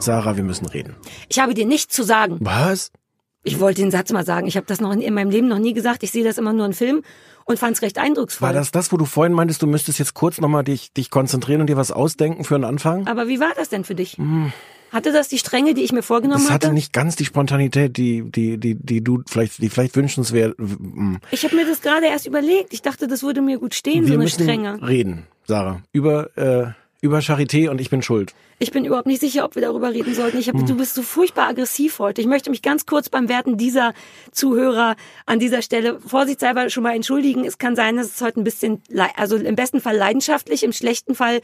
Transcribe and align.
Sarah, 0.00 0.36
wir 0.36 0.44
müssen 0.44 0.66
reden. 0.66 0.94
Ich 1.28 1.38
habe 1.40 1.54
dir 1.54 1.66
nichts 1.66 1.94
zu 1.94 2.02
sagen. 2.02 2.36
Was? 2.40 2.90
Ich 3.44 3.60
wollte 3.60 3.80
den 3.82 3.90
Satz 3.90 4.12
mal 4.12 4.24
sagen. 4.24 4.46
Ich 4.46 4.56
habe 4.56 4.66
das 4.66 4.80
noch 4.80 4.92
in, 4.92 5.00
in 5.00 5.14
meinem 5.14 5.30
Leben 5.30 5.48
noch 5.48 5.58
nie 5.58 5.72
gesagt. 5.72 6.02
Ich 6.02 6.10
sehe 6.10 6.24
das 6.24 6.38
immer 6.38 6.52
nur 6.52 6.66
in 6.66 6.72
Filmen 6.72 7.02
und 7.44 7.58
fand 7.58 7.76
es 7.76 7.82
recht 7.82 7.98
eindrucksvoll. 7.98 8.46
War 8.48 8.52
das 8.52 8.70
das, 8.70 8.92
wo 8.92 8.96
du 8.96 9.04
vorhin 9.04 9.32
meintest, 9.32 9.62
du 9.62 9.66
müsstest 9.66 9.98
jetzt 9.98 10.14
kurz 10.14 10.40
nochmal 10.40 10.64
dich, 10.64 10.92
dich 10.92 11.10
konzentrieren 11.10 11.60
und 11.60 11.68
dir 11.68 11.76
was 11.76 11.90
ausdenken 11.90 12.44
für 12.44 12.54
einen 12.56 12.64
Anfang? 12.64 13.06
Aber 13.06 13.28
wie 13.28 13.40
war 13.40 13.52
das 13.56 13.68
denn 13.70 13.84
für 13.84 13.94
dich? 13.94 14.16
Hatte 14.92 15.12
das 15.12 15.28
die 15.28 15.38
Stränge, 15.38 15.74
die 15.74 15.82
ich 15.82 15.92
mir 15.92 16.02
vorgenommen 16.02 16.42
Das 16.44 16.50
hatte 16.52 16.66
hatte? 16.68 16.74
nicht 16.74 16.92
ganz 16.92 17.16
die 17.16 17.24
Spontanität, 17.24 17.96
die, 17.96 18.22
die, 18.30 18.58
die, 18.58 18.74
die 18.74 19.02
du 19.02 19.22
vielleicht, 19.28 19.60
die 19.62 19.68
vielleicht 19.68 19.96
wünschenswert. 19.96 20.54
mm. 20.58 21.16
Ich 21.30 21.44
habe 21.44 21.56
mir 21.56 21.66
das 21.66 21.80
gerade 21.82 22.06
erst 22.06 22.26
überlegt. 22.26 22.72
Ich 22.72 22.82
dachte, 22.82 23.06
das 23.06 23.22
würde 23.22 23.40
mir 23.42 23.58
gut 23.58 23.74
stehen, 23.74 24.04
so 24.04 24.08
Wir 24.08 24.14
eine 24.14 24.24
müssen 24.24 24.42
Strenge. 24.44 24.80
reden, 24.86 25.26
Sarah, 25.46 25.82
über 25.92 26.36
äh, 26.38 26.68
über 27.00 27.18
Charité 27.20 27.68
und 27.70 27.80
ich 27.80 27.90
bin 27.90 28.02
schuld. 28.02 28.34
Ich 28.58 28.72
bin 28.72 28.84
überhaupt 28.84 29.06
nicht 29.06 29.20
sicher, 29.20 29.44
ob 29.44 29.54
wir 29.54 29.62
darüber 29.62 29.92
reden 29.92 30.14
sollten. 30.14 30.38
Ich 30.38 30.48
Hm. 30.48 30.58
hab, 30.60 30.66
Du 30.66 30.76
bist 30.76 30.94
so 30.94 31.02
furchtbar 31.02 31.48
aggressiv 31.48 31.98
heute. 32.00 32.20
Ich 32.20 32.26
möchte 32.26 32.50
mich 32.50 32.60
ganz 32.62 32.86
kurz 32.86 33.08
beim 33.08 33.28
Werten 33.28 33.56
dieser 33.56 33.94
Zuhörer 34.32 34.96
an 35.26 35.38
dieser 35.38 35.62
Stelle 35.62 36.00
vorsichtshalber 36.00 36.68
schon 36.70 36.82
mal 36.82 36.96
entschuldigen. 36.96 37.44
Es 37.44 37.58
kann 37.58 37.76
sein, 37.76 37.96
dass 37.96 38.06
es 38.08 38.20
heute 38.20 38.40
ein 38.40 38.44
bisschen, 38.44 38.82
also 39.16 39.36
im 39.36 39.54
besten 39.54 39.80
Fall 39.80 39.96
leidenschaftlich, 39.96 40.64
im 40.64 40.72
schlechten 40.72 41.14
Fall 41.14 41.40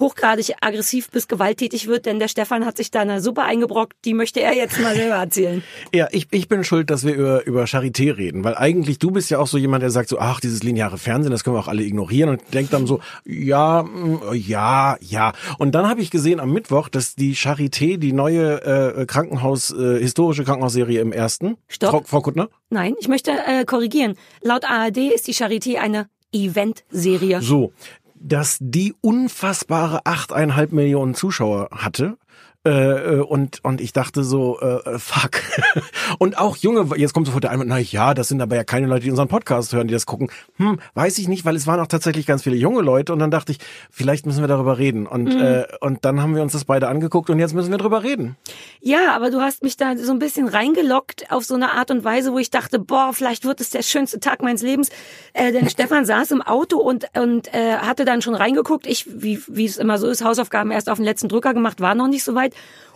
hochgradig 0.00 0.54
aggressiv 0.60 1.10
bis 1.10 1.28
gewalttätig 1.28 1.86
wird, 1.86 2.06
denn 2.06 2.18
der 2.18 2.28
Stefan 2.28 2.66
hat 2.66 2.76
sich 2.76 2.90
da 2.90 3.00
eine 3.00 3.20
Suppe 3.20 3.42
eingebrockt, 3.42 3.96
die 4.04 4.14
möchte 4.14 4.40
er 4.40 4.54
jetzt 4.54 4.80
mal 4.80 4.94
selber 4.94 5.16
erzählen. 5.16 5.62
Ja, 5.92 6.08
ich, 6.12 6.28
ich 6.30 6.48
bin 6.48 6.62
schuld, 6.62 6.90
dass 6.90 7.04
wir 7.04 7.14
über, 7.14 7.46
über 7.46 7.64
Charité 7.64 8.16
reden, 8.16 8.44
weil 8.44 8.54
eigentlich 8.56 8.98
du 8.98 9.10
bist 9.10 9.28
ja 9.30 9.38
auch 9.38 9.46
so 9.46 9.58
jemand, 9.58 9.82
der 9.82 9.90
sagt 9.90 10.08
so, 10.08 10.18
ach, 10.18 10.40
dieses 10.40 10.62
lineare 10.62 10.98
Fernsehen, 10.98 11.32
das 11.32 11.42
können 11.42 11.56
wir 11.56 11.60
auch 11.60 11.68
alle 11.68 11.82
ignorieren 11.82 12.30
und 12.30 12.42
denkt 12.54 12.72
dann 12.72 12.86
so, 12.86 13.00
ja, 13.24 13.82
mm, 13.82 14.34
ja, 14.34 14.96
ja. 15.00 15.32
Und 15.58 15.74
dann 15.74 15.88
habe 15.88 16.00
ich 16.00 16.10
gesehen 16.10 16.40
am 16.40 16.52
Mittwoch, 16.52 16.88
dass 16.88 17.14
die 17.16 17.34
Charité, 17.34 17.98
die 17.98 18.12
neue 18.12 18.62
äh, 18.62 19.06
Krankenhaus, 19.06 19.72
äh, 19.72 19.98
historische 19.98 20.44
Krankenhausserie 20.44 21.00
im 21.00 21.12
ersten, 21.12 21.56
Stopp. 21.68 21.90
Frau, 21.90 22.02
Frau 22.04 22.20
Kuttner, 22.20 22.48
Nein, 22.70 22.94
ich 23.00 23.08
möchte 23.08 23.32
äh, 23.32 23.64
korrigieren. 23.64 24.14
Laut 24.42 24.64
ARD 24.64 24.98
ist 24.98 25.26
die 25.26 25.34
Charité 25.34 25.78
eine 25.78 26.08
Eventserie. 26.32 27.42
so, 27.42 27.72
dass 28.20 28.58
die 28.60 28.94
unfassbare 29.00 30.04
achteinhalb 30.04 30.72
Millionen 30.72 31.14
Zuschauer 31.14 31.70
hatte. 31.72 32.18
Äh, 32.66 32.70
äh, 32.70 33.20
und 33.20 33.64
und 33.64 33.80
ich 33.80 33.94
dachte 33.94 34.22
so 34.22 34.60
äh, 34.60 34.90
äh, 34.90 34.98
fuck 34.98 35.40
und 36.18 36.36
auch 36.36 36.58
junge 36.58 36.94
jetzt 36.98 37.14
kommt 37.14 37.26
sofort 37.26 37.44
der 37.44 37.52
Einwand 37.52 37.70
na 37.70 37.78
ja 37.78 38.12
das 38.12 38.28
sind 38.28 38.42
aber 38.42 38.54
ja 38.54 38.64
keine 38.64 38.86
Leute 38.86 39.04
die 39.04 39.10
unseren 39.10 39.28
Podcast 39.28 39.72
hören 39.72 39.88
die 39.88 39.94
das 39.94 40.04
gucken 40.04 40.30
hm 40.56 40.78
weiß 40.92 41.16
ich 41.16 41.26
nicht 41.26 41.46
weil 41.46 41.56
es 41.56 41.66
waren 41.66 41.80
auch 41.80 41.86
tatsächlich 41.86 42.26
ganz 42.26 42.42
viele 42.42 42.56
junge 42.56 42.82
Leute 42.82 43.14
und 43.14 43.18
dann 43.18 43.30
dachte 43.30 43.52
ich 43.52 43.58
vielleicht 43.90 44.26
müssen 44.26 44.42
wir 44.42 44.46
darüber 44.46 44.76
reden 44.76 45.06
und 45.06 45.28
äh, 45.28 45.68
und 45.80 46.04
dann 46.04 46.20
haben 46.20 46.34
wir 46.34 46.42
uns 46.42 46.52
das 46.52 46.66
beide 46.66 46.88
angeguckt 46.88 47.30
und 47.30 47.38
jetzt 47.38 47.54
müssen 47.54 47.70
wir 47.70 47.78
drüber 47.78 48.02
reden 48.02 48.36
Ja, 48.80 49.14
aber 49.14 49.30
du 49.30 49.40
hast 49.40 49.62
mich 49.62 49.78
da 49.78 49.96
so 49.96 50.12
ein 50.12 50.18
bisschen 50.18 50.46
reingelockt 50.46 51.30
auf 51.30 51.44
so 51.44 51.54
eine 51.54 51.72
Art 51.72 51.90
und 51.90 52.04
Weise, 52.04 52.32
wo 52.32 52.38
ich 52.38 52.50
dachte, 52.50 52.78
boah, 52.78 53.12
vielleicht 53.12 53.44
wird 53.44 53.60
es 53.60 53.70
der 53.70 53.82
schönste 53.82 54.20
Tag 54.20 54.42
meines 54.42 54.62
Lebens. 54.62 54.90
Äh, 55.32 55.52
denn 55.52 55.68
Stefan 55.70 56.04
saß 56.04 56.30
im 56.32 56.42
Auto 56.42 56.78
und 56.78 57.06
und 57.16 57.52
äh, 57.54 57.76
hatte 57.76 58.04
dann 58.04 58.22
schon 58.22 58.34
reingeguckt. 58.34 58.86
Ich, 58.86 59.06
wie 59.08 59.42
wie 59.48 59.64
es 59.64 59.76
immer 59.76 59.98
so 59.98 60.08
ist, 60.08 60.24
Hausaufgaben 60.24 60.70
erst 60.70 60.88
auf 60.90 60.98
den 60.98 61.04
letzten 61.04 61.28
Drücker 61.28 61.54
gemacht, 61.54 61.80
war 61.80 61.94
noch 61.94 62.08
nicht 62.08 62.24
so 62.24 62.34
weit. 62.34 62.49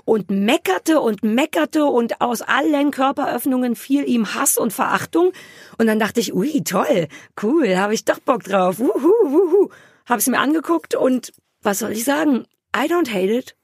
Und 0.05 0.31
meckerte 0.31 1.01
und 1.01 1.23
meckerte 1.23 1.87
und 1.87 2.21
aus 2.21 2.43
allen 2.43 2.91
Körperöffnungen 2.91 3.75
fiel 3.75 4.07
ihm 4.07 4.35
Hass 4.35 4.59
und 4.59 4.73
Verachtung. 4.73 5.33
Und 5.79 5.87
dann 5.87 5.99
dachte 5.99 6.21
ich, 6.21 6.35
ui, 6.35 6.63
toll, 6.63 7.09
cool, 7.43 7.77
habe 7.79 7.95
ich 7.95 8.05
doch 8.05 8.19
Bock 8.19 8.45
drauf. 8.45 8.79
Wuhu, 8.79 8.93
wuhu. 8.93 9.69
Hab's 10.07 10.27
mir 10.27 10.39
angeguckt 10.39 10.95
und 10.95 11.33
was 11.63 11.79
soll 11.79 11.93
ich 11.93 12.05
sagen? 12.05 12.45
I 12.77 12.87
don't 12.87 13.09
hate 13.11 13.33
it. 13.33 13.57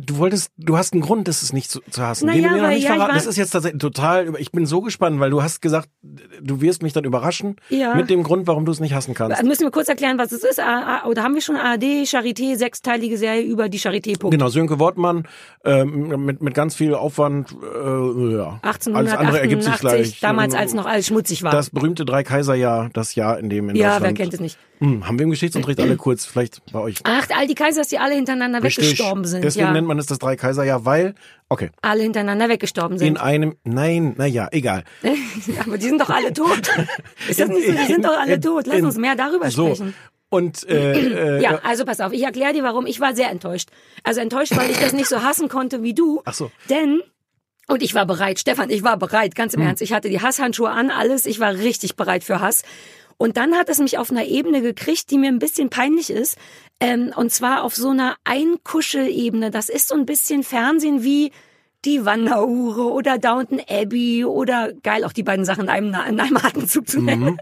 Du 0.00 0.18
wolltest 0.18 0.50
du 0.56 0.76
hast 0.78 0.92
einen 0.92 1.02
Grund 1.02 1.26
das 1.26 1.42
ist 1.42 1.52
nicht 1.52 1.70
zu, 1.70 1.80
zu 1.90 2.02
hassen 2.02 2.26
Na 2.26 2.32
den 2.34 2.44
du 2.44 2.50
mir 2.50 2.62
noch 2.62 2.68
nicht 2.68 2.84
ja, 2.84 2.94
verraten 2.94 3.14
das 3.14 3.26
ist 3.26 3.36
jetzt 3.36 3.50
tatsächlich 3.50 3.80
total 3.80 4.26
über- 4.26 4.38
ich 4.40 4.52
bin 4.52 4.64
so 4.64 4.80
gespannt 4.80 5.18
weil 5.18 5.30
du 5.30 5.42
hast 5.42 5.60
gesagt 5.60 5.88
du 6.40 6.60
wirst 6.60 6.82
mich 6.82 6.92
dann 6.92 7.04
überraschen 7.04 7.56
Ja. 7.68 7.94
mit 7.96 8.08
dem 8.08 8.22
Grund 8.22 8.46
warum 8.46 8.64
du 8.64 8.70
es 8.72 8.78
nicht 8.80 8.94
hassen 8.94 9.14
kannst 9.14 9.42
müssen 9.42 9.64
wir 9.64 9.70
kurz 9.72 9.88
erklären, 9.88 10.18
was 10.18 10.30
es 10.32 10.44
ist. 10.44 10.60
A- 10.60 10.98
A- 11.02 11.06
Oder 11.06 11.22
haben 11.22 11.34
wir 11.34 11.40
schon 11.40 11.56
ARD, 11.56 12.04
Charité, 12.04 12.56
sechsteilige 12.56 13.16
Serie 13.18 13.42
über 13.42 13.68
die 13.68 13.78
Charité. 13.80 14.18
Punkt. 14.18 14.32
Genau, 14.32 14.48
Sönke 14.48 14.78
Wortmann 14.78 15.26
ähm, 15.64 16.24
mit, 16.24 16.42
mit 16.42 16.54
ganz 16.54 16.74
viel 16.74 16.94
Aufwand. 16.94 17.50
Äh, 17.52 18.34
ja. 18.36 18.60
Alles 18.62 18.86
andere 19.12 19.40
ergibt 19.40 19.62
sich 19.62 19.72
1888, 19.72 19.80
gleich. 19.80 20.20
damals 20.20 20.54
Ähm, 20.54 20.60
als 20.60 20.74
noch 20.74 20.86
alles 20.86 21.06
schmutzig 21.06 21.42
war. 21.42 21.50
Das 21.52 21.70
berühmte 21.70 22.04
Drei-Kaiser-Jahr, 22.04 22.90
das 22.92 23.14
Jahr, 23.14 23.38
in 23.38 23.48
dem 23.50 23.70
in 23.70 23.76
ja, 23.76 23.82
wer 23.82 23.92
Deutschland... 23.94 24.18
kennt 24.18 24.34
es 24.34 24.40
nicht? 24.40 24.58
Hm, 24.80 25.06
haben 25.06 25.18
wir 25.18 25.24
im 25.24 25.30
Geschichtsunterricht 25.30 25.80
alle 25.80 25.96
kurz, 25.96 26.24
vielleicht 26.24 26.62
bei 26.72 26.78
euch. 26.78 26.96
Ach, 27.04 27.26
all 27.36 27.46
die 27.46 27.54
Kaisers, 27.54 27.88
die 27.88 27.98
alle 27.98 28.14
hintereinander 28.14 28.62
weggestorben 28.62 29.24
sind. 29.24 29.42
Deswegen 29.42 29.66
ja. 29.66 29.72
nennt 29.72 29.86
man 29.88 29.98
es 29.98 30.06
das 30.06 30.18
Drei-Kaiser-Jahr, 30.18 30.84
weil... 30.84 31.14
Okay, 31.48 31.70
Alle 31.82 32.02
hintereinander 32.02 32.48
weggestorben 32.48 32.94
in 32.94 32.98
sind. 32.98 33.16
einem... 33.20 33.56
Nein, 33.64 34.14
naja, 34.18 34.48
egal. 34.52 34.84
Aber 35.66 35.78
die 35.78 35.86
sind 35.86 36.00
doch 36.00 36.10
alle 36.10 36.32
tot. 36.32 36.60
Ist 37.28 37.40
das 37.40 37.48
nicht 37.48 37.66
so? 37.66 37.72
Die 37.72 37.86
sind 37.92 38.04
doch 38.04 38.18
alle 38.18 38.34
In- 38.34 38.42
tot. 38.42 38.66
Lass 38.66 38.78
in- 38.78 38.84
uns 38.84 38.96
mehr 38.98 39.16
darüber 39.16 39.50
so. 39.50 39.66
sprechen. 39.74 39.94
Und 40.30 40.68
äh, 40.68 41.38
äh, 41.38 41.42
Ja, 41.42 41.58
also 41.64 41.84
pass 41.86 42.00
auf, 42.00 42.12
ich 42.12 42.22
erkläre 42.22 42.52
dir 42.52 42.62
warum. 42.62 42.84
Ich 42.86 43.00
war 43.00 43.14
sehr 43.16 43.30
enttäuscht. 43.30 43.70
Also 44.04 44.20
enttäuscht, 44.20 44.54
weil 44.56 44.70
ich 44.70 44.78
das 44.78 44.92
nicht 44.92 45.08
so 45.08 45.22
hassen 45.22 45.48
konnte 45.48 45.82
wie 45.82 45.94
du. 45.94 46.20
Ach 46.26 46.34
so. 46.34 46.50
Denn, 46.68 47.00
und 47.66 47.82
ich 47.82 47.94
war 47.94 48.04
bereit, 48.04 48.38
Stefan, 48.38 48.68
ich 48.68 48.82
war 48.84 48.98
bereit, 48.98 49.34
ganz 49.34 49.54
Hm. 49.54 49.62
im 49.62 49.66
Ernst. 49.68 49.80
Ich 49.82 49.94
hatte 49.94 50.10
die 50.10 50.20
Hasshandschuhe 50.20 50.68
an, 50.70 50.90
alles. 50.90 51.24
Ich 51.24 51.40
war 51.40 51.54
richtig 51.54 51.96
bereit 51.96 52.24
für 52.24 52.40
Hass. 52.42 52.62
Und 53.18 53.36
dann 53.36 53.54
hat 53.54 53.68
es 53.68 53.78
mich 53.78 53.98
auf 53.98 54.10
einer 54.10 54.24
Ebene 54.24 54.62
gekriegt, 54.62 55.10
die 55.10 55.18
mir 55.18 55.28
ein 55.28 55.40
bisschen 55.40 55.70
peinlich 55.70 56.08
ist. 56.08 56.38
Ähm, 56.80 57.12
und 57.14 57.30
zwar 57.32 57.64
auf 57.64 57.74
so 57.74 57.90
einer 57.90 58.16
Einkuschelebene. 58.24 59.50
Das 59.50 59.68
ist 59.68 59.88
so 59.88 59.96
ein 59.96 60.06
bisschen 60.06 60.44
Fernsehen 60.44 61.02
wie 61.02 61.32
die 61.84 62.04
Wanderhure 62.04 62.92
oder 62.92 63.18
Downton 63.18 63.60
Abbey 63.68 64.24
oder 64.24 64.72
geil, 64.82 65.04
auch 65.04 65.12
die 65.12 65.22
beiden 65.22 65.44
Sachen 65.44 65.64
in 65.64 65.68
einem, 65.68 65.94
in 66.08 66.20
einem 66.20 66.36
Atemzug 66.36 66.88
zu 66.88 67.00
nennen. 67.00 67.32
Mhm. 67.32 67.38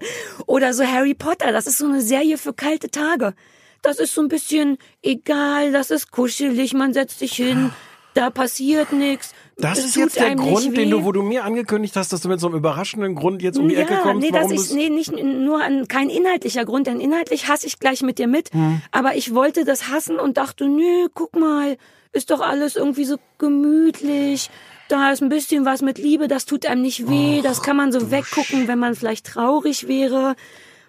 Oder 0.47 0.75
so 0.75 0.85
Harry 0.85 1.15
Potter. 1.15 1.53
Das 1.53 1.67
ist 1.67 1.79
so 1.79 1.87
eine 1.87 2.01
Serie 2.01 2.39
für 2.39 2.53
kalte 2.53 2.91
Tage. 2.91 3.35
Das 3.83 3.99
ist 3.99 4.15
so 4.15 4.23
ein 4.23 4.29
bisschen 4.29 4.79
egal, 5.03 5.73
das 5.73 5.91
ist 5.91 6.11
kuschelig, 6.11 6.75
man 6.75 6.93
setzt 6.93 7.21
sich 7.21 7.35
hin, 7.35 7.73
da 8.15 8.31
passiert 8.31 8.93
nichts. 8.93 9.35
Das 9.59 9.79
ist 9.79 9.97
jetzt 9.97 10.17
der 10.17 10.35
Grund, 10.35 10.77
den 10.77 10.91
du, 10.91 11.05
wo 11.05 11.13
du 11.13 11.23
mir 11.23 11.45
angekündigt 11.45 11.97
hast, 11.97 12.13
dass 12.13 12.21
du 12.21 12.29
mit 12.29 12.41
so 12.41 12.47
einem 12.47 12.57
überraschenden 12.57 13.15
Grund 13.15 13.43
jetzt 13.43 13.59
um 13.59 13.69
die 13.69 13.77
Ecke 13.77 13.95
ja, 13.95 14.01
kommst, 14.01 14.23
nee, 14.23 14.31
das 14.31 14.51
ist 14.53 14.75
nee, 14.75 14.91
nicht 14.91 15.13
nur 15.13 15.63
ein, 15.63 15.89
kein 15.89 16.11
inhaltlicher 16.11 16.67
Grund, 16.67 16.87
denn 16.87 17.01
inhaltlich 17.01 17.49
hasse 17.49 17.67
ich 17.67 17.79
gleich 17.79 18.03
mit 18.03 18.19
dir 18.19 18.27
mit. 18.27 18.53
Hm. 18.53 18.83
Aber 18.93 19.17
ich 19.17 19.35
wollte 19.35 19.65
das 19.65 19.89
hassen 19.89 20.19
und 20.19 20.37
dachte, 20.37 20.69
nö, 20.69 21.09
guck 21.15 21.35
mal, 21.37 21.79
ist 22.13 22.31
doch 22.31 22.41
alles 22.41 22.77
irgendwie 22.77 23.07
so 23.07 23.17
gemütlich. 23.39 24.51
Da 24.89 25.11
ist 25.11 25.23
ein 25.23 25.31
bisschen 25.31 25.65
was 25.65 25.81
mit 25.81 25.99
Liebe, 25.99 26.29
das 26.29 26.45
tut 26.45 26.67
einem 26.67 26.83
nicht 26.83 27.09
weh, 27.09 27.41
das 27.43 27.63
kann 27.63 27.77
man 27.77 27.93
so 27.93 28.11
weggucken, 28.11 28.69
wenn 28.69 28.79
man 28.79 28.95
vielleicht 28.95 29.27
traurig 29.27 29.89
wäre. 29.89 30.37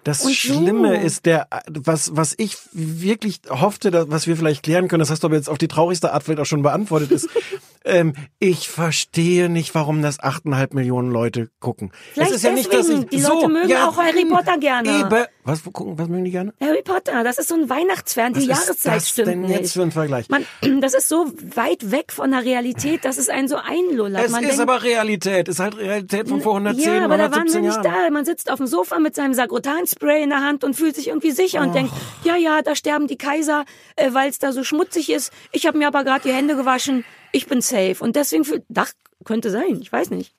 Das 0.04 0.24
Und 0.24 0.34
so. 0.34 0.54
Schlimme 0.54 1.02
ist 1.02 1.26
der, 1.26 1.48
was, 1.68 2.16
was 2.16 2.34
ich 2.38 2.56
wirklich 2.72 3.40
hoffte, 3.50 3.90
dass, 3.90 4.08
was 4.08 4.26
wir 4.26 4.36
vielleicht 4.36 4.62
klären 4.62 4.88
können, 4.88 5.00
das 5.00 5.10
hast 5.10 5.22
du 5.22 5.26
aber 5.26 5.36
jetzt 5.36 5.50
auf 5.50 5.58
die 5.58 5.68
traurigste 5.68 6.12
Art 6.12 6.22
vielleicht 6.22 6.40
auch 6.40 6.46
schon 6.46 6.62
beantwortet, 6.62 7.10
ist, 7.10 7.28
ähm, 7.88 8.12
ich 8.38 8.68
verstehe 8.68 9.48
nicht, 9.48 9.74
warum 9.74 10.02
das 10.02 10.20
achteinhalb 10.20 10.74
Millionen 10.74 11.10
Leute 11.10 11.50
gucken. 11.60 11.90
Vielleicht 12.12 12.30
es 12.30 12.36
ist 12.36 12.42
ja 12.44 12.52
nicht, 12.52 12.72
dass 12.72 12.88
ich, 12.88 13.06
Die 13.06 13.20
so, 13.20 13.34
Leute 13.34 13.48
mögen 13.48 13.68
ja, 13.68 13.88
auch 13.88 13.96
Harry 13.96 14.24
Potter 14.24 14.58
gerne. 14.58 14.88
Eben. 15.00 15.24
Was 15.44 15.62
gucken, 15.62 15.98
was 15.98 16.08
mögen 16.08 16.24
die 16.24 16.30
gerne? 16.30 16.52
Harry 16.60 16.82
Potter, 16.82 17.24
das 17.24 17.38
ist 17.38 17.48
so 17.48 17.54
ein 17.54 17.70
Weihnachtsfern, 17.70 18.34
die 18.34 18.48
Was 18.48 18.60
ist 18.60 18.66
Jahreszeit 18.66 18.96
das 18.96 19.08
stimmt 19.08 19.28
denn 19.28 19.40
nicht. 19.42 19.60
jetzt 19.60 19.72
für 19.72 19.82
ein 19.82 19.90
Vergleich? 19.90 20.28
Man, 20.28 20.44
das 20.80 20.94
ist 20.94 21.08
so 21.08 21.32
weit 21.54 21.90
weg 21.90 22.12
von 22.12 22.30
der 22.30 22.44
Realität, 22.44 23.04
dass 23.04 23.16
es 23.16 23.28
einen 23.28 23.48
so 23.48 23.56
einlullert. 23.56 24.26
Es 24.26 24.30
man 24.30 24.44
ist 24.44 24.58
denkt, 24.58 24.62
aber 24.62 24.82
Realität, 24.82 25.48
ist 25.48 25.58
halt 25.58 25.78
Realität 25.78 26.28
von 26.28 26.42
vor 26.42 26.54
110, 26.54 26.84
ja, 26.84 27.04
aber 27.04 27.16
da 27.16 27.32
waren 27.32 27.48
wir 27.48 27.56
117 27.56 27.62
nicht 27.62 27.84
Jahren. 27.84 28.04
da. 28.04 28.10
Man 28.10 28.24
sitzt 28.24 28.50
auf 28.50 28.58
dem 28.58 28.66
Sofa 28.66 28.98
mit 28.98 29.14
seinem 29.14 29.32
Sagrotan-Spray 29.34 30.22
in 30.22 30.30
der 30.30 30.42
Hand 30.42 30.64
und 30.64 30.74
fühlt 30.74 30.94
sich 30.94 31.08
irgendwie 31.08 31.30
sicher 31.30 31.62
und 31.62 31.74
denkt, 31.74 31.92
ja, 32.24 32.36
ja, 32.36 32.60
da 32.62 32.74
sterben 32.74 33.06
die 33.06 33.16
Kaiser, 33.16 33.64
äh, 33.96 34.12
weil 34.12 34.28
es 34.28 34.38
da 34.38 34.52
so 34.52 34.64
schmutzig 34.64 35.10
ist. 35.10 35.32
Ich 35.52 35.66
habe 35.66 35.78
mir 35.78 35.86
aber 35.86 36.04
gerade 36.04 36.28
die 36.28 36.32
Hände 36.32 36.56
gewaschen. 36.56 37.04
Ich 37.32 37.46
bin 37.46 37.60
safe. 37.60 37.96
Und 38.00 38.16
deswegen, 38.16 38.44
fühl- 38.44 38.64
ach, 38.74 38.92
könnte 39.24 39.50
sein, 39.50 39.80
ich 39.80 39.92
weiß 39.92 40.10
nicht. 40.10 40.34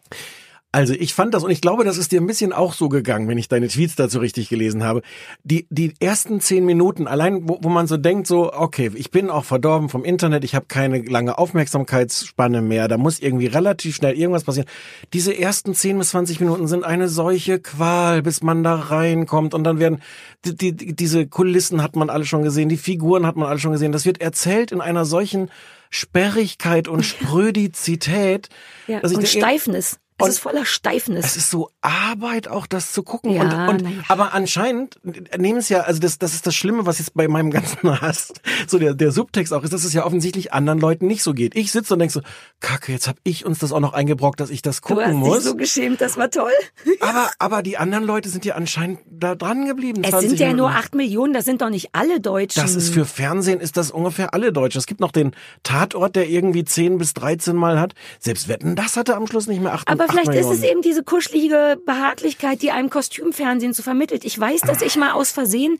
Also 0.71 0.93
ich 0.93 1.15
fand 1.15 1.33
das 1.33 1.43
und 1.43 1.49
ich 1.49 1.61
glaube, 1.61 1.83
das 1.83 1.97
ist 1.97 2.11
dir 2.11 2.21
ein 2.21 2.27
bisschen 2.27 2.53
auch 2.53 2.73
so 2.73 2.89
gegangen, 2.89 3.27
wenn 3.27 3.39
ich 3.39 3.47
deine 3.47 3.69
Tweets 3.69 3.95
dazu 3.95 4.19
richtig 4.19 4.49
gelesen 4.49 4.83
habe. 4.83 5.01
Die 5.43 5.65
die 5.71 5.93
ersten 5.99 6.41
zehn 6.41 6.63
Minuten, 6.63 7.07
allein 7.07 7.49
wo, 7.49 7.57
wo 7.63 7.69
man 7.69 7.87
so 7.87 7.97
denkt, 7.97 8.27
so 8.27 8.53
okay, 8.53 8.91
ich 8.93 9.09
bin 9.09 9.31
auch 9.31 9.45
verdorben 9.45 9.89
vom 9.89 10.05
Internet, 10.05 10.43
ich 10.43 10.53
habe 10.53 10.67
keine 10.67 11.01
lange 11.01 11.39
Aufmerksamkeitsspanne 11.39 12.61
mehr, 12.61 12.87
da 12.87 12.99
muss 12.99 13.19
irgendwie 13.19 13.47
relativ 13.47 13.95
schnell 13.95 14.15
irgendwas 14.15 14.43
passieren. 14.43 14.69
Diese 15.11 15.35
ersten 15.35 15.73
zehn 15.73 15.97
bis 15.97 16.09
zwanzig 16.09 16.39
Minuten 16.39 16.67
sind 16.67 16.83
eine 16.83 17.07
solche 17.07 17.59
Qual, 17.59 18.21
bis 18.21 18.43
man 18.43 18.63
da 18.63 18.75
reinkommt 18.75 19.55
und 19.55 19.63
dann 19.63 19.79
werden 19.79 20.03
die, 20.45 20.75
die, 20.75 20.95
diese 20.95 21.25
Kulissen 21.25 21.81
hat 21.81 21.95
man 21.95 22.11
alle 22.11 22.25
schon 22.25 22.43
gesehen, 22.43 22.69
die 22.69 22.77
Figuren 22.77 23.25
hat 23.25 23.37
man 23.37 23.49
alle 23.49 23.57
schon 23.57 23.71
gesehen. 23.71 23.91
Das 23.91 24.05
wird 24.05 24.21
erzählt 24.21 24.71
in 24.71 24.81
einer 24.81 25.05
solchen 25.05 25.49
Sperrigkeit 25.89 26.87
und 26.87 27.03
Sprödizität, 27.03 28.49
Ja. 28.85 28.99
dass 28.99 29.11
ich 29.11 29.17
Und 29.17 29.27
Steifnis. 29.27 29.97
Es 30.19 30.23
Und- 30.25 30.29
ist 30.31 30.39
voller 30.39 30.65
Steifnis. 30.65 31.25
es 31.25 31.35
ist 31.37 31.49
so 31.49 31.69
Arbeit, 31.81 32.47
auch 32.47 32.67
das 32.67 32.91
zu 32.91 33.03
gucken. 33.03 33.31
Ja, 33.31 33.67
und, 33.69 33.81
und, 33.83 33.89
ja. 33.89 33.97
Aber 34.09 34.33
anscheinend 34.33 34.99
nehmen 35.37 35.59
es 35.59 35.69
ja, 35.69 35.81
also 35.81 35.99
das, 35.99 36.19
das 36.19 36.33
ist 36.33 36.45
das 36.45 36.53
Schlimme, 36.55 36.85
was 36.85 36.99
jetzt 36.99 37.13
bei 37.13 37.27
meinem 37.27 37.51
ganzen 37.51 37.79
Hass, 38.01 38.33
so 38.67 38.79
der, 38.79 38.93
der 38.93 39.11
Subtext 39.11 39.53
auch 39.53 39.63
ist, 39.63 39.71
dass 39.73 39.83
es 39.83 39.93
ja 39.93 40.05
offensichtlich 40.05 40.53
anderen 40.53 40.79
Leuten 40.79 41.07
nicht 41.07 41.23
so 41.23 41.33
geht. 41.33 41.55
Ich 41.55 41.71
sitze 41.71 41.93
und 41.93 41.99
denk 41.99 42.11
so, 42.11 42.21
Kacke, 42.59 42.91
jetzt 42.91 43.07
hab 43.07 43.17
ich 43.23 43.45
uns 43.45 43.59
das 43.59 43.71
auch 43.71 43.79
noch 43.79 43.93
eingebrockt, 43.93 44.39
dass 44.39 44.49
ich 44.49 44.61
das 44.61 44.81
du 44.81 44.89
gucken 44.89 45.03
hast 45.05 45.11
dich 45.13 45.19
muss. 45.19 45.43
so 45.43 45.55
geschämt, 45.55 46.01
das 46.01 46.17
war 46.17 46.29
toll. 46.29 46.51
aber, 46.99 47.29
aber 47.39 47.63
die 47.63 47.77
anderen 47.77 48.03
Leute 48.03 48.29
sind 48.29 48.43
ja 48.45 48.55
anscheinend 48.55 48.99
da 49.09 49.35
dran 49.35 49.65
geblieben. 49.65 50.03
Es 50.03 50.11
20 50.11 50.29
sind 50.31 50.39
ja 50.39 50.47
nur 50.47 50.67
Minuten. 50.67 50.75
acht 50.75 50.95
Millionen, 50.95 51.33
das 51.33 51.45
sind 51.45 51.61
doch 51.61 51.69
nicht 51.69 51.89
alle 51.93 52.19
Deutschen. 52.19 52.61
Das 52.61 52.75
ist 52.75 52.93
für 52.93 53.05
Fernsehen 53.05 53.59
ist 53.59 53.77
das 53.77 53.91
ungefähr 53.91 54.33
alle 54.33 54.51
Deutschen. 54.51 54.79
Es 54.79 54.85
gibt 54.85 54.99
noch 54.99 55.11
den 55.11 55.31
Tatort, 55.63 56.15
der 56.15 56.27
irgendwie 56.29 56.63
10 56.65 56.97
bis 56.97 57.13
13 57.13 57.55
Mal 57.55 57.79
hat. 57.79 57.93
Selbst 58.19 58.47
Wetten, 58.47 58.75
das 58.75 58.97
hatte 58.97 59.15
am 59.15 59.27
Schluss 59.27 59.47
nicht 59.47 59.61
mehr 59.61 59.73
8 59.73 59.87
Aber 59.87 60.05
acht 60.05 60.08
vielleicht 60.09 60.33
ist 60.33 60.49
es 60.49 60.63
eben 60.63 60.81
diese 60.81 61.03
kuschelige 61.03 61.79
Behaglichkeit, 61.85 62.61
die 62.61 62.71
einem 62.71 62.89
Kostümfernsehen 62.89 63.73
so 63.73 63.83
vermittelt. 63.83 64.25
Ich 64.25 64.39
weiß, 64.39 64.61
dass 64.61 64.81
ich 64.81 64.95
mal 64.95 65.11
aus 65.11 65.31
Versehen 65.31 65.77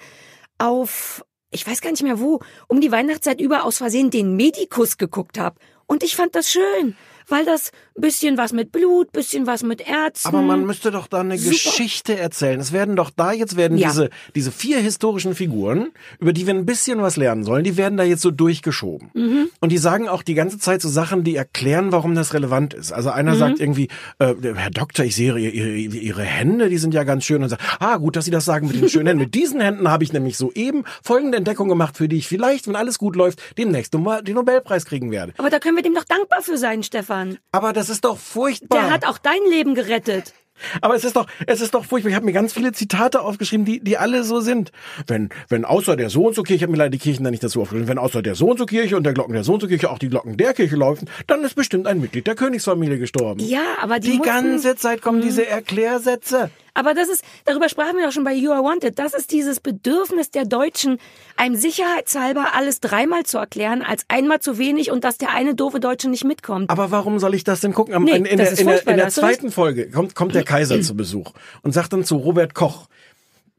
auf, 0.58 1.26
ich 1.52 1.66
weiß 1.66 1.82
gar 1.82 1.92
nicht 1.92 2.04
mehr 2.04 2.20
wo, 2.20 2.40
um 2.68 2.82
die 2.82 2.92
Weihnachtszeit 2.92 3.40
über 3.42 3.64
aus 3.64 3.78
Versehen 3.78 4.10
den 4.10 4.36
Medikus 4.36 4.98
geguckt 4.98 5.40
habe. 5.40 5.60
Und 5.88 6.04
ich 6.04 6.16
fand 6.16 6.36
das 6.36 6.52
schön, 6.52 6.96
weil 7.30 7.46
das 7.46 7.72
bisschen 7.96 8.38
was 8.38 8.54
mit 8.54 8.72
Blut, 8.72 9.12
bisschen 9.12 9.46
was 9.48 9.64
mit 9.64 9.82
Ärzten. 9.88 10.28
Aber 10.30 10.42
man 10.42 10.66
müsste 10.66 10.92
doch 10.92 11.08
da 11.08 11.20
eine 11.20 11.38
Super. 11.38 11.52
Geschichte 11.52 12.18
erzählen. 12.18 12.60
Es 12.60 12.72
werden 12.72 12.96
doch 12.96 13.10
da 13.10 13.32
jetzt 13.34 13.56
werden 13.58 13.78
Ja. 13.78 13.90
diese 13.90 14.10
diese 14.36 14.52
vier 14.52 14.80
historischen 14.80 15.36
Figuren, 15.36 15.92
über 16.20 16.32
die 16.34 16.48
wir 16.48 16.54
ein 16.54 16.66
bisschen 16.66 17.02
was 17.02 17.18
lernen 17.18 17.44
sollen, 17.44 17.64
die 17.64 17.76
werden 17.78 17.98
da 17.98 18.04
jetzt 18.04 18.22
so 18.22 18.32
durchgeschoben. 18.32 19.10
Mhm. 19.14 19.50
Und 19.60 19.72
die 19.72 19.78
sagen 19.78 20.08
auch 20.08 20.24
die 20.24 20.34
ganze 20.34 20.60
Zeit 20.60 20.82
so 20.82 20.88
Sachen, 20.90 21.24
die 21.24 21.36
erklären, 21.36 21.92
warum 21.92 22.16
das 22.16 22.34
relevant 22.34 22.74
ist. 22.74 22.92
Also 22.94 23.10
einer 23.10 23.34
Mhm. 23.34 23.38
sagt 23.40 23.60
irgendwie, 23.60 23.90
äh, 24.20 24.34
Herr 24.56 24.70
Doktor, 24.72 25.04
ich 25.06 25.16
sehe 25.16 25.28
ihre, 25.38 25.40
ihre, 25.40 25.70
ihre 25.98 26.24
Hände, 26.24 26.70
die 26.70 26.78
sind 26.78 26.94
ja 26.94 27.04
ganz 27.04 27.26
schön. 27.26 27.44
Und 27.44 27.50
sagt, 27.50 27.62
ah 27.80 27.98
gut, 27.98 28.16
dass 28.16 28.26
Sie 28.26 28.32
das 28.32 28.46
sagen 28.46 28.68
mit 28.68 28.76
den 28.82 28.88
schönen 28.90 29.08
Händen. 29.08 29.24
Mit 29.24 29.36
diesen 29.36 29.60
Händen 29.62 29.90
habe 29.90 30.04
ich 30.04 30.14
nämlich 30.14 30.38
soeben 30.38 30.84
folgende 31.04 31.38
Entdeckung 31.38 31.68
gemacht, 31.70 31.98
für 31.98 32.08
die 32.08 32.18
ich 32.18 32.28
vielleicht, 32.28 32.68
wenn 32.68 32.76
alles 32.76 32.98
gut 32.98 33.16
läuft, 33.16 33.42
demnächst 33.58 33.94
nochmal 33.94 34.24
den 34.24 34.36
Nobelpreis 34.36 34.86
kriegen 34.86 35.12
werde. 35.12 35.34
Aber 35.38 35.50
da 35.50 35.60
können 35.60 35.76
wir 35.76 35.84
dem 35.84 35.94
doch 35.94 36.06
dankbar 36.06 36.42
für 36.42 36.58
sein, 36.58 36.82
Stefan. 36.84 37.19
Aber 37.52 37.74
das 37.74 37.90
ist 37.90 38.06
doch 38.06 38.18
furchtbar. 38.18 38.80
Der 38.80 38.92
hat 38.92 39.06
auch 39.06 39.18
dein 39.18 39.42
Leben 39.50 39.76
gerettet. 39.76 40.34
Aber 40.82 40.96
es 40.96 41.04
ist 41.04 41.16
doch, 41.16 41.28
es 41.48 41.62
ist 41.62 41.74
doch 41.74 41.86
furchtbar. 41.86 42.10
Ich 42.10 42.16
habe 42.16 42.26
mir 42.26 42.34
ganz 42.34 42.54
viele 42.54 42.72
Zitate 42.72 43.22
aufgeschrieben, 43.22 43.66
die, 43.66 43.80
die 43.80 43.98
alle 43.98 44.24
so 44.24 44.40
sind. 44.40 44.72
Wenn, 45.08 45.30
wenn 45.48 45.66
außer 45.66 45.96
der 45.96 46.10
so 46.10 46.28
und 46.28 46.36
so 46.36 46.44
Kirche, 46.44 46.58
ich 46.58 46.64
habe 46.64 46.72
mir 46.72 46.78
leider 46.78 46.92
die 46.92 46.98
Kirchen 46.98 47.24
da 47.24 47.32
nicht 47.32 47.44
dazu 47.44 47.62
aufgeschrieben, 47.62 47.88
wenn 47.88 47.98
außer 47.98 48.22
der 48.22 48.36
so 48.36 48.50
und 48.50 48.60
so 48.60 48.66
Kirche 48.66 48.98
und 48.98 49.04
der 49.04 49.14
Glocken 49.14 49.34
der 49.34 49.44
so 49.44 49.54
und 49.54 49.62
so 49.62 49.68
Kirche 49.68 49.90
auch 49.90 50.00
die 50.00 50.10
Glocken 50.10 50.38
der 50.38 50.54
Kirche 50.54 50.76
laufen, 50.76 51.10
dann 51.28 51.44
ist 51.44 51.56
bestimmt 51.56 51.88
ein 51.88 52.02
Mitglied 52.02 52.28
der 52.28 52.36
Königsfamilie 52.36 53.00
gestorben. 53.00 53.42
Ja, 53.42 53.62
aber 53.82 54.00
die, 54.00 54.12
die 54.12 54.18
mussten, 54.18 54.34
ganze 54.34 54.76
Zeit 54.76 55.02
kommen 55.02 55.22
diese 55.22 55.46
Erklärsätze. 55.48 56.50
Aber 56.80 56.94
das 56.94 57.10
ist, 57.10 57.26
darüber 57.44 57.68
sprachen 57.68 57.98
wir 57.98 58.08
auch 58.08 58.14
schon 58.14 58.24
bei 58.24 58.32
You 58.34 58.52
Are 58.54 58.64
Wanted, 58.64 58.98
das 59.00 59.14
ist 59.14 59.34
dieses 59.34 59.60
Bedürfnis 59.60 60.32
der 60.32 60.46
Deutschen, 60.46 60.98
einem 61.36 61.56
sicherheitshalber 61.56 62.54
alles 62.56 62.80
dreimal 62.80 63.24
zu 63.24 63.38
erklären, 63.38 63.82
als 63.82 64.06
einmal 64.08 64.40
zu 64.40 64.58
wenig 64.58 64.90
und 64.90 65.04
dass 65.04 65.18
der 65.18 65.32
eine 65.34 65.56
doofe 65.56 65.82
Deutsche 65.82 66.10
nicht 66.10 66.24
mitkommt. 66.24 66.70
Aber 66.70 66.90
warum 66.90 67.20
soll 67.20 67.34
ich 67.36 67.44
das 67.44 67.60
denn 67.60 67.74
gucken? 67.74 67.94
Am- 67.94 68.06
Nee, 68.06 68.16
in, 68.16 68.24
in, 68.26 68.38
der, 68.38 68.58
in, 68.58 68.66
der, 68.66 68.88
in 68.88 68.96
der 68.96 69.10
zweiten 69.10 69.52
Folge 69.52 69.90
kommt, 69.92 70.16
kommt 70.16 70.36
der 70.36 70.44
Kaiser 70.44 70.82
zu 70.82 70.96
Besuch 70.96 71.34
und 71.64 71.74
sagt 71.74 71.92
dann 71.92 72.06
zu 72.06 72.16
Robert 72.16 72.54
Koch, 72.56 72.88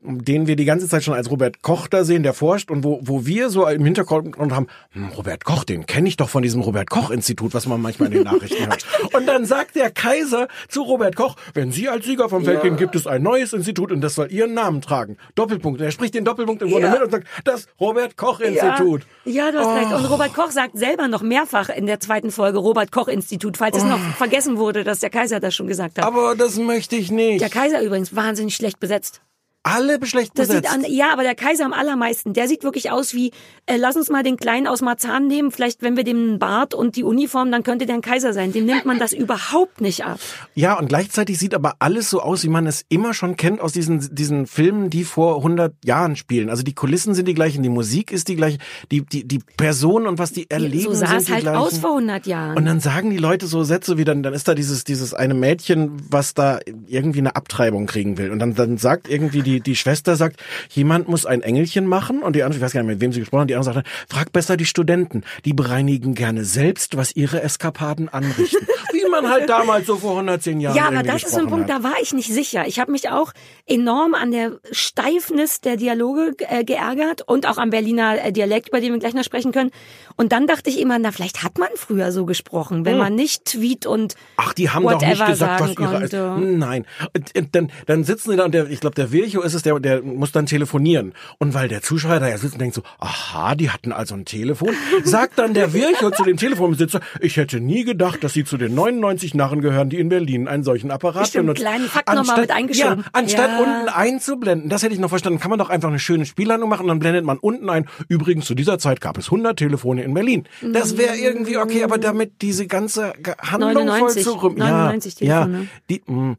den 0.03 0.47
wir 0.47 0.57
die 0.57 0.65
ganze 0.65 0.89
Zeit 0.89 1.05
schon 1.05 1.13
als 1.15 1.31
Robert 1.31 1.61
Koch 1.61 1.87
da 1.87 2.05
sehen, 2.05 2.23
der 2.23 2.33
forscht 2.33 2.71
und 2.71 2.85
wo, 2.85 3.01
wo 3.03 3.27
wir 3.27 3.51
so 3.51 3.67
im 3.67 3.85
Hintergrund 3.85 4.35
haben, 4.39 4.67
hm, 4.93 5.09
Robert 5.09 5.45
Koch, 5.45 5.65
den 5.65 5.85
kenne 5.85 6.09
ich 6.09 6.17
doch 6.17 6.31
von 6.31 6.43
diesem 6.43 6.63
Robert 6.63 6.89
Koch 6.89 7.11
Institut, 7.11 7.53
was 7.53 7.67
man 7.67 7.83
manchmal 7.83 8.09
in 8.09 8.15
den 8.15 8.25
Nachrichten 8.25 8.67
hört. 8.67 8.87
Und 9.15 9.27
dann 9.27 9.45
sagt 9.45 9.77
der 9.77 9.91
Kaiser 9.91 10.49
zu 10.69 10.83
Robert 10.83 11.17
Koch, 11.17 11.37
wenn 11.53 11.71
Sie 11.71 11.89
als 11.89 12.07
Sieger 12.07 12.29
vom 12.29 12.47
Weltkrieg 12.47 12.79
gibt 12.79 12.97
es 12.97 13.07
ein 13.07 13.23
neues 13.23 13.53
Institut 13.53 13.93
und 13.93 14.01
das 14.01 14.15
soll 14.15 14.31
Ihren 14.33 14.55
Namen 14.55 14.81
tragen. 14.81 15.17
Doppelpunkt. 15.35 15.81
Er 15.81 15.91
spricht 15.91 16.15
den 16.15 16.25
Doppelpunkt 16.25 16.63
im 16.63 16.71
Grunde 16.71 16.87
Ja. 16.87 16.93
mit 16.93 17.03
und 17.03 17.11
sagt, 17.11 17.27
das 17.45 17.67
Robert 17.79 18.17
Koch 18.17 18.41
Institut. 18.41 19.03
Ja, 19.25 19.47
ja, 19.47 19.53
du 19.53 19.59
hast 19.59 19.77
recht. 19.77 19.93
Und 19.93 20.05
Robert 20.11 20.33
Koch 20.35 20.51
sagt 20.51 20.79
selber 20.79 21.09
noch 21.09 21.23
mehrfach 21.23 21.69
in 21.69 21.87
der 21.87 22.01
zweiten 22.01 22.31
Folge 22.31 22.59
Robert 22.59 22.91
Koch 22.93 23.09
Institut, 23.09 23.57
falls 23.57 23.77
es 23.77 23.85
noch 23.85 24.01
vergessen 24.17 24.57
wurde, 24.57 24.85
dass 24.85 25.01
der 25.01 25.11
Kaiser 25.11 25.41
das 25.41 25.55
schon 25.55 25.67
gesagt 25.67 25.99
hat. 25.99 26.05
Aber 26.05 26.35
das 26.37 26.57
möchte 26.57 26.97
ich 26.97 27.11
nicht. 27.11 27.41
der 27.43 27.51
Kaiser 27.51 27.83
übrigens 27.83 28.15
wahnsinnig 28.17 28.55
schlecht 28.55 28.81
besetzt. 28.81 29.21
Alle 29.63 29.99
schlecht 30.07 30.39
Das 30.39 30.49
besetzt. 30.49 30.73
sieht 30.73 30.85
an, 30.87 30.91
ja, 30.91 31.13
aber 31.13 31.23
der 31.23 31.35
Kaiser 31.35 31.67
am 31.67 31.75
allermeisten, 31.75 32.33
der 32.33 32.49
sieht 32.49 32.63
wirklich 32.65 32.91
aus 32.91 33.13
wie, 33.13 33.31
äh, 33.67 33.77
lass 33.77 33.95
uns 33.95 34.09
mal 34.09 34.23
den 34.23 34.39
Kleinen 34.39 34.67
aus 34.67 34.81
Marzahn 34.81 35.27
nehmen, 35.27 35.51
vielleicht 35.51 35.83
wenn 35.83 35.97
wir 35.99 36.05
dem 36.05 36.17
einen 36.17 36.39
Bart 36.39 36.73
und 36.73 36.97
die 36.97 37.05
Uniform, 37.05 37.53
dann 37.53 37.63
könnte 37.63 37.85
der 37.85 37.97
ein 37.97 38.01
Kaiser 38.01 38.33
sein. 38.33 38.53
Dem 38.53 38.65
nimmt 38.65 38.87
man 38.87 38.99
das 38.99 39.13
überhaupt 39.15 39.83
nicht 39.83 40.05
ab. 40.07 40.19
Ja, 40.55 40.79
und 40.79 40.89
gleichzeitig 40.89 41.39
sieht 41.39 41.55
aber 41.55 41.75
alles 41.79 42.09
so 42.09 42.21
aus, 42.23 42.43
wie 42.43 42.49
man 42.49 42.67
es 42.67 42.87
immer 42.89 43.13
schon 43.13 43.37
kennt 43.37 43.61
aus 43.61 43.73
diesen, 43.73 44.15
diesen 44.15 44.47
Filmen, 44.47 44.89
die 44.89 45.05
vor 45.05 45.37
100 45.37 45.75
Jahren 45.85 46.17
spielen. 46.17 46.49
Also 46.49 46.63
die 46.63 46.75
Kulissen 46.75 47.15
sind 47.15 47.29
die 47.29 47.35
gleichen, 47.35 47.63
die 47.63 47.69
Musik 47.69 48.13
ist 48.13 48.29
die 48.29 48.37
gleiche, 48.37 48.57
die, 48.91 49.03
die, 49.05 49.29
die 49.29 49.41
Personen 49.59 50.07
und 50.07 50.19
was 50.19 50.33
die 50.33 50.51
erleben 50.51 50.85
so 50.85 50.95
sah 50.95 51.17
es 51.17 51.29
halt 51.31 51.43
gleichen. 51.43 51.59
aus 51.59 51.79
vor 51.79 51.91
100 51.91 52.27
Jahren. 52.27 52.57
und 52.57 52.65
dann 52.65 52.81
sagen 52.81 53.11
die 53.11 53.19
Leute 53.19 53.47
so 53.47 53.63
Sätze 53.63 53.99
wie 53.99 54.05
dann, 54.05 54.23
dann 54.23 54.33
ist 54.33 54.49
da 54.49 54.55
dieses, 54.55 54.85
dieses 54.85 55.13
eine 55.13 55.35
Mädchen, 55.35 56.01
was 56.09 56.33
da 56.33 56.61
irgendwie 56.87 57.19
eine 57.19 57.37
Abtreibung 57.37 57.85
kriegen 57.87 58.17
will. 58.17 58.31
Und 58.31 58.39
dann, 58.39 58.55
dann 58.55 58.79
sagt 58.79 59.09
irgendwie 59.09 59.43
die, 59.43 59.50
die 59.59 59.75
Schwester 59.75 60.15
sagt, 60.15 60.41
jemand 60.69 61.09
muss 61.09 61.27
ein 61.27 61.43
Engelchen 61.43 61.87
machen. 61.87 62.23
Und 62.23 62.37
die 62.37 62.45
andere, 62.45 62.59
ich 62.59 62.65
weiß 62.65 62.73
gar 62.73 62.83
nicht, 62.83 62.91
mit 62.93 63.01
wem 63.01 63.13
sie 63.13 63.19
gesprochen 63.19 63.43
hat, 63.43 63.51
die 63.51 63.57
andere 63.57 63.75
sagt, 63.75 63.89
frag 64.09 64.33
besser 64.33 64.57
die 64.57 64.67
Studenten. 64.67 65.25
Die 65.45 65.53
bereinigen 65.53 66.15
gerne 66.15 66.45
selbst, 66.45 66.97
was 66.97 67.17
ihre 67.17 67.43
Eskapaden 67.43 68.09
anrichten. 68.09 68.67
wie 68.93 69.11
man 69.11 69.29
halt 69.29 69.49
damals 69.49 69.87
so 69.87 69.97
vor 69.97 70.13
110 70.13 70.61
Jahren 70.61 70.77
Ja, 70.77 70.87
aber 70.87 71.03
das 71.03 71.25
ist 71.25 71.33
so 71.33 71.41
ein 71.41 71.49
Punkt, 71.49 71.71
hat. 71.71 71.81
da 71.81 71.83
war 71.83 71.97
ich 72.01 72.13
nicht 72.13 72.33
sicher. 72.33 72.67
Ich 72.67 72.79
habe 72.79 72.93
mich 72.93 73.09
auch 73.09 73.33
enorm 73.67 74.15
an 74.15 74.31
der 74.31 74.59
Steifnis 74.71 75.61
der 75.61 75.77
Dialoge 75.77 76.35
äh, 76.39 76.63
geärgert 76.63 77.23
und 77.27 77.47
auch 77.47 77.59
am 77.59 77.71
Berliner 77.71 78.25
äh, 78.25 78.33
Dialekt, 78.33 78.69
über 78.69 78.81
den 78.81 78.93
wir 78.93 79.01
gleich 79.01 79.15
noch 79.15 79.25
sprechen 79.25 79.51
können. 79.51 79.71
Und 80.17 80.33
dann 80.33 80.47
dachte 80.47 80.71
ich 80.71 80.79
immer, 80.79 80.99
na, 80.99 81.11
vielleicht 81.13 81.43
hat 81.43 81.59
man 81.59 81.69
früher 81.77 82.13
so 82.13 82.27
gesprochen, 82.27 82.85
wenn 82.85 82.99
man 82.99 83.15
nicht 83.15 83.47
Tweet 83.47 83.87
und 83.87 84.11
Hm. 84.11 84.19
Ach, 84.37 84.53
die 84.53 84.71
haben 84.71 84.85
doch 84.85 85.01
nicht 85.01 85.27
gesagt, 85.27 85.61
was 85.61 85.79
ihre. 85.79 86.41
Nein. 86.41 86.87
Und, 87.15 87.37
und 87.37 87.55
dann, 87.55 87.73
dann 87.87 88.05
sitzen 88.05 88.31
sie 88.31 88.37
da 88.37 88.45
und 88.45 88.53
der, 88.53 88.69
ich 88.71 88.81
glaube, 88.81 88.95
der 88.95 89.13
Virchow 89.13 89.40
ist 89.43 89.55
es, 89.55 89.63
der, 89.63 89.79
der 89.81 90.03
muss 90.03 90.33
dann 90.33 90.47
telefonieren. 90.47 91.13
Und 91.39 91.55
weil 91.55 91.69
der 91.69 91.83
Zuschauer 91.83 92.21
da 92.21 92.29
ja 92.29 92.39
sitzt 92.39 92.55
und 92.55 92.61
denkt 92.61 92.75
so, 92.75 92.83
aha, 92.99 93.55
die 93.55 93.71
hatten 93.71 93.93
also 93.93 94.15
ein 94.15 94.25
Telefon, 94.25 94.71
sagt 95.05 95.39
dann 95.39 95.55
der 95.55 95.73
Virchow 95.73 96.13
zu 96.13 96.25
dem 96.25 96.37
Telefonbesitzer, 96.37 97.01
ich 97.21 97.37
hätte 97.37 97.61
nie 97.61 97.85
gedacht, 97.85 98.23
dass 98.25 98.33
sie 98.33 98.45
zu 98.45 98.57
den 98.57 98.75
99 98.75 99.35
Narren 99.35 99.61
gehören, 99.61 99.91
die 99.91 99.99
in 99.99 100.09
Berlin 100.09 100.49
einen 100.49 100.65
solchen 100.65 100.91
Apparat 100.91 101.29
Stimmt, 101.29 101.47
benutzen. 101.47 101.63
kleinen 101.63 101.89
Fakt 101.89 102.09
mal 102.09 102.41
mit 102.41 102.51
eingeschoben. 102.51 103.01
Ja, 103.01 103.11
anstatt 103.13 103.51
Ja. 103.51 103.59
unten 103.59 103.89
einzublenden, 103.89 104.69
das 104.69 104.83
hätte 104.83 104.95
ich 104.95 105.01
noch 105.01 105.09
verstanden, 105.11 105.41
kann 105.41 105.51
man 105.51 105.59
doch 105.59 105.71
einfach 105.71 105.89
eine 105.89 105.99
schöne 105.99 106.27
Spielhandlung 106.27 106.69
machen 106.71 106.83
und 106.83 106.89
dann 106.89 106.99
blendet 106.99 107.25
man 107.25 107.39
unten 107.39 107.69
ein. 107.71 107.87
Übrigens, 108.09 108.47
zu 108.47 108.55
dieser 108.55 108.79
Zeit 108.79 109.01
gab 109.01 109.19
es 109.19 109.27
100 109.27 109.59
Telefone 109.59 110.03
in 110.03 110.15
Berlin. 110.15 110.45
Das 110.73 110.97
wäre 110.97 111.17
irgendwie 111.17 111.57
okay, 111.57 111.85
aber 111.85 111.99
damit 111.99 112.43
diese 112.43 112.67
ganze 112.67 113.13
Handlung 113.43 113.87
99, 113.87 114.25
voll 114.25 114.33
zu 114.35 114.43
rühmen. 114.43 114.59
99 114.59 115.21
ja, 115.21 115.45
Telefone. 115.45 115.63
ja, 115.63 115.69
die, 115.89 116.03
mh. 116.07 116.37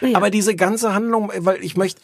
Naja. 0.00 0.16
Aber 0.16 0.30
diese 0.30 0.54
ganze 0.56 0.94
Handlung, 0.94 1.30
weil 1.38 1.62
ich 1.62 1.76
möchte, 1.76 2.00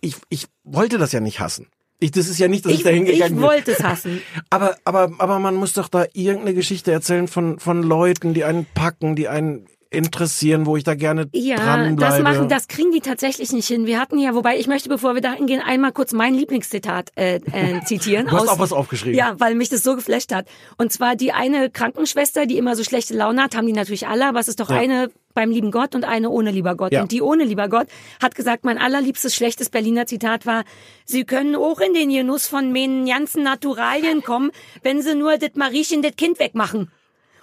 ich, 0.00 0.16
ich 0.28 0.46
wollte 0.64 0.98
das 0.98 1.12
ja 1.12 1.20
nicht 1.20 1.40
hassen. 1.40 1.66
Ich, 2.02 2.12
das 2.12 2.28
ist 2.28 2.38
ja 2.38 2.48
nicht, 2.48 2.64
dass 2.64 2.72
ich, 2.72 2.78
ich, 2.78 2.84
da 2.84 2.90
hingegangen 2.90 3.34
ich 3.34 3.40
bin. 3.40 3.42
wollte 3.42 3.72
es 3.72 3.82
hassen. 3.82 4.22
Aber, 4.50 4.76
aber, 4.84 5.12
aber 5.18 5.38
man 5.38 5.54
muss 5.54 5.74
doch 5.74 5.88
da 5.88 6.06
irgendeine 6.14 6.54
Geschichte 6.54 6.90
erzählen 6.92 7.28
von, 7.28 7.58
von 7.58 7.82
Leuten, 7.82 8.32
die 8.32 8.44
einen 8.44 8.64
packen, 8.74 9.16
die 9.16 9.28
einen 9.28 9.66
interessieren, 9.92 10.66
wo 10.66 10.76
ich 10.76 10.84
da 10.84 10.94
gerne 10.94 11.28
Ja, 11.32 11.56
dranbleibe. 11.56 12.22
das 12.22 12.22
machen, 12.22 12.48
das 12.48 12.68
kriegen 12.68 12.92
die 12.92 13.00
tatsächlich 13.00 13.52
nicht 13.52 13.66
hin. 13.66 13.86
Wir 13.86 14.00
hatten 14.00 14.18
ja, 14.18 14.34
wobei 14.36 14.56
ich 14.56 14.68
möchte, 14.68 14.88
bevor 14.88 15.14
wir 15.14 15.20
da 15.20 15.32
hingehen, 15.32 15.60
einmal 15.60 15.90
kurz 15.92 16.12
mein 16.12 16.32
Lieblingszitat 16.32 17.10
äh, 17.16 17.40
äh, 17.52 17.80
zitieren. 17.84 18.28
Du 18.28 18.32
hast 18.36 18.48
auch 18.48 18.60
was 18.60 18.72
aufgeschrieben. 18.72 19.18
Ja, 19.18 19.34
weil 19.38 19.54
mich 19.56 19.68
das 19.68 19.82
so 19.82 19.96
geflasht 19.96 20.32
hat. 20.32 20.46
Und 20.78 20.92
zwar 20.92 21.16
die 21.16 21.32
eine 21.32 21.70
Krankenschwester, 21.70 22.46
die 22.46 22.56
immer 22.56 22.76
so 22.76 22.84
schlechte 22.84 23.14
Laune 23.14 23.42
hat, 23.42 23.56
haben 23.56 23.66
die 23.66 23.72
natürlich 23.72 24.06
alle, 24.06 24.26
aber 24.28 24.38
es 24.40 24.48
ist 24.48 24.60
doch 24.60 24.70
Ja. 24.70 24.76
eine 24.76 25.10
beim 25.40 25.50
lieben 25.50 25.70
Gott 25.70 25.94
und 25.94 26.04
eine 26.04 26.28
ohne 26.28 26.50
lieber 26.50 26.74
Gott. 26.76 26.92
Ja. 26.92 27.00
Und 27.00 27.12
die 27.12 27.22
ohne 27.22 27.44
lieber 27.44 27.68
Gott 27.70 27.86
hat 28.22 28.34
gesagt, 28.34 28.64
mein 28.64 28.76
allerliebstes 28.76 29.34
schlechtes 29.34 29.70
Berliner 29.70 30.04
Zitat 30.06 30.44
war, 30.44 30.64
Sie 31.06 31.24
können 31.24 31.56
auch 31.56 31.80
in 31.80 31.94
den 31.94 32.10
Genuss 32.10 32.46
von 32.46 32.72
meinen 32.72 33.06
ganzen 33.06 33.42
Naturalien 33.42 34.22
kommen, 34.22 34.50
wenn 34.82 35.00
Sie 35.00 35.14
nur 35.14 35.38
das 35.38 35.54
Mariechen, 35.54 36.02
das 36.02 36.16
Kind 36.16 36.38
wegmachen. 36.38 36.90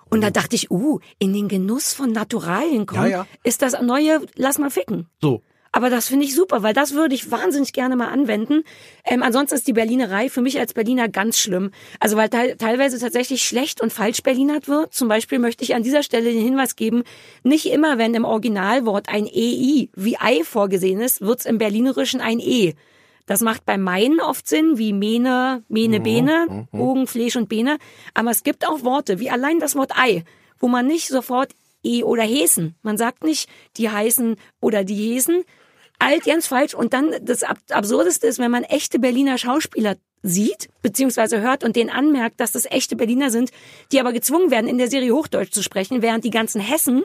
Und 0.09 0.21
da 0.21 0.29
dachte 0.29 0.55
ich, 0.55 0.69
uh, 0.69 0.99
in 1.19 1.33
den 1.33 1.47
Genuss 1.47 1.93
von 1.93 2.11
Naturalien 2.11 2.85
kommen, 2.85 3.09
Ja, 3.09 3.25
ja. 3.25 3.27
ist 3.43 3.61
das 3.63 3.73
neue 3.81 4.21
Lass 4.35 4.57
mal 4.59 4.69
ficken. 4.69 5.07
So. 5.21 5.41
Aber 5.71 5.89
das 5.89 6.07
finde 6.07 6.25
ich 6.25 6.36
super, 6.36 6.63
weil 6.63 6.74
das 6.74 6.93
würde 6.93 7.15
ich 7.15 7.31
wahnsinnig 7.31 7.74
gerne 7.74 7.95
mal 7.95 8.07
anwenden. 8.07 8.63
Ähm, 9.05 9.24
ansonsten 9.24 9.55
ist 9.55 9.67
die 9.67 9.74
Berlinerei 9.74 10.29
für 10.29 10.41
mich 10.41 10.59
als 10.59 10.74
Berliner 10.74 11.09
ganz 11.09 11.39
schlimm. 11.39 11.71
Also 12.00 12.17
weil 12.17 12.29
te 12.29 12.55
teilweise 12.57 13.00
tatsächlich 13.00 13.43
schlecht 13.43 13.81
und 13.81 13.93
falsch 13.93 14.24
Berlinert 14.24 14.67
wird. 14.67 14.93
Zum 14.93 15.07
Beispiel 15.07 15.39
möchte 15.39 15.63
ich 15.63 15.75
an 15.75 15.83
dieser 15.83 16.03
Stelle 16.03 16.31
den 16.31 16.41
Hinweis 16.41 16.75
geben, 16.75 17.03
nicht 17.43 17.67
immer, 17.67 17.97
wenn 17.97 18.13
im 18.13 18.25
Originalwort 18.25 19.09
ein 19.09 19.25
EI 19.25 19.89
wie 19.95 20.17
Ei 20.17 20.43
vorgesehen 20.43 21.01
ist, 21.01 21.21
wird's 21.21 21.45
im 21.45 21.57
Berlinerischen 21.57 22.21
ein 22.21 22.39
E. 22.39 22.74
Das 23.27 23.41
macht 23.41 23.65
bei 23.65 23.77
Meinen 23.77 24.21
oft 24.21 24.47
Sinn, 24.47 24.77
wie 24.77 24.93
Mene, 24.93 25.63
Mene, 25.67 26.00
Bene, 26.00 26.67
Ogen, 26.71 27.07
Fleisch 27.07 27.36
und 27.36 27.50
Bene. 27.50 27.77
Aber 28.13 28.31
es 28.31 28.43
gibt 28.43 28.65
auch 28.65 28.83
Worte, 28.83 29.19
wie 29.19 29.29
allein 29.29 29.59
das 29.59 29.75
Wort 29.75 29.91
Ei, 29.97 30.24
wo 30.59 30.69
man 30.69 30.88
nicht 30.88 31.09
sofort 31.09 31.51
E 31.88 32.03
oder 32.03 32.24
Hesen. 32.24 32.75
Man 32.82 32.98
sagt 32.98 33.24
nicht, 33.24 33.50
die 33.77 33.89
heißen 33.89 34.36
oder 34.60 34.84
die 34.84 34.96
Hesen. 34.96 35.44
Alt, 36.00 36.25
ganz 36.25 36.48
falsch. 36.48 36.74
Und 36.74 36.94
dann 36.94 37.15
das 37.22 37.44
Ab 37.44 37.58
Absurdeste 37.72 38.27
ist, 38.27 38.39
wenn 38.39 38.51
man 38.51 38.63
echte 38.63 39.00
Berliner 39.00 39.38
Schauspieler 39.38 39.96
sieht, 40.22 40.70
beziehungsweise 40.82 41.41
hört 41.41 41.63
und 41.63 41.75
denen 41.75 41.89
anmerkt, 41.89 42.39
dass 42.39 42.51
das 42.51 42.65
echte 42.65 42.96
Berliner 42.96 43.29
sind, 43.29 43.51
die 43.91 44.00
aber 44.00 44.13
gezwungen 44.13 44.51
werden, 44.51 44.67
in 44.67 44.77
der 44.77 44.89
Serie 44.89 45.13
Hochdeutsch 45.13 45.51
zu 45.51 45.63
sprechen, 45.63 46.01
während 46.01 46.24
die 46.24 46.29
ganzen 46.29 46.62
Hessen 46.62 47.03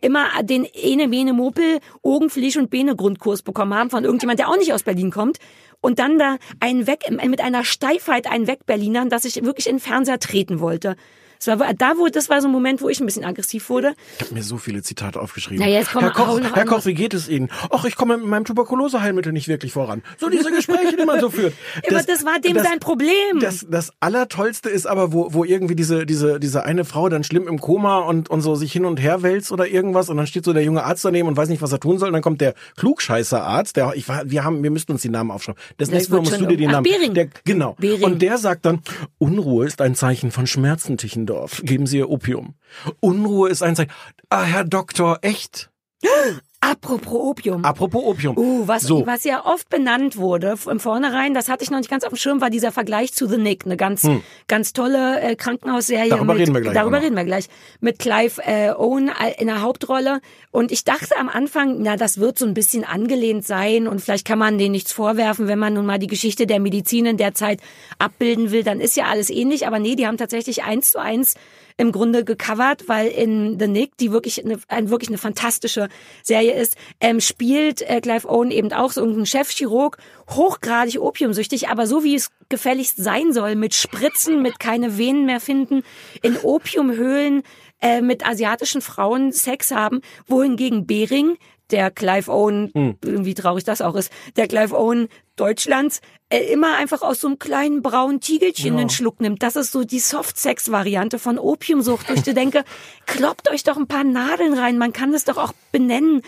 immer 0.00 0.26
den 0.42 0.64
Ene, 0.64 1.08
Bene, 1.08 1.32
Mopel, 1.32 1.78
Ogen, 2.02 2.30
Fleisch 2.30 2.56
und 2.56 2.70
Bene 2.70 2.96
Grundkurs 2.96 3.42
bekommen 3.42 3.74
haben 3.74 3.90
von 3.90 4.04
irgendjemand, 4.04 4.38
der 4.38 4.48
auch 4.48 4.56
nicht 4.56 4.72
aus 4.72 4.82
Berlin 4.82 5.10
kommt. 5.10 5.38
Und 5.80 5.98
dann 5.98 6.18
da 6.18 6.38
einen 6.60 6.86
weg, 6.86 7.04
mit 7.10 7.40
einer 7.40 7.64
Steifheit 7.64 8.30
einen 8.30 8.46
weg 8.46 8.66
Berlinern, 8.66 9.10
dass 9.10 9.24
ich 9.24 9.44
wirklich 9.44 9.66
in 9.66 9.76
den 9.76 9.80
Fernseher 9.80 10.18
treten 10.18 10.60
wollte. 10.60 10.96
Das 11.44 11.58
war, 11.58 11.74
da 11.74 11.92
wo, 11.96 12.08
das 12.08 12.28
war 12.28 12.40
so 12.40 12.48
ein 12.48 12.52
Moment, 12.52 12.80
wo 12.80 12.88
ich 12.88 13.00
ein 13.00 13.06
bisschen 13.06 13.24
aggressiv 13.24 13.68
wurde. 13.68 13.94
Ich 14.18 14.24
habe 14.24 14.34
mir 14.34 14.42
so 14.42 14.56
viele 14.56 14.82
Zitate 14.82 15.20
aufgeschrieben. 15.20 15.64
Na, 15.64 15.70
jetzt 15.70 15.94
Herr 15.94 16.10
Koch, 16.10 16.40
Herr. 16.40 16.64
Koch, 16.64 16.84
wie 16.86 16.94
geht 16.94 17.14
es 17.14 17.28
Ihnen? 17.28 17.50
Ach, 17.70 17.84
ich 17.84 17.96
komme 17.96 18.16
mit 18.16 18.26
meinem 18.26 18.44
Tuberkuloseheilmittel 18.44 19.32
nicht 19.32 19.48
wirklich 19.48 19.72
voran. 19.72 20.02
So 20.18 20.28
diese 20.28 20.50
Gespräche, 20.50 20.96
die 20.96 21.04
man 21.04 21.20
so 21.20 21.30
führt. 21.30 21.54
Aber 21.88 22.02
das 22.02 22.24
war 22.24 22.40
dem 22.40 22.58
sein 22.58 22.80
Problem. 22.80 23.40
Das, 23.40 23.66
das 23.68 23.92
Allertollste 24.00 24.70
ist 24.70 24.86
aber, 24.86 25.12
wo, 25.12 25.32
wo 25.32 25.44
irgendwie 25.44 25.74
diese, 25.74 26.06
diese, 26.06 26.40
diese 26.40 26.64
eine 26.64 26.84
Frau 26.84 27.08
dann 27.08 27.24
schlimm 27.24 27.46
im 27.48 27.60
Koma 27.60 27.98
und, 27.98 28.30
und 28.30 28.40
so 28.40 28.54
sich 28.54 28.72
hin 28.72 28.84
und 28.84 29.00
her 29.00 29.22
wälzt 29.22 29.52
oder 29.52 29.66
irgendwas 29.66 30.08
und 30.08 30.16
dann 30.16 30.26
steht 30.26 30.44
so 30.44 30.52
der 30.52 30.62
junge 30.62 30.84
Arzt 30.84 31.04
daneben 31.04 31.28
und 31.28 31.36
weiß 31.36 31.48
nicht, 31.48 31.62
was 31.62 31.72
er 31.72 31.80
tun 31.80 31.98
soll. 31.98 32.08
Und 32.08 32.14
dann 32.14 32.22
kommt 32.22 32.40
der 32.40 32.54
Klugscheißer-Arzt, 32.76 33.76
der, 33.76 33.92
ich 33.94 34.06
wir 34.08 34.44
haben, 34.44 34.62
wir 34.62 34.70
müssten 34.70 34.92
uns 34.92 35.02
die 35.02 35.08
Namen 35.08 35.30
aufschreiben. 35.30 35.60
Das, 35.76 35.90
nächste 35.90 36.12
Mal 36.12 36.20
musst 36.20 36.40
du 36.40 36.46
dir 36.46 36.56
die 36.56 36.64
um- 36.64 36.70
Ach, 36.70 36.74
Namen. 36.74 36.84
Behring. 36.84 37.14
Der, 37.14 37.28
genau. 37.44 37.76
Behring. 37.78 38.04
Und 38.04 38.22
der 38.22 38.38
sagt 38.38 38.64
dann, 38.64 38.80
Unruhe 39.18 39.66
ist 39.66 39.80
ein 39.80 39.94
Zeichen 39.94 40.30
von 40.30 40.46
Schmerzen, 40.46 40.96
Tichendorf. 40.96 41.33
Geben 41.62 41.86
Sie 41.86 41.98
ihr 41.98 42.10
Opium. 42.10 42.54
Unruhe 43.00 43.48
ist 43.48 43.62
ein 43.62 43.76
Zeichen. 43.76 43.92
Ah, 44.28 44.44
Herr 44.44 44.64
Doktor, 44.64 45.18
echt? 45.22 45.70
Apropos 46.64 47.12
Opium. 47.12 47.62
Apropos 47.64 48.02
Opium. 48.02 48.38
Uh, 48.38 48.66
was, 48.66 48.84
so. 48.84 49.06
was 49.06 49.24
ja 49.24 49.44
oft 49.44 49.68
benannt 49.68 50.16
wurde 50.16 50.54
im 50.70 50.80
Vornherein, 50.80 51.34
das 51.34 51.50
hatte 51.50 51.62
ich 51.62 51.70
noch 51.70 51.78
nicht 51.78 51.90
ganz 51.90 52.04
auf 52.04 52.10
dem 52.10 52.16
Schirm, 52.16 52.40
war 52.40 52.48
dieser 52.48 52.72
Vergleich 52.72 53.12
zu 53.12 53.28
The 53.28 53.36
Nick, 53.36 53.66
eine 53.66 53.76
ganz, 53.76 54.08
ganz 54.48 54.72
tolle 54.72 55.20
äh, 55.20 55.36
Krankenhausserie. 55.36 56.04
Hm. 56.04 56.10
Darüber 56.10 56.32
mit, 56.32 56.42
reden 56.42 56.54
wir 56.54 56.60
gleich 56.62 56.74
Darüber 56.74 57.02
reden 57.02 57.16
wir 57.16 57.24
gleich. 57.24 57.48
Mit 57.80 57.98
Clive 57.98 58.40
äh, 58.46 58.70
Owen 58.70 59.08
äh, 59.08 59.38
in 59.38 59.48
der 59.48 59.60
Hauptrolle. 59.60 60.20
Und 60.50 60.72
ich 60.72 60.84
dachte 60.84 61.16
am 61.18 61.28
Anfang, 61.28 61.82
na, 61.82 61.96
das 61.96 62.18
wird 62.18 62.38
so 62.38 62.46
ein 62.46 62.54
bisschen 62.54 62.84
angelehnt 62.84 63.44
sein 63.46 63.86
und 63.86 64.00
vielleicht 64.00 64.26
kann 64.26 64.38
man 64.38 64.56
denen 64.56 64.72
nichts 64.72 64.92
vorwerfen, 64.92 65.48
wenn 65.48 65.58
man 65.58 65.74
nun 65.74 65.84
mal 65.84 65.98
die 65.98 66.06
Geschichte 66.06 66.46
der 66.46 66.60
Medizin 66.60 67.04
in 67.04 67.16
der 67.18 67.34
Zeit 67.34 67.60
abbilden 67.98 68.52
will, 68.52 68.62
dann 68.62 68.80
ist 68.80 68.96
ja 68.96 69.04
alles 69.06 69.28
ähnlich. 69.28 69.66
Aber 69.66 69.78
nee, 69.78 69.96
die 69.96 70.06
haben 70.06 70.16
tatsächlich 70.16 70.64
eins 70.64 70.92
zu 70.92 70.98
eins 70.98 71.34
im 71.76 71.90
Grunde 71.90 72.24
gecovert, 72.24 72.88
weil 72.88 73.08
in 73.08 73.58
The 73.58 73.66
Nick, 73.66 73.96
die 73.96 74.12
wirklich 74.12 74.44
eine, 74.44 74.58
ein, 74.68 74.90
wirklich 74.90 75.08
eine 75.08 75.18
fantastische 75.18 75.88
Serie 76.22 76.54
ist, 76.54 76.76
ähm, 77.00 77.20
spielt 77.20 77.82
äh, 77.82 78.00
Clive 78.00 78.28
Owen 78.28 78.50
eben 78.50 78.72
auch 78.72 78.92
so 78.92 79.00
irgendein 79.00 79.26
Chefchirurg, 79.26 79.98
hochgradig 80.30 81.00
opiumsüchtig, 81.00 81.68
aber 81.68 81.86
so 81.86 82.04
wie 82.04 82.14
es 82.14 82.30
gefälligst 82.48 82.96
sein 82.98 83.32
soll, 83.32 83.56
mit 83.56 83.74
Spritzen, 83.74 84.40
mit 84.40 84.60
keine 84.60 84.98
Venen 84.98 85.26
mehr 85.26 85.40
finden, 85.40 85.82
in 86.22 86.36
Opiumhöhlen 86.36 87.42
äh, 87.80 88.00
mit 88.00 88.24
asiatischen 88.24 88.80
Frauen 88.80 89.32
Sex 89.32 89.72
haben, 89.72 90.00
wohingegen 90.26 90.86
Bering 90.86 91.36
der 91.70 91.90
Clive 91.90 92.30
Owen, 92.30 92.96
wie 93.00 93.34
traurig 93.34 93.64
das 93.64 93.80
auch 93.80 93.96
ist, 93.96 94.12
der 94.36 94.46
Clive 94.48 94.78
Owen 94.78 95.08
Deutschlands, 95.36 96.00
immer 96.38 96.76
einfach 96.76 97.02
aus 97.02 97.20
so 97.20 97.26
einem 97.26 97.38
kleinen 97.38 97.82
braunen 97.82 98.20
Tiegelchen 98.20 98.76
den 98.76 98.90
Schluck 98.90 99.20
nimmt. 99.20 99.42
Das 99.42 99.56
ist 99.56 99.72
so 99.72 99.84
die 99.84 100.00
Soft-Sex-Variante 100.00 101.18
von 101.18 101.38
Opiumsucht. 101.38 102.08
wo 102.08 102.14
ich 102.14 102.22
dir 102.22 102.34
denke, 102.34 102.64
kloppt 103.06 103.50
euch 103.50 103.64
doch 103.64 103.76
ein 103.76 103.86
paar 103.86 104.04
Nadeln 104.04 104.54
rein, 104.54 104.78
man 104.78 104.92
kann 104.92 105.12
das 105.12 105.24
doch 105.24 105.36
auch 105.36 105.52
benennen. 105.72 106.22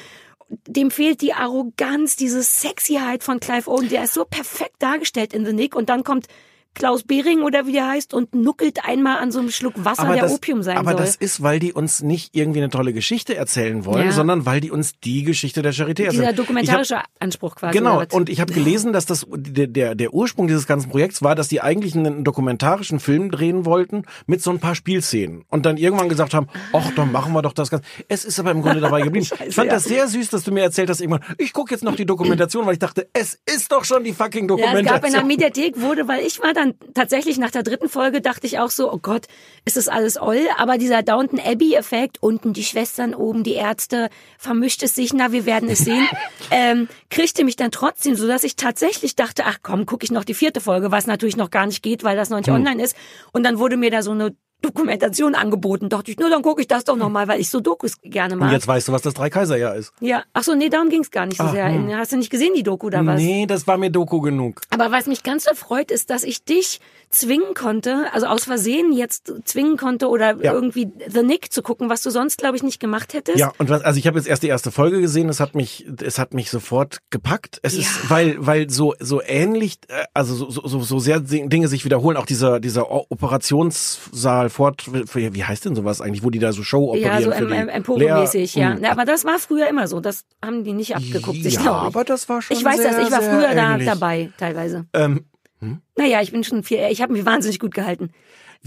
Dem 0.67 0.91
fehlt 0.91 1.23
die 1.23 1.33
Arroganz, 1.33 2.15
diese 2.17 2.43
Sexyheit 2.43 3.25
von 3.25 3.41
Clive 3.41 3.69
Owen, 3.69 3.89
der 3.89 4.05
ist 4.05 4.15
so 4.15 4.25
perfekt 4.25 4.77
dargestellt 4.79 5.33
in 5.33 5.45
The 5.45 5.53
Nick 5.53 5.75
und 5.75 5.89
dann 5.89 6.05
kommt 6.05 6.27
Klaus 6.77 7.03
Behring 7.03 7.43
oder 7.43 7.67
wie 7.67 7.73
der 7.73 7.89
heißt 7.89 8.15
und 8.15 8.35
nuckelt 8.35 8.85
einmal 8.85 9.19
an 9.19 9.33
so 9.33 9.39
einem 9.41 9.51
Schluck 9.51 9.73
Wasser, 9.77 10.13
der 10.13 10.23
das, 10.25 10.33
Opium 10.33 10.63
sein 10.63 10.77
aber 10.77 10.93
soll. 10.93 11.01
das 11.01 11.17
ist, 11.17 11.43
weil 11.43 11.59
die 11.59 11.73
uns 11.73 12.03
nicht 12.03 12.37
irgendwie 12.37 12.59
eine 12.61 12.69
tolle 12.71 12.93
Geschichte 12.93 13.35
erzählen 13.35 13.85
wollen, 13.87 14.07
Ja. 14.07 14.13
sondern 14.13 14.45
weil 14.47 14.61
die 14.61 14.71
uns 14.71 14.93
die 15.01 15.23
Geschichte 15.25 15.63
der 15.63 15.73
Charité 15.73 16.05
erzählen. 16.05 16.11
Dieser 16.11 16.23
Ich 16.25 16.29
hab- 16.29 16.37
dokumentarische 16.37 16.99
Anspruch 17.19 17.57
quasi. 17.57 17.77
Genau, 17.77 18.03
und 18.13 18.29
ich 18.29 18.41
habe 18.41 18.53
gelesen, 18.53 18.93
dass 18.93 19.07
das 19.07 19.27
der, 19.35 19.67
der, 19.67 19.95
der 19.95 20.13
Ursprung 20.15 20.47
dieses 20.49 20.67
ganzen 20.67 20.91
Projekts 20.91 21.23
war, 21.23 21.35
dass 21.35 21.49
die 21.49 21.61
eigentlich 21.63 21.95
einen 21.97 22.23
dokumentarischen 22.25 23.01
Film 23.01 23.31
drehen 23.31 23.65
wollten 23.65 24.05
mit 24.27 24.43
so 24.43 24.51
ein 24.51 24.61
paar 24.61 24.75
Spielszenen 24.75 25.45
und 25.49 25.65
dann 25.67 25.79
irgendwann 25.79 26.09
gesagt 26.11 26.35
haben, 26.35 26.47
ach, 26.73 26.91
dann 26.95 27.11
machen 27.11 27.33
wir 27.33 27.43
doch 27.43 27.55
das 27.55 27.71
Ganze. 27.71 27.87
Es 28.09 28.25
ist 28.27 28.39
aber 28.39 28.51
im 28.51 28.61
Grunde 28.63 28.81
dabei 28.81 29.01
geblieben. 29.01 29.25
Scheiße, 29.27 29.45
ich 29.49 29.55
fand 29.55 29.69
ja. 29.69 29.75
das 29.75 29.85
sehr 29.85 30.07
süß, 30.09 30.29
dass 30.31 30.45
du 30.45 30.53
mir 30.53 30.63
erzählt 30.63 30.91
hast 30.91 31.01
irgendwann, 31.01 31.25
ich 31.39 31.53
gucke 31.53 31.73
jetzt 31.75 31.85
noch 31.85 31.97
die 31.97 32.05
Dokumentation, 32.07 32.67
weil 32.67 32.75
ich 32.75 32.79
dachte, 32.79 33.09
es 33.15 33.39
ist 33.47 33.73
doch 33.73 33.85
schon 33.85 34.05
die 34.05 34.13
fucking 34.13 34.49
Ja, 34.49 34.55
es 34.57 34.61
Dokumentation. 34.61 34.85
gab 35.01 35.07
in 35.07 35.13
der 35.13 35.25
Mediathek 35.25 35.81
wurde, 35.81 36.07
weil 36.09 36.25
ich 36.27 36.41
war 36.43 36.53
dann 36.53 36.66
tatsächlich 36.95 37.39
nach 37.39 37.51
der 37.51 37.63
dritten 37.63 37.89
Folge 37.89 38.21
dachte 38.21 38.47
ich 38.47 38.59
auch 38.59 38.71
so, 38.71 38.93
oh 38.93 38.99
Gott, 38.99 39.27
ist 39.65 39.77
das 39.77 39.89
alles 39.89 40.21
oll? 40.21 40.47
Aber 40.59 40.79
dieser 40.79 41.03
Downton 41.03 41.41
Abbey 41.41 41.75
Effekt, 41.75 42.23
unten 42.23 42.53
die 42.53 42.65
Schwestern, 42.65 43.15
oben 43.15 43.45
die 43.45 43.55
Ärzte, 43.55 44.09
vermischt 44.39 44.83
es 44.83 44.95
sich, 44.95 45.13
na, 45.13 45.33
wir 45.33 45.47
werden 45.47 45.69
es 45.69 45.81
sehen, 45.81 46.07
ähm, 46.51 46.89
kriegte 47.11 47.45
mich 47.45 47.57
dann 47.57 47.71
trotzdem, 47.71 48.15
so 48.17 48.27
dass 48.27 48.45
ich 48.45 48.57
tatsächlich 48.57 49.17
dachte, 49.17 49.45
ach 49.47 49.59
komm, 49.63 49.87
gucke 49.87 50.05
ich 50.05 50.11
noch 50.11 50.25
die 50.25 50.35
vierte 50.35 50.61
Folge, 50.61 50.91
was 50.91 51.07
natürlich 51.07 51.37
noch 51.37 51.51
gar 51.51 51.67
nicht 51.67 51.83
geht, 51.83 52.05
weil 52.05 52.17
das 52.17 52.31
noch 52.31 52.39
nicht 52.39 52.51
online 52.51 52.83
ist. 52.83 52.97
Und 53.33 53.45
dann 53.45 53.59
wurde 53.59 53.77
mir 53.77 53.91
da 53.91 54.03
so 54.03 54.13
eine 54.13 54.35
Dokumentation 54.63 55.35
angeboten. 55.35 55.89
Dachte 55.89 56.11
ich, 56.11 56.19
nur 56.19 56.31
dann 56.31 56.43
gucke 56.43 56.61
ich 56.61 56.69
das 56.69 56.85
doch 56.85 56.97
noch 56.97 57.09
mal, 57.09 57.29
weil 57.29 57.41
ich 57.41 57.51
so 57.51 57.61
Dokus 57.61 58.01
gerne 58.03 58.35
und 58.35 58.41
mag. 58.41 58.53
jetzt 58.53 58.67
weißt 58.67 58.89
du, 58.89 58.93
was 58.93 59.03
das 59.03 59.15
Drei-Kaiser-Jahr 59.15 59.77
ist. 59.77 59.93
Ja, 60.01 60.25
ach 60.33 60.43
so, 60.43 60.55
nee, 60.55 60.69
darum 60.69 60.89
ging's 60.89 61.11
gar 61.11 61.27
nicht 61.27 61.39
so 61.39 61.49
sehr. 61.49 61.67
Hast 61.97 62.13
du 62.13 62.17
nicht 62.17 62.31
gesehen, 62.31 62.53
die 62.55 62.63
Doku 62.63 62.87
oder 62.87 63.05
was? 63.07 63.21
Nee, 63.21 63.47
das 63.47 63.67
war 63.67 63.77
mir 63.77 63.91
Doku 63.91 64.21
genug. 64.21 64.63
Aber 64.71 64.91
was 64.91 65.07
mich 65.07 65.23
ganz 65.23 65.47
erfreut, 65.47 65.91
ist, 65.91 66.11
dass 66.11 66.25
ich 66.25 66.45
dich 66.45 66.81
zwingen 67.11 67.55
konnte, 67.55 68.07
also 68.13 68.27
aus 68.27 68.45
Versehen 68.45 68.93
jetzt 68.93 69.33
zwingen 69.45 69.77
konnte 69.77 70.09
oder 70.09 70.37
Ja. 70.43 70.53
irgendwie 70.53 70.89
The 71.09 71.23
Nick 71.23 71.53
zu 71.53 71.63
gucken, 71.63 71.89
was 71.89 72.03
du 72.03 72.11
sonst, 72.11 72.39
glaube 72.39 72.57
ich, 72.57 72.63
nicht 72.63 72.81
gemacht 72.81 73.15
hättest. 73.15 73.39
Ja, 73.39 73.53
und 73.59 73.69
was, 73.71 73.83
also 73.83 73.99
ich 73.99 74.07
habe 74.07 74.19
jetzt 74.19 74.27
erst 74.29 74.43
die 74.43 74.49
erste 74.49 74.71
Folge 74.71 75.01
gesehen, 75.01 75.29
es 75.29 75.41
hat 75.41 75.55
mich, 75.55 75.87
es 76.03 76.19
hat 76.19 76.35
mich 76.35 76.51
sofort 76.51 76.99
gepackt. 77.11 77.59
Es 77.63 77.75
Ja. 77.75 77.81
ist, 77.81 78.11
weil, 78.11 78.37
weil 78.39 78.69
so, 78.71 78.95
so 79.01 79.23
ähnlich, 79.23 79.79
äh, 79.89 80.05
also 80.15 80.35
so, 80.35 80.51
so- 80.51 80.79
so, 80.81 80.99
sehr 80.99 81.21
Dinge 81.21 81.69
sich 81.69 81.85
wiederholen, 81.85 82.17
auch 82.17 82.27
dieser, 82.27 82.61
dieser 82.61 82.91
Operationssaal 82.91 84.51
fort, 84.51 84.85
wie 84.93 85.45
heißt 85.45 85.65
denn 85.65 85.75
sowas 85.75 86.01
eigentlich, 86.01 86.23
wo 86.25 86.31
die 86.31 86.39
da 86.39 86.53
so 86.53 86.63
Show 86.63 86.91
operieren? 86.91 87.13
Ja, 87.13 87.23
so 87.23 87.31
em, 87.31 87.49
die 87.49 87.55
em, 87.55 87.69
Emporio-mäßig, 87.69 88.55
Lehr- 88.55 88.61
ja. 88.61 88.73
Hm. 88.75 88.79
Na, 88.83 88.91
aber 88.91 89.05
das 89.05 89.25
war 89.25 89.39
früher 89.39 89.69
immer 89.69 89.87
so. 89.89 90.01
Das 90.01 90.25
haben 90.45 90.65
die 90.65 90.73
nicht 90.73 90.95
abgeguckt, 90.97 91.39
Ja, 91.39 91.51
glaube 91.61 91.79
ich. 91.81 91.87
aber 91.87 92.05
das 92.05 92.29
war 92.29 92.43
schon 92.43 92.57
Ich 92.57 92.65
weiß 92.65 92.77
sehr, 92.77 92.91
das, 92.93 93.07
ich 93.07 93.13
war 93.13 93.23
früher 93.23 93.55
da 93.55 93.73
ähnlich. 93.75 93.89
dabei, 93.89 94.31
teilweise. 94.39 94.87
Ähm, 94.93 95.25
Naja, 95.97 96.21
ich 96.23 96.33
bin 96.33 96.45
schon 96.45 96.63
viel, 96.63 96.79
ich 96.91 97.03
habe 97.03 97.13
mich 97.13 97.25
wahnsinnig 97.25 97.59
gut 97.59 97.75
gehalten. 97.75 98.11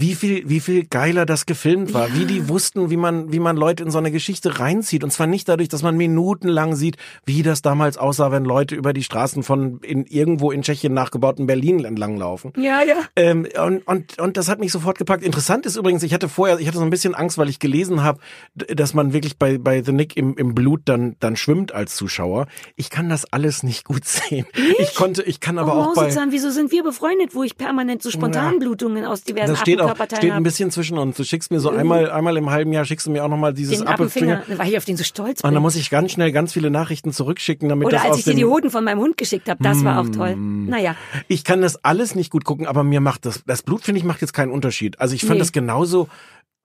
Wie 0.00 0.14
viel, 0.14 0.48
wie 0.48 0.60
viel 0.60 0.84
geiler 0.86 1.26
das 1.26 1.44
gefilmt 1.44 1.92
war, 1.92 2.14
wie 2.14 2.24
die 2.24 2.48
wussten, 2.48 2.88
wie 2.88 2.96
man, 2.96 3.32
wie 3.32 3.38
man 3.38 3.56
Leute 3.56 3.82
in 3.82 3.90
so 3.90 3.98
eine 3.98 4.10
Geschichte 4.10 4.58
reinzieht. 4.58 5.04
Und 5.04 5.10
zwar 5.10 5.26
nicht 5.26 5.46
dadurch, 5.46 5.68
dass 5.68 5.82
man 5.82 5.96
minutenlang 5.98 6.74
sieht, 6.74 6.96
wie 7.26 7.42
das 7.42 7.60
damals 7.60 7.98
aussah, 7.98 8.32
wenn 8.32 8.46
Leute 8.46 8.74
über 8.74 8.94
die 8.94 9.02
Straßen 9.02 9.42
von 9.42 9.80
in 9.82 10.06
irgendwo 10.06 10.52
in 10.52 10.62
Tschechien 10.62 10.94
nachgebauten 10.94 11.46
Berlin 11.46 11.84
entlanglaufen. 11.84 12.54
Ja, 12.56 12.82
ja. 12.82 12.96
Ähm, 13.14 13.46
und, 13.62 13.86
und, 13.86 14.18
und 14.18 14.36
das 14.38 14.48
hat 14.48 14.58
mich 14.58 14.72
sofort 14.72 14.96
gepackt. 14.96 15.22
Interessant 15.22 15.66
ist 15.66 15.76
übrigens, 15.76 16.02
ich 16.02 16.14
hatte 16.14 16.30
vorher, 16.30 16.58
ich 16.58 16.66
hatte 16.66 16.78
so 16.78 16.84
ein 16.84 16.90
bisschen 16.90 17.14
Angst, 17.14 17.36
weil 17.36 17.50
ich 17.50 17.58
gelesen 17.58 18.02
habe, 18.02 18.20
dass 18.54 18.94
man 18.94 19.12
wirklich 19.12 19.36
bei, 19.36 19.58
bei 19.58 19.82
The 19.82 19.92
Nick 19.92 20.16
im, 20.16 20.34
im 20.38 20.54
Blut 20.54 20.80
dann, 20.86 21.16
dann 21.20 21.36
schwimmt 21.36 21.72
als 21.72 21.94
Zuschauer. 21.94 22.46
Ich 22.74 22.88
kann 22.88 23.10
das 23.10 23.30
alles 23.30 23.62
nicht 23.62 23.84
gut 23.84 24.04
sehen. 24.06 24.46
Ich 24.78 24.94
konnte, 24.94 25.22
ich 25.24 25.40
kann 25.40 25.58
aber 25.58 25.76
oh, 25.76 25.80
auch 25.80 25.94
bei. 25.94 26.04
Mausezahn, 26.04 26.32
wieso 26.32 26.48
sind 26.48 26.72
wir 26.72 26.82
befreundet, 26.84 27.34
wo 27.34 27.42
ich 27.42 27.58
permanent 27.58 28.02
so 28.02 28.10
Spontanblutungen 28.10 29.04
aus 29.04 29.24
diversen 29.24 29.52
Das 29.52 29.60
steht 29.90 30.00
Appenkörperteilen 30.00 30.22
steht 30.22 30.32
ein 30.32 30.42
bisschen 30.42 30.70
zwischen 30.70 30.98
uns. 30.98 31.16
Du 31.16 31.24
schickst 31.24 31.50
mir 31.50 31.60
so 31.60 31.70
einmal, 31.70 32.10
einmal 32.10 32.36
im 32.36 32.50
halben 32.50 32.72
Jahr 32.72 32.84
schickst 32.84 33.06
du 33.06 33.10
mir 33.10 33.24
auch 33.24 33.28
nochmal 33.28 33.52
dieses. 33.54 33.82
Appenfinger, 33.82 34.42
weil 34.56 34.68
ich 34.68 34.76
auf 34.76 34.84
den 34.84 34.96
so 34.96 35.04
stolz 35.04 35.40
Und 35.40 35.48
bin. 35.48 35.54
dann 35.54 35.62
muss 35.62 35.76
ich 35.76 35.90
ganz 35.90 36.12
schnell 36.12 36.32
ganz 36.32 36.52
viele 36.52 36.70
Nachrichten 36.70 37.12
zurückschicken, 37.12 37.68
damit 37.68 37.86
Oder 37.86 37.96
das 37.98 38.06
als 38.06 38.18
ich 38.18 38.24
dir 38.24 38.34
die 38.34 38.44
Hoden 38.44 38.70
von 38.70 38.84
meinem 38.84 39.00
Hund 39.00 39.16
geschickt 39.16 39.48
habe, 39.48 39.62
das 39.62 39.84
war 39.84 40.00
auch 40.00 40.08
toll. 40.08 40.36
Mm. 40.36 40.66
Naja, 40.68 40.94
Ich 41.28 41.44
kann 41.44 41.62
das 41.62 41.84
alles 41.84 42.14
nicht 42.14 42.30
gut 42.30 42.44
gucken, 42.44 42.66
aber 42.66 42.84
mir 42.84 43.00
macht 43.00 43.26
das, 43.26 43.42
das 43.46 43.62
Blut 43.62 43.82
finde 43.84 43.98
ich 43.98 44.04
macht 44.04 44.20
jetzt 44.20 44.32
keinen 44.32 44.50
Unterschied. 44.52 45.00
Also 45.00 45.14
ich 45.14 45.22
fand 45.22 45.34
Nee. 45.34 45.38
das 45.40 45.52
genauso 45.52 46.08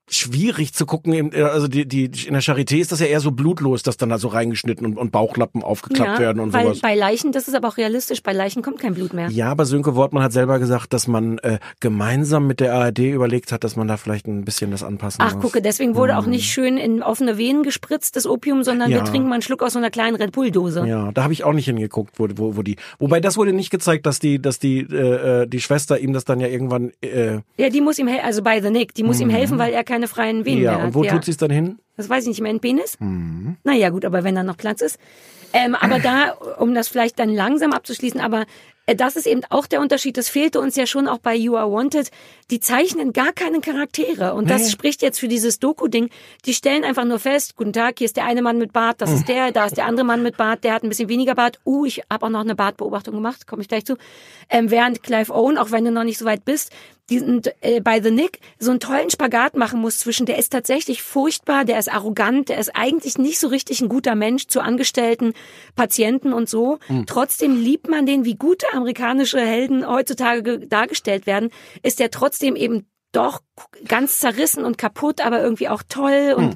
schwierig 0.10 0.74
zu 0.74 0.86
gucken. 0.86 1.14
Im- 1.14 1.32
äh, 1.34 1.42
Also 1.42 1.68
die, 1.68 1.88
die 1.88 2.06
in 2.28 2.34
der 2.34 2.42
Charité 2.44 2.78
ist 2.78 2.92
das 2.92 3.00
ja 3.00 3.08
eher 3.08 3.20
so 3.20 3.32
blutlos, 3.32 3.84
dass 3.84 3.98
dann 3.98 4.10
da 4.10 4.18
so 4.18 4.28
reingeschnitten 4.28 4.86
und, 4.86 4.98
und 4.98 5.12
Bauchlappen 5.12 5.64
aufgeklappt 5.64 6.20
werden 6.20 6.40
und 6.40 6.54
weil 6.54 6.66
sowas. 6.66 6.80
bei 6.82 6.96
Leichen, 6.96 7.32
das 7.32 7.48
ist 7.48 7.56
aber 7.56 7.68
auch 7.68 7.78
realistisch, 7.78 8.22
bei 8.22 8.34
Leichen 8.34 8.62
kommt 8.62 8.80
kein 8.80 8.94
Blut 8.94 9.14
mehr. 9.14 9.30
Ja, 9.30 9.50
aber 9.52 9.66
Sönke 9.66 9.96
Wortmann 9.96 10.24
hat 10.24 10.32
selber 10.34 10.60
gesagt, 10.60 10.94
dass 10.94 11.08
man 11.08 11.38
äh, 11.40 11.60
gemeinsam 11.80 12.48
mit 12.48 12.60
der 12.60 12.74
ARD 12.74 13.00
überlegt 13.00 13.52
hat, 13.52 13.64
dass 13.64 13.76
man 13.76 13.88
da 13.88 13.98
vielleicht 13.98 14.28
ein 14.28 14.46
bisschen 14.46 14.72
das 14.72 14.84
anpassen 14.84 15.22
Ach, 15.24 15.34
muss. 15.34 15.42
gucke, 15.42 15.62
deswegen 15.62 15.96
wurde 15.96 16.18
auch 16.18 16.26
nicht 16.28 16.46
schön 16.52 16.78
in 16.78 17.02
offene 17.02 17.38
Venen 17.38 17.64
gespritzt, 17.64 18.16
das 18.16 18.26
Opium, 18.28 18.64
sondern 18.64 18.92
Ja. 18.92 18.98
wir 18.98 19.06
trinken 19.06 19.28
mal 19.30 19.36
einen 19.36 19.42
Schluck 19.42 19.64
aus 19.64 19.74
so 19.74 19.80
einer 19.80 19.90
kleinen 19.92 20.16
Red 20.16 20.32
Bull-Dose. 20.32 20.86
Ja, 20.88 21.12
da 21.14 21.24
habe 21.24 21.34
ich 21.34 21.44
auch 21.44 21.54
nicht 21.54 21.66
hingeguckt, 21.66 22.20
wo, 22.20 22.28
wo, 22.36 22.58
wo 22.58 22.62
die. 22.62 22.76
Wobei 23.00 23.20
das 23.20 23.38
wurde 23.38 23.54
nicht 23.54 23.70
gezeigt, 23.72 24.06
dass 24.06 24.20
die, 24.20 24.40
dass 24.42 24.60
die, 24.60 24.80
äh, 24.82 25.44
äh, 25.44 25.48
die 25.48 25.60
Schwester 25.62 26.00
ihm 26.00 26.14
das 26.14 26.26
dann 26.26 26.40
ja 26.40 26.48
irgendwann. 26.48 26.92
Äh, 27.02 27.40
Ja, 27.58 27.70
die 27.70 27.82
muss 27.82 27.98
ihm 28.00 28.08
helfen, 28.08 28.26
also 28.26 28.42
bei 28.44 28.62
The 28.62 28.70
Nick, 28.70 28.94
die 28.94 29.04
muss 29.04 29.20
ihm 29.20 29.30
helfen, 29.30 29.58
weil 29.58 29.74
er 29.74 29.84
keine 29.96 30.08
freien 30.10 30.46
Venen 30.46 30.62
ja, 30.62 30.72
mehr 30.72 30.80
hat. 30.82 30.88
und 30.88 30.94
wo 30.96 31.04
ja. 31.04 31.14
tut 31.14 31.24
sie 31.26 31.32
es 31.32 31.38
dann 31.38 31.52
hin? 31.52 31.80
Das 31.96 32.10
weiß 32.10 32.24
ich 32.24 32.30
nicht, 32.30 32.42
mein 32.42 32.60
Penis? 32.60 32.98
Mhm. 33.00 33.56
Naja, 33.64 33.90
gut, 33.90 34.04
aber 34.04 34.24
wenn 34.26 34.36
da 34.36 34.44
noch 34.44 34.58
Platz 34.58 34.82
ist. 34.82 35.00
Ähm, 35.54 35.74
aber 35.76 36.00
da, 36.00 36.32
um 36.60 36.74
das 36.76 36.90
vielleicht 36.90 37.18
dann 37.18 37.30
langsam 37.34 37.72
abzuschließen, 37.72 38.20
aber 38.20 38.44
äh, 38.88 38.96
das 38.96 39.16
ist 39.16 39.26
eben 39.26 39.40
auch 39.50 39.68
der 39.68 39.80
Unterschied. 39.80 40.18
Das 40.18 40.28
fehlte 40.28 40.60
uns 40.60 40.76
ja 40.76 40.86
schon 40.86 41.08
auch 41.08 41.20
bei 41.20 41.34
You 41.34 41.56
Are 41.56 41.72
Wanted. 41.72 42.12
Die 42.52 42.60
zeichnen 42.60 43.14
gar 43.14 43.32
keine 43.32 43.62
Charaktere. 43.62 44.34
Und 44.34 44.50
das 44.50 44.64
Nee. 44.64 44.70
spricht 44.72 45.02
jetzt 45.02 45.18
für 45.18 45.30
dieses 45.30 45.60
Doku-Ding. 45.60 46.10
Die 46.46 46.54
stellen 46.54 46.84
einfach 46.84 47.06
nur 47.06 47.20
fest, 47.20 47.56
guten 47.56 47.72
Tag, 47.72 48.00
hier 48.00 48.06
ist 48.06 48.18
der 48.18 48.26
eine 48.26 48.42
Mann 48.42 48.58
mit 48.58 48.74
Bart, 48.74 49.00
das 49.00 49.12
Hm. 49.12 49.16
ist 49.16 49.30
der, 49.30 49.52
da 49.54 49.66
ist 49.68 49.78
der 49.78 49.86
andere 49.86 50.06
Mann 50.06 50.22
mit 50.24 50.36
Bart, 50.36 50.66
der 50.66 50.74
hat 50.74 50.84
ein 50.84 50.90
bisschen 50.90 51.08
weniger 51.08 51.36
Bart. 51.36 51.60
Uh, 51.66 51.86
ich 51.86 52.02
habe 52.12 52.26
auch 52.26 52.30
noch 52.30 52.42
eine 52.42 52.56
Bartbeobachtung 52.56 53.16
gemacht, 53.16 53.48
komme 53.48 53.62
ich 53.62 53.70
gleich 53.70 53.86
zu. 53.86 53.96
Ähm, 54.50 54.70
während 54.72 55.04
Clive 55.04 55.34
Owen, 55.34 55.58
auch 55.58 55.72
wenn 55.72 55.86
du 55.86 55.92
noch 55.92 56.04
nicht 56.04 56.18
so 56.18 56.26
weit 56.26 56.44
bist, 56.44 56.72
diesen, 57.10 57.42
äh, 57.62 57.82
bei 57.82 58.02
The 58.02 58.12
Nick 58.12 58.40
so 58.58 58.72
einen 58.72 58.80
tollen 58.80 59.10
Spagat 59.10 59.56
machen 59.56 59.80
muss 59.80 60.00
zwischen, 60.00 60.26
der 60.26 60.38
ist 60.40 60.52
tatsächlich 60.52 61.04
furchtbar, 61.04 61.64
der 61.66 61.78
ist 61.78 61.92
arrogant, 61.94 62.50
der 62.50 62.58
ist 62.58 62.76
eigentlich 62.76 63.18
nicht 63.18 63.40
so 63.40 63.48
richtig 63.48 63.82
ein 63.82 63.90
guter 63.90 64.16
Mensch 64.16 64.48
zu 64.48 64.62
Angestellten, 64.62 65.34
Patienten 65.76 66.34
und 66.34 66.50
so. 66.50 66.80
Trotzdem 67.06 67.58
liebt 67.62 67.90
man 67.90 68.06
den, 68.06 68.26
wie 68.26 68.36
gute 68.36 68.66
amerikanische 68.74 69.40
Helden 69.40 69.88
heutzutage 69.88 70.42
ge- 70.44 70.68
dargestellt 70.68 71.28
werden, 71.28 71.52
ist 71.84 72.00
der 72.00 72.10
trotzdem 72.12 72.56
eben 72.56 72.88
doch 73.12 73.42
ganz 73.88 74.20
zerrissen 74.20 74.66
und 74.66 74.78
kaputt, 74.78 75.22
aber 75.22 75.42
irgendwie 75.42 75.70
auch 75.70 75.84
toll 75.88 76.34
und 76.36 76.56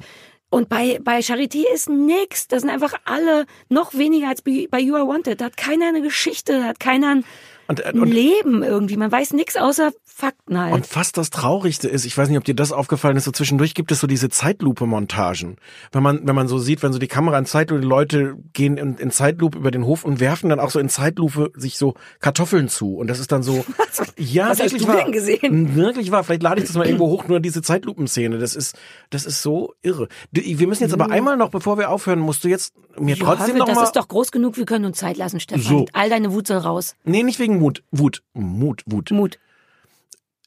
und 0.52 0.68
bei, 0.68 0.98
bei 1.00 1.20
Charité 1.20 1.62
ist 1.72 1.88
nix. 1.88 2.48
Das 2.48 2.62
sind 2.62 2.70
einfach 2.70 2.94
alle 3.04 3.46
noch 3.68 3.94
weniger 3.94 4.26
als 4.28 4.42
bei 4.42 4.66
bei 4.68 4.80
You 4.80 4.96
Are 4.96 5.06
Wanted. 5.06 5.40
Da 5.40 5.44
hat 5.44 5.56
keiner 5.56 5.86
eine 5.86 6.02
Geschichte, 6.02 6.54
da 6.58 6.64
hat 6.64 6.80
keiner 6.80 7.10
ein, 7.10 7.24
Und, 7.70 7.80
äh, 7.80 7.88
ein 7.88 8.00
und, 8.00 8.08
Leben 8.12 8.62
irgendwie. 8.62 8.96
Man 8.96 9.12
weiß 9.12 9.32
nix 9.32 9.56
außer 9.56 9.92
Fakten 10.04 10.58
halt. 10.58 10.74
und 10.74 10.86
fast 10.86 11.16
das 11.16 11.30
Traurigste 11.30 11.88
ist, 11.88 12.04
ich 12.04 12.18
weiß 12.18 12.28
nicht, 12.28 12.36
ob 12.36 12.44
dir 12.44 12.54
das 12.54 12.72
aufgefallen 12.72 13.16
ist, 13.16 13.24
so 13.24 13.30
zwischendurch 13.30 13.74
gibt 13.74 13.92
es 13.92 14.00
so 14.00 14.06
diese 14.08 14.28
Zeitlupe-Montagen. 14.28 15.56
Wenn 15.92 16.02
man, 16.02 16.26
wenn 16.26 16.34
man 16.34 16.48
so 16.48 16.58
sieht, 16.58 16.82
wenn 16.82 16.92
so 16.92 16.98
die 16.98 17.06
Kamera 17.06 17.38
in 17.38 17.46
Zeitlupe, 17.46 17.80
die 17.80 17.86
Leute 17.86 18.34
gehen 18.52 18.76
in, 18.76 18.96
in 18.96 19.10
Zeitlupe 19.10 19.58
über 19.58 19.70
den 19.70 19.86
Hof 19.86 20.04
und 20.04 20.20
werfen 20.20 20.50
dann 20.50 20.60
auch 20.60 20.70
so 20.70 20.78
in 20.78 20.88
Zeitlupe 20.88 21.52
sich 21.54 21.78
so 21.78 21.94
Kartoffeln 22.20 22.68
zu. 22.68 22.96
Und 22.96 23.06
das 23.08 23.18
ist 23.20 23.32
dann 23.32 23.42
so, 23.42 23.64
ja, 24.16 24.50
Was 24.50 24.60
hast 24.60 24.72
wirklich 24.72 24.82
du 24.82 24.88
wahr. 24.88 25.04
denn 25.04 25.12
gesehen? 25.12 25.74
Wirklich 25.76 26.10
wahr. 26.10 26.24
Vielleicht 26.24 26.42
lade 26.42 26.60
ich 26.60 26.66
das 26.66 26.76
mal 26.76 26.86
irgendwo 26.86 27.08
hoch, 27.08 27.28
nur 27.28 27.40
diese 27.40 27.62
Zeitlupenszene. 27.62 28.38
Das 28.38 28.54
ist, 28.56 28.76
das 29.10 29.24
ist 29.24 29.42
so 29.42 29.74
irre. 29.82 30.08
Du, 30.32 30.42
Wir 30.42 30.66
müssen 30.66 30.82
jetzt 30.82 30.92
aber 30.92 31.10
einmal 31.10 31.36
noch, 31.36 31.50
bevor 31.50 31.78
wir 31.78 31.90
aufhören, 31.90 32.18
musst 32.18 32.44
du 32.44 32.48
jetzt 32.48 32.74
mir 32.98 33.14
Ja, 33.16 33.24
trotzdem 33.24 33.56
noch 33.56 33.66
das 33.66 33.76
mal, 33.76 33.84
ist 33.84 33.96
doch 33.96 34.08
groß 34.08 34.32
genug, 34.32 34.56
wir 34.56 34.66
können 34.66 34.84
uns 34.84 34.98
Zeit 34.98 35.16
lassen, 35.16 35.38
Stefan. 35.40 35.62
So. 35.62 35.86
All 35.92 36.10
deine 36.10 36.32
Wut 36.32 36.46
soll 36.48 36.58
raus. 36.58 36.96
nee, 37.04 37.22
nicht 37.22 37.38
wegen 37.38 37.59
Mut, 37.60 37.82
Wut, 37.90 38.22
Mut, 38.32 38.82
Wut. 38.86 39.10
Mut. 39.10 39.38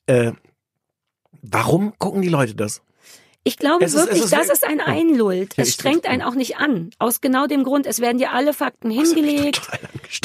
Äh, 0.08 0.32
warum 1.42 1.94
gucken 2.00 2.22
die 2.22 2.30
Leute 2.30 2.56
das? 2.56 2.82
Ich 3.46 3.58
glaube 3.58 3.84
Es 3.84 3.94
ist- 3.94 4.00
wirklich, 4.00 4.24
ist 4.24 4.32
dass 4.32 4.48
wirklich- 4.48 4.52
es 4.54 4.64
einen 4.64 4.80
einlullt. 4.80 5.58
Ja, 5.58 5.64
es 5.64 5.74
strengt 5.74 6.08
einen 6.08 6.22
auch 6.22 6.34
nicht 6.34 6.58
an. 6.58 6.92
Aus 6.98 7.20
genau 7.20 7.46
dem 7.46 7.64
Grund, 7.66 7.86
es 7.86 8.00
werden 8.00 8.18
dir 8.18 8.32
alle 8.32 8.54
Fakten 8.54 8.90
hingelegt. 8.90 9.62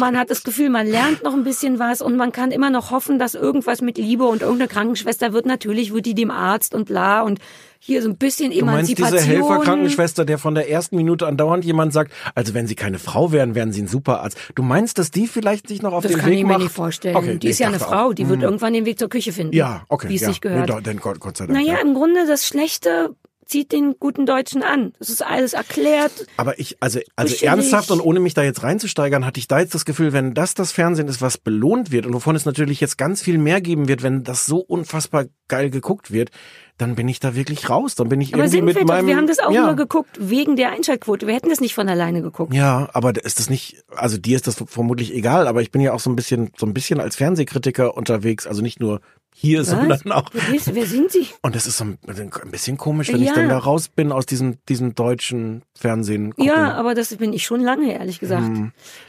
Man 0.00 0.16
hat 0.16 0.30
das 0.30 0.44
Gefühl, 0.44 0.70
man 0.70 0.86
lernt 0.86 1.24
noch 1.24 1.34
ein 1.34 1.42
bisschen 1.42 1.80
was 1.80 2.00
und 2.00 2.16
man 2.16 2.30
kann 2.30 2.52
immer 2.52 2.70
noch 2.70 2.92
hoffen, 2.92 3.18
dass 3.18 3.34
irgendwas 3.34 3.80
mit 3.82 3.98
Liebe 3.98 4.24
und 4.24 4.42
irgendeine 4.42 4.68
Krankenschwester 4.68 5.32
wird. 5.32 5.46
Natürlich 5.46 5.92
wird 5.92 6.06
die 6.06 6.14
dem 6.14 6.30
Arzt 6.30 6.74
und 6.74 6.84
bla 6.86 7.22
und 7.22 7.40
hier 7.80 8.02
so 8.02 8.08
ein 8.08 8.16
bisschen 8.16 8.50
Du 8.50 8.64
meinst 8.64 8.90
diese 8.90 9.02
Emanzipation. 9.08 9.36
Helferkrankenschwester, 9.48 10.24
der 10.24 10.38
von 10.38 10.54
der 10.54 10.68
ersten 10.70 10.96
Minute 10.96 11.26
andauernd 11.26 11.64
jemand 11.64 11.92
sagt, 11.92 12.12
also 12.34 12.54
wenn 12.54 12.66
sie 12.66 12.74
keine 12.74 12.98
Frau 12.98 13.32
wären, 13.32 13.54
wären 13.54 13.72
sie 13.72 13.82
ein 13.82 13.88
Superarzt. 13.88 14.36
Du 14.54 14.62
meinst, 14.62 14.98
dass 14.98 15.10
die 15.10 15.26
vielleicht 15.26 15.68
sich 15.68 15.82
noch 15.82 15.92
auf 15.92 16.02
Das 16.02 16.12
den 16.12 16.20
kann 16.20 16.30
Weg 16.30 16.38
ich 16.38 16.44
mir 16.44 16.52
macht? 16.54 16.62
nicht 16.62 16.72
vorstellen. 16.72 17.16
Okay, 17.16 17.38
die 17.38 17.48
ist 17.48 17.58
ja 17.60 17.68
eine 17.68 17.78
Frau, 17.78 18.08
auch. 18.08 18.14
die 18.14 18.28
wird 18.28 18.42
irgendwann 18.42 18.72
den 18.72 18.84
Weg 18.84 18.98
zur 18.98 19.08
Küche 19.08 19.32
finden. 19.32 19.54
Ja, 19.54 19.84
okay. 19.88 20.08
Wie 20.08 20.16
es 20.16 20.22
ja. 20.22 20.28
sich 20.28 20.40
gehört. 20.40 20.60
Nee, 20.68 20.74
da- 20.74 20.80
denn 20.80 20.98
Gott, 20.98 21.20
Gott 21.20 21.36
sei 21.36 21.46
Dank. 21.46 21.58
naja, 21.58 21.74
ja. 21.74 21.80
im 21.80 21.94
Grunde 21.94 22.26
das 22.26 22.46
Schlechte 22.46 23.14
zieht 23.48 23.72
den 23.72 23.94
guten 23.98 24.26
Deutschen 24.26 24.62
an. 24.62 24.92
Das 24.98 25.08
ist 25.08 25.24
alles 25.24 25.54
erklärt. 25.54 26.26
Aber 26.36 26.58
ich, 26.58 26.76
also, 26.80 27.00
also 27.16 27.32
Kuschelig. 27.32 27.48
ernsthaft 27.48 27.90
und 27.90 28.00
ohne 28.00 28.20
mich 28.20 28.34
da 28.34 28.42
jetzt 28.42 28.62
reinzusteigern, 28.62 29.24
hatte 29.24 29.40
ich 29.40 29.48
da 29.48 29.58
jetzt 29.58 29.74
das 29.74 29.86
Gefühl, 29.86 30.12
wenn 30.12 30.34
das 30.34 30.54
das 30.54 30.70
Fernsehen 30.70 31.08
ist, 31.08 31.22
was 31.22 31.38
belohnt 31.38 31.90
wird 31.90 32.06
und 32.06 32.12
wovon 32.12 32.36
es 32.36 32.44
natürlich 32.44 32.80
jetzt 32.80 32.98
ganz 32.98 33.22
viel 33.22 33.38
mehr 33.38 33.60
geben 33.60 33.88
wird, 33.88 34.02
wenn 34.02 34.22
das 34.22 34.44
so 34.46 34.58
unfassbar 34.58 35.24
geil 35.48 35.70
geguckt 35.70 36.12
wird, 36.12 36.30
dann 36.76 36.94
bin 36.94 37.08
ich 37.08 37.20
da 37.20 37.34
wirklich 37.34 37.68
raus. 37.70 37.94
Dann 37.94 38.08
bin 38.08 38.20
ich 38.20 38.34
Aber 38.34 38.44
irgendwie 38.44 38.56
sind 38.58 38.64
mit 38.66 38.76
wir 38.76 38.82
doch, 38.82 38.88
meinem. 38.88 39.06
wir 39.06 39.16
haben 39.16 39.26
das 39.26 39.38
auch 39.38 39.50
ja. 39.50 39.64
nur 39.64 39.74
geguckt 39.74 40.16
wegen 40.20 40.56
der 40.56 40.70
Einschaltquote. 40.70 41.26
Wir 41.26 41.34
hätten 41.34 41.48
das 41.48 41.60
nicht 41.60 41.74
von 41.74 41.88
alleine 41.88 42.22
geguckt. 42.22 42.54
Ja, 42.54 42.88
aber 42.92 43.16
ist 43.16 43.38
das 43.38 43.48
nicht, 43.48 43.82
also 43.88 44.18
dir 44.18 44.36
ist 44.36 44.46
das 44.46 44.62
vermutlich 44.66 45.14
egal, 45.14 45.48
aber 45.48 45.62
ich 45.62 45.70
bin 45.70 45.80
ja 45.80 45.92
auch 45.92 46.00
so 46.00 46.10
ein 46.10 46.16
bisschen, 46.16 46.50
so 46.56 46.66
ein 46.66 46.74
bisschen 46.74 47.00
als 47.00 47.16
Fernsehkritiker 47.16 47.96
unterwegs, 47.96 48.46
also 48.46 48.62
nicht 48.62 48.78
nur 48.78 49.00
hier, 49.40 49.62
sondern 49.62 50.10
auch. 50.10 50.30
Wer 50.32 50.54
ist- 50.56 50.74
Wer 50.74 50.84
sind 50.86 51.12
Sie? 51.12 51.26
Und 51.42 51.54
das 51.54 51.68
ist 51.68 51.76
so 51.78 51.84
ein, 51.84 51.98
ein 52.08 52.50
bisschen 52.50 52.76
komisch, 52.76 53.12
wenn 53.12 53.20
ich 53.22 53.28
Ja. 53.28 53.34
dann 53.34 53.48
da 53.48 53.58
raus 53.58 53.88
bin 53.88 54.10
aus 54.10 54.26
diesem, 54.26 54.56
diesem 54.68 54.96
deutschen 54.96 55.62
Fernsehen. 55.76 56.30
Gucken. 56.30 56.44
Ja, 56.46 56.74
aber 56.74 56.94
das 56.96 57.14
bin 57.16 57.32
ich 57.32 57.44
schon 57.44 57.60
lange, 57.60 57.92
ehrlich 57.96 58.18
gesagt. 58.18 58.44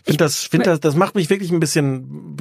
find 0.04 0.22
das, 0.22 0.44
find 0.44 0.68
das, 0.68 0.80
das 0.82 0.96
macht 0.96 1.16
mich 1.16 1.32
wirklich 1.32 1.52
ein 1.52 1.60
bisschen 1.60 2.38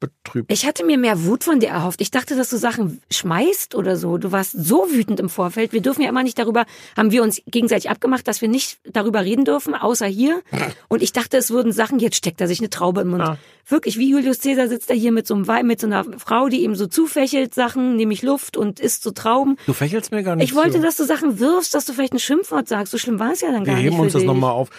betrübt. 0.00 0.52
Ich 0.52 0.66
hatte 0.66 0.84
mir 0.84 0.98
mehr 0.98 1.24
Wut 1.24 1.44
von 1.44 1.60
dir 1.60 1.68
erhofft. 1.68 2.00
Ich 2.00 2.10
dachte, 2.10 2.36
dass 2.36 2.50
du 2.50 2.56
Sachen 2.56 3.00
schmeißt 3.10 3.74
oder 3.74 3.96
so. 3.96 4.18
Du 4.18 4.32
warst 4.32 4.52
so 4.52 4.86
wütend 4.90 5.20
im 5.20 5.28
Vorfeld. 5.28 5.72
Wir 5.72 5.80
dürfen 5.80 6.02
ja 6.02 6.08
immer 6.08 6.22
nicht 6.22 6.38
darüber, 6.38 6.66
haben 6.96 7.10
wir 7.12 7.22
uns 7.22 7.40
gegenseitig 7.46 7.88
abgemacht, 7.90 8.28
dass 8.28 8.40
wir 8.42 8.48
nicht 8.48 8.78
darüber 8.84 9.24
reden 9.24 9.44
dürfen, 9.44 9.74
außer 9.74 10.06
hier. 10.06 10.42
Und 10.88 11.02
ich 11.02 11.12
dachte, 11.12 11.36
es 11.36 11.50
würden 11.50 11.72
Sachen, 11.72 11.98
jetzt 11.98 12.16
steckt 12.16 12.40
er 12.40 12.48
sich 12.48 12.60
eine 12.60 12.70
Traube 12.70 13.00
im 13.00 13.08
Mund. 13.08 13.22
Ah. 13.22 13.38
Wirklich, 13.68 13.98
wie 13.98 14.10
Julius 14.10 14.40
Caesar 14.40 14.68
sitzt 14.68 14.90
er 14.90 14.96
hier 14.96 15.10
mit 15.12 15.26
so 15.26 15.34
einem 15.34 15.66
mit 15.66 15.80
so 15.80 15.86
einer 15.86 16.04
Frau, 16.18 16.48
die 16.48 16.62
ihm 16.62 16.74
so 16.76 16.86
zufächelt 16.86 17.52
Sachen, 17.54 17.96
nämlich 17.96 18.22
Luft 18.22 18.56
und 18.56 18.78
isst 18.78 19.02
so 19.02 19.10
Trauben. 19.10 19.56
Du 19.66 19.72
fächelst 19.72 20.12
mir 20.12 20.22
gar 20.22 20.36
nicht 20.36 20.48
Ich 20.50 20.54
wollte, 20.54 20.76
zu. 20.76 20.82
dass 20.82 20.96
du 20.96 21.04
Sachen 21.04 21.40
wirfst, 21.40 21.74
dass 21.74 21.84
du 21.84 21.92
vielleicht 21.92 22.12
ein 22.12 22.18
Schimpfwort 22.20 22.68
sagst. 22.68 22.92
So 22.92 22.98
schlimm 22.98 23.18
war 23.18 23.32
es 23.32 23.40
ja 23.40 23.50
dann 23.50 23.62
Wir 23.62 23.72
gar 23.72 23.74
nicht. 23.76 23.84
heben 23.86 23.96
für 23.96 24.02
uns 24.02 24.12
das 24.12 24.22
nochmal 24.22 24.52
auf. 24.52 24.70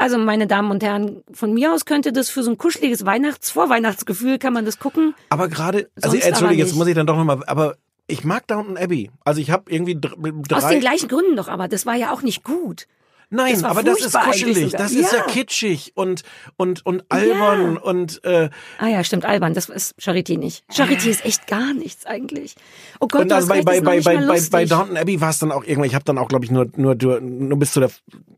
Also, 0.00 0.16
meine 0.16 0.46
Damen 0.46 0.70
und 0.70 0.82
Herren, 0.82 1.22
von 1.32 1.52
mir 1.52 1.74
aus 1.74 1.84
könnte 1.84 2.10
das 2.12 2.30
für 2.30 2.42
so 2.42 2.50
ein 2.50 2.56
kuscheliges 2.56 3.04
Weihnachts-, 3.04 3.50
Vorweihnachtsgefühl 3.50 4.38
kann 4.38 4.54
man 4.54 4.64
das 4.64 4.78
gucken. 4.78 5.14
Aber 5.28 5.48
gerade, 5.48 5.90
also 6.00 6.16
entschuldige, 6.16 6.62
jetzt 6.62 6.74
muss 6.74 6.86
ich 6.86 6.94
dann 6.94 7.06
doch 7.06 7.16
nochmal, 7.16 7.42
aber 7.46 7.76
ich 8.06 8.24
mag 8.24 8.46
Downton 8.46 8.78
Abbey. 8.78 9.10
Also 9.24 9.40
ich 9.42 9.50
habe 9.50 9.70
irgendwie 9.70 9.94
dr- 9.94 10.16
drei. 10.48 10.56
Aus 10.56 10.68
den 10.68 10.80
gleichen 10.80 11.08
Gründen 11.08 11.36
doch, 11.36 11.48
aber 11.48 11.68
das 11.68 11.84
war 11.84 11.94
ja 11.96 12.12
auch 12.12 12.22
nicht 12.22 12.44
gut. 12.44 12.86
Nein, 13.30 13.64
aber 13.64 13.82
das 13.84 14.00
ist 14.00 14.18
kuschelig, 14.18 14.72
das 14.72 14.92
ist 14.92 15.12
ja 15.12 15.18
Ja. 15.18 15.24
kitschig 15.24 15.92
und 15.94 16.22
und 16.56 16.84
und 16.84 17.04
albern 17.08 17.76
und 17.76 18.22
äh, 18.24 18.50
Ah 18.78 18.88
ja, 18.88 19.04
stimmt, 19.04 19.24
albern, 19.24 19.54
das 19.54 19.68
ist 19.68 19.94
Charité 20.00 20.36
nicht. 20.36 20.64
Charité 20.72 21.08
ist 21.08 21.24
echt 21.24 21.46
gar 21.46 21.72
nichts 21.72 22.06
eigentlich. 22.06 22.56
Oh 22.98 23.06
Gott, 23.06 23.22
und 23.22 23.32
also 23.32 23.48
bei 23.48 23.62
bei 23.62 23.74
das 23.76 23.82
noch 23.82 23.90
bei 23.90 23.96
nicht 23.96 24.04
bei 24.04 24.14
mal 24.16 24.26
bei, 24.26 24.34
lustig. 24.34 24.50
bei 24.50 24.64
Downton 24.64 24.96
Abbey 24.96 25.20
war 25.20 25.30
es 25.30 25.38
dann 25.38 25.52
auch 25.52 25.62
irgendwann. 25.62 25.84
Ich 25.86 25.94
habe 25.94 26.04
dann 26.04 26.18
auch 26.18 26.28
glaube 26.28 26.44
ich 26.44 26.50
nur 26.50 26.66
nur 26.76 26.96
nur 27.20 27.58
bis 27.58 27.72
zu 27.72 27.80
der 27.80 27.90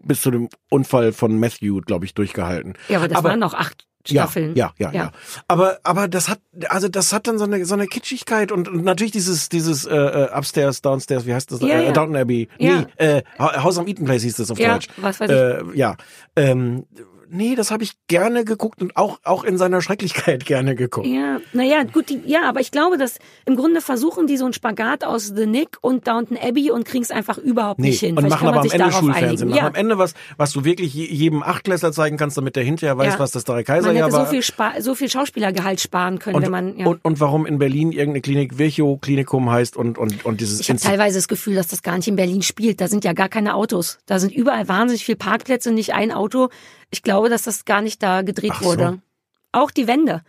bis 0.05 0.21
zu 0.21 0.31
dem 0.31 0.49
Unfall 0.71 1.13
von 1.13 1.39
Matthew 1.39 1.81
glaube 1.81 2.05
ich 2.05 2.15
durchgehalten. 2.15 2.75
Ja, 2.89 2.99
aber 2.99 3.09
das 3.09 3.25
waren 3.25 3.39
noch 3.41 3.55
acht 3.55 3.87
Staffeln. 4.07 4.55
Ja, 4.57 4.73
ja, 4.79 4.91
ja, 4.93 5.03
ja. 5.05 5.13
Aber 5.49 5.79
aber 5.85 6.09
das 6.09 6.29
hat 6.29 6.41
also 6.69 6.89
das 6.89 7.13
hat 7.13 7.27
dann 7.27 7.39
so 7.39 7.45
eine 7.45 7.65
so 7.65 7.75
eine 7.75 7.87
Kitschigkeit 7.87 8.51
und, 8.53 8.69
und 8.69 8.85
natürlich 8.85 9.13
dieses 9.13 9.49
dieses 9.49 9.85
äh, 9.85 9.95
äh, 9.95 10.29
upstairs 10.37 10.83
downstairs 10.83 11.25
wie 11.27 11.35
heißt 11.35 11.51
das 11.53 11.61
Ja, 11.61 11.79
äh, 11.81 11.87
ja. 11.87 11.93
Downton 11.93 12.17
Abbey 12.17 12.49
Ja. 12.59 12.81
nee 12.99 13.05
äh, 13.05 13.23
House 13.39 13.79
of 13.79 13.87
Eaton 13.87 14.05
Place 14.05 14.23
hieß 14.23 14.37
das 14.37 14.51
auf 14.51 14.59
Ja, 14.59 14.75
Deutsch 14.75 14.89
was 14.97 15.21
weiß 15.21 15.31
ich. 15.31 15.37
äh, 15.75 15.79
ja 15.79 15.97
ähm, 16.37 16.85
nee 17.33 17.55
das 17.55 17.71
habe 17.71 17.83
ich 17.83 17.93
gerne 18.09 18.45
geguckt 18.45 18.83
und 18.83 18.97
auch 18.97 19.19
auch 19.25 19.45
in 19.45 19.59
seiner 19.59 19.81
Schrecklichkeit 19.83 20.45
gerne 20.47 20.75
geguckt 20.75 21.07
Ja, 21.07 21.41
naja, 21.53 21.83
gut, 21.85 22.09
die, 22.11 22.21
ja, 22.27 22.49
aber 22.49 22.61
ich 22.61 22.71
glaube, 22.71 22.99
dass 22.99 23.19
im 23.47 23.57
Grunde 23.57 23.81
versuchen 23.81 24.27
die 24.27 24.37
so 24.37 24.45
einen 24.45 24.53
Spagat 24.55 25.05
aus 25.05 25.33
The 25.35 25.47
Nick 25.47 25.79
und 25.81 26.07
Downton 26.07 26.37
Abbey 26.37 26.71
und 26.71 26.85
kriegen 26.85 27.03
es 27.05 27.11
einfach 27.11 27.39
überhaupt 27.39 27.81
Nee, 27.81 27.89
nicht 27.89 28.01
hin. 28.01 28.11
und 28.17 28.19
Vielleicht 28.25 28.31
machen 28.31 28.39
kann 28.41 28.47
man 28.47 28.55
aber 28.55 28.61
am 28.61 28.69
sich 28.69 28.73
Ende 28.75 28.85
darauf 28.87 29.01
Schulfernsehen. 29.01 29.29
einigen. 29.31 29.49
Machen 29.51 29.59
Ja. 29.59 29.67
am 29.67 29.75
Ende 29.75 29.99
was, 29.99 30.15
was 30.37 30.53
du 30.53 30.65
wirklich 30.65 30.95
je- 30.95 31.07
jedem 31.13 31.43
Achtklässler 31.43 31.93
zeigen 31.93 32.17
kannst, 32.17 32.37
damit 32.37 32.57
der 32.57 32.65
hinterher 32.65 32.99
weiß, 32.99 33.15
Ja. 33.15 33.19
was 33.19 33.31
das 33.33 33.45
drei 33.45 33.55
Man 33.57 33.65
Kaiserjahr 33.65 34.07
hätte 34.07 34.13
so 34.17 34.19
war. 34.19 34.27
viel, 34.27 34.43
Spa 34.43 34.73
so 34.81 34.95
viel 34.95 35.09
Schauspielergehalt 35.11 35.81
sparen 35.81 36.19
können, 36.19 36.37
und, 36.37 36.43
wenn 36.43 36.51
man. 36.51 36.77
Ja. 36.79 36.87
und, 36.87 37.05
und 37.05 37.21
warum 37.21 37.47
in 37.47 37.59
Berlin 37.59 37.93
irgendeine 37.93 38.21
Klinik 38.21 38.59
Virchow 38.59 39.01
Klinikum 39.01 39.51
heißt 39.51 39.77
und, 39.77 39.97
und, 39.99 40.25
und 40.25 40.41
dieses 40.41 40.61
ich 40.61 40.69
habe 40.71 40.79
teilweise 40.81 41.19
das 41.19 41.29
Gefühl, 41.29 41.55
dass 41.55 41.69
das 41.69 41.83
gar 41.83 41.97
nicht 41.97 42.09
in 42.09 42.17
Berlin 42.17 42.43
spielt. 42.43 42.81
Da 42.81 42.89
sind 42.89 43.05
ja 43.05 43.13
gar 43.15 43.29
keine 43.29 43.55
Autos. 43.55 43.99
Da 44.07 44.19
sind 44.19 44.33
überall 44.33 44.69
wahnsinnig 44.69 45.05
viele 45.05 45.17
Parkplätze, 45.17 45.71
nicht 45.73 45.95
ein 45.95 46.13
Auto. 46.13 46.49
Ich 46.93 47.03
glaube, 47.03 47.29
dass 47.29 47.43
das 47.43 47.65
gar 47.65 47.81
nicht 47.83 48.03
da 48.03 48.23
gedreht 48.23 48.53
Ach 48.55 48.61
so. 48.63 48.69
wurde. 48.69 49.03
Auch 49.51 49.71
die 49.73 49.87
Wände. 49.89 50.23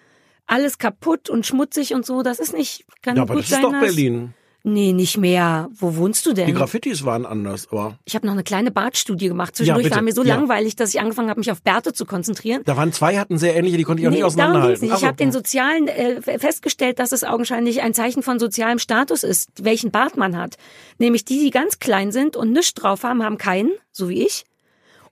Alles 0.47 0.77
kaputt 0.79 1.29
und 1.29 1.45
schmutzig 1.45 1.93
und 1.93 2.05
so. 2.05 2.23
Das 2.23 2.39
ist 2.39 2.53
nicht. 2.53 2.85
Kann 3.01 3.15
Ja, 3.17 3.21
aber 3.21 3.35
gut 3.35 3.43
das 3.43 3.49
sein, 3.51 3.59
ist 3.59 3.63
doch 3.65 3.71
dass- 3.71 3.81
Berlin. 3.81 4.33
Nee, 4.65 4.93
nicht 4.93 5.17
mehr. 5.17 5.67
Wo 5.73 5.97
wohnst 5.97 6.25
du 6.25 6.31
denn? 6.31 6.47
Die 6.47 6.53
Graffitis 6.53 7.03
waren 7.03 7.25
anders, 7.25 7.67
aber 7.69 7.99
ich 8.05 8.15
habe 8.15 8.25
noch 8.25 8.31
eine 8.31 8.43
kleine 8.43 8.71
Bartstudie 8.71 9.27
gemacht. 9.27 9.57
Zwischendurch 9.57 9.83
bitte. 9.83 9.95
war 9.97 10.01
mir 10.01 10.13
so 10.13 10.23
Ja. 10.23 10.35
langweilig, 10.35 10.77
dass 10.77 10.93
ich 10.93 11.01
angefangen 11.01 11.29
habe, 11.29 11.41
mich 11.41 11.51
auf 11.51 11.61
Bärte 11.61 11.91
zu 11.91 12.05
konzentrieren. 12.05 12.61
da 12.63 12.77
waren 12.77 12.93
zwei, 12.93 13.17
hatten 13.17 13.37
sehr 13.37 13.57
ähnliche, 13.57 13.75
die 13.75 13.83
konnte 13.83 14.01
ich 14.01 14.07
auch 14.07 14.11
nicht 14.11 14.21
darum 14.21 14.31
ging's 14.35 14.41
auseinanderhalten. 14.45 14.85
nicht. 14.87 14.97
Ich 14.97 15.03
Ach 15.03 15.07
habe 15.07 15.17
den 15.17 15.33
so. 15.33 15.39
sozialen 15.39 15.89
äh, 15.89 16.39
festgestellt, 16.39 16.99
dass 16.99 17.11
es 17.11 17.25
augenscheinlich 17.25 17.81
ein 17.81 17.93
Zeichen 17.93 18.23
von 18.23 18.39
sozialem 18.39 18.79
Status 18.79 19.23
ist, 19.23 19.49
welchen 19.61 19.91
Bart 19.91 20.15
man 20.15 20.37
hat. 20.37 20.55
Nämlich 20.97 21.25
die, 21.25 21.39
die 21.39 21.49
ganz 21.51 21.79
klein 21.79 22.13
sind 22.13 22.37
und 22.37 22.53
nichts 22.53 22.73
drauf 22.73 23.03
haben, 23.03 23.21
haben 23.21 23.37
keinen, 23.37 23.71
so 23.91 24.07
wie 24.07 24.23
ich. 24.25 24.45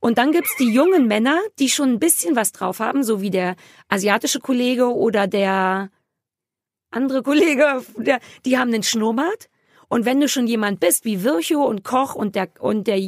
Und 0.01 0.17
dann 0.17 0.31
gibt's 0.31 0.55
die 0.57 0.73
jungen 0.73 1.07
Männer, 1.07 1.39
die 1.59 1.69
schon 1.69 1.91
ein 1.91 1.99
bisschen 1.99 2.35
was 2.35 2.51
drauf 2.51 2.79
haben, 2.79 3.03
so 3.03 3.21
wie 3.21 3.29
der 3.29 3.55
asiatische 3.87 4.39
Kollege 4.39 4.93
oder 4.93 5.27
der 5.27 5.89
andere 6.89 7.21
Kollege, 7.21 7.83
der, 7.97 8.19
die 8.43 8.57
haben 8.57 8.73
einen 8.73 8.83
Schnurrbart. 8.83 9.47
Und 9.87 10.05
wenn 10.05 10.19
du 10.19 10.27
schon 10.27 10.47
jemand 10.47 10.79
bist, 10.79 11.05
wie 11.05 11.23
Virchow 11.23 11.67
und 11.67 11.83
Koch 11.83 12.15
und 12.15 12.35
der 12.35 12.49
und 12.59 12.87
der 12.87 12.99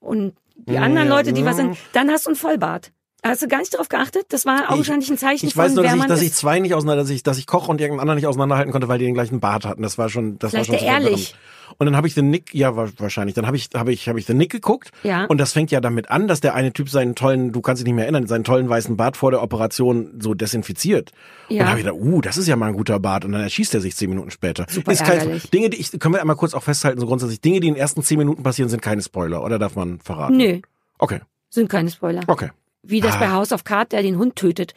und 0.00 0.34
die 0.56 0.78
anderen 0.78 1.08
Ja, 1.08 1.16
Leute, 1.16 1.32
die 1.32 1.42
ja. 1.42 1.46
was 1.46 1.56
sind, 1.56 1.76
dann 1.92 2.10
hast 2.10 2.26
du 2.26 2.30
einen 2.30 2.36
Vollbart. 2.36 2.92
Hast 3.24 3.42
du 3.42 3.46
gar 3.46 3.58
nicht 3.58 3.72
darauf 3.72 3.88
geachtet? 3.88 4.26
Das 4.30 4.44
war 4.44 4.72
augenscheinlich 4.72 5.08
ein 5.08 5.16
Zeichen 5.18 5.46
Ich 5.46 5.54
von, 5.54 5.62
weiß 5.62 5.74
nur, 5.74 5.84
wer 5.84 5.94
dass 5.94 6.00
ich, 6.00 6.08
dass 6.08 6.22
ich 6.22 6.32
zwei 6.32 6.58
nicht 6.58 6.74
auseinander, 6.74 7.02
dass 7.02 7.10
ich, 7.10 7.22
dass 7.22 7.38
ich 7.38 7.46
Koch 7.46 7.68
und 7.68 7.80
irgendeinen 7.80 8.00
anderen 8.00 8.16
nicht 8.16 8.26
auseinanderhalten 8.26 8.72
konnte, 8.72 8.88
weil 8.88 8.98
die 8.98 9.04
den 9.04 9.14
gleichen 9.14 9.38
Bart 9.38 9.64
hatten. 9.64 9.82
Das 9.82 9.96
war 9.96 10.08
schon, 10.08 10.40
das 10.40 10.50
Vielleicht 10.50 10.70
war 10.70 10.78
schon 10.78 10.86
so 10.88 10.92
ehrlich. 10.92 11.36
Und 11.78 11.86
dann 11.86 11.96
habe 11.96 12.06
ich 12.06 12.14
den 12.14 12.30
Nick, 12.30 12.54
ja 12.54 12.76
wa- 12.76 12.88
wahrscheinlich, 12.98 13.34
dann 13.34 13.46
habe 13.46 13.56
ich, 13.56 13.68
habe 13.74 13.92
ich, 13.92 14.08
habe 14.08 14.18
ich 14.18 14.26
den 14.26 14.36
Nick 14.36 14.50
geguckt. 14.52 14.90
Ja. 15.02 15.24
Und 15.26 15.38
das 15.38 15.52
fängt 15.52 15.70
ja 15.70 15.80
damit 15.80 16.10
an, 16.10 16.28
dass 16.28 16.40
der 16.40 16.54
eine 16.54 16.72
Typ 16.72 16.88
seinen 16.88 17.14
tollen, 17.14 17.52
du 17.52 17.60
kannst 17.60 17.80
dich 17.80 17.86
nicht 17.86 17.94
mehr 17.94 18.04
erinnern, 18.04 18.26
seinen 18.26 18.44
tollen 18.44 18.68
weißen 18.68 18.96
Bart 18.96 19.16
vor 19.16 19.30
der 19.30 19.42
Operation 19.42 20.18
so 20.20 20.34
desinfiziert. 20.34 21.12
Und 21.48 21.56
Ja. 21.56 21.62
dann 21.64 21.68
habe 21.70 21.80
ich 21.80 21.86
gedacht, 21.86 22.00
uh, 22.02 22.20
das 22.20 22.36
ist 22.36 22.46
ja 22.48 22.56
mal 22.56 22.66
ein 22.66 22.74
guter 22.76 22.98
Bart. 23.00 23.24
Und 23.24 23.32
dann 23.32 23.42
erschießt 23.42 23.74
er 23.74 23.80
sich 23.80 23.96
zehn 23.96 24.10
Minuten 24.10 24.30
später. 24.30 24.66
Super 24.68 24.92
ist 24.92 25.04
kein. 25.04 25.40
Dinge, 25.52 25.70
die 25.70 25.78
ich, 25.80 25.90
können 25.98 26.14
wir 26.14 26.20
einmal 26.20 26.36
kurz 26.36 26.54
auch 26.54 26.62
festhalten, 26.62 27.00
so 27.00 27.06
grundsätzlich, 27.06 27.40
Dinge, 27.40 27.60
die 27.60 27.68
in 27.68 27.74
den 27.74 27.80
ersten 27.80 28.02
zehn 28.02 28.18
Minuten 28.18 28.42
passieren, 28.42 28.68
sind 28.68 28.82
keine 28.82 29.02
Spoiler, 29.02 29.42
oder 29.44 29.58
darf 29.58 29.76
man 29.76 29.98
verraten? 30.00 30.36
Nö, 30.36 30.60
Okay, 30.98 31.20
sind 31.50 31.68
keine 31.68 31.90
Spoiler. 31.90 32.22
okay. 32.28 32.50
Wie 32.84 33.00
das 33.00 33.14
Ah. 33.14 33.18
bei 33.18 33.30
House 33.30 33.52
of 33.52 33.64
Cards, 33.64 33.90
der 33.90 34.02
den 34.02 34.18
Hund 34.18 34.34
tötet. 34.36 34.74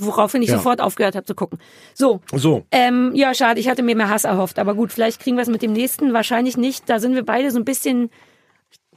Woraufhin 0.00 0.42
ich 0.42 0.48
Ja. 0.48 0.56
sofort 0.56 0.80
aufgehört 0.80 1.14
habe 1.16 1.26
zu 1.26 1.34
gucken. 1.34 1.58
So, 1.94 2.20
So. 2.34 2.64
ähm, 2.70 3.12
ja, 3.14 3.34
schade, 3.34 3.60
ich 3.60 3.68
hatte 3.68 3.82
mir 3.82 3.96
mehr 3.96 4.08
Hass 4.08 4.24
erhofft. 4.24 4.58
Aber 4.58 4.74
gut, 4.74 4.92
vielleicht 4.92 5.20
kriegen 5.20 5.36
wir 5.36 5.42
es 5.42 5.48
mit 5.48 5.60
dem 5.62 5.72
nächsten. 5.72 6.12
Wahrscheinlich 6.12 6.56
nicht. 6.56 6.88
Da 6.88 6.98
sind 7.00 7.14
wir 7.14 7.24
beide 7.24 7.50
so 7.50 7.58
ein 7.58 7.64
bisschen 7.64 8.10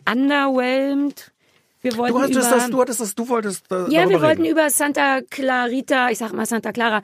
underwhelmed. 0.09 1.31
Wir 1.81 1.97
wollten 1.97 2.13
Du 2.13 2.21
hattest 2.21 2.39
über, 2.39 2.49
das, 2.57 2.69
du 2.69 2.81
hattest 2.81 2.99
das, 2.99 3.15
du 3.15 3.27
wolltest, 3.29 3.71
äh, 3.71 3.89
Ja, 3.89 4.07
wir 4.07 4.21
wollten 4.21 4.43
reden. 4.43 4.51
über 4.51 4.69
Santa 4.69 5.21
Clarita, 5.29 6.09
ich 6.11 6.19
sag 6.19 6.31
mal 6.33 6.45
Santa 6.45 6.71
Clara 6.71 7.01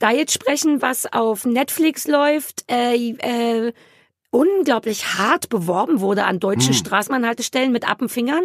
Diet 0.00 0.30
sprechen, 0.30 0.80
was 0.80 1.12
auf 1.12 1.44
Netflix 1.44 2.06
läuft, 2.06 2.64
äh, 2.70 2.94
äh, 3.10 3.72
unglaublich 4.30 5.18
hart 5.18 5.48
beworben 5.48 6.00
wurde 6.00 6.24
an 6.24 6.34
Hm. 6.36 6.40
deutschen 6.40 6.74
Straßenbahnhaltestellen 6.74 7.72
mit 7.72 7.88
Appenfingern, 7.90 8.44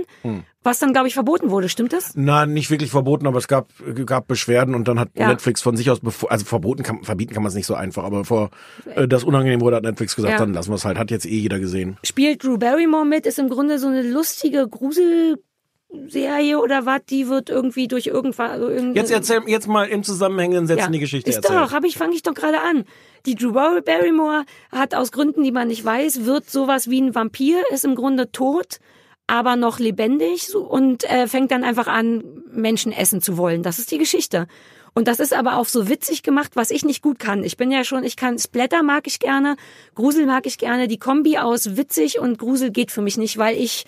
was 0.65 0.79
dann, 0.79 0.91
glaube 0.93 1.07
ich, 1.07 1.13
verboten 1.13 1.51
wurde. 1.51 1.69
Stimmt 1.69 1.93
das? 1.93 2.11
Na, 2.15 2.45
nicht 2.45 2.69
wirklich 2.71 2.89
verboten, 2.91 3.27
aber 3.27 3.37
es 3.37 3.47
gab, 3.47 3.69
gab 4.05 4.27
Beschwerden 4.27 4.75
und 4.75 4.87
dann 4.87 4.99
hat 4.99 5.09
Ja. 5.15 5.27
Netflix 5.27 5.61
von 5.61 5.77
sich 5.77 5.89
aus, 5.91 6.01
also 6.27 6.45
verboten 6.45 6.83
kann, 6.83 7.03
verbieten 7.03 7.33
kann 7.33 7.43
man 7.43 7.49
es 7.49 7.55
nicht 7.55 7.67
so 7.67 7.75
einfach, 7.75 8.03
aber 8.03 8.19
bevor 8.19 8.49
äh, 8.95 9.07
das 9.07 9.23
unangenehm 9.23 9.61
wurde, 9.61 9.75
hat 9.77 9.83
Netflix 9.83 10.15
gesagt, 10.15 10.33
Ja. 10.33 10.39
dann 10.39 10.53
lassen 10.53 10.71
wir 10.71 10.75
es 10.75 10.83
halt. 10.85 10.97
Hat 10.97 11.11
jetzt 11.11 11.25
eh 11.25 11.37
jeder 11.37 11.59
gesehen. 11.59 11.97
Spielt 12.03 12.43
Drew 12.43 12.57
Barrymore 12.57 13.05
mit, 13.05 13.25
ist 13.25 13.39
im 13.39 13.49
Grunde 13.49 13.77
so 13.79 13.87
eine 13.87 14.01
lustige 14.01 14.67
Gruselserie 14.67 16.59
oder 16.59 16.85
was, 16.85 17.01
die 17.09 17.27
wird 17.29 17.49
irgendwie 17.49 17.87
durch 17.87 18.07
irgendwas... 18.07 18.57
Irgend 18.59 18.95
Jetzt 18.95 19.11
erzähl, 19.11 19.41
jetzt 19.47 19.67
mal 19.67 19.85
im 19.87 20.03
zusammenhängenden 20.03 20.67
Sätzen 20.67 20.91
die 20.91 20.99
Geschichte 20.99 21.29
ist 21.29 21.37
erzählen. 21.37 21.61
doch, 21.61 21.71
hab 21.71 21.83
ich, 21.85 21.97
fange 21.97 22.15
ich 22.15 22.23
doch 22.23 22.33
gerade 22.33 22.61
an. 22.61 22.85
Die 23.25 23.35
Drew 23.35 23.51
Barrymore 23.53 24.43
hat 24.71 24.93
aus 24.95 25.11
Gründen, 25.11 25.43
die 25.43 25.51
man 25.51 25.67
nicht 25.67 25.83
weiß, 25.85 26.25
wird 26.25 26.49
sowas 26.49 26.89
wie 26.89 27.01
ein 27.01 27.15
Vampir, 27.15 27.57
ist 27.71 27.85
im 27.85 27.95
Grunde 27.95 28.31
tot, 28.31 28.79
aber 29.27 29.55
noch 29.55 29.79
lebendig 29.79 30.53
und 30.55 31.03
äh, 31.09 31.27
fängt 31.27 31.51
dann 31.51 31.63
einfach 31.63 31.87
an, 31.87 32.23
Menschen 32.51 32.91
essen 32.91 33.21
zu 33.21 33.37
wollen. 33.37 33.63
Das 33.63 33.79
ist 33.79 33.91
die 33.91 33.97
Geschichte. 33.97 34.47
Und 34.93 35.09
das 35.09 35.19
ist 35.19 35.33
aber 35.33 35.57
auch 35.57 35.65
so 35.65 35.89
witzig 35.89 36.23
gemacht, 36.23 36.51
was 36.55 36.71
ich 36.71 36.85
nicht 36.85 37.01
gut 37.01 37.19
kann. 37.19 37.43
Ich 37.43 37.57
bin 37.57 37.69
ja 37.69 37.83
schon, 37.83 38.03
ich 38.05 38.15
kann 38.15 38.39
Splatter 38.39 38.81
mag 38.81 39.07
ich 39.07 39.19
gerne, 39.19 39.57
Grusel 39.93 40.25
mag 40.25 40.45
ich 40.45 40.57
gerne. 40.57 40.87
Die 40.87 40.97
Kombi 40.97 41.37
aus 41.37 41.75
witzig 41.75 42.19
und 42.19 42.39
Grusel 42.39 42.71
geht 42.71 42.91
für 42.91 43.01
mich 43.01 43.17
nicht, 43.17 43.37
weil 43.37 43.57
ich 43.57 43.85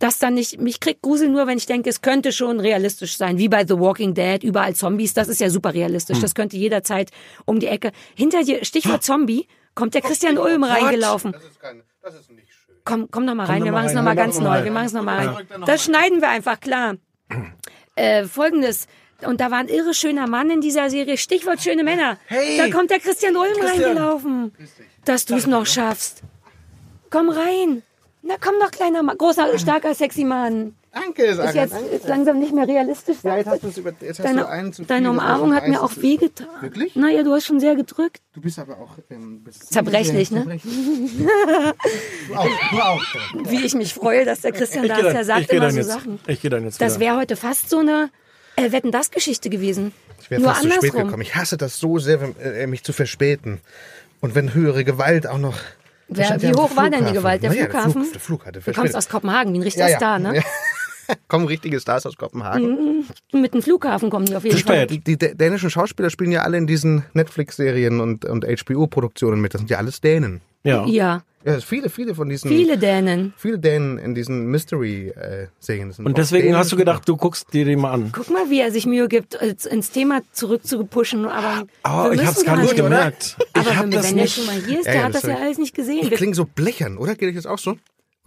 das 0.00 0.18
dann 0.18 0.34
nicht, 0.34 0.60
mich 0.60 0.80
kriegt 0.80 1.02
Grusel 1.02 1.28
nur, 1.28 1.46
wenn 1.46 1.58
ich 1.58 1.66
denke, 1.66 1.90
es 1.90 2.00
könnte 2.00 2.32
schon 2.32 2.60
realistisch 2.60 3.16
sein, 3.16 3.38
wie 3.38 3.48
bei 3.48 3.66
The 3.66 3.78
Walking 3.78 4.14
Dead, 4.14 4.42
überall 4.42 4.74
Zombies, 4.74 5.14
das 5.14 5.28
ist 5.28 5.40
ja 5.40 5.50
super 5.50 5.74
realistisch, 5.74 6.20
das 6.20 6.34
könnte 6.34 6.56
jederzeit 6.56 7.10
um 7.44 7.58
die 7.58 7.66
Ecke. 7.66 7.92
Hinter 8.14 8.44
dir, 8.44 8.64
Stichwort 8.64 9.02
Zombie, 9.02 9.46
kommt 9.74 9.94
der 9.94 10.02
Christian 10.02 10.38
Ulm 10.38 10.64
reingelaufen. 10.64 11.32
Das 11.32 11.44
ist, 11.44 11.60
kein, 11.60 11.82
das 12.02 12.14
ist 12.14 12.30
nicht. 12.30 12.47
Komm, 12.88 13.10
komm 13.10 13.24
noch 13.26 13.34
mal 13.34 13.44
rein, 13.46 13.58
noch 13.58 13.66
wir 13.66 13.72
machen 13.72 13.84
es 13.86 13.90
rein, 13.90 13.96
noch 13.96 14.02
mal 14.02 14.16
hör 14.16 14.24
ganz 14.24 14.38
neu, 14.40 14.64
wir 14.64 14.70
machen 14.72 14.86
es 14.86 14.92
noch 14.94 15.02
mal 15.02 15.24
Ja. 15.24 15.30
rein. 15.32 15.46
Das 15.66 15.84
schneiden 15.84 16.20
wir 16.22 16.28
einfach, 16.30 16.58
klar. 16.60 16.94
Äh, 17.96 18.26
Folgendes, 18.26 18.86
und 19.26 19.40
da 19.40 19.50
war 19.50 19.58
ein 19.58 19.66
irre 19.66 19.92
schöner 19.92 20.28
Mann 20.28 20.50
in 20.50 20.60
dieser 20.60 20.88
Serie, 20.88 21.16
Stichwort 21.18 21.60
schöne 21.60 21.82
Männer. 21.82 22.16
Hey! 22.26 22.56
Da 22.56 22.70
kommt 22.70 22.90
der 22.92 23.00
Christian 23.00 23.34
Ulm 23.36 23.52
Christian! 23.58 23.82
reingelaufen, 23.82 24.52
dass 25.04 25.24
du 25.24 25.34
es 25.34 25.48
noch 25.48 25.66
schaffst. 25.66 26.22
Komm 27.10 27.28
rein. 27.28 27.82
Na 28.22 28.36
komm 28.40 28.54
doch, 28.60 28.70
kleiner 28.70 29.02
Mann, 29.02 29.18
großer, 29.18 29.58
starker, 29.58 29.94
sexy 29.96 30.22
Mann. 30.24 30.76
Danke, 30.92 31.22
Ist 31.24 31.36
Sarah, 31.36 31.52
jetzt 31.52 31.72
danke. 31.74 31.88
ist 31.88 32.08
langsam 32.08 32.38
nicht 32.38 32.54
mehr 32.54 32.66
realistisch. 32.66 33.18
Ja, 33.22 33.36
jetzt 33.36 33.46
hast, 33.46 33.62
du's 33.62 33.76
über, 33.76 33.90
jetzt 34.00 34.18
hast 34.18 34.24
Deine, 34.26 34.40
du 34.40 34.48
einen 34.48 34.72
zu 34.72 34.82
viel. 34.82 34.86
deine 34.86 35.10
Umarmung 35.10 35.54
hat 35.54 35.68
mir 35.68 35.82
auch 35.82 35.92
wehgetan. 35.96 36.46
Wirklich? 36.60 36.96
Naja, 36.96 37.22
du 37.22 37.32
hast 37.32 37.44
schon 37.46 37.60
sehr 37.60 37.76
gedrückt. 37.76 38.20
Du 38.32 38.40
bist 38.40 38.58
aber 38.58 38.78
auch 38.78 38.96
ähm, 39.10 39.42
bist 39.44 39.72
Zerbrechlich, 39.72 40.30
ne? 40.30 40.38
zerbrechlich. 40.40 40.72
du 42.28 42.34
auch, 42.34 42.46
du 42.70 42.78
auch. 42.80 43.02
Wie 43.50 43.64
ich 43.64 43.74
mich 43.74 43.94
freue, 43.94 44.24
dass 44.24 44.40
der 44.40 44.52
Christian 44.52 44.84
Ich 44.84 44.90
da 44.92 44.98
ist. 44.98 45.20
ich 45.20 45.26
sagt 45.26 45.50
immer 45.52 45.70
so 45.70 45.76
jetzt, 45.78 45.86
Sachen. 45.88 46.18
ich 46.26 46.40
geh 46.40 46.48
dann 46.48 46.64
jetzt 46.64 46.80
Das 46.80 46.98
wäre 46.98 47.16
heute 47.16 47.36
fast 47.36 47.70
so 47.70 47.78
eine 47.78 48.10
äh, 48.56 48.72
Wetten 48.72 48.90
das 48.90 49.10
Geschichte 49.10 49.50
gewesen. 49.50 49.92
Ich 50.20 50.30
wäre 50.30 50.40
Nur 50.40 50.50
fast 50.50 50.62
zu 50.62 50.68
spät 50.68 50.78
andersrum. 50.82 51.04
gekommen. 51.06 51.22
Ich 51.22 51.34
hasse 51.36 51.56
das 51.56 51.78
so 51.78 51.98
sehr, 51.98 52.20
wenn, 52.20 52.34
äh, 52.40 52.66
mich 52.66 52.82
zu 52.82 52.92
verspäten. 52.92 53.60
Und 54.20 54.34
wenn 54.34 54.52
höhere 54.54 54.84
Gewalt 54.84 55.26
auch 55.26 55.38
noch. 55.38 55.56
Wer, 56.08 56.40
wie 56.42 56.52
hoch 56.54 56.74
war 56.74 56.90
denn 56.90 57.04
die. 57.06 57.12
Gewalt? 57.12 57.42
Der 57.42 57.50
Naja, 57.50 57.64
Flughafen? 57.66 57.92
Der 57.92 58.02
Flug, 58.02 58.12
der 58.12 58.20
Flug 58.20 58.46
hatte 58.46 58.52
du 58.60 58.64
kommst 58.64 58.74
verspätet. 58.92 58.96
aus 58.96 59.08
Kopenhagen, 59.08 59.52
wie 59.52 59.58
ein 59.58 59.62
richtiger 59.62 59.84
ja, 59.86 59.90
ja. 59.92 59.96
Star, 59.98 60.18
ne? 60.18 60.36
Ja. 60.36 60.42
Kommen 61.28 61.46
richtige 61.46 61.80
Stars 61.80 62.06
aus 62.06 62.16
Kopenhagen. 62.16 63.04
Mit 63.32 63.54
dem 63.54 63.62
Flughafen 63.62 64.10
kommen 64.10 64.26
die 64.26 64.36
auf 64.36 64.44
jeden 64.44 64.56
Zu 64.56 64.64
Fall. 64.64 64.86
Die 64.86 65.00
dä- 65.00 65.34
dänischen 65.34 65.70
Schauspieler 65.70 66.10
spielen 66.10 66.32
ja 66.32 66.42
alle 66.42 66.58
in 66.58 66.66
diesen 66.66 67.04
Netflix-Serien 67.14 68.00
und, 68.00 68.24
und 68.24 68.44
HBO-Produktionen 68.44 69.40
mit. 69.40 69.54
Das 69.54 69.60
sind 69.60 69.70
ja 69.70 69.78
alles 69.78 70.00
Dänen. 70.00 70.40
Ja. 70.64 70.84
Ja, 70.86 71.22
Ja, 71.44 71.60
viele, 71.60 71.88
viele 71.88 72.14
von 72.14 72.28
diesen. 72.28 72.50
viele 72.50 72.76
Dänen. 72.76 73.32
Viele 73.36 73.58
Dänen 73.58 73.96
in 73.98 74.14
diesen 74.14 74.46
Mystery-Serien. 74.50 75.92
sind 75.92 76.04
Und 76.06 76.18
deswegen 76.18 76.46
Dänen. 76.46 76.58
hast 76.58 76.72
du 76.72 76.76
gedacht, 76.76 77.08
du 77.08 77.16
guckst 77.16 77.52
dir 77.54 77.64
den 77.64 77.80
mal 77.80 77.92
an. 77.92 78.10
Guck 78.12 78.30
mal, 78.30 78.50
wie 78.50 78.60
er 78.60 78.70
sich 78.72 78.84
Mühe 78.86 79.08
gibt, 79.08 79.34
äh, 79.36 79.54
ins 79.70 79.90
Thema 79.90 80.20
zurückzupushen. 80.32 81.26
Aber 81.26 81.66
Oh, 81.84 82.10
wir 82.10 82.12
ich 82.20 82.26
hab's 82.26 82.44
gar 82.44 82.56
nicht 82.56 82.76
gemerkt. 82.76 83.36
Aber 83.54 83.70
ich 83.70 83.76
hab 83.76 83.84
wenn, 83.84 83.90
das 83.92 84.08
wenn 84.08 84.16
der 84.16 84.24
nicht. 84.24 84.34
schon 84.34 84.46
mal 84.46 84.56
hier 84.56 84.80
ist, 84.80 84.86
Ja, 84.86 84.92
der 84.92 85.00
ja, 85.00 85.06
hat 85.06 85.14
das 85.14 85.22
das 85.22 85.30
ja 85.30 85.36
alles 85.38 85.58
nicht 85.58 85.74
gesehen. 85.74 86.00
Ich 86.02 86.10
klinge 86.10 86.34
so 86.34 86.44
blechern, 86.44 86.98
oder? 86.98 87.14
Geht 87.14 87.28
euch 87.30 87.36
das 87.36 87.46
auch 87.46 87.58
so? 87.58 87.76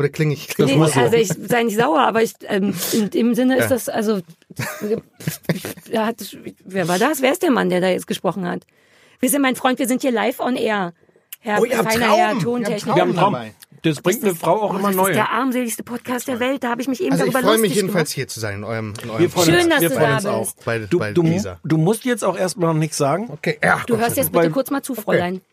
Oder 0.02 0.10
klinge 0.10 0.34
ich? 0.34 0.48
Kling 0.48 0.80
Nee, 0.80 0.84
also 1.00 1.16
ich 1.16 1.28
sei 1.28 1.64
nicht 1.64 1.78
sauer, 1.78 2.00
aber 2.02 2.24
ich, 2.24 2.34
ähm, 2.48 2.74
in 2.92 3.10
dem 3.12 3.36
Sinne 3.36 3.58
ist 3.58 3.70
das, 3.70 3.88
also, 3.88 4.22
hat, 5.96 6.38
wer 6.66 6.88
war 6.88 7.00
das? 7.00 7.22
Wer 7.22 7.32
ist 7.32 7.44
der 7.44 7.52
Mann, 7.52 7.70
der 7.70 7.82
da 7.82 7.90
jetzt 7.90 8.08
gesprochen 8.08 8.48
hat? 8.48 8.66
Wir 9.20 9.30
sind, 9.30 9.42
mein 9.42 9.56
Freund, 9.56 9.80
wir 9.80 9.88
sind 9.88 10.02
hier 10.02 10.12
live 10.12 10.40
on 10.40 10.56
air. 10.56 10.94
Herr, 11.40 11.60
Oh, 11.62 11.66
feiner 11.66 11.84
Traum. 12.06 12.18
Herr 12.20 12.40
Tontechniker. 12.40 12.96
Wir 12.96 13.02
haben 13.02 13.10
einen 13.10 13.18
Traum. 13.18 13.36
Das 13.84 14.00
bringt 14.02 14.24
eine 14.24 14.36
Frau 14.36 14.62
auch 14.62 14.74
Oh, 14.74 14.78
immer 14.78 14.90
das 14.90 14.96
neu. 14.96 15.10
ist 15.10 15.16
der 15.16 15.32
armseligste 15.32 15.82
Podcast 15.84 16.28
der 16.28 16.40
Welt. 16.40 16.64
Da 16.64 16.70
habe 16.70 16.82
ich 16.84 16.88
mich 16.88 17.02
eben 17.02 17.14
Also 17.14 17.26
ich 17.26 17.32
darüber 17.34 17.50
freue 17.50 17.58
mich 17.58 17.74
jedenfalls 17.74 18.10
gemacht. 18.10 18.16
hier 18.16 18.28
zu 18.28 18.40
sein 18.40 18.58
in 18.58 18.64
eurem, 18.64 18.94
in 19.04 19.10
eurem 19.10 19.22
Wir 19.22 19.30
freuen 19.32 19.46
Schön, 19.48 19.56
uns, 19.62 19.70
dass 19.70 19.82
wir 19.82 19.90
du 19.90 19.96
freuen 19.96 20.10
da 20.10 20.16
uns 20.18 20.26
auch. 20.28 20.42
bist. 20.54 20.66
bei, 20.66 20.80
Du, 20.80 21.00
bei 21.00 21.12
du, 21.14 21.24
Lisa. 21.24 21.60
du 21.64 21.78
musst 21.78 22.06
jetzt 22.06 22.24
auch 22.24 22.38
erstmal 22.38 22.74
noch 22.74 22.80
nichts 22.80 22.98
sagen. 22.98 23.30
Okay, 23.32 23.58
ja, 23.64 23.82
Du 23.88 23.98
hörst 23.98 24.18
jetzt 24.18 24.32
bitte 24.32 24.52
kurz 24.52 24.70
mal 24.70 24.84
zu, 24.84 24.94
Fräulein. 24.94 25.36
Okay, 25.38 25.44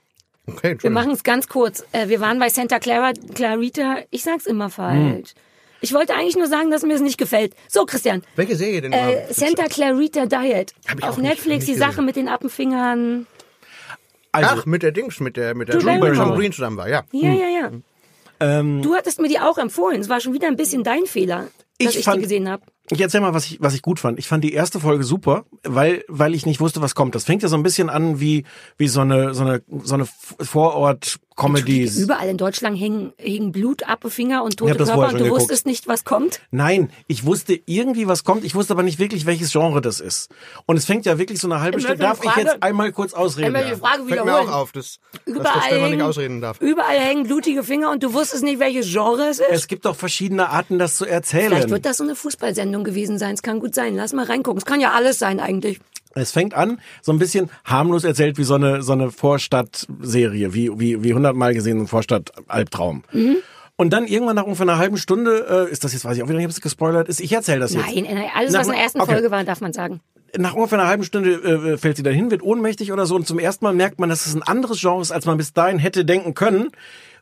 Wir 0.48 0.70
Entschuldigung. 0.70 0.92
machen 0.94 1.11
es 1.12 1.22
ganz 1.22 1.48
kurz. 1.48 1.84
Äh, 1.92 2.08
Wir 2.08 2.20
waren 2.20 2.38
bei 2.38 2.48
Santa 2.48 2.78
Clara, 2.78 3.12
Clarita. 3.34 3.98
Ich 4.11 4.22
sag's 4.22 4.46
immer 4.46 4.70
falsch. 4.70 5.34
Ich 5.80 5.92
wollte 5.94 6.14
eigentlich 6.14 6.37
nur 6.37 6.48
sagen, 6.48 6.70
dass 6.72 6.82
mir 6.82 6.94
es 6.94 7.00
nicht 7.00 7.18
gefällt. 7.18 7.54
So, 7.68 7.84
Christian. 7.87 8.22
Welche 8.34 8.56
Serie 8.56 8.80
denn? 8.80 8.92
Äh? 8.92 9.32
Santa 9.32 9.64
Clarita 9.66 10.26
Diet. 10.26 10.74
Hab 10.88 10.98
ich 10.98 11.04
Auf 11.04 11.11
auch 11.12 11.16
nicht- 11.18 11.28
Netflix 11.30 11.46
nicht 11.46 11.68
die 11.68 11.72
gesehen. 11.74 11.90
Sache 11.90 12.02
mit 12.02 12.16
den 12.16 12.28
Appenfingern. 12.28 13.26
Also, 14.32 14.50
Ach, 14.58 14.66
mit 14.66 14.82
der 14.82 14.92
Dings, 14.92 15.20
mit 15.20 15.37
der, 15.37 15.54
mit 15.54 15.68
der 15.68 15.76
Drew 15.78 16.34
Green 16.37 16.52
zusammen 16.52 16.76
war, 16.76 16.88
ja. 16.88 17.02
Ja, 17.12 17.32
ja, 17.32 17.48
ja. 17.48 17.70
ähm, 18.40 18.82
Du 18.82 18.94
hattest 18.94 19.20
mir 19.20 19.28
die 19.28 19.38
auch 19.40 19.56
empfohlen. 19.58 20.00
Es 20.00 20.08
war 20.08 20.20
schon 20.20 20.32
wieder 20.34 20.48
ein 20.48 20.56
bisschen 20.56 20.84
dein 20.84 21.06
Fehler, 21.06 21.48
dass 21.80 21.92
Ich 21.94 21.98
ich, 22.00 22.04
fand- 22.04 22.18
die 22.18 22.22
gesehen 22.22 22.48
habe. 22.48 22.62
Ich 22.90 23.01
erzähl 23.01 23.20
mal, 23.20 23.35
was 23.35 23.46
ich, 23.46 23.61
was 23.61 23.74
ich 23.74 23.83
gut 23.83 24.01
fand. 24.01 24.18
Ich 24.18 24.29
fand 24.29 24.42
die 24.44 24.53
erste 24.53 24.81
Folge 24.81 25.05
super, 25.05 25.44
weil, 25.62 26.05
weil 26.09 26.35
ich 26.35 26.46
nicht 26.46 26.61
wusste, 26.61 26.81
was 26.81 26.94
kommt. 26.94 27.14
Das 27.14 27.24
fängt 27.24 27.42
ja 27.42 27.48
so 27.48 27.57
ein 27.57 27.62
bisschen 27.62 27.90
an 27.90 28.20
wie, 28.20 28.44
wie 28.77 28.88
so 28.88 29.01
eine, 29.01 29.35
so 29.35 29.42
eine, 29.42 29.62
so 29.83 29.94
eine 29.94 30.09
Comedies. 31.38 31.96
Überall 31.96 32.29
in 32.29 32.37
Deutschland 32.37 32.79
hängen, 32.79 33.12
hängen 33.16 33.53
Blut 33.53 33.85
ab, 33.88 34.05
Finger 34.09 34.42
und 34.42 34.57
tote 34.57 34.74
das 34.74 34.88
Körper 34.88 35.05
und 35.09 35.14
du 35.14 35.24
geguckt. 35.24 35.40
wusstest 35.42 35.64
nicht, 35.66 35.87
was 35.88 36.05
kommt. 36.05 36.40
Nein, 36.51 36.90
ich 37.07 37.24
wusste 37.24 37.59
irgendwie, 37.66 38.07
was 38.09 38.24
kommt. 38.24 38.44
Ich 38.44 38.55
wusste 38.55 38.72
aber 38.74 38.83
nicht 38.83 38.98
wirklich, 38.98 39.24
welches 39.24 39.53
Genre 39.53 39.81
das 39.81 40.01
ist. 40.01 40.31
Und 40.66 40.77
es 40.77 40.85
fängt 40.85 41.07
ja 41.07 41.16
wirklich 41.18 41.38
so 41.40 41.48
eine 41.48 41.61
halbe 41.61 41.81
Stunde. 41.81 41.98
Darf 41.98 42.20
eine 42.20 42.29
ich 42.29 42.33
Frage- 42.35 42.46
jetzt 42.48 42.62
einmal 42.62 42.92
kurz 42.92 43.14
ausreden? 43.14 43.55
Einmal 43.55 43.72
die 43.72 43.79
Frage 43.81 43.98
Fällt 44.05 44.09
mir 44.09 44.22
wiederholen. 44.24 44.48
auch 44.48 44.53
auf, 44.55 44.72
dass, 44.72 44.98
dass 45.12 45.35
Überall, 45.37 45.61
Stefan 45.62 45.81
nicht 45.83 45.90
hängen, 45.92 46.03
ausreden 46.03 46.40
darf. 46.40 46.61
überall 46.61 46.98
hängen 46.98 47.22
blutige 47.24 47.62
Finger 47.62 47.90
und 47.92 48.03
du 48.03 48.12
wusstest 48.12 48.42
nicht, 48.42 48.59
welches 48.59 48.90
Genre 48.92 49.29
es 49.29 49.38
ist. 49.38 49.46
Es 49.51 49.66
gibt 49.68 49.85
doch 49.85 49.94
verschiedene 49.96 50.48
Arten, 50.51 50.79
das 50.79 50.96
zu 50.96 51.07
erzählen. 51.07 51.48
Vielleicht 51.51 51.70
wird 51.70 51.87
das 51.87 51.98
so 51.98 52.05
eine 52.05 52.16
Fußballsendung 52.16 52.83
gewesen 52.85 53.18
sein. 53.18 53.35
Es 53.35 53.42
kann 53.42 53.61
gut 53.61 53.74
sein. 53.74 53.94
Lass 53.94 54.12
mal 54.12 54.24
reingucken. 54.27 54.59
Es 54.59 54.64
kann 54.66 54.81
ja 54.81 54.92
alles 54.92 55.18
sein 55.18 55.38
eigentlich. 55.40 55.79
Es 56.14 56.33
fängt 56.33 56.55
an, 56.55 56.81
so 57.03 57.12
ein 57.12 57.18
bisschen 57.18 57.51
harmlos 57.64 58.05
erzählt 58.05 58.38
wie 58.38 58.44
so 58.44 58.55
eine, 58.55 58.83
so 58.83 58.92
eine 58.92 59.11
Vorstadtserie, 59.11 60.55
wie, 60.55 60.79
wie, 60.79 61.03
wie 61.03 61.14
hundertmal 61.14 61.55
gesehen 61.55 61.81
ein 61.81 61.87
Vorstadt-Albtraum. 61.87 63.05
Mhm. 63.12 63.37
Und 63.77 63.92
dann 63.92 64.07
irgendwann 64.07 64.35
nach 64.35 64.42
ungefähr 64.44 64.64
einer 64.64 64.79
halben 64.79 64.97
Stunde, 64.97 65.68
äh, 65.68 65.73
ist 65.73 65.85
das 65.85 65.92
jetzt, 65.92 66.05
weiß 66.05 66.16
ich 66.16 66.23
auch 66.23 66.29
wieder 66.29 66.38
nicht, 66.38 66.47
ob 66.47 66.51
es 66.51 66.61
gespoilert 66.61 67.09
ist, 67.09 67.21
ich 67.21 67.33
erzähle 67.33 67.61
das 67.61 67.75
jetzt. 67.75 67.87
Nein, 67.87 68.07
nein, 68.12 68.31
alles, 68.35 68.53
Nach- 68.53 68.61
was 68.61 68.66
in 68.66 68.73
der 68.73 68.83
ersten 68.83 69.01
okay. 69.01 69.12
Folge 69.12 69.31
war, 69.31 69.44
darf 69.44 69.61
man 69.61 69.73
sagen. 69.73 70.01
Nach 70.37 70.55
ungefähr 70.55 70.79
einer 70.79 70.88
halben 70.88 71.05
Stunde 71.05 71.35
äh, 71.35 71.79
fällt 71.79 71.97
sie 71.97 72.03
dann 72.03 72.12
hin, 72.12 72.31
wird 72.31 72.42
ohnmächtig 72.42 72.92
oder 72.92 73.07
so 73.07 73.14
und 73.14 73.27
zum 73.27 73.38
ersten 73.38 73.64
Mal 73.64 73.73
merkt 73.73 73.99
man, 73.99 74.09
dass 74.09 74.27
es 74.27 74.35
ein 74.35 74.42
anderes 74.42 74.81
Genre 74.81 75.01
ist, 75.01 75.12
als 75.12 75.27
man 75.27 75.38
bis 75.38 75.53
dahin 75.53 75.79
hätte 75.79 76.05
denken 76.05 76.35
können, 76.35 76.71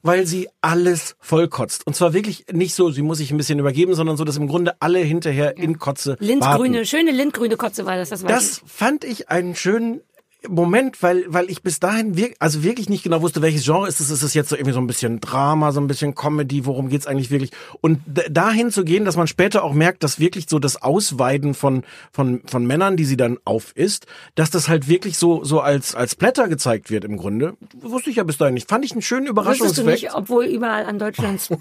weil 0.07 0.27
sie 0.27 0.49
alles 0.61 1.17
vollkotzt. 1.21 1.87
Und 1.87 1.95
zwar 1.97 2.13
wirklich 2.13 2.47
nicht 2.53 2.75
so, 2.75 2.91
sie 2.91 3.03
muss 3.03 3.19
sich 3.19 3.31
ein 3.31 3.37
bisschen 3.37 3.59
übergeben, 3.59 3.95
sondern 3.95 4.17
so, 4.17 4.25
dass 4.25 4.37
im 4.37 4.47
Grunde 4.49 4.75
alle 4.81 4.99
hinterher 5.01 5.57
in 5.57 5.79
Kotze 5.79 6.17
Lindgrüne, 6.21 6.75
baden. 6.79 6.87
schöne 6.87 7.11
lindgrüne 7.11 7.57
Kotze 7.57 7.87
war 7.87 7.97
das. 7.97 8.11
Das, 8.11 8.23
Das 8.23 8.63
fand 8.67 9.05
ich 9.05 9.29
einen 9.29 9.55
schönen 9.55 10.01
Moment, 10.49 11.03
weil, 11.03 11.25
weil 11.29 11.51
ich 11.51 11.63
bis 11.63 11.81
dahin 11.81 12.17
wirklich, 12.17 12.37
also 12.41 12.63
wirklich 12.63 12.89
nicht 12.89 13.03
genau 13.03 13.23
wusste, 13.23 13.43
welches 13.43 13.65
Genre 13.65 13.89
ist 13.89 14.01
es. 14.01 14.11
Ist 14.11 14.23
es 14.23 14.35
jetzt 14.35 14.49
so 14.49 14.57
irgendwie 14.57 14.73
so 14.73 14.81
ein 14.81 14.87
bisschen 14.87 15.21
Drama, 15.21 15.73
so 15.73 15.81
ein 15.81 15.87
bisschen 15.87 16.15
Comedy, 16.15 16.67
worum 16.67 16.89
geht's 16.89 17.07
eigentlich 17.07 17.31
wirklich? 17.31 17.51
Und 17.81 18.01
dahin 18.31 18.71
zu 18.71 18.85
gehen, 18.85 19.05
dass 19.05 19.17
man 19.17 19.27
später 19.27 19.65
auch 19.65 19.73
merkt, 19.73 20.03
dass 20.03 20.19
wirklich 20.21 20.47
so 20.49 20.59
das 20.59 20.83
Ausweiden 20.83 21.55
von, 21.55 21.83
von, 22.13 22.43
von 22.47 22.67
Männern, 22.67 22.97
die 22.97 23.05
sie 23.05 23.17
dann 23.17 23.39
aufisst, 23.45 24.07
dass 24.35 24.51
das 24.51 24.69
halt 24.69 24.89
wirklich 24.89 25.19
so, 25.19 25.45
so 25.45 25.61
als, 25.61 25.95
als 25.95 26.15
Blätter 26.15 26.49
gezeigt 26.49 26.91
wird 26.91 27.05
im 27.05 27.17
Grunde. 27.17 27.55
Wusste 27.81 28.11
ich 28.11 28.17
ja 28.17 28.25
bis 28.25 28.39
dahin 28.39 28.55
nicht. 28.55 28.69
Fand 28.69 28.85
ich 28.85 28.93
einen 28.93 29.03
schönen 29.03 29.27
ich. 29.27 29.31
Wusstest 29.31 29.79
du 29.79 29.83
Überraschungseffekt. 29.83 30.03
nicht, 30.03 30.15
obwohl 30.15 30.45
überall 30.47 30.85
an 30.85 30.99
Deutschlands. 30.99 31.49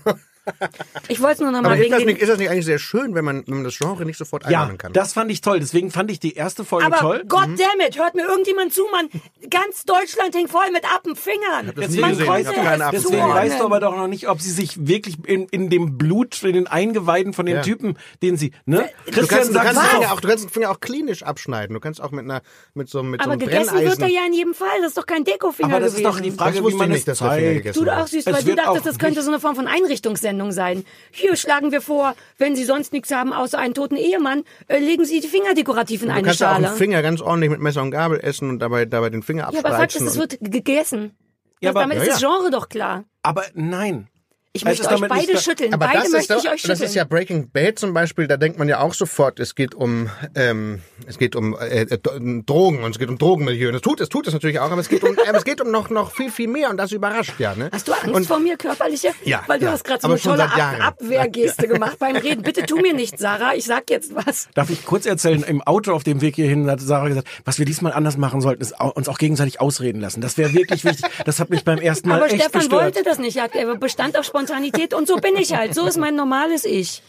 ich 1.08 1.22
wollte 1.22 1.34
es 1.36 1.40
nur 1.42 1.52
noch 1.52 1.60
Aber 1.60 1.70
mal 1.70 1.76
ist 1.76 1.82
wegen 1.82 1.92
das, 1.92 2.00
dem, 2.00 2.08
nicht, 2.08 2.22
ist 2.22 2.30
das 2.30 2.38
nicht 2.38 2.50
eigentlich 2.50 2.66
sehr 2.66 2.80
schön, 2.80 3.16
wenn 3.16 3.26
man, 3.26 3.44
wenn 3.48 3.56
man 3.56 3.64
das 3.64 3.78
Genre 3.78 4.06
nicht 4.06 4.18
sofort 4.18 4.44
Ja, 4.44 4.60
einordnen 4.60 4.78
kann? 4.78 4.94
das 4.94 5.14
fand 5.14 5.32
ich 5.32 5.42
toll. 5.42 5.60
Deswegen 5.60 5.92
fand 5.92 6.12
ich 6.12 6.20
die 6.20 6.34
erste 6.36 6.64
Folge 6.66 6.86
Aber 6.88 6.98
toll. 6.98 7.24
goddammit, 7.28 7.98
hört 7.98 8.16
mir 8.16 8.24
irgendjemand 8.28 8.74
zu, 8.74 8.84
Mann. 8.92 9.10
Ganz 9.50 9.84
Deutschland 9.86 10.36
hängt 10.36 10.50
voll 10.50 10.72
mit 10.72 10.84
Appenfingern. 10.86 11.74
das 11.76 11.96
Man 11.98 12.12
es 12.12 12.20
Affen- 12.28 12.92
Deswegen 12.92 13.28
weißt 13.30 13.60
du 13.60 13.66
aber 13.66 13.80
doch 13.80 13.96
noch 13.96 14.08
nicht, 14.08 14.28
ob 14.30 14.42
sie 14.42 14.52
sich 14.52 14.88
wirklich 14.88 15.18
in, 15.26 15.48
in 15.50 15.70
dem 15.70 15.98
Blut, 15.98 16.42
in 16.44 16.54
den 16.54 16.68
Eingeweiden 16.68 17.34
von 17.34 17.46
den 17.46 17.56
Ja. 17.58 17.62
Typen, 17.62 17.98
den 18.22 18.38
sie, 18.38 18.52
ne? 18.66 18.90
Du 19.06 19.26
kannst, 19.28 19.50
du, 19.50 19.54
sagt 19.54 19.66
kannst 19.66 19.82
es 19.82 19.90
den. 19.90 20.00
Finger 20.02 20.14
auch, 20.14 20.20
du 20.22 20.28
kannst 20.28 20.44
den 20.46 20.50
Finger 20.52 20.72
auch 20.72 20.80
klinisch 20.80 21.24
abschneiden. 21.24 21.74
Du 21.74 21.80
kannst 21.80 22.02
auch 22.02 22.12
mit 22.12 22.26
einer 22.26 22.42
mit 22.74 22.90
so, 22.90 23.02
mit 23.04 23.22
so 23.22 23.26
Aber 23.26 23.34
einem 23.34 23.40
gegessen 23.40 23.74
Brenneisen. 23.76 24.00
wird 24.00 24.02
er 24.02 24.08
ja 24.16 24.26
in 24.28 24.34
jedem 24.34 24.54
Fall. 24.54 24.68
Das 24.80 24.90
ist 24.90 24.98
doch 24.98 25.06
kein 25.06 25.24
Dekofinger 25.24 25.70
aber 25.70 25.80
das 25.80 25.94
ist 25.94 26.00
gewesen. 26.00 26.12
doch 26.16 26.20
die 26.22 26.30
das 26.30 26.38
Frage, 26.38 26.60
wie 26.60 26.64
wusste 26.64 26.78
man 26.80 26.90
nicht, 26.90 27.06
zeigt. 27.16 27.42
gegessen 27.56 27.84
Du 27.86 27.92
auch 27.92 28.08
süß, 28.08 28.26
weil 28.26 28.44
du 28.44 28.56
dachtest, 28.56 28.86
das 28.86 29.00
könnte 29.00 29.22
so 29.22 29.30
eine 29.32 29.40
Form 29.40 29.56
von 29.56 29.68
Einrichtungssendung 29.68 30.35
sein. 30.52 30.86
Hier 31.12 31.36
schlagen 31.36 31.72
wir 31.72 31.82
vor, 31.82 32.16
wenn 32.38 32.56
Sie 32.56 32.64
sonst 32.66 32.94
nichts 32.94 33.12
haben 33.12 33.34
außer 33.34 33.58
einen 33.58 33.74
toten 33.74 33.96
Ehemann, 33.98 34.44
äh, 34.68 34.80
legen 34.80 35.06
Sie 35.06 35.20
die 35.20 35.28
Finger 35.28 35.54
dekorativ 35.54 36.02
in 36.02 36.10
Du 36.10 36.14
eine 36.14 36.24
kannst 36.24 36.44
auch 36.44 36.48
Schale. 36.54 36.68
einen 36.70 36.78
Finger 36.78 37.02
ganz 37.02 37.22
ordentlich 37.22 37.50
mit 37.52 37.60
Messer 37.62 37.82
und 37.82 37.92
Gabel 37.92 38.20
essen 38.20 38.50
und 38.50 38.60
dabei, 38.60 38.86
dabei 38.86 39.10
den 39.10 39.24
Finger 39.24 39.42
ja, 39.44 39.48
abspreizen. 39.48 39.66
aber 39.74 39.78
Fakt 39.82 39.96
ist, 39.96 40.02
es 40.02 40.14
und- 40.18 40.20
wird 40.20 40.38
gegessen. 40.42 41.16
Ja, 41.62 41.70
aber- 41.72 41.82
damit 41.82 41.98
Ja, 41.98 42.04
ist 42.04 42.12
das 42.14 42.22
ja. 42.22 42.28
Genre 42.30 42.52
doch 42.52 42.70
klar. 42.70 43.06
Aber 43.24 43.44
nein. 43.54 44.08
Ich 44.56 44.62
Es 44.62 44.66
möchte 44.80 44.90
euch 44.90 45.02
beide 45.10 45.34
da- 45.34 45.40
schütteln. 45.40 45.74
Aber 45.74 45.86
beide 45.88 45.98
das, 45.98 46.08
ist, 46.08 46.14
möchte 46.14 46.34
doch, 46.36 46.44
ich 46.46 46.50
euch 46.50 46.62
das 46.62 46.72
schütteln. 46.72 46.90
ist 46.90 46.96
ja 46.96 47.04
Breaking 47.04 47.50
Bad 47.52 47.78
zum 47.78 47.94
Beispiel, 47.94 48.26
da 48.28 48.38
denkt 48.38 48.58
man 48.58 48.70
ja 48.70 48.80
auch 48.80 48.94
sofort, 48.94 49.42
es 49.42 49.54
geht 49.54 49.76
um 49.76 50.10
ähm, 50.34 50.82
es 51.06 51.18
geht 51.18 51.36
um 51.36 51.58
äh, 51.60 51.82
äh, 51.82 51.98
Drogen 52.46 52.82
und 52.82 52.92
es 52.92 52.98
geht 53.00 53.10
um 53.10 53.18
Drogenmilieu. 53.18 53.68
Und 53.68 53.76
es 53.76 53.82
tut 53.82 54.00
es 54.00 54.08
tut 54.08 54.28
es 54.28 54.34
natürlich 54.34 54.60
auch, 54.62 54.72
aber 54.72 54.80
es 54.80 54.88
geht 54.88 55.04
um 55.04 55.18
aber 55.28 55.38
es 55.38 55.44
geht 55.44 55.60
um 55.60 55.72
noch 55.72 55.90
noch 55.90 56.14
viel 56.14 56.32
viel 56.32 56.48
mehr 56.48 56.70
und 56.70 56.78
das 56.78 56.94
überrascht 56.94 57.34
ja, 57.38 57.54
ne? 57.54 57.70
Hast 57.74 57.90
du 57.90 57.92
Angst 57.92 58.08
und, 58.14 58.26
vor 58.28 58.40
mir, 58.40 58.56
körperliche? 58.56 59.10
Ja, 59.26 59.44
Weil 59.48 59.60
du 59.60 59.66
ja. 59.66 59.74
hast 59.74 59.84
gerade 59.84 60.00
so 60.02 60.08
eine 60.08 60.20
tolle. 60.20 60.44
Ab 60.46 60.96
Abwehrgeste 61.02 61.68
gemacht 61.68 62.00
beim 62.00 62.16
Reden. 62.16 62.42
Bitte 62.42 62.66
tu 62.66 62.78
mir 62.78 62.94
nichts, 62.94 63.20
Sarah. 63.20 63.56
Ich 63.56 63.66
sag 63.66 63.90
jetzt 63.90 64.16
was. 64.16 64.48
Darf 64.54 64.70
ich 64.70 64.86
kurz 64.86 65.06
erzählen, 65.06 65.44
im 65.44 65.62
Auto 65.64 65.92
auf 65.92 66.06
dem 66.06 66.22
Weg 66.22 66.36
hierhin 66.36 66.72
hat 66.72 66.80
Sarah 66.80 67.10
gesagt, 67.10 67.28
was 67.44 67.60
wir 67.60 67.66
diesmal 67.66 67.92
anders 67.92 68.16
machen 68.16 68.40
sollten, 68.40 68.62
ist 68.62 68.74
uns 68.80 69.10
auch 69.10 69.18
gegenseitig 69.18 69.60
ausreden 69.60 70.00
lassen. 70.00 70.22
Das 70.22 70.38
wäre 70.38 70.54
wirklich 70.54 70.86
wichtig. 70.86 71.06
Das 71.26 71.42
hat 71.42 71.50
mich 71.50 71.66
beim 71.66 71.80
ersten 71.80 72.08
Mal 72.08 72.16
Aber 72.22 72.28
echt 72.28 72.36
Stefan 72.42 72.62
gestört. 72.62 72.82
wollte 72.84 73.04
das 73.04 73.20
nicht. 73.20 73.36
Er 73.36 73.54
er 73.54 73.76
bestand 73.76 74.18
auf 74.18 74.24
Spontanität 74.26 74.45
und 74.94 75.08
so 75.08 75.16
bin 75.18 75.36
ich 75.38 75.54
halt. 75.56 75.74
So 75.74 75.86
ist 75.86 75.98
mein 75.98 76.16
normales 76.16 76.66
Ich. 76.66 77.02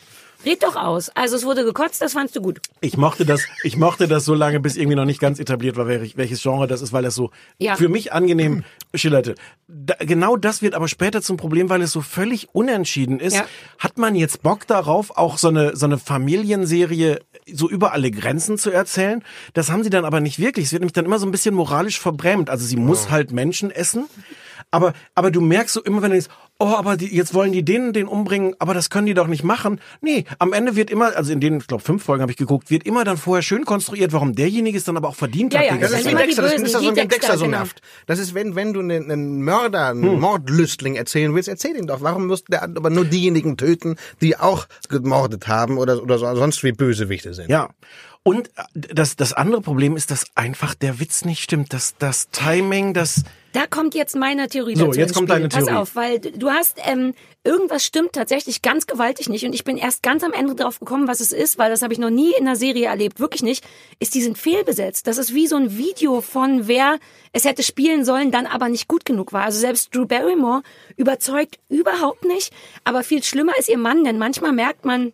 Red 0.45 0.63
doch 0.63 0.77
aus. 0.77 1.09
Also 1.15 1.35
es 1.35 1.45
wurde 1.47 1.65
gekotzt, 1.65 2.03
das 2.03 2.13
fandst 2.13 2.37
du 2.37 2.43
gut. 2.43 2.61
Ich 2.83 2.97
mochte 2.99 3.25
das, 3.25 3.41
ich 3.65 3.79
mochte 3.79 4.07
das 4.07 4.27
so 4.27 4.35
lange, 4.35 4.61
bis 4.61 4.77
irgendwie 4.77 4.95
noch 4.95 5.07
nicht 5.07 5.19
ganz 5.19 5.41
etabliert 5.41 5.77
war, 5.77 5.87
welch- 5.89 6.17
welches 6.19 6.43
Genre 6.43 6.67
das 6.67 6.83
ist, 6.83 6.93
weil 6.93 7.03
das 7.03 7.15
so 7.15 7.31
Ja. 7.59 7.75
für 7.75 7.89
mich 7.89 8.13
angenehm 8.13 8.63
schillerte. 8.95 9.35
Da, 9.67 9.95
genau 9.99 10.37
das 10.37 10.61
wird 10.61 10.75
aber 10.75 10.89
später 10.89 11.23
zum 11.23 11.39
Problem, 11.39 11.71
weil 11.71 11.81
es 11.81 11.91
so 11.91 12.03
völlig 12.03 12.49
unentschieden 12.55 13.19
ist. 13.19 13.35
Ja. 13.35 13.47
Hat 13.79 13.97
man 13.97 14.15
jetzt 14.15 14.43
Bock 14.43 14.67
darauf, 14.67 15.17
auch 15.17 15.39
so 15.39 15.49
eine, 15.49 15.75
so 15.75 15.87
eine 15.87 15.97
Familienserie 15.99 17.21
so 17.53 17.69
über 17.69 17.93
alle 17.93 18.11
Grenzen 18.11 18.59
zu 18.59 18.71
erzählen? 18.71 19.25
Das 19.55 19.71
haben 19.71 19.83
sie 19.85 19.91
dann 19.91 20.05
aber 20.05 20.21
nicht 20.21 20.39
wirklich. 20.39 20.67
Es 20.67 20.73
wird 20.73 20.81
nämlich 20.83 20.93
dann 20.93 21.07
immer 21.07 21.19
so 21.19 21.27
ein 21.27 21.33
bisschen 21.33 21.55
moralisch 21.55 21.99
verbrämt. 21.99 22.51
Also 22.51 22.67
sie 22.67 22.77
muss 22.77 23.11
halt 23.11 23.33
Menschen 23.33 23.71
essen. 23.71 24.07
Aber, 24.71 24.93
aber 25.15 25.31
du 25.31 25.41
merkst 25.41 25.73
so 25.75 25.83
immer, 25.83 26.03
wenn 26.03 26.11
du 26.11 26.17
denkst, 26.19 26.31
oh, 26.59 26.67
aber 26.67 26.97
die, 26.97 27.15
jetzt 27.15 27.35
wollen 27.35 27.53
die 27.53 27.65
den, 27.65 27.93
den 27.93 28.07
umbringen, 28.07 28.55
aber 28.59 28.75
das 28.75 28.91
können 28.91 29.07
die 29.07 29.15
doch 29.15 29.27
nicht 29.27 29.45
machen. 29.45 29.81
Nee, 30.01 30.25
am 30.39 30.53
Ende 30.53 30.77
wird 30.77 30.91
immer, 30.91 31.17
also 31.17 31.33
in 31.33 31.41
den, 31.41 31.59
ich 31.59 31.67
glaube, 31.67 31.83
fünf 31.83 32.03
Folgen 32.05 32.23
habe 32.23 32.33
ich 32.33 32.39
geguckt, 32.39 32.71
wird 32.71 32.85
immer 32.85 33.05
dann 33.05 33.17
vorher 33.17 33.43
schön 33.43 33.65
konstruiert, 33.65 34.13
warum 34.13 34.35
derjenige 34.35 34.79
es 34.79 34.85
dann 34.85 34.97
aber 34.97 35.09
auch 35.09 35.15
verdient 35.15 35.53
Ja, 35.53 35.61
hat. 35.61 35.67
ja, 35.67 35.77
das 35.77 35.91
Das 35.91 36.01
ist 36.01 36.07
wie 36.07 36.11
immer 36.11 36.21
die 36.21 36.27
Dexter, 36.27 36.43
das 36.43 36.53
ist 36.55 36.75
das 36.75 36.83
wenn 36.83 36.95
Dexter, 36.95 37.09
Dexter 37.09 37.39
so 37.39 37.45
genau. 37.45 37.59
nervt. 37.59 37.81
Das 38.07 38.19
ist, 38.19 38.35
wenn, 38.35 38.55
wenn 38.55 38.73
du 38.73 38.81
einen, 38.81 39.11
einen 39.11 39.43
Mörder, 39.43 39.89
einen 39.89 40.21
Mordlüstling 40.21 40.97
erzählen 40.97 41.35
willst, 41.35 41.49
erzähl 41.49 41.77
ihn 41.77 41.87
doch. 41.87 42.01
Warum 42.01 42.27
musst 42.27 42.47
du 42.49 42.61
aber 42.61 42.91
nur 42.91 43.05
diejenigen 43.05 43.57
töten, 43.57 43.97
die 44.21 44.37
auch 44.37 44.67
gemordet 44.89 45.49
haben 45.49 45.79
oder, 45.79 46.03
oder 46.03 46.19
so, 46.19 46.35
sonst 46.35 46.63
wie 46.65 46.73
Bösewichte 46.73 47.35
sind? 47.35 47.49
Ja. 47.51 47.71
Und 48.27 48.49
äh, 48.49 48.63
das, 48.75 49.15
das 49.15 49.33
andere 49.33 49.61
Problem 49.61 49.97
ist, 49.97 50.11
dass 50.11 50.27
einfach 50.35 50.75
der 50.75 50.99
Witz 50.99 51.25
nicht 51.25 51.41
stimmt. 51.45 51.73
Das, 51.73 51.95
das 51.97 52.29
Timing, 52.31 52.93
das, 52.93 53.23
Da 53.53 53.69
kommt 53.69 53.95
jetzt 53.95 54.17
meine 54.17 54.49
Theorie 54.49 54.75
So, 54.75 54.87
dazu 54.87 54.99
jetzt 54.99 55.15
kommt 55.15 55.29
Spiel. 55.29 55.37
deine 55.43 55.49
Pass 55.49 55.65
Theorie. 55.67 55.81
auf, 55.81 55.95
weil 55.95 56.19
du 56.19 56.51
hast, 56.51 56.79
ähm, 56.85 57.15
irgendwas 57.45 57.85
stimmt 57.85 58.15
tatsächlich 58.15 58.63
ganz 58.63 58.89
gewaltig 58.89 59.29
nicht 59.29 59.47
und 59.47 59.53
ich 59.53 59.63
bin 59.63 59.77
erst 59.77 60.03
ganz 60.03 60.25
am 60.25 60.33
Ende 60.33 60.57
drauf 60.57 60.81
gekommen, 60.81 61.07
was 61.07 61.21
es 61.21 61.31
ist, 61.31 61.57
weil 61.57 61.71
das 61.71 61.83
habe 61.83 61.93
ich 61.93 62.01
noch 62.01 62.11
nie 62.11 62.33
in 62.37 62.49
einer 62.49 62.57
Serie 62.57 62.87
erlebt, 62.89 63.21
wirklich 63.21 63.45
nicht, 63.45 63.65
ist, 64.01 64.17
die 64.17 64.23
sind 64.23 64.39
fehlbesetzt. 64.39 65.07
Das 65.07 65.19
ist 65.19 65.33
wie 65.33 65.47
so 65.47 65.55
ein 65.55 65.79
Video 65.79 66.21
von 66.21 66.67
wer 66.67 66.99
es 67.33 67.45
hätte 67.45 67.63
spielen 67.63 68.05
sollen, 68.05 68.33
dann 68.33 68.47
aber 68.47 68.69
nicht 68.69 68.89
gut 68.89 69.05
genug 69.05 69.33
war. 69.33 69.45
Also 69.45 69.61
selbst 69.61 69.95
Drew 69.95 70.07
Barrymore 70.07 70.63
überzeugt 70.97 71.61
überhaupt 71.69 72.25
nicht, 72.25 72.53
aber 72.83 73.05
viel 73.05 73.23
schlimmer 73.23 73.53
ist 73.57 73.69
ihr 73.69 73.79
Mann, 73.79 74.03
denn 74.03 74.19
manchmal 74.19 74.51
merkt 74.51 74.85
man, 74.85 75.13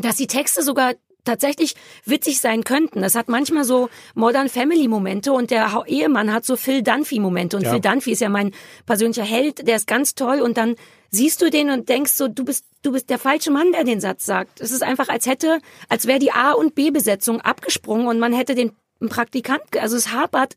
dass 0.00 0.16
die 0.16 0.26
Texte 0.26 0.62
sogar 0.62 0.94
tatsächlich 1.26 1.74
witzig 2.04 2.40
sein 2.40 2.64
könnten. 2.64 3.02
Das 3.02 3.14
hat 3.14 3.28
manchmal 3.28 3.64
so 3.64 3.90
Modern 4.14 4.48
Family 4.48 4.88
Momente 4.88 5.32
und 5.32 5.50
der 5.50 5.84
Ehemann 5.86 6.32
hat 6.32 6.46
so 6.46 6.56
Phil 6.56 6.82
Dunphy 6.82 7.20
Momente 7.20 7.56
und 7.56 7.64
Ja. 7.64 7.72
Phil 7.72 7.80
Dunphy 7.80 8.12
ist 8.12 8.20
ja 8.20 8.30
mein 8.30 8.52
persönlicher 8.86 9.24
Held, 9.24 9.66
der 9.68 9.76
ist 9.76 9.86
ganz 9.86 10.14
toll 10.14 10.40
und 10.40 10.56
dann 10.56 10.76
siehst 11.10 11.42
du 11.42 11.50
den 11.50 11.70
und 11.70 11.88
denkst 11.88 12.12
so, 12.12 12.28
du 12.28 12.44
bist 12.44 12.64
du 12.82 12.92
bist 12.92 13.10
der 13.10 13.18
falsche 13.18 13.50
Mann, 13.50 13.72
der 13.72 13.84
den 13.84 14.00
Satz 14.00 14.24
sagt. 14.24 14.60
Es 14.60 14.70
ist 14.70 14.82
einfach 14.82 15.08
als 15.08 15.26
hätte 15.26 15.58
als 15.88 16.06
wäre 16.06 16.18
die 16.18 16.32
A 16.32 16.52
und 16.52 16.74
B 16.74 16.90
Besetzung 16.90 17.40
abgesprungen 17.40 18.06
und 18.06 18.18
man 18.18 18.32
hätte 18.32 18.54
den 18.54 18.72
Praktikant, 19.08 19.60
also 19.78 19.96
es 19.96 20.12
hapert 20.12 20.54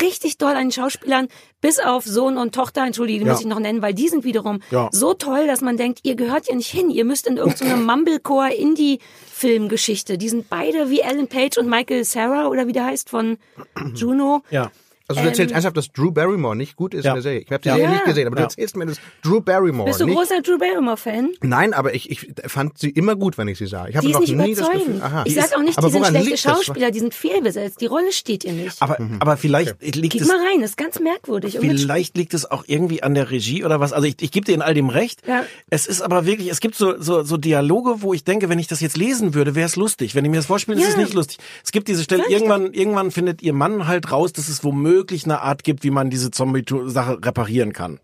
richtig 0.00 0.38
doll 0.38 0.50
an 0.52 0.64
den 0.66 0.72
Schauspielern, 0.72 1.28
bis 1.60 1.78
auf 1.78 2.04
Sohn 2.04 2.36
und 2.38 2.54
Tochter, 2.54 2.84
entschuldige, 2.84 3.20
die 3.20 3.26
Ja. 3.26 3.32
muss 3.32 3.40
ich 3.40 3.46
noch 3.46 3.58
nennen, 3.60 3.82
weil 3.82 3.94
die 3.94 4.08
sind 4.08 4.24
wiederum 4.24 4.60
Ja. 4.70 4.88
so 4.92 5.14
toll, 5.14 5.46
dass 5.46 5.60
man 5.60 5.76
denkt, 5.76 6.00
ihr 6.02 6.14
gehört 6.14 6.48
ja 6.48 6.54
nicht 6.54 6.70
hin, 6.70 6.90
ihr 6.90 7.04
müsst 7.04 7.26
in 7.26 7.36
irgendeine 7.36 7.76
Mumblecore 7.76 8.52
Indie-Filmgeschichte. 8.54 10.18
Die 10.18 10.28
sind 10.28 10.48
beide 10.48 10.90
wie 10.90 11.00
Ellen 11.00 11.28
Page 11.28 11.58
und 11.58 11.68
Michael 11.68 12.04
Sarah 12.04 12.48
oder 12.48 12.66
wie 12.66 12.72
der 12.72 12.84
heißt 12.86 13.10
von 13.10 13.38
Juno. 13.94 14.42
ja. 14.50 14.70
Also 15.08 15.22
du 15.22 15.28
erzählst 15.28 15.52
ernsthaft, 15.54 15.76
dass 15.76 15.90
Drew 15.90 16.10
Barrymore 16.10 16.54
nicht 16.54 16.76
gut 16.76 16.92
ist 16.94 17.04
Ja. 17.04 17.12
in 17.12 17.14
der 17.16 17.22
Serie. 17.22 17.40
Ich 17.40 17.50
habe 17.50 17.62
die 17.62 17.68
Ja. 17.68 17.74
Serie 17.76 17.88
Ja. 17.88 17.92
nicht 17.94 18.04
gesehen, 18.04 18.26
aber 18.26 18.36
du 18.36 18.42
Ja. 18.42 18.46
erzählst 18.46 18.76
mir, 18.76 18.86
dass 18.86 18.98
Drew 19.22 19.40
Barrymore 19.40 19.88
Bist 19.88 20.00
du 20.00 20.04
nicht... 20.06 20.14
großer 20.16 20.42
Drew 20.42 20.58
Barrymore-Fan? 20.58 21.30
Nein, 21.40 21.72
aber 21.74 21.94
ich, 21.94 22.10
ich 22.10 22.28
fand 22.46 22.76
sie 22.78 22.90
immer 22.90 23.16
gut, 23.16 23.38
wenn 23.38 23.48
ich 23.48 23.56
sie 23.58 23.66
sah. 23.66 23.88
Ich 23.88 23.96
habe 23.96 24.06
Die 24.06 24.12
ist 24.12 24.18
noch 24.18 24.20
nicht 24.20 24.36
nie 24.36 24.54
das 24.54 24.58
überzeugend. 24.68 24.86
Gefühl... 24.86 25.02
Aha. 25.02 25.22
ich 25.26 25.34
sag 25.34 25.56
auch 25.56 25.62
nicht, 25.62 25.78
aber 25.78 25.86
die 25.88 25.92
sind 25.94 26.06
schlechte 26.06 26.30
das? 26.30 26.40
Schauspieler, 26.40 26.90
die 26.90 26.98
sind 27.00 27.14
fehlbesetzt. 27.14 27.80
Die 27.80 27.86
Rolle 27.86 28.12
steht 28.12 28.44
ihr 28.44 28.52
nicht. 28.52 28.76
Aber, 28.82 28.98
aber 29.20 29.36
vielleicht 29.38 29.76
liegt 29.82 30.12
Gib 30.12 30.22
es, 30.22 30.28
mal 30.28 30.36
rein, 30.36 30.60
das 30.60 30.70
ist 30.70 30.76
ganz 30.76 31.00
merkwürdig. 31.00 31.56
Vielleicht 31.58 32.16
liegt 32.16 32.34
es 32.34 32.50
auch 32.50 32.64
irgendwie 32.66 33.02
an 33.02 33.14
der 33.14 33.30
Regie 33.30 33.64
oder 33.64 33.80
was. 33.80 33.94
Also 33.94 34.06
ich, 34.06 34.16
ich 34.20 34.30
gebe 34.30 34.44
dir 34.44 34.54
in 34.54 34.60
all 34.62 34.74
dem 34.74 34.90
recht. 34.90 35.26
Ja. 35.26 35.44
Es 35.70 35.86
ist 35.86 36.02
aber 36.02 36.26
wirklich, 36.26 36.50
es 36.50 36.60
gibt 36.60 36.74
so, 36.74 37.00
so, 37.00 37.22
so 37.22 37.38
Dialoge, 37.38 38.02
wo 38.02 38.12
ich 38.12 38.24
denke, 38.24 38.50
wenn 38.50 38.58
ich 38.58 38.66
das 38.66 38.80
jetzt 38.80 38.98
lesen 38.98 39.32
würde, 39.32 39.54
wäre 39.54 39.66
es 39.66 39.76
lustig. 39.76 40.14
Wenn 40.14 40.24
ich 40.26 40.30
mir 40.30 40.36
das 40.36 40.46
vorspiele, 40.46 40.78
ist 40.80 40.88
es 40.88 40.94
Ja. 40.96 41.00
nicht 41.00 41.14
lustig. 41.14 41.38
Es 41.64 41.72
gibt 41.72 41.88
diese 41.88 42.02
Stelle, 42.02 42.24
irgendwann, 42.28 42.72
irgendwann 42.74 43.10
findet 43.10 43.40
ihr 43.42 43.54
Mann 43.54 43.86
halt 43.88 44.12
raus, 44.12 44.34
dass 44.34 44.48
es 44.48 44.62
womöglich 44.64 44.97
wirklich 44.98 45.24
eine 45.24 45.40
Art 45.42 45.62
gibt, 45.62 45.84
wie 45.84 45.90
man 45.90 46.10
diese 46.10 46.30
Zombie-Sache 46.30 47.18
reparieren 47.24 47.72
kann. 47.72 48.00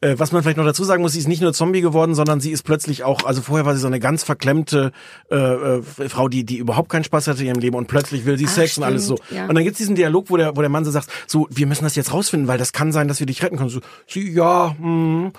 Äh, 0.00 0.14
was 0.18 0.32
man 0.32 0.42
vielleicht 0.42 0.56
noch 0.56 0.64
dazu 0.64 0.84
sagen 0.84 1.02
muss, 1.02 1.12
sie 1.12 1.18
ist 1.18 1.28
nicht 1.28 1.42
nur 1.42 1.52
Zombie 1.52 1.82
geworden, 1.82 2.14
sondern 2.14 2.40
sie 2.40 2.50
ist 2.50 2.62
plötzlich 2.62 3.04
auch, 3.04 3.24
also 3.24 3.42
vorher 3.42 3.66
war 3.66 3.74
sie 3.74 3.80
so 3.80 3.86
eine 3.86 4.00
ganz 4.00 4.24
verklemmte 4.24 4.92
äh, 5.30 5.36
äh, 5.36 5.82
Frau, 5.82 6.28
die 6.28 6.44
die 6.44 6.56
überhaupt 6.56 6.88
keinen 6.88 7.04
Spaß 7.04 7.28
hatte 7.28 7.42
in 7.42 7.48
ihrem 7.48 7.60
Leben 7.60 7.76
und 7.76 7.86
plötzlich 7.86 8.24
will 8.24 8.38
sie 8.38 8.46
Ach, 8.48 8.54
Sex 8.54 8.78
und 8.78 8.84
alles 8.84 9.06
so. 9.06 9.16
stimmt, 9.16 9.30
ja. 9.32 9.46
Und 9.46 9.54
dann 9.54 9.64
gibt's 9.64 9.78
diesen 9.78 9.94
Dialog, 9.94 10.30
wo 10.30 10.38
der, 10.38 10.56
wo 10.56 10.62
der 10.62 10.70
Mann 10.70 10.84
so 10.84 10.90
sagt, 10.90 11.08
so, 11.26 11.46
wir 11.50 11.66
müssen 11.66 11.84
das 11.84 11.96
jetzt 11.96 12.12
rausfinden, 12.12 12.48
weil 12.48 12.58
das 12.58 12.72
kann 12.72 12.92
sein, 12.92 13.08
dass 13.08 13.20
wir 13.20 13.26
dich 13.26 13.42
retten 13.42 13.58
können. 13.58 13.68
So, 13.68 13.80
sie, 14.06 14.32
ja, 14.32 14.74
hm. 14.78 15.32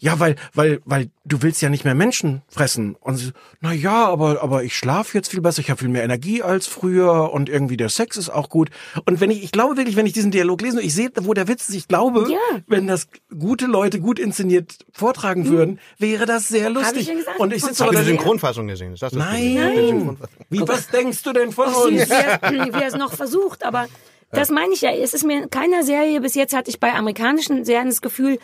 ja, 0.00 0.20
weil, 0.20 0.36
weil, 0.54 0.80
weil 0.84 1.10
du 1.24 1.42
willst 1.42 1.60
ja 1.62 1.68
nicht 1.68 1.84
mehr 1.84 1.94
Menschen 1.94 2.42
fressen. 2.48 2.96
Und 3.00 3.16
sie, 3.16 3.32
na 3.60 3.72
ja, 3.72 4.06
aber, 4.06 4.42
aber 4.42 4.62
ich 4.62 4.76
schlafe 4.76 5.18
jetzt 5.18 5.30
viel 5.30 5.40
besser, 5.40 5.60
ich 5.60 5.70
habe 5.70 5.80
viel 5.80 5.88
mehr 5.88 6.04
Energie 6.04 6.42
als 6.42 6.66
früher 6.66 7.32
und 7.32 7.48
irgendwie 7.48 7.76
der 7.76 7.88
Sex 7.88 8.16
ist 8.16 8.30
auch 8.30 8.48
gut. 8.48 8.70
Und 9.04 9.20
wenn 9.20 9.30
ich, 9.30 9.42
ich 9.42 9.52
glaube 9.52 9.76
wirklich, 9.76 9.96
wenn 9.96 10.06
ich 10.06 10.12
diesen 10.12 10.30
Dialog 10.36 10.60
lese, 10.62 10.76
und 10.78 10.84
ich 10.84 10.94
sehe, 10.94 11.10
wo 11.22 11.32
der 11.34 11.48
Witz 11.48 11.68
ist, 11.68 11.74
ich 11.74 11.88
glaube, 11.88 12.26
Ja. 12.30 12.38
wenn 12.66 12.86
das 12.86 13.08
gute 13.38 13.66
Leute 13.66 14.00
gut 14.00 14.18
inszeniert 14.18 14.84
vortragen 14.92 15.46
würden, 15.48 15.80
wäre 15.98 16.26
das 16.26 16.48
sehr 16.48 16.68
lustig. 16.70 17.06
ja 17.08 17.14
gesagt. 17.14 17.40
und 17.40 17.52
ich 17.52 17.62
sitze 17.62 17.84
Habt 17.84 17.90
aber 17.92 18.00
ihr 18.00 18.04
die 18.04 18.10
Synchronfassung 18.10 18.66
gesehen? 18.66 18.92
Ist 18.92 19.02
das 19.02 19.12
das 19.12 19.18
nein, 19.18 19.56
Synchronfassung. 19.74 20.36
wie, 20.50 20.60
was 20.60 20.88
denkst 20.88 21.22
du 21.22 21.32
denn 21.32 21.52
von 21.52 21.68
wie, 21.68 22.00
uns? 22.00 22.10
wie 22.10 22.80
er 22.80 22.86
es 22.86 22.94
noch 22.94 23.12
versucht. 23.12 23.64
Aber 23.64 23.86
das 24.32 24.50
meine 24.50 24.72
ich 24.72 24.80
ja. 24.80 24.90
Es 24.92 25.14
ist 25.14 25.24
mir 25.24 25.42
in 25.44 25.50
keiner 25.50 25.82
Serie 25.82 26.20
bis 26.20 26.34
jetzt 26.34 26.54
hatte 26.54 26.70
ich 26.70 26.80
bei 26.80 26.92
amerikanischen 26.94 27.64
Serien 27.64 27.88
das 27.88 28.00
Gefühl, 28.00 28.38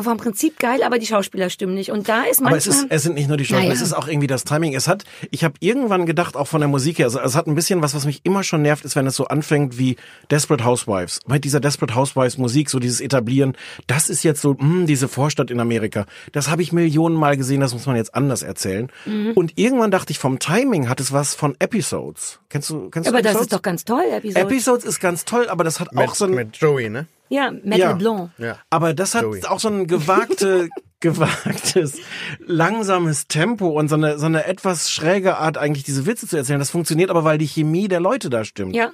vom 0.00 0.16
Prinzip 0.16 0.58
geil, 0.58 0.82
aber 0.84 0.98
die 0.98 1.04
Schauspieler 1.06 1.50
stimmen 1.50 1.74
nicht. 1.74 1.90
Und 1.90 2.08
da 2.08 2.22
ist 2.22 2.40
Aber 2.40 2.56
es, 2.56 2.66
manchmal 2.66 2.84
ist, 2.86 2.92
es 2.92 3.02
sind 3.02 3.14
nicht 3.14 3.28
nur 3.28 3.36
die 3.36 3.44
Schauspieler, 3.44 3.68
Naja. 3.68 3.74
es 3.74 3.82
ist 3.82 3.92
auch 3.92 4.08
irgendwie 4.08 4.26
das 4.26 4.44
Timing. 4.44 4.74
Es 4.74 4.88
hat, 4.88 5.04
ich 5.30 5.44
habe 5.44 5.54
irgendwann 5.60 6.06
gedacht, 6.06 6.34
auch 6.34 6.48
von 6.48 6.60
der 6.60 6.68
Musik 6.68 6.98
her, 6.98 7.06
also 7.06 7.20
es 7.20 7.36
hat 7.36 7.46
ein 7.46 7.54
bisschen 7.54 7.82
was, 7.82 7.94
was 7.94 8.06
mich 8.06 8.20
immer 8.24 8.42
schon 8.42 8.62
nervt, 8.62 8.84
ist, 8.86 8.96
wenn 8.96 9.06
es 9.06 9.16
so 9.16 9.26
anfängt 9.26 9.78
wie 9.78 9.96
Desperate 10.30 10.64
Housewives. 10.64 11.20
Mit 11.26 11.44
dieser 11.44 11.60
Desperate 11.60 11.94
Housewives 11.94 12.38
Musik, 12.38 12.70
so 12.70 12.78
dieses 12.78 13.00
Etablieren, 13.02 13.54
das 13.86 14.08
ist 14.08 14.22
jetzt 14.22 14.40
so, 14.40 14.54
mh, 14.58 14.86
diese 14.86 15.08
Vorstadt 15.08 15.50
in 15.50 15.60
Amerika. 15.60 16.06
Das 16.32 16.48
habe 16.48 16.62
ich 16.62 16.72
Millionen 16.72 17.16
Mal 17.16 17.36
gesehen, 17.36 17.60
das 17.60 17.74
muss 17.74 17.84
man 17.84 17.96
jetzt 17.96 18.14
anders 18.14 18.42
erzählen. 18.42 18.90
Mhm. 19.04 19.32
Und 19.34 19.58
irgendwann 19.58 19.90
dachte 19.90 20.12
ich, 20.12 20.18
vom 20.18 20.38
Timing 20.38 20.88
hat 20.88 21.00
es 21.00 21.12
was 21.12 21.34
von 21.34 21.54
Episodes. 21.58 22.40
Kennst 22.48 22.70
du, 22.70 22.88
kennst 22.90 23.08
aber 23.08 23.18
du 23.18 23.24
das 23.24 23.32
Episodes? 23.32 23.46
ist 23.46 23.52
doch 23.52 23.62
ganz 23.62 23.84
toll, 23.84 24.04
Episode. 24.10 24.40
Episodes 24.40 24.84
ist 24.84 25.00
ganz 25.00 25.21
toll, 25.24 25.48
aber 25.48 25.64
das 25.64 25.80
hat 25.80 25.88
auch 25.96 26.00
Mit, 26.08 26.14
so 26.14 26.24
ein, 26.26 26.30
mit 26.34 26.56
Joey, 26.56 26.88
ne? 26.90 27.06
ja, 27.28 27.50
Matt 27.64 27.78
Ja. 27.78 27.90
LeBlanc. 27.92 28.30
Ja. 28.38 28.58
aber 28.70 28.92
das 28.94 29.14
hat 29.14 29.22
Joey. 29.22 29.44
auch 29.44 29.58
so 29.60 29.68
ein 29.68 29.86
gewagte, 29.86 30.68
gewagtes, 31.00 31.98
langsames 32.46 33.26
Tempo 33.26 33.68
und 33.68 33.88
so 33.88 33.94
eine, 33.96 34.18
so 34.18 34.26
eine 34.26 34.44
etwas 34.46 34.90
schräge 34.90 35.36
Art, 35.38 35.58
eigentlich 35.58 35.84
diese 35.84 36.06
Witze 36.06 36.26
zu 36.28 36.36
erzählen. 36.36 36.58
Das 36.58 36.70
funktioniert 36.70 37.10
aber, 37.10 37.24
weil 37.24 37.38
die 37.38 37.46
Chemie 37.48 37.88
der 37.88 38.00
Leute 38.00 38.30
da 38.30 38.44
stimmt. 38.44 38.74
Ja. 38.76 38.90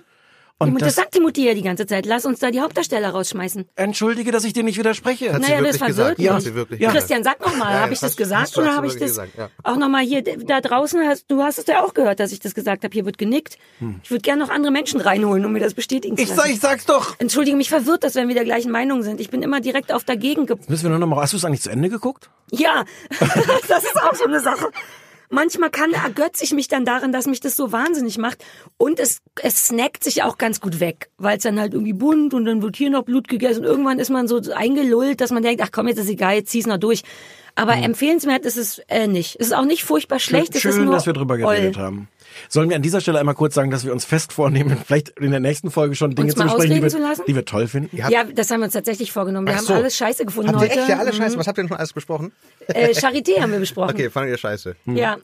Und 0.61 0.71
Und 0.73 0.81
das, 0.83 0.89
das, 0.89 0.97
sagt 0.97 1.15
die 1.15 1.21
Mutti 1.21 1.47
ja 1.47 1.55
die 1.55 1.63
ganze 1.63 1.87
Zeit. 1.87 2.05
Lass 2.05 2.27
uns 2.27 2.41
da 2.41 2.51
die 2.51 2.61
Hauptdarsteller 2.61 3.11
rausschmeißen. 3.11 3.67
entschuldige, 3.77 4.33
dass 4.33 4.43
ich 4.43 4.53
dir 4.53 4.65
nicht 4.65 4.77
widerspreche. 4.77 5.33
Hat 5.33 5.45
sie 5.45 5.51
Naja, 5.53 5.63
das 5.63 5.79
wirklich 5.81 5.95
verwirrt 5.95 6.17
gesagt? 6.17 6.19
mich. 6.19 6.31
Hat 6.31 6.43
sie 6.43 6.55
wirklich 6.57 6.81
Ja. 6.81 6.91
Christian, 6.91 7.23
sag 7.23 7.41
noch 7.41 7.57
mal, 7.57 7.73
Ja, 7.73 7.81
habe 7.83 7.93
ich 7.93 8.01
das 8.01 8.11
das 8.11 8.17
gesagt 8.17 8.57
du- 8.57 8.63
oder 8.63 8.75
habe 8.75 8.89
ich 8.89 8.95
das 8.95 9.03
gesagt, 9.03 9.39
ja. 9.39 9.51
auch 9.63 9.77
noch 9.77 9.89
mal 9.89 10.03
hier 10.05 10.23
da 10.23 10.61
draußen 10.61 11.01
hast 11.07 11.31
du 11.31 11.43
hast 11.45 11.59
es 11.61 11.67
ja 11.67 11.85
auch 11.85 11.95
gehört, 11.95 12.19
dass 12.19 12.33
ich 12.33 12.41
das 12.41 12.55
gesagt 12.57 12.83
habe. 12.83 12.93
Hier 12.93 13.05
wird 13.05 13.19
genickt. 13.19 13.57
Ich 14.03 14.11
würde 14.11 14.23
gerne 14.23 14.43
noch 14.43 14.51
andere 14.51 14.73
Menschen 14.73 15.01
reinholen, 15.01 15.45
um 15.45 15.53
mir 15.53 15.61
das 15.61 15.75
bestätigen 15.75 16.17
zu 16.17 16.23
Ich 16.25 16.29
lassen. 16.31 16.41
sag, 16.41 16.51
ich 16.51 16.59
sag's 16.61 16.87
doch. 16.87 17.15
Entschuldige, 17.21 17.57
mich 17.57 17.69
verwirrt 17.69 18.03
das, 18.03 18.17
wenn 18.17 18.27
wir 18.27 18.35
der 18.35 18.45
gleichen 18.45 18.73
Meinung 18.73 19.05
sind. 19.05 19.21
Ich 19.21 19.31
bin 19.31 19.43
immer 19.43 19.61
direkt 19.61 19.93
auf 19.93 20.03
dagegen. 20.03 20.47
Ge 20.47 20.57
Müssen 20.67 20.83
wir 20.85 20.91
nur 20.91 20.99
noch 20.99 21.07
mal, 21.07 21.23
hast 21.23 21.35
du 21.35 21.37
es 21.37 21.45
eigentlich 21.45 21.63
zu 21.63 21.71
Ende 21.71 21.89
geguckt? 21.89 22.31
ja, 22.51 22.85
das 23.69 23.85
ist 23.85 24.03
auch 24.03 24.15
so 24.15 24.25
eine 24.25 24.41
Sache. 24.41 24.67
Manchmal 25.31 25.71
kann 25.71 25.93
ergötze 25.93 26.43
ich 26.45 26.53
mich 26.53 26.69
dann 26.69 26.85
darin, 26.85 27.13
dass 27.13 27.27
mich 27.27 27.41
das 27.41 27.55
so 27.55 27.71
wahnsinnig 27.71 28.19
macht. 28.19 28.45
Und 28.77 28.99
es, 28.99 29.21
es 29.43 29.67
snackt 29.67 30.03
sich 30.05 30.23
auch 30.23 30.39
ganz 30.39 30.61
gut 30.61 30.81
weg, 30.81 31.11
weil 31.19 31.37
es 31.37 31.43
dann 31.43 31.61
halt 31.61 31.75
irgendwie 31.75 31.93
bunt 31.93 32.33
und 32.35 32.45
dann 32.47 32.63
wird 32.63 32.77
hier 32.77 32.91
noch 32.91 33.03
Blut 33.03 33.29
gegessen. 33.29 33.61
Und 33.61 33.67
irgendwann 33.67 33.99
ist 33.99 34.11
man 34.11 34.27
so 34.27 34.41
eingelullt, 34.55 35.21
dass 35.21 35.31
man 35.31 35.43
denkt, 35.43 35.63
ach 35.63 35.71
komm, 35.71 35.89
jetzt 35.89 35.99
ist 35.99 36.09
egal, 36.09 36.35
jetzt 36.35 36.51
zieh's 36.51 36.67
noch 36.67 36.79
durch. 36.79 37.03
Aber 37.55 37.75
empfehlenswert 37.75 38.47
ist 38.47 38.57
es 38.57 38.79
äh, 38.89 39.09
nicht. 39.09 39.37
Es 39.41 39.49
ist 39.49 39.53
auch 39.53 39.65
nicht 39.65 39.83
furchtbar 39.83 40.21
schlecht. 40.21 40.55
es 40.55 40.65
ist 40.65 40.75
Schön, 40.75 40.85
nur 40.85 40.95
dass 40.95 41.07
wir 41.07 41.13
drüber 41.13 41.37
geredet 41.37 41.77
oll. 41.77 41.83
haben. 41.83 42.09
Sollen 42.49 42.69
wir 42.69 42.77
an 42.77 42.83
dieser 42.83 43.01
Stelle 43.01 43.19
einmal 43.19 43.35
kurz 43.35 43.55
sagen, 43.55 43.71
dass 43.71 43.85
wir 43.85 43.93
uns 43.93 44.05
fest 44.05 44.33
vornehmen, 44.33 44.77
vielleicht 44.87 45.11
in 45.19 45.31
der 45.31 45.41
nächsten 45.41 45.71
Folge 45.71 45.95
schon 45.95 46.15
Dinge 46.15 46.35
zu 46.35 46.43
besprechen, 46.43 46.75
die 46.77 46.83
wir, 46.83 46.89
zu 46.89 47.23
die 47.27 47.35
wir 47.35 47.45
toll 47.45 47.67
finden? 47.69 47.97
Ja, 47.97 48.25
das 48.25 48.51
haben 48.51 48.61
wir 48.61 48.65
uns 48.65 48.75
tatsächlich 48.75 49.13
vorgenommen. 49.13 49.47
Wir 49.47 49.55
Ach 49.55 49.59
haben 49.59 49.67
so. 49.67 49.75
alles 49.75 49.97
scheiße 49.97 50.25
gefunden 50.25 50.51
Habt 50.53 50.63
ihr 50.63 50.69
heute. 50.71 50.81
echt 50.81 50.89
ja 50.89 50.99
alle 50.99 51.13
Mhm. 51.13 51.17
Scheiße? 51.17 51.39
Was 51.39 51.47
habt 51.47 51.59
ihr 51.59 51.63
denn 51.63 51.69
schon 51.69 51.77
alles 51.79 51.93
besprochen? 51.93 52.33
Äh, 52.69 52.91
Charité 52.91 53.41
haben 53.41 53.53
wir 53.53 53.59
besprochen. 53.59 53.91
Okay, 53.91 54.11
fandet 54.11 54.33
ihr 54.33 54.39
Scheiße. 54.39 54.77
Ja. 54.87 55.17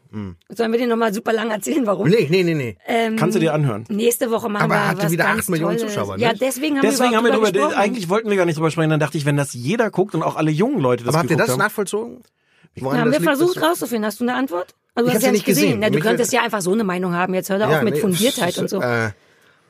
Sollen 0.49 0.73
wir 0.73 0.79
dir 0.79 0.87
nochmal 0.87 1.13
super 1.15 1.33
lang 1.33 1.51
erzählen, 1.51 1.87
warum? 1.87 2.09
Nee, 2.09 2.27
nee, 2.31 2.43
nee, 2.43 2.55
nee. 2.55 2.77
Ähm, 2.87 3.17
Kannst 3.17 3.37
du 3.37 3.41
dir 3.41 3.55
anhören? 3.55 3.85
Nächste 3.89 4.31
Woche 4.31 4.49
machen 4.49 4.65
Aber 4.71 4.75
wir 4.75 4.99
ihr 4.99 5.03
was 5.05 5.13
wieder 5.13 5.25
ganz 5.25 5.41
acht 5.43 5.49
Millionen 5.51 5.77
Tolles. 5.79 5.93
Zuschauer, 5.95 6.19
Ja, 6.19 6.31
nicht? 6.31 6.43
deswegen 6.43 6.77
haben 6.77 6.83
Deswegen 6.83 7.11
wir 7.11 7.17
haben 7.19 7.25
wir 7.25 7.33
drüber, 7.33 7.53
gesprochen. 7.53 7.75
eigentlich 7.75 8.09
wollten 8.09 8.31
wir 8.31 8.37
gar 8.37 8.47
nicht 8.47 8.57
drüber 8.57 8.71
sprechen, 8.71 8.91
dann 8.91 9.01
dachte 9.01 9.19
ich, 9.19 9.25
wenn 9.27 9.37
das 9.37 9.53
jeder 9.53 9.91
guckt 9.91 10.15
und 10.15 10.23
auch 10.23 10.37
alle 10.37 10.51
jungen 10.51 10.81
Leute 10.81 11.05
das 11.05 11.15
Aber 11.15 11.21
habt 11.21 11.31
ihr 11.31 11.37
das 11.37 11.51
haben. 11.51 11.59
nachvollzogen? 11.59 12.23
Woran 12.77 12.99
haben 13.01 13.13
wir 13.13 13.19
liegt, 13.21 13.31
versucht 13.31 13.63
rauszufinden. 13.63 14.05
Hast 14.05 14.19
du 14.21 14.25
eine 14.25 14.35
Antwort? 14.35 14.75
Also, 14.95 15.07
du 15.07 15.11
Ich 15.11 15.15
hast 15.17 15.23
ja 15.27 15.33
nicht 15.33 15.45
gesehen. 15.45 15.65
gesehen. 15.65 15.81
Ne? 15.81 15.87
Du 15.91 15.95
Mich 15.97 16.05
könntest 16.05 16.33
ja 16.33 16.43
einfach 16.43 16.61
so 16.61 16.73
eine 16.73 16.85
Meinung 16.85 17.15
haben. 17.15 17.35
Jetzt 17.35 17.51
hör 17.51 17.59
doch 17.59 17.69
auf 17.69 17.83
mit 17.83 17.95
nee, 17.95 18.01
Fundiertheit 18.01 18.57
und 18.59 18.67
ist, 18.67 18.71
so. 18.71 18.81
Äh, 18.81 19.11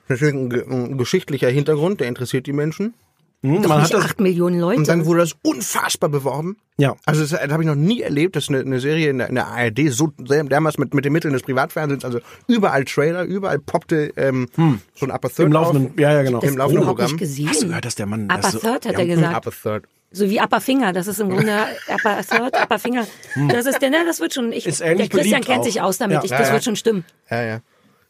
natürlich 0.09 0.35
ein, 0.35 0.53
ein 0.71 0.99
geschichtlicher 0.99 1.49
Hintergrund, 1.49 2.01
der 2.01 2.09
interessiert 2.09 2.47
die 2.47 2.53
Menschen. 2.53 2.95
Hm, 3.43 3.61
Doch 3.63 3.69
man 3.69 3.83
nicht 3.83 3.93
hat 3.95 4.03
acht 4.03 4.21
Millionen 4.21 4.59
Leute. 4.59 4.79
Und 4.79 4.89
dann 4.89 5.05
wurde 5.05 5.21
das 5.21 5.35
unfassbar 5.43 6.09
beworben. 6.09 6.57
Ja. 6.79 6.97
Also 7.05 7.21
das, 7.21 7.31
das 7.31 7.51
habe 7.53 7.63
ich 7.63 7.67
noch 7.67 7.75
nie 7.75 8.01
erlebt, 8.01 8.37
dass 8.37 8.49
eine, 8.49 8.61
eine 8.61 8.81
Serie 8.81 9.11
in 9.11 9.19
der, 9.19 9.29
in 9.29 9.35
der 9.35 9.49
ARD 9.49 9.91
so 9.91 10.13
sehr- 10.27 10.45
damals 10.45 10.79
mit, 10.79 10.95
mit 10.95 11.05
den 11.05 11.13
Mitteln 11.13 11.35
des 11.35 11.43
Privatfernsehens, 11.43 12.05
also 12.07 12.21
überall 12.49 12.85
Trailer, 12.87 13.25
überall 13.25 13.59
poppte 13.59 14.13
ähm, 14.17 14.49
so 14.95 15.05
ein 15.07 15.11
Upper 15.11 15.29
Third 15.29 15.47
Im 15.47 15.53
laufenden- 15.53 15.91
auf. 15.93 15.99
ja, 16.01 16.13
ja, 16.15 16.23
genau. 16.23 16.41
Im 16.41 16.57
laufenden 16.57 16.85
Programm. 16.87 17.17
gesehen. 17.19 17.49
Hast 17.51 17.63
du 17.63 17.67
gehört, 17.69 17.85
dass 17.85 17.95
der 17.97 18.07
Mann- 18.07 18.25
Upper 18.31 18.37
das 18.41 18.53
so- 18.53 18.59
Third 18.61 18.87
hat 18.87 18.93
ja, 18.95 18.99
er 19.01 19.07
gesagt. 19.07 19.37
Upper 19.47 19.53
Third. 19.63 19.85
So 20.15 20.31
wie 20.31 20.41
Upper 20.41 20.61
Finger, 20.61 20.93
das 20.93 21.07
ist 21.09 21.21
im 21.21 21.29
Grunde 21.31 21.53
Upper 21.89 22.21
Third, 22.29 22.55
Upper 22.63 22.79
Finger. 22.79 23.07
Das 23.49 23.67
ist 23.67 23.81
der, 23.83 23.91
ne, 23.91 23.99
das 24.07 24.21
wird 24.21 24.33
schon, 24.33 24.53
ich, 24.53 24.65
Hm. 24.65 24.71
Ist 24.71 24.81
der 24.81 25.09
Christian 25.09 25.43
kennt 25.43 25.61
auch. 25.61 25.65
sich 25.65 25.81
aus 25.83 25.99
damit, 25.99 26.17
Ja. 26.19 26.25
ich, 26.25 26.31
das 26.31 26.49
ja. 26.49 26.53
wird 26.55 26.65
schon 26.65 26.77
stimmen. 26.77 27.05
Ja, 27.31 27.43
ja. 27.43 27.61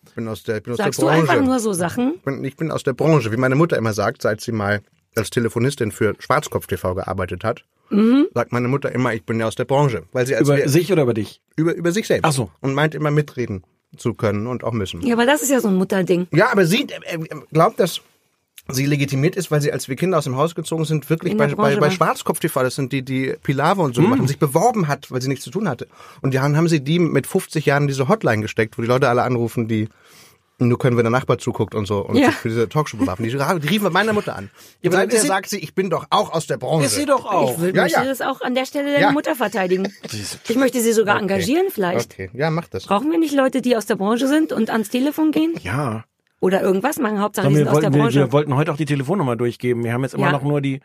Ich 0.06 0.12
bin 0.14 0.28
aus 0.28 0.42
der, 0.42 0.58
ich 0.58 0.62
bin 0.62 0.74
aus 0.74 0.78
Sagst 0.78 1.00
der 1.00 1.08
du 1.08 1.14
Branche. 1.16 1.30
einfach 1.32 1.44
nur 1.44 1.58
so 1.60 1.72
Sachen? 1.72 2.14
Ich 2.16 2.22
bin, 2.22 2.44
ich 2.44 2.56
bin 2.56 2.70
aus 2.70 2.82
der 2.82 2.92
Branche, 2.92 3.32
wie 3.32 3.36
meine 3.38 3.54
Mutter 3.54 3.76
immer 3.78 3.92
sagt, 3.94 4.22
seit 4.22 4.40
sie 4.42 4.52
mal 4.52 4.82
als 5.16 5.30
Telefonistin 5.30 5.90
für 5.92 6.14
Schwarzkopf 6.18 6.66
TV 6.66 6.94
gearbeitet 6.94 7.42
hat. 7.42 7.64
Mhm. 7.90 8.26
Sagt 8.34 8.52
meine 8.52 8.68
Mutter 8.68 8.92
immer, 8.92 9.14
ich 9.14 9.24
bin 9.24 9.40
ja 9.40 9.46
aus 9.46 9.54
der 9.54 9.64
Branche, 9.64 10.04
weil 10.12 10.26
sie 10.26 10.34
als 10.36 10.46
über 10.48 10.56
wir, 10.58 10.68
sich 10.68 10.92
oder 10.92 11.02
über 11.02 11.14
dich? 11.14 11.40
über 11.56 11.74
über 11.74 11.90
sich 11.92 12.06
selbst 12.06 12.24
Ach 12.26 12.32
so. 12.32 12.50
und 12.60 12.74
meint 12.74 12.94
immer 12.94 13.10
mitreden 13.10 13.62
zu 13.96 14.14
können 14.14 14.46
und 14.46 14.64
auch 14.64 14.72
müssen. 14.72 15.00
Ja, 15.02 15.14
aber 15.14 15.24
das 15.26 15.40
ist 15.42 15.50
ja 15.50 15.60
so 15.60 15.68
ein 15.68 15.76
Mutterding. 15.76 16.26
Ja, 16.32 16.50
aber 16.50 16.66
sie 16.66 16.82
äh, 17.06 17.14
äh, 17.16 17.28
glaubt, 17.52 17.78
dass 17.80 18.00
sie 18.68 18.86
legitimiert 18.86 19.36
ist, 19.36 19.50
weil 19.50 19.60
sie 19.60 19.72
als 19.72 19.88
wir 19.88 19.96
Kinder 19.96 20.18
aus 20.18 20.24
dem 20.24 20.36
Haus 20.36 20.54
gezogen 20.54 20.84
sind, 20.84 21.08
wirklich 21.10 21.36
bei, 21.36 21.48
bei, 21.48 21.74
bei 21.76 21.80
war. 21.80 21.90
Schwarzkopf 21.90 22.40
TV, 22.40 22.62
das 22.62 22.74
sind 22.74 22.92
die, 22.92 23.02
die 23.02 23.34
Pilave 23.42 23.82
und 23.82 23.94
so 23.94 24.02
gemacht 24.02 24.20
und 24.20 24.28
sich 24.28 24.38
beworben 24.38 24.88
hat, 24.88 25.10
weil 25.10 25.20
sie 25.20 25.28
nichts 25.28 25.44
zu 25.44 25.50
tun 25.50 25.68
hatte. 25.68 25.86
Und 26.22 26.32
die 26.34 26.40
haben, 26.40 26.56
haben 26.56 26.68
sie 26.68 26.80
die 26.80 26.98
mit 26.98 27.26
50 27.26 27.66
Jahren 27.66 27.86
diese 27.88 28.08
Hotline 28.08 28.42
gesteckt, 28.42 28.78
wo 28.78 28.82
die 28.82 28.88
Leute 28.88 29.08
alle 29.08 29.22
anrufen, 29.22 29.68
die 29.68 29.88
nur 30.60 30.78
können, 30.78 30.96
wenn 30.96 31.02
der 31.04 31.10
Nachbar 31.10 31.38
zuguckt 31.38 31.74
und 31.74 31.84
so 31.86 31.98
und 31.98 32.16
Ja. 32.16 32.26
sich 32.26 32.36
für 32.36 32.48
diese 32.48 32.68
Talkshow 32.68 32.96
bewerben. 32.96 33.24
Die, 33.24 33.30
die 33.30 33.68
riefen 33.68 33.92
meine 33.92 34.12
Mutter 34.12 34.36
an. 34.36 34.50
Und 34.84 34.94
aber 34.94 35.02
seither 35.02 35.20
sagt 35.20 35.48
sie, 35.50 35.58
ich 35.58 35.74
bin 35.74 35.90
doch 35.90 36.06
auch 36.10 36.32
aus 36.32 36.46
der 36.46 36.58
Branche. 36.58 36.86
Ist 36.86 36.94
sie 36.94 37.06
doch 37.06 37.26
auch. 37.26 37.54
Ich 37.54 37.58
würde 37.58 37.76
Ja, 37.76 37.82
möchte 37.82 37.98
ja. 37.98 38.04
das 38.06 38.20
auch 38.20 38.40
an 38.40 38.54
der 38.54 38.64
Stelle 38.64 38.92
deine 38.92 39.00
Ja. 39.00 39.10
Mutter 39.12 39.34
verteidigen. 39.34 39.92
Ich 40.48 40.56
möchte 40.56 40.80
sie 40.80 40.92
sogar 40.92 41.18
engagieren 41.20 41.66
vielleicht. 41.70 42.12
Okay, 42.12 42.30
ja, 42.34 42.50
mach 42.50 42.68
das. 42.68 42.86
Brauchen 42.86 43.10
wir 43.10 43.18
nicht 43.18 43.34
Leute, 43.34 43.62
die 43.62 43.76
aus 43.76 43.86
der 43.86 43.96
Branche 43.96 44.28
sind 44.28 44.52
und 44.52 44.70
ans 44.70 44.88
Telefon 44.90 45.32
gehen? 45.32 45.54
Ja. 45.60 46.04
Oder 46.44 46.60
irgendwas 46.60 46.98
machen? 46.98 47.20
Hauptsache, 47.20 47.48
die 47.48 47.54
wir, 47.54 47.58
sind 47.64 47.68
aus 47.68 47.74
der 47.80 47.84
wollten, 47.84 47.94
wir, 47.94 48.02
Branche. 48.02 48.18
wir 48.18 48.32
wollten 48.32 48.54
heute 48.54 48.70
auch 48.70 48.76
die 48.76 48.84
Telefonnummer 48.84 49.34
durchgeben. 49.34 49.82
Wir 49.82 49.94
haben 49.94 50.02
jetzt 50.02 50.12
immer 50.14 50.26
Ja. 50.26 50.32
noch 50.32 50.42
nur 50.42 50.60
die. 50.60 50.80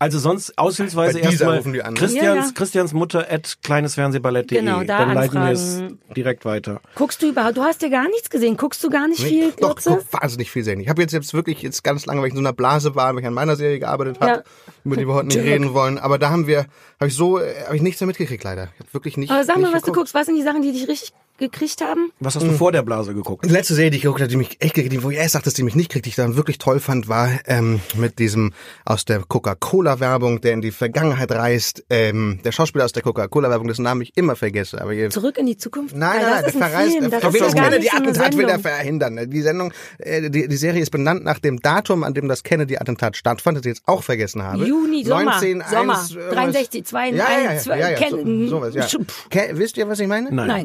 Also 0.00 0.18
sonst 0.18 0.58
aushilfsweise 0.58 1.20
Bei 1.20 1.28
dieser 1.30 1.44
erstmal 1.44 1.56
rufen 1.58 1.72
die 1.72 1.82
an, 1.84 1.94
ne? 1.94 2.00
Christians, 2.00 2.26
Ja, 2.26 2.34
ja. 2.46 2.50
Christians 2.52 2.92
Mutter 2.92 3.26
at 3.30 3.58
kleinesfernsehballett.de. 3.62 4.58
Genau, 4.58 4.82
da 4.82 4.98
Dann 5.04 5.14
leiten 5.14 5.34
wir 5.34 5.40
anfragen. 5.42 5.98
es 6.10 6.14
direkt 6.16 6.44
weiter. 6.44 6.80
Guckst 6.96 7.22
du 7.22 7.28
überhaupt? 7.28 7.56
Du 7.56 7.62
hast 7.62 7.80
ja 7.80 7.88
gar 7.88 8.08
nichts 8.08 8.28
gesehen. 8.28 8.56
Guckst 8.56 8.82
du 8.82 8.90
gar 8.90 9.06
nicht 9.06 9.20
Nee, 9.22 9.28
viel, 9.28 9.52
doch, 9.52 9.76
Grütze? 9.76 10.00
guck, 10.10 10.20
wahnsinnig 10.20 10.50
viel 10.50 10.64
sehen. 10.64 10.80
Ich 10.80 10.88
habe 10.88 11.00
jetzt, 11.00 11.12
jetzt 11.12 11.32
wirklich 11.32 11.62
jetzt 11.62 11.84
ganz 11.84 12.06
lange, 12.06 12.20
weil 12.22 12.26
ich 12.26 12.32
in 12.32 12.38
so 12.38 12.42
einer 12.42 12.52
Blase 12.52 12.96
war, 12.96 13.14
weil 13.14 13.20
ich 13.20 13.26
an 13.28 13.34
meiner 13.34 13.54
Serie 13.54 13.78
gearbeitet 13.78 14.18
habe, 14.20 14.30
Ja. 14.32 14.42
über 14.84 14.96
die 14.96 15.06
wir 15.06 15.14
heute 15.14 15.28
nicht 15.28 15.38
reden 15.38 15.74
wollen. 15.74 15.98
Aber 15.98 16.18
da 16.18 16.30
haben 16.30 16.48
wir, 16.48 16.66
habe 16.98 17.06
ich 17.06 17.14
so, 17.14 17.38
äh, 17.38 17.54
habe 17.66 17.76
ich 17.76 17.82
nichts 17.82 18.00
mehr 18.00 18.08
mitgekriegt 18.08 18.42
leider. 18.42 18.64
Ich 18.74 18.80
habe 18.80 18.94
wirklich 18.94 19.16
nicht. 19.16 19.30
Aber 19.30 19.44
sag 19.44 19.56
mal, 19.58 19.62
nicht 19.68 19.74
was 19.74 19.82
du 19.82 19.86
geguckt. 19.92 19.96
guckst. 20.12 20.14
Was 20.14 20.26
sind 20.26 20.34
die 20.34 20.42
Sachen, 20.42 20.62
die 20.62 20.72
dich 20.72 20.88
richtig 20.88 21.12
gekriegt 21.38 21.80
haben? 21.80 22.12
Was 22.20 22.36
hast 22.36 22.46
du 22.46 22.52
vor 22.52 22.70
der 22.70 22.82
Blase 22.82 23.14
geguckt? 23.14 23.44
Die 23.44 23.50
letzte 23.50 23.74
Serie, 23.74 23.90
die 23.90 23.96
ich 23.96 24.02
geguckt 24.02 24.20
habe, 24.20 24.30
die 24.30 24.36
mich 24.36 24.56
echt 24.60 24.74
gekriegt, 24.74 25.02
wo 25.02 25.10
ich 25.10 25.18
erst 25.18 25.34
dachte, 25.34 25.46
dass 25.46 25.54
die 25.54 25.62
mich 25.62 25.74
nicht 25.74 25.90
kriegt, 25.90 26.04
die 26.04 26.10
ich 26.10 26.16
dann 26.16 26.36
wirklich 26.36 26.58
toll 26.58 26.78
fand, 26.78 27.08
war 27.08 27.28
ähm, 27.46 27.80
mit 27.96 28.18
diesem 28.18 28.52
aus 28.84 29.04
der 29.04 29.20
Coca-Cola-Werbung, 29.20 30.40
der 30.40 30.52
in 30.52 30.60
die 30.60 30.70
Vergangenheit 30.70 31.32
reist. 31.32 31.84
Ähm, 31.90 32.38
der 32.44 32.52
Schauspieler 32.52 32.84
aus 32.84 32.92
der 32.92 33.02
Coca-Cola-Werbung, 33.02 33.66
dessen 33.66 33.82
Namen 33.82 34.02
ich 34.02 34.16
immer 34.16 34.36
vergesse. 34.36 34.80
Aber 34.80 34.92
ihr, 34.92 35.10
Zurück 35.10 35.38
in 35.38 35.46
die 35.46 35.56
Zukunft? 35.56 35.96
Nein, 35.96 36.22
nein, 36.22 36.42
das 36.44 36.54
nein, 36.54 36.60
der 36.60 36.68
verreist, 36.68 36.92
Film. 36.92 37.10
der 37.10 37.20
so 37.20 37.26
eine 37.28 37.54
Kennedy-Attentat 37.54 38.36
will 38.36 38.48
er 38.48 38.58
verhindern. 38.60 39.30
Die 39.30 39.42
Sendung, 39.42 39.72
äh, 39.98 40.30
die, 40.30 40.48
die 40.48 40.56
Serie 40.56 40.82
ist 40.82 40.90
benannt 40.90 41.24
nach 41.24 41.40
dem 41.40 41.60
Datum, 41.60 42.04
an 42.04 42.14
dem 42.14 42.28
das 42.28 42.44
Kennedy-Attentat 42.44 43.16
stattfand, 43.16 43.58
das 43.58 43.64
ich 43.64 43.70
jetzt 43.70 43.82
auch 43.86 44.04
vergessen 44.04 44.42
habe. 44.42 44.64
Juni, 44.64 45.04
Sommer, 45.04 45.24
19, 45.24 45.64
Sommer, 45.68 45.98
1, 45.98 46.10
irgendwas. 46.12 46.34
63, 46.34 46.84
2, 46.84 47.08
ja, 47.08 47.16
ja, 47.16 47.24
ja, 47.24 47.50
1, 47.50 47.64
ja, 47.64 47.76
ja, 47.76 47.90
ja, 47.90 48.10
so, 48.10 48.46
sowas, 48.46 48.74
ja. 48.74 48.86
Ke 49.30 49.50
wisst 49.54 49.76
ihr, 49.76 49.88
was 49.88 49.98
ich 49.98 50.08
meine? 50.08 50.32
Nein. 50.32 50.46
Nein. 50.46 50.64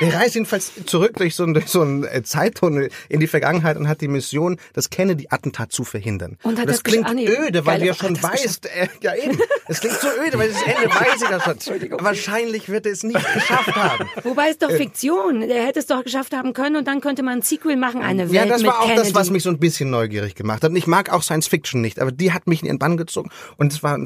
Der 0.00 0.14
reist 0.14 0.34
jedenfalls 0.34 0.72
zurück 0.86 1.12
durch 1.16 1.34
so 1.34 1.44
einen, 1.44 1.54
durch 1.54 1.68
so 1.68 1.80
einen 1.82 2.04
äh, 2.04 2.22
Zeittunnel 2.22 2.90
in 3.08 3.20
die 3.20 3.26
Vergangenheit 3.26 3.76
und 3.76 3.88
hat 3.88 4.00
die 4.00 4.08
Mission, 4.08 4.58
das 4.74 4.90
Kennedy-Attentat 4.90 5.72
zu 5.72 5.84
verhindern. 5.84 6.36
Und 6.42 6.58
hat 6.58 6.68
das 6.68 6.76
das 6.76 6.84
klingt 6.84 7.06
gesch- 7.08 7.28
ah, 7.38 7.46
öde, 7.46 7.64
weil 7.66 7.78
geil, 7.78 7.86
ja 7.88 7.92
hat 7.94 7.98
schon 8.00 8.14
das 8.14 8.22
weißt, 8.22 8.66
äh, 8.66 8.88
ja 9.00 9.14
eben, 9.14 9.38
es 9.68 9.80
klingt 9.80 9.98
so 10.00 10.08
öde, 10.26 10.38
weil 10.38 10.50
das 10.50 10.62
Ende 10.62 10.88
weiß 10.94 11.22
ich 11.22 11.30
ja 11.30 11.40
schon. 11.40 12.04
Wahrscheinlich 12.04 12.68
wird 12.68 12.86
er 12.86 12.92
es 12.92 13.02
nicht 13.02 13.18
geschafft 13.34 13.74
haben. 13.74 14.08
Wobei 14.24 14.50
es 14.50 14.58
doch 14.58 14.70
Fiktion. 14.70 15.40
Der 15.40 15.64
hätte 15.66 15.78
es 15.78 15.86
doch 15.86 16.04
geschafft 16.04 16.34
haben 16.34 16.52
können 16.52 16.76
und 16.76 16.86
dann 16.86 17.00
könnte 17.00 17.22
man 17.22 17.38
ein 17.38 17.42
Sequel 17.42 17.76
machen, 17.76 18.02
eine 18.02 18.24
Welt 18.24 18.32
Ja, 18.32 18.46
das 18.46 18.64
war 18.64 18.80
auch 18.80 18.86
Kennedy. 18.86 19.02
das, 19.02 19.14
was 19.14 19.30
mich 19.30 19.42
so 19.42 19.50
ein 19.50 19.58
bisschen 19.58 19.90
neugierig 19.90 20.34
gemacht 20.34 20.62
hat. 20.62 20.70
Und 20.70 20.76
ich 20.76 20.86
mag 20.86 21.12
auch 21.12 21.22
Science 21.22 21.46
Fiction 21.48 21.80
nicht, 21.80 22.00
aber 22.00 22.12
die 22.12 22.32
hat 22.32 22.46
mich 22.46 22.60
in 22.60 22.66
ihren 22.66 22.78
Bann 22.78 22.96
gezogen. 22.96 23.30
Und 23.56 23.72
es 23.72 23.82
war, 23.82 23.98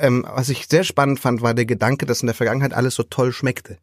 ähm, 0.00 0.26
was 0.34 0.48
ich 0.50 0.66
sehr 0.68 0.84
spannend 0.84 1.20
fand, 1.20 1.40
war 1.42 1.54
der 1.54 1.64
Gedanke, 1.64 2.06
dass 2.06 2.20
in 2.20 2.26
der 2.26 2.34
Vergangenheit 2.34 2.74
alles 2.74 2.94
so 2.94 3.02
toll 3.02 3.32
schmeckte. 3.32 3.78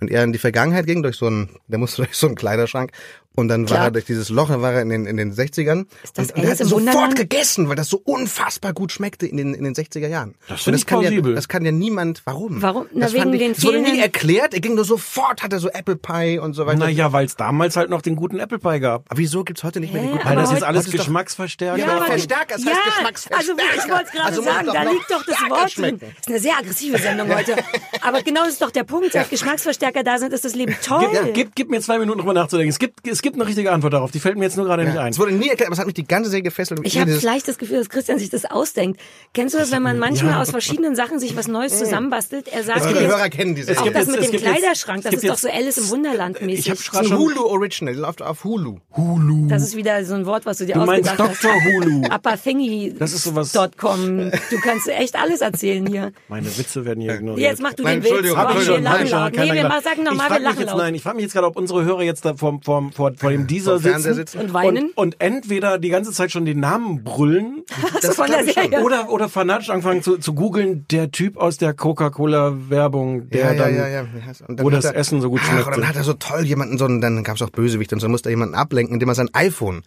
Wenn 0.00 0.08
er 0.08 0.24
in 0.24 0.32
die 0.32 0.38
Vergangenheit 0.38 0.86
ging, 0.86 1.02
durch 1.02 1.16
so 1.16 1.26
einen, 1.26 1.50
der 1.68 1.78
musste 1.78 2.02
durch 2.02 2.16
so 2.16 2.26
einen 2.26 2.36
Kleiderschrank 2.36 2.92
und 3.40 3.48
dann 3.48 3.62
war 3.62 3.76
Klar. 3.76 3.84
er 3.86 3.90
durch 3.90 4.04
dieses 4.04 4.28
Loch, 4.28 4.48
dann 4.48 4.62
war 4.62 4.72
er 4.72 4.82
in 4.82 4.88
den, 4.90 5.06
in 5.06 5.16
den 5.16 5.32
60ern. 5.34 5.86
Ist 6.04 6.16
das 6.18 6.28
und, 6.30 6.36
und 6.36 6.44
er 6.44 6.50
hat 6.50 6.58
sofort 6.58 6.80
Wunderland? 6.82 7.16
gegessen, 7.16 7.68
weil 7.68 7.76
das 7.76 7.88
so 7.88 8.00
unfassbar 8.04 8.72
gut 8.72 8.92
schmeckte 8.92 9.26
in 9.26 9.36
den, 9.36 9.54
in 9.54 9.64
den 9.64 9.74
60er 9.74 10.06
Jahren. 10.08 10.34
Das 10.48 10.66
Und 10.66 10.74
ich 10.74 10.86
kann 10.86 11.00
ja, 11.00 11.08
plausibel. 11.08 11.34
das 11.34 11.48
kann 11.48 11.64
ja 11.64 11.72
niemand, 11.72 12.22
warum? 12.24 12.62
Warum? 12.62 12.86
Na, 12.92 13.06
das 13.06 13.14
wegen 13.14 13.32
ich, 13.32 13.40
den 13.40 13.52
es 13.52 13.64
wurde 13.64 13.80
nie 13.80 13.98
erklärt, 14.00 14.54
er 14.54 14.60
ging 14.60 14.74
nur 14.74 14.84
sofort, 14.84 15.42
hat 15.42 15.52
er 15.52 15.58
so 15.60 15.68
Apple 15.70 15.96
Pie 15.96 16.38
und 16.38 16.52
so 16.54 16.66
weiter. 16.66 16.78
Naja, 16.78 17.12
weil 17.12 17.26
es 17.26 17.36
damals 17.36 17.76
halt 17.76 17.90
noch 17.90 18.02
den 18.02 18.14
guten 18.16 18.38
Apple 18.38 18.58
Pie 18.58 18.78
gab. 18.80 19.04
Aber 19.08 19.18
wieso 19.18 19.42
gibt's 19.44 19.64
heute 19.64 19.80
nicht 19.80 19.92
mehr 19.92 20.02
Hä? 20.02 20.08
guten 20.12 20.24
Weil 20.24 20.36
das 20.36 20.50
jetzt 20.50 20.56
heute- 20.58 20.66
alles 20.68 20.78
heute 20.86 20.88
ist 20.88 20.94
doch- 21.00 21.04
Geschmacksverstärker. 21.06 21.78
Ja, 21.78 21.96
aber- 21.96 22.06
Verstärker, 22.06 22.54
es 22.56 22.66
heißt 22.66 22.76
ja, 22.76 22.92
Geschmacksverstärker. 22.96 23.38
Also 23.40 23.52
ich 23.52 23.90
wollte 23.90 24.04
es 24.06 24.12
gerade 24.12 24.24
Also 24.26 24.42
sagen, 24.42 24.66
da 24.72 24.82
liegt 24.90 25.10
doch 25.10 25.24
das 25.24 25.40
Wort 25.50 25.76
drin. 25.78 25.98
Das 26.00 26.08
ist 26.20 26.28
eine 26.28 26.38
sehr 26.40 26.58
aggressive 26.58 26.98
Sendung 26.98 27.34
heute. 27.34 27.56
Aber 28.02 28.22
genau 28.22 28.42
das 28.44 28.52
ist 28.54 28.62
doch 28.62 28.70
der 28.70 28.84
Punkt. 28.84 29.12
Seit 29.12 29.30
Geschmacksverstärker 29.30 30.02
da 30.02 30.18
sind, 30.18 30.32
ist 30.32 30.44
das 30.44 30.54
Leben 30.54 30.76
toll. 30.84 31.06
Gib, 31.24 31.34
gib, 31.34 31.54
gib 31.54 31.70
mir 31.70 31.80
zwei 31.80 31.98
Minuten 31.98 32.18
drüber 32.18 32.34
nachzudenken. 32.34 32.70
Es 32.70 32.78
gibt, 32.78 33.06
es 33.08 33.22
gibt 33.22 33.29
eine 33.34 33.46
richtige 33.46 33.72
Antwort 33.72 33.92
darauf. 33.92 34.10
Die 34.10 34.20
fällt 34.20 34.36
mir 34.36 34.44
jetzt 34.44 34.56
nur 34.56 34.66
gerade 34.66 34.84
nicht 34.84 34.96
ein. 34.98 35.12
Es 35.12 35.18
wurde 35.18 35.32
nie 35.32 35.48
erklärt, 35.48 35.68
aber 35.68 35.74
es 35.74 35.78
hat 35.78 35.86
mich 35.86 35.94
die 35.94 36.06
ganze 36.06 36.30
Serie 36.30 36.42
gefesselt. 36.42 36.80
Ich 36.84 36.98
habe 36.98 37.10
vielleicht 37.12 37.48
das 37.48 37.58
Gefühl, 37.58 37.78
dass 37.78 37.88
Christian 37.88 38.18
sich 38.18 38.30
das 38.30 38.44
ausdenkt. 38.44 39.00
Kennst 39.34 39.54
du 39.54 39.58
das, 39.58 39.70
wenn 39.72 39.82
man 39.82 39.98
manchmal 40.06 40.40
aus 40.40 40.50
verschiedenen 40.50 40.94
Sachen 40.96 41.18
sich 41.18 41.36
was 41.36 41.48
Neues 41.48 41.78
zusammenbastelt? 41.78 42.48
Er 42.48 42.62
sagt 42.64 42.84
jetzt, 42.84 43.00
Hörer 43.00 43.28
kennen 43.28 43.54
diese 43.54 43.72
Es 43.72 43.78
auch 43.78 43.84
gibt 43.84 43.96
das 43.96 44.06
mit 44.06 44.16
es 44.20 44.26
dem 44.26 44.32
gibt 44.32 44.44
Kleiderschrank, 44.44 44.98
es 44.98 45.04
das 45.04 45.10
gibt 45.12 45.24
ist 45.24 45.30
doch 45.30 45.38
so 45.38 45.48
Alice 45.48 45.78
im 45.78 45.90
Wunderland 45.90 46.40
mäßig. 46.42 46.66
Ich 46.66 46.70
habe 46.70 47.04
schon. 47.06 47.18
Hulu 47.18 47.44
Original, 47.46 47.94
läuft 47.94 48.22
auf 48.22 48.44
Hulu. 48.44 48.78
Hulu. 48.96 49.48
Das 49.48 49.62
ist 49.62 49.76
wieder 49.76 50.04
so 50.04 50.14
ein 50.14 50.26
Wort, 50.26 50.46
was 50.46 50.58
du 50.58 50.66
dir 50.66 50.74
Du 50.74 50.80
meinst 50.84 51.08
ausgedacht 51.10 51.30
hast. 51.30 51.44
Dr. 51.44 51.54
Hulu. 51.64 52.04
Apathingy. 52.10 52.94
Das 52.98 53.12
ist 53.12 53.24
sowas- 53.24 53.52
.com. 53.76 54.30
Du 54.50 54.60
kannst 54.62 54.88
echt 54.88 55.16
alles 55.16 55.40
erzählen 55.40 55.86
hier. 55.86 56.12
Meine 56.28 56.46
Witze 56.56 56.84
werden 56.84 57.00
hier 57.00 57.14
ignoriert. 57.14 57.50
Jetzt 57.50 57.62
mach 57.62 57.74
du 57.74 57.82
den 57.84 57.96
Witz. 58.02 58.06
Entschuldigung, 58.10 58.38
Komm, 58.38 58.54
wir 58.66 58.78
lachen 58.80 58.82
nein, 58.82 59.08
laut. 59.08 59.32
Nee, 59.36 59.52
wir 59.52 59.80
sagen 59.82 60.02
nochmal, 60.02 60.30
wir 60.30 60.38
lachen 60.40 60.66
laut. 60.66 60.78
nein, 60.78 60.94
ich 60.94 61.02
frage 61.02 61.16
mich 61.16 61.24
jetzt 61.24 61.32
gerade, 61.32 61.46
ob 61.46 61.56
unsere 61.56 61.84
Hörer 61.84 62.02
jetzt 62.02 62.24
da 62.24 62.34
vor, 62.34 62.58
vor, 62.62 62.90
vor, 63.10 63.20
vor 63.20 63.30
dem 63.30 63.46
Dieser 63.46 63.72
Vor 63.72 63.80
Fernseher 63.80 64.14
sitzen, 64.14 64.38
sitzen. 64.38 64.46
Und 64.48 64.54
weinen? 64.54 64.86
und, 64.90 64.96
und 64.96 65.16
entweder 65.20 65.78
die 65.78 65.88
ganze 65.90 66.12
Zeit 66.12 66.30
schon 66.32 66.44
den 66.44 66.60
Namen 66.60 67.02
brüllen 67.04 67.62
Das. 68.02 68.16
Serie. 68.16 68.82
oder, 68.82 69.10
oder 69.10 69.28
fanatisch 69.28 69.70
anfangen 69.70 70.02
zu, 70.02 70.18
zu 70.18 70.34
googeln, 70.34 70.86
der 70.90 71.10
Typ 71.10 71.36
aus 71.36 71.58
der 71.58 71.74
Coca-Cola-Werbung, 71.74 73.28
der 73.30 73.40
Ja, 73.40 73.52
ja, 73.52 73.58
dann, 73.64 73.74
ja, 73.76 73.88
ja. 73.88 74.04
Wie 74.14 74.20
heißt- 74.20 74.46
und 74.46 74.58
dann 74.58 74.66
wo 74.66 74.70
das 74.70 74.84
er- 74.84 74.96
Essen 74.96 75.20
so 75.20 75.30
gut 75.30 75.40
Ach, 75.42 75.48
schmeckte. 75.48 75.70
und 75.70 75.76
dann 75.78 75.88
hat 75.88 75.96
er 75.96 76.04
so 76.04 76.14
toll 76.14 76.44
jemanden, 76.44 76.78
so 76.78 76.84
einen, 76.86 77.00
dann 77.00 77.22
gab's 77.24 77.42
auch 77.42 77.50
Bösewicht 77.50 77.92
und 77.92 78.00
so 78.00 78.08
musste 78.08 78.28
er 78.28 78.30
jemanden 78.30 78.54
ablenken, 78.54 78.94
indem 78.94 79.08
er 79.08 79.14
sein 79.14 79.30
iPhone 79.32 79.82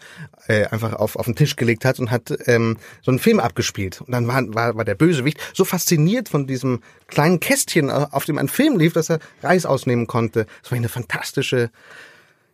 äh, 0.47 0.65
einfach 0.67 0.93
auf, 0.93 1.15
auf 1.15 1.25
den 1.25 1.35
Tisch 1.35 1.55
gelegt 1.55 1.85
hat 1.85 1.99
und 1.99 2.11
hat 2.11 2.33
ähm, 2.47 2.77
so 3.01 3.11
einen 3.11 3.19
Film 3.19 3.39
abgespielt. 3.39 4.01
Und 4.01 4.11
dann 4.11 4.27
war, 4.27 4.43
war, 4.53 4.75
war 4.75 4.85
der 4.85 4.95
Bösewicht 4.95 5.39
so 5.53 5.65
fasziniert 5.65 6.29
von 6.29 6.47
diesem 6.47 6.81
kleinen 7.07 7.39
Kästchen, 7.39 7.89
auf 7.89 8.25
dem 8.25 8.37
ein 8.37 8.47
Film 8.47 8.77
lief, 8.77 8.93
dass 8.93 9.09
er 9.09 9.19
Reis 9.41 9.65
ausnehmen 9.65 10.07
konnte. 10.07 10.45
Das 10.61 10.71
war 10.71 10.77
eine 10.77 10.89
fantastische. 10.89 11.69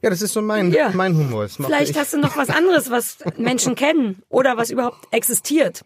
Ja, 0.02 0.10
das 0.10 0.22
ist 0.22 0.34
so 0.34 0.42
mein, 0.42 0.72
Ja. 0.72 0.92
mein 0.94 1.16
Humor. 1.18 1.48
Vielleicht 1.50 1.92
ich. 1.92 1.98
hast 1.98 2.14
du 2.14 2.20
noch 2.20 2.38
was 2.38 2.50
anderes, 2.50 2.90
was 2.90 3.18
Menschen 3.38 3.76
kennen 3.76 4.22
oder 4.30 4.56
was 4.58 4.70
überhaupt 4.70 5.08
existiert. 5.12 5.84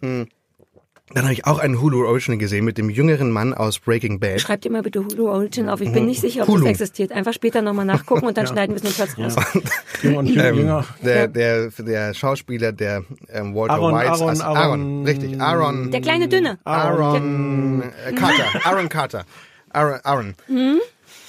Dann 0.00 1.24
habe 1.24 1.32
ich 1.32 1.44
auch 1.44 1.58
einen 1.58 1.80
Hulu 1.80 2.06
Original 2.06 2.38
gesehen 2.38 2.64
mit 2.64 2.78
dem 2.78 2.88
jüngeren 2.88 3.32
Mann 3.32 3.52
aus 3.52 3.80
Breaking 3.80 4.20
Bad. 4.20 4.40
Schreib 4.40 4.60
dir 4.62 4.70
mal 4.70 4.80
bitte 4.82 5.04
Hulu 5.04 5.28
Origin 5.28 5.68
auf. 5.68 5.80
Ich 5.80 5.92
bin 5.92 6.06
nicht 6.06 6.20
sicher, 6.20 6.42
ob 6.42 6.48
Hulu. 6.48 6.60
das 6.60 6.70
existiert. 6.70 7.10
Einfach 7.12 7.32
später 7.34 7.60
nochmal 7.62 7.84
nachgucken 7.84 8.26
und 8.26 8.38
dann 8.38 8.46
schneiden 8.46 8.76
wir 8.76 8.82
es 8.82 8.84
nur 8.98 9.06
kurz 9.06 9.18
raus. 9.18 9.44
Jung 10.02 10.16
und 10.16 10.26
jung, 10.28 10.38
Ähm, 10.44 10.56
jünger. 10.56 10.84
der, 11.02 11.26
der, 11.28 11.68
der 11.70 12.14
Schauspieler, 12.14 12.70
der 12.72 13.02
ähm, 13.28 13.54
Walter 13.56 13.74
Aaron, 13.74 13.94
White, 13.94 14.08
Aaron, 14.10 14.28
als- 14.30 14.40
Aaron- 14.40 15.04
richtig, 15.04 15.40
Aaron, 15.40 15.90
Der 15.90 16.00
kleine 16.00 16.28
Dünne. 16.28 16.58
Aaron 16.64 17.82
äh, 18.06 18.12
Carter, 18.12 18.44
Aaron 18.64 18.88
Carter, 18.88 19.24
Aaron, 19.70 20.00
Aaron. 20.04 20.34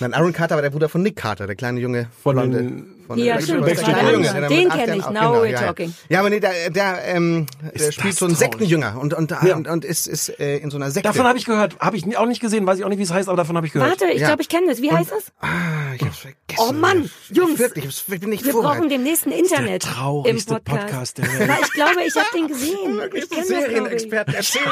Nein, 0.01 0.13
Aaron 0.15 0.33
Carter 0.33 0.55
war 0.55 0.63
der 0.63 0.71
Bruder 0.71 0.89
von 0.89 1.03
Nick 1.03 1.15
Carter, 1.15 1.45
der 1.45 1.55
kleine 1.55 1.79
Junge 1.79 2.07
Von 2.23 2.35
den- 2.51 2.85
von 3.11 3.19
Ja, 3.19 3.35
der- 3.35 3.41
stimmt, 3.43 3.67
das 3.67 3.81
Junge, 3.81 3.97
andere. 3.97 4.21
der 4.41 4.49
Den 4.49 4.63
mit 4.63 4.71
acht 4.71 4.77
kenn 4.79 4.87
Jahren 4.87 4.99
ich. 4.99 5.05
Now 5.05 5.11
genau, 5.13 5.33
we're 5.41 5.45
ja, 5.47 5.59
talking. 5.61 5.93
Ja, 6.09 6.19
aber 6.19 6.29
nee, 6.29 6.39
der, 6.39 6.69
der, 6.69 7.03
ähm, 7.05 7.45
der 7.63 7.73
Ist 7.75 7.93
spielt 7.93 8.13
das 8.13 8.19
so 8.19 8.25
einen 8.25 8.35
traurig. 8.35 8.51
Sektenjünger 8.51 8.97
und, 8.99 9.13
und, 9.13 9.31
Ja. 9.43 9.55
und, 9.55 9.67
und 9.67 9.85
ist, 9.85 10.07
ist 10.07 10.39
äh, 10.39 10.57
in 10.57 10.71
so 10.71 10.77
einer 10.77 10.91
Sekte. 10.91 11.09
Davon 11.09 11.25
habe 11.27 11.37
ich 11.37 11.45
gehört. 11.45 11.77
Habe 11.79 11.97
ich 11.97 12.17
auch 12.17 12.25
nicht 12.25 12.41
gesehen, 12.41 12.65
weiß 12.65 12.79
ich 12.79 12.85
auch 12.85 12.89
nicht, 12.89 12.99
wie 12.99 13.03
es 13.03 13.11
heißt, 13.13 13.27
aber 13.29 13.37
davon 13.37 13.55
habe 13.57 13.67
ich 13.67 13.73
gehört. 13.73 13.91
Warte, 13.91 14.05
ich 14.13 14.21
Ja. 14.21 14.27
glaube, 14.27 14.41
ich 14.41 14.49
kenne 14.49 14.67
das. 14.67 14.81
Wie 14.81 14.91
heißt 14.91 15.11
das? 15.11 15.25
ah, 15.41 15.47
ich 15.95 16.01
hab's 16.03 16.17
vergessen. 16.19 16.37
Oh 16.57 16.71
Mann, 16.73 17.09
Jungs. 17.29 17.59
Wirklich, 17.59 17.85
ich 17.85 18.19
bin 18.19 18.29
nicht 18.29 18.45
Wir 18.45 18.53
brauchen 18.53 18.63
vorbereitet. 18.63 18.91
demnächst 18.91 19.25
ein 19.25 19.31
Internet 19.31 19.83
der 19.83 19.91
traurigste 19.91 20.53
im 20.55 20.63
Podcast. 20.63 21.15
Podcast 21.15 21.17
der 21.17 21.25
Welt. 21.39 21.49
Aber 21.49 21.59
ich 21.61 21.71
glaube, 21.73 22.03
ich 22.05 22.15
habe 22.15 22.27
den 22.33 22.47
gesehen. 22.47 23.01
Ich 23.13 23.29
kenne 23.29 23.41
das, 23.41 23.49
ich. 23.49 23.57
Serienexperten 23.57 24.33
erzählen. 24.33 24.65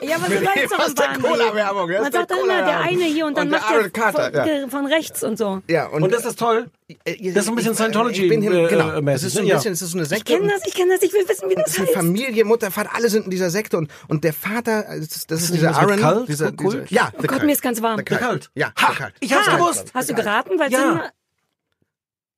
Ja, 0.00 0.16
was 0.20 0.28
Mit 0.28 0.42
läuft 0.42 0.56
dem 0.56 0.68
doch 0.68 0.78
Man 0.78 2.12
sagt 2.12 2.32
immer, 2.32 2.56
der 2.62 2.80
eine 2.80 3.04
hier 3.04 3.26
und 3.26 3.36
dann 3.36 3.50
macht 3.50 3.70
der 3.70 3.90
von, 4.12 4.70
von 4.70 4.86
rechts 4.86 5.22
und 5.22 5.36
so. 5.38 5.60
Ja, 5.68 5.86
und, 5.86 6.02
Und 6.02 6.12
das 6.12 6.24
ist 6.24 6.38
toll. 6.38 6.66
Äh, 7.04 7.32
Das 7.32 7.40
ist 7.40 7.44
so 7.44 7.52
ein 7.52 7.56
bisschen 7.56 7.72
ich- 7.72 7.78
Scientology, 7.78 8.22
Ich 8.22 8.28
bin 8.30 8.40
hin, 8.40 8.52
äh, 8.52 8.66
genau. 8.68 8.96
äh, 8.96 9.02
Das 9.02 9.22
ist 9.22 9.34
so 9.34 9.40
ein 9.40 9.46
ne? 9.46 9.54
bisschen, 9.54 9.72
das 9.72 9.82
ist 9.82 9.90
so 9.90 9.98
eine 9.98 10.04
Ich 10.04 10.08
Sekte. 10.08 10.32
kenne 10.32 10.44
und- 10.44 10.50
das, 10.52 10.62
ich 10.66 10.74
kenne 10.74 10.94
das, 10.94 11.02
ich 11.02 11.12
will 11.12 11.28
wissen, 11.28 11.50
wie 11.50 11.54
das 11.54 11.64
Das 11.64 11.72
ist 11.74 11.78
eine 11.80 11.86
heißt. 11.88 11.96
Familie, 11.96 12.44
Mutter, 12.46 12.70
Vater, 12.70 12.94
alle 12.94 13.08
sind 13.10 13.24
in 13.26 13.30
dieser 13.30 13.50
Sekte 13.50 13.76
und, 13.76 13.90
und 14.08 14.24
der 14.24 14.32
Vater, 14.32 14.84
das 14.88 14.96
ist, 15.16 15.30
das 15.30 15.42
ist 15.42 15.54
dieser 15.54 15.76
Aaron. 15.76 16.00
Cult? 16.00 16.28
dieser, 16.28 16.52
Kult? 16.52 16.88
dieser, 16.88 16.92
ja, 16.94 17.12
Oh 17.18 17.22
Gott, 17.26 17.42
mir 17.42 17.52
ist 17.52 17.60
ganz 17.62 17.82
warm. 17.82 17.96
Der. 18.02 18.04
Der 18.18 18.28
Cult. 18.28 18.50
Ja, 18.54 18.72
Ha, 18.80 18.86
der 18.88 18.96
Cult. 18.96 19.14
ich 19.20 19.34
hab's 19.34 19.48
Ah, 19.48 19.56
gewusst. 19.58 19.90
Hast 19.92 20.08
du 20.08 20.14
geraten? 20.14 20.58
Weil 20.58 20.72
Ja. 20.72 20.78
ja. 20.80 21.10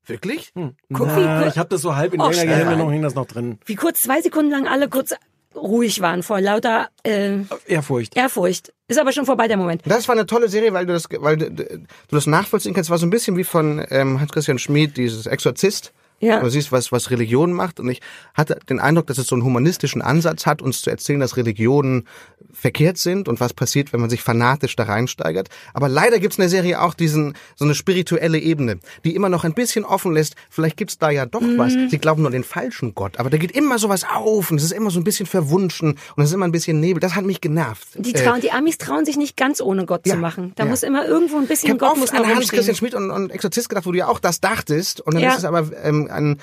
Wirklich? 0.06 0.52
Guck, 0.54 1.06
Na, 1.06 1.46
ich 1.46 1.56
habe 1.58 1.68
das 1.68 1.82
so 1.82 1.94
halb 1.94 2.12
in 2.14 2.20
Och, 2.20 2.34
länger 2.34 2.56
Gehirn, 2.58 2.78
noch 2.78 2.90
hing 2.90 3.02
das 3.02 3.14
noch 3.14 3.26
drin. 3.26 3.60
wie 3.66 3.76
kurz 3.76 4.02
zwei 4.02 4.20
Sekunden 4.20 4.50
lang 4.50 4.66
alle 4.66 4.88
kurz 4.88 5.14
ruhig 5.54 6.00
waren 6.00 6.22
vor 6.22 6.40
lauter 6.40 6.88
äh, 7.02 7.38
Ehrfurcht. 7.66 8.16
Ehrfurcht. 8.16 8.72
Ist 8.88 8.98
aber 8.98 9.12
schon 9.12 9.26
vorbei 9.26 9.46
der 9.46 9.56
Moment. 9.56 9.82
Das 9.84 10.08
war 10.08 10.14
eine 10.14 10.26
tolle 10.26 10.48
Serie, 10.48 10.72
weil 10.72 10.86
du 10.86 10.92
das, 10.92 11.04
weil 11.10 11.36
du, 11.36 11.50
du 11.50 11.86
das 12.10 12.26
nachvollziehen 12.26 12.74
kannst. 12.74 12.90
War 12.90 12.98
so 12.98 13.06
ein 13.06 13.10
bisschen 13.10 13.36
wie 13.36 13.44
von 13.44 13.84
ähm, 13.90 14.20
Hans-Christian 14.20 14.58
Schmid, 14.58 14.96
dieses 14.96 15.26
Exorzist. 15.26 15.92
Ja. 16.20 16.40
Du 16.40 16.48
siehst, 16.50 16.70
was, 16.70 16.92
was 16.92 17.10
Religion 17.10 17.52
macht. 17.52 17.80
Und 17.80 17.88
ich 17.88 18.00
hatte 18.34 18.58
den 18.68 18.78
Eindruck, 18.78 19.06
dass 19.06 19.18
es 19.18 19.26
so 19.26 19.34
einen 19.34 19.44
humanistischen 19.44 20.02
Ansatz 20.02 20.46
hat, 20.46 20.62
uns 20.62 20.82
zu 20.82 20.90
erzählen, 20.90 21.18
dass 21.20 21.36
Religionen 21.36 22.06
verkehrt 22.52 22.98
sind 22.98 23.28
und 23.28 23.40
was 23.40 23.52
passiert, 23.54 23.92
wenn 23.92 24.00
man 24.00 24.10
sich 24.10 24.22
fanatisch 24.22 24.76
da 24.76 24.84
reinsteigert. 24.84 25.48
Aber 25.74 25.88
leider 25.88 26.18
gibt's 26.18 26.36
in 26.36 26.42
der 26.42 26.48
Serie 26.50 26.80
auch 26.82 26.94
diesen, 26.94 27.34
so 27.56 27.64
eine 27.64 27.74
spirituelle 27.74 28.38
Ebene, 28.38 28.78
die 29.04 29.14
immer 29.14 29.28
noch 29.28 29.44
ein 29.44 29.54
bisschen 29.54 29.84
offen 29.84 30.12
lässt. 30.12 30.34
Vielleicht 30.50 30.76
gibt's 30.76 30.98
da 30.98 31.10
ja 31.10 31.26
doch 31.26 31.42
was. 31.56 31.74
Mhm. 31.74 31.88
Sie 31.90 31.98
glauben 31.98 32.22
nur 32.22 32.28
an 32.28 32.32
den 32.32 32.44
falschen 32.44 32.94
Gott. 32.94 33.18
Aber 33.18 33.30
da 33.30 33.36
geht 33.38 33.52
immer 33.52 33.78
sowas 33.78 34.04
auf 34.04 34.50
und 34.50 34.58
es 34.58 34.64
ist 34.64 34.72
immer 34.72 34.90
so 34.90 35.00
ein 35.00 35.04
bisschen 35.04 35.26
verwunschen 35.26 35.90
und 36.16 36.22
es 36.22 36.30
ist 36.30 36.34
immer 36.34 36.46
ein 36.46 36.52
bisschen 36.52 36.80
Nebel. 36.80 37.00
Das 37.00 37.14
hat 37.14 37.24
mich 37.24 37.40
genervt. 37.40 37.88
Die, 37.96 38.14
Äh, 38.14 38.22
trauen, 38.24 38.40
die 38.40 38.50
Amis 38.52 38.78
trauen 38.78 39.04
sich 39.04 39.16
nicht 39.16 39.36
ganz 39.36 39.60
ohne 39.60 39.86
Gott 39.86 40.06
ja, 40.06 40.14
zu 40.14 40.20
machen. 40.20 40.52
Da 40.56 40.64
ja. 40.64 40.70
muss 40.70 40.82
immer 40.82 41.06
irgendwo 41.06 41.36
ein 41.38 41.44
Ich 41.44 41.48
bisschen 41.48 41.70
habe 41.70 41.78
Gott 41.78 41.96
muss 41.96 42.10
oft 42.10 42.18
noch 42.20 42.28
an 42.28 42.36
Hans-Christian. 42.36 42.76
Schmidt 42.76 42.94
und, 42.94 43.10
und 43.10 43.30
Exorzist 43.30 43.68
gedacht, 43.68 43.86
wo 43.86 43.92
du 43.92 43.98
ja 43.98 44.08
auch 44.08 44.18
das 44.20 44.40
dachtest. 44.40 45.00
Und 45.00 45.14
dann 45.14 45.22
Ja. 45.22 45.30
ist 45.30 45.38
es 45.38 45.44
aber 45.44 45.66
ähm, 45.82 46.08
ein, 46.10 46.38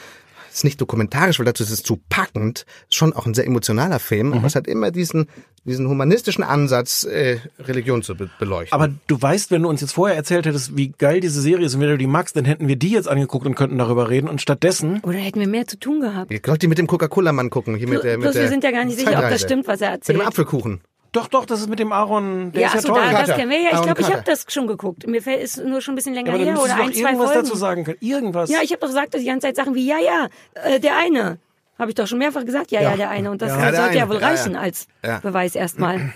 ist 0.51 0.63
nicht 0.63 0.81
dokumentarisch, 0.81 1.37
weil 1.37 1.45
dazu 1.45 1.61
ist 1.63 1.69
es 1.69 1.83
zu 1.83 1.99
packend. 2.09 2.65
Ist 2.89 2.95
schon 2.95 3.13
auch 3.13 3.27
ein 3.27 3.33
sehr 3.35 3.45
emotionaler 3.45 3.99
Film, 3.99 4.27
Mhm. 4.29 4.33
aber 4.33 4.47
es 4.47 4.55
hat 4.55 4.65
immer 4.67 4.89
diesen, 4.89 5.27
diesen 5.65 5.87
humanistischen 5.87 6.43
Ansatz, 6.43 7.03
äh, 7.03 7.37
Religion 7.59 8.01
zu 8.01 8.15
be 8.15 8.27
beleuchten. 8.39 8.73
Aber 8.73 8.91
du 9.05 9.21
weißt, 9.21 9.51
wenn 9.51 9.61
du 9.61 9.69
uns 9.69 9.81
jetzt 9.81 9.91
vorher 9.91 10.15
erzählt 10.17 10.45
hättest, 10.47 10.75
wie 10.75 10.89
geil 10.97 11.19
diese 11.19 11.41
Serie 11.41 11.65
ist 11.67 11.75
und 11.75 11.81
wenn 11.81 11.89
du 11.89 11.97
die 11.97 12.07
magst, 12.07 12.35
dann 12.35 12.45
hätten 12.45 12.67
wir 12.67 12.75
die 12.75 12.89
jetzt 12.89 13.07
angeguckt 13.07 13.45
und 13.45 13.53
könnten 13.53 13.77
darüber 13.77 14.09
reden. 14.09 14.27
Und 14.29 14.41
stattdessen, 14.41 14.99
Oder 15.03 15.17
hätten 15.19 15.39
wir 15.39 15.47
mehr 15.47 15.67
zu 15.67 15.77
tun 15.77 15.99
gehabt. 16.01 16.31
Ihr 16.31 16.39
sollt 16.43 16.61
die 16.63 16.67
mit 16.67 16.79
dem 16.79 16.87
Coca-Cola-Mann 16.87 17.49
gucken. 17.51 17.75
Hier 17.75 17.87
mit 17.87 18.03
der, 18.03 18.13
mit 18.17 18.23
Bloß 18.23 18.33
der 18.33 18.43
wir 18.43 18.49
sind 18.49 18.63
ja 18.63 18.71
gar 18.71 18.85
nicht 18.85 18.97
sicher, 18.97 19.11
ob 19.23 19.29
das 19.29 19.41
stimmt, 19.41 19.67
was 19.67 19.81
er 19.81 19.91
Mit 19.91 20.07
dem 20.07 20.15
erzählt. 20.15 20.27
Apfelkuchen. 20.27 20.81
Doch, 21.11 21.27
doch, 21.27 21.45
das 21.45 21.61
ist 21.61 21.69
mit 21.69 21.79
dem 21.79 21.91
Aaron, 21.91 22.51
der 22.51 22.61
Ja, 22.61 22.67
ist 22.67 22.73
ja 22.73 22.79
achso, 22.79 22.93
toll. 22.93 23.01
da, 23.11 23.23
das 23.25 23.35
kennen 23.35 23.49
wir 23.51 23.61
ja. 23.61 23.69
Ich 23.73 23.81
glaube, 23.81 24.01
ich 24.01 24.07
habe 24.11 24.23
das 24.25 24.45
schon 24.49 24.67
geguckt. 24.67 25.07
Mir 25.07 25.21
fällt 25.21 25.41
ist 25.41 25.57
nur 25.63 25.81
schon 25.81 25.93
ein 25.93 25.95
bisschen 25.95 26.13
länger 26.13 26.35
Ja, 26.35 26.45
her 26.53 26.61
oder 26.61 26.75
du 26.75 26.81
ein, 26.83 26.93
zwei 26.93 27.09
irgendwas 27.09 27.31
Folgen. 27.31 27.47
dazu 27.47 27.57
sagen 27.57 27.83
können. 27.83 27.97
Irgendwas. 28.01 28.49
Ja, 28.49 28.59
ich 28.61 28.71
habe 28.71 28.79
doch 28.81 28.87
gesagt, 28.87 29.13
dass 29.13 29.21
die 29.21 29.27
ganze 29.27 29.47
Zeit 29.47 29.55
Sachen 29.55 29.73
wie 29.75 29.87
ja, 29.87 29.97
ja, 29.99 30.27
äh, 30.63 30.79
der 30.79 30.97
eine. 30.97 31.39
Habe 31.79 31.91
ich 31.91 31.95
doch 31.95 32.07
schon 32.07 32.17
mehrfach 32.17 32.43
gesagt, 32.45 32.71
ja, 32.71 32.81
ja, 32.81 32.95
der 32.97 33.09
eine. 33.09 33.29
Und 33.31 33.41
das 33.41 33.49
Ja, 33.51 33.73
sollte 33.73 33.97
ja 33.97 34.09
wohl 34.09 34.19
Ja, 34.19 34.27
reichen 34.29 34.53
ja. 34.53 34.59
als 34.61 34.87
Ja. 35.05 35.19
Beweis 35.19 35.55
erstmal. 35.55 36.13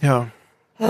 ja. 0.00 0.28
Oh, 0.82 0.86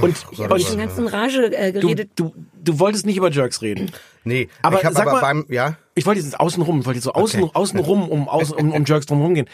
Und, 0.00 0.14
Ich 0.56 0.68
bin 0.70 0.78
ganz 0.78 0.96
in 0.96 1.06
Rage 1.06 1.54
äh, 1.54 1.72
du, 1.72 1.80
geredet. 1.80 2.10
du, 2.16 2.32
du 2.62 2.78
wolltest 2.78 3.04
nicht 3.04 3.18
über 3.18 3.30
Jerks 3.30 3.60
reden. 3.60 3.90
Nee, 4.24 4.48
Aber 4.62 4.78
ich 4.78 4.84
habe 4.86 4.94
sag 4.94 5.02
aber 5.06 5.12
mal- 5.16 5.20
beim, 5.20 5.46
ja, 5.50 5.76
Ich 5.94 6.06
wollte 6.06 6.22
jetzt 6.22 6.40
außenrum, 6.40 6.80
ich 6.80 6.86
wollte 6.86 6.96
jetzt 6.96 7.04
so 7.04 7.12
außen, 7.12 7.42
Okay. 7.42 7.50
außenrum 7.52 8.08
um, 8.08 8.28
außen, 8.30 8.56
um, 8.56 8.72
um 8.72 8.84
Jerks 8.86 9.04
drumherum 9.04 9.34
gehen. 9.34 9.46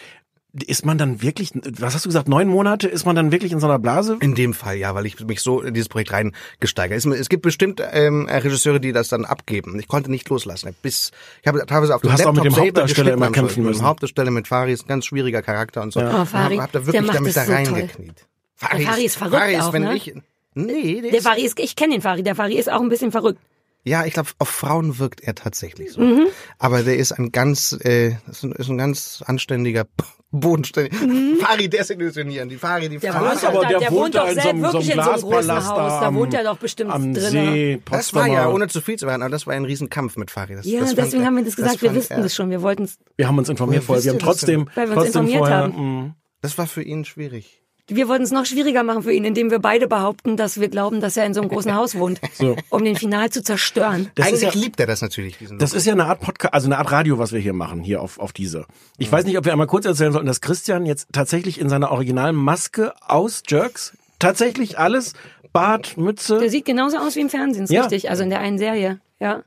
Ist 0.66 0.84
man 0.84 0.98
dann 0.98 1.22
wirklich, 1.22 1.52
was 1.78 1.94
hast 1.94 2.04
du 2.04 2.08
gesagt, 2.08 2.28
neun 2.28 2.48
Monate 2.48 2.88
ist 2.88 3.06
man 3.06 3.16
dann 3.16 3.32
wirklich 3.32 3.52
in 3.52 3.60
so 3.60 3.66
einer 3.66 3.78
Blase? 3.78 4.18
In 4.20 4.34
dem 4.34 4.54
Fall, 4.54 4.76
ja, 4.76 4.94
weil 4.94 5.06
ich 5.06 5.18
mich 5.20 5.40
so 5.40 5.60
in 5.60 5.74
dieses 5.74 5.88
Projekt 5.88 6.12
reingesteigert. 6.12 6.98
Es, 6.98 7.06
es 7.06 7.28
gibt 7.28 7.42
bestimmt 7.42 7.82
ähm, 7.92 8.26
Regisseure, 8.28 8.80
die 8.80 8.92
das 8.92 9.08
dann 9.08 9.24
abgeben. 9.24 9.78
Ich 9.78 9.88
konnte 9.88 10.10
nicht 10.10 10.28
loslassen. 10.28 10.74
Bis 10.82 11.12
ich 11.42 11.48
habe 11.48 11.64
teilweise 11.66 11.94
auf 11.94 12.02
Du 12.02 12.08
dem 12.08 12.12
hast 12.12 12.26
auch 12.26 12.32
mit 12.32 12.44
Laptop 12.44 12.44
dem 12.44 12.52
selber 12.54 12.66
Hauptdarsteller 12.66 13.12
immer 13.12 13.26
geschnitten 13.28 13.46
kämpfen 13.46 13.62
müssen. 13.64 13.78
Mit 13.78 13.82
dem 13.82 13.86
Hauptdarsteller 13.86 14.30
mit 14.30 14.48
Fari 14.48 14.72
ist 14.72 14.84
ein 14.84 14.88
ganz 14.88 15.06
schwieriger 15.06 15.42
Charakter 15.42 15.82
und 15.82 15.92
so. 15.92 16.00
Oh, 16.00 16.04
Und 16.04 16.26
Fari, 16.26 16.56
hab, 16.56 16.64
hab 16.64 16.72
da 16.72 16.86
wirklich 16.86 17.10
damit 17.10 17.36
da 17.36 17.44
so 17.44 17.52
reingekniet. 17.52 18.26
Fari, 18.56 18.84
Fari 18.84 19.04
ist 19.04 19.16
verrückt 19.16 19.36
Fari 19.36 19.54
ist, 19.54 19.62
auch, 19.62 19.72
wenn 19.72 19.84
ne? 19.84 19.96
ich 19.96 20.14
Nee, 20.54 21.00
der, 21.00 21.10
Der 21.10 21.18
ist, 21.20 21.26
Fari 21.26 21.42
ist, 21.42 21.58
ich 21.60 21.76
kenne 21.76 21.94
den 21.94 22.02
Fari, 22.02 22.22
der 22.22 22.34
Fari 22.34 22.54
ist 22.54 22.70
auch 22.70 22.80
ein 22.80 22.88
bisschen 22.88 23.12
verrückt. 23.12 23.40
Ja, 23.82 24.04
ich 24.04 24.12
glaube, 24.12 24.28
auf 24.38 24.48
Frauen 24.48 24.98
wirkt 24.98 25.22
er 25.22 25.34
tatsächlich 25.34 25.92
so. 25.92 26.00
Mhm. 26.02 26.26
Aber 26.58 26.82
der 26.82 26.96
ist 26.98 27.12
ein 27.12 27.32
ganz, 27.32 27.72
äh, 27.82 28.16
ist 28.30 28.42
ein, 28.44 28.52
ist 28.52 28.68
ein 28.68 28.76
ganz 28.76 29.22
anständiger, 29.26 29.86
bodenständiger. 30.30 30.96
Fari 31.44 31.68
desillusionieren. 31.68 32.48
Die 32.48 32.56
Fari, 32.56 32.88
die 32.88 32.96
Mhm. 32.96 33.00
Der 33.00 33.12
Fari. 33.14 33.24
wohnt 33.24 33.42
doch, 33.42 33.62
da, 33.62 33.78
der 33.78 33.90
wohnt 33.90 34.14
doch 34.14 34.28
selbst 34.30 34.44
so 34.44 34.62
wirklich 34.62 34.90
in 34.94 35.02
so 35.02 35.10
einem 35.10 35.20
großen 35.22 35.52
Haus. 35.56 35.64
da 35.68 36.00
Da 36.00 36.06
am- 36.08 36.14
wohnt 36.16 36.34
er 36.34 36.44
doch 36.44 36.58
bestimmt 36.58 36.90
am 36.92 37.14
drin. 37.14 37.30
See, 37.30 37.80
Das 37.90 38.12
war 38.14 38.26
ja, 38.26 38.48
ohne 38.50 38.68
zu 38.68 38.80
viel 38.80 38.96
zu 38.98 39.06
werden, 39.06 39.22
aber 39.22 39.30
das 39.30 39.46
war 39.46 39.54
ein 39.54 39.64
Riesenkampf 39.64 40.16
mit 40.16 40.30
Fari. 40.30 40.56
Das, 40.56 40.66
Ja, 40.66 40.80
das 40.80 40.90
fand 40.90 40.98
deswegen 40.98 41.22
er- 41.22 41.26
haben 41.26 41.36
wir 41.36 41.44
das 41.44 41.56
gesagt. 41.56 41.80
wir 41.82 41.88
fand 41.88 41.98
wussten 41.98 42.22
das 42.22 42.34
schon. 42.34 42.50
Wir 42.50 42.62
wollten 42.62 42.84
es. 42.84 42.98
Wir 43.16 43.28
haben 43.28 43.38
uns 43.38 43.48
informiert 43.48 43.82
vorher. 43.84 44.04
Wir 44.04 44.10
haben 44.12 44.18
das 44.18 44.26
trotzdem, 44.26 44.68
Weil 44.74 44.88
wir 44.90 44.96
uns 44.96 45.04
trotzdem 45.04 45.22
informiert 45.22 45.38
vorher, 45.38 45.56
haben. 45.56 46.04
mh. 46.06 46.14
Das 46.42 46.58
war 46.58 46.66
für 46.66 46.82
ihn 46.82 47.04
schwierig. 47.04 47.62
Wir 47.90 48.08
wollten 48.08 48.22
es 48.24 48.30
noch 48.30 48.46
schwieriger 48.46 48.82
machen 48.82 49.02
für 49.02 49.12
ihn, 49.12 49.24
indem 49.24 49.50
wir 49.50 49.58
beide 49.58 49.86
behaupten, 49.88 50.36
dass 50.36 50.60
wir 50.60 50.68
glauben, 50.68 51.00
dass 51.00 51.16
er 51.16 51.26
in 51.26 51.34
so 51.34 51.40
einem 51.40 51.50
großen 51.50 51.74
Haus 51.74 51.94
wohnt, 51.96 52.20
So. 52.34 52.56
um 52.70 52.84
den 52.84 52.96
Final 52.96 53.30
zu 53.30 53.42
zerstören. 53.42 54.10
Das 54.14 54.26
ist 54.30 54.42
Eigentlich 54.42 54.54
ja- 54.54 54.60
liebt 54.60 54.80
er 54.80 54.86
das 54.86 55.02
natürlich, 55.02 55.36
Das 55.58 55.72
ist 55.74 55.86
ja 55.86 55.92
eine 55.92 56.06
Art 56.06 56.20
Podcast, 56.20 56.54
also 56.54 56.66
eine 56.68 56.78
Art 56.78 56.90
Radio, 56.92 57.18
was 57.18 57.32
wir 57.32 57.40
hier 57.40 57.52
machen, 57.52 57.82
hier 57.82 58.00
auf, 58.00 58.18
auf 58.18 58.32
diese. 58.32 58.66
Ich 58.98 59.10
weiß 59.10 59.24
nicht, 59.24 59.36
ob 59.38 59.44
wir 59.44 59.52
einmal 59.52 59.66
kurz 59.66 59.84
erzählen 59.86 60.12
sollten, 60.12 60.26
dass 60.26 60.40
Christian 60.40 60.86
jetzt 60.86 61.08
tatsächlich 61.12 61.60
in 61.60 61.68
seiner 61.68 61.90
originalen 61.90 62.36
Maske 62.36 62.92
aus 63.06 63.42
Jerks 63.48 63.92
tatsächlich 64.18 64.78
alles, 64.78 65.14
Bart, 65.52 65.96
Mütze. 65.96 66.38
Der 66.38 66.48
sieht 66.50 66.64
genauso 66.64 66.98
aus 66.98 67.16
wie 67.16 67.20
im 67.20 67.28
Fernsehen, 67.28 67.64
ist 67.64 67.70
Ja. 67.72 67.80
richtig. 67.82 68.08
Also 68.10 68.22
in 68.22 68.30
der 68.30 68.38
einen 68.40 68.58
Serie. 68.58 69.00
Ja. 69.18 69.42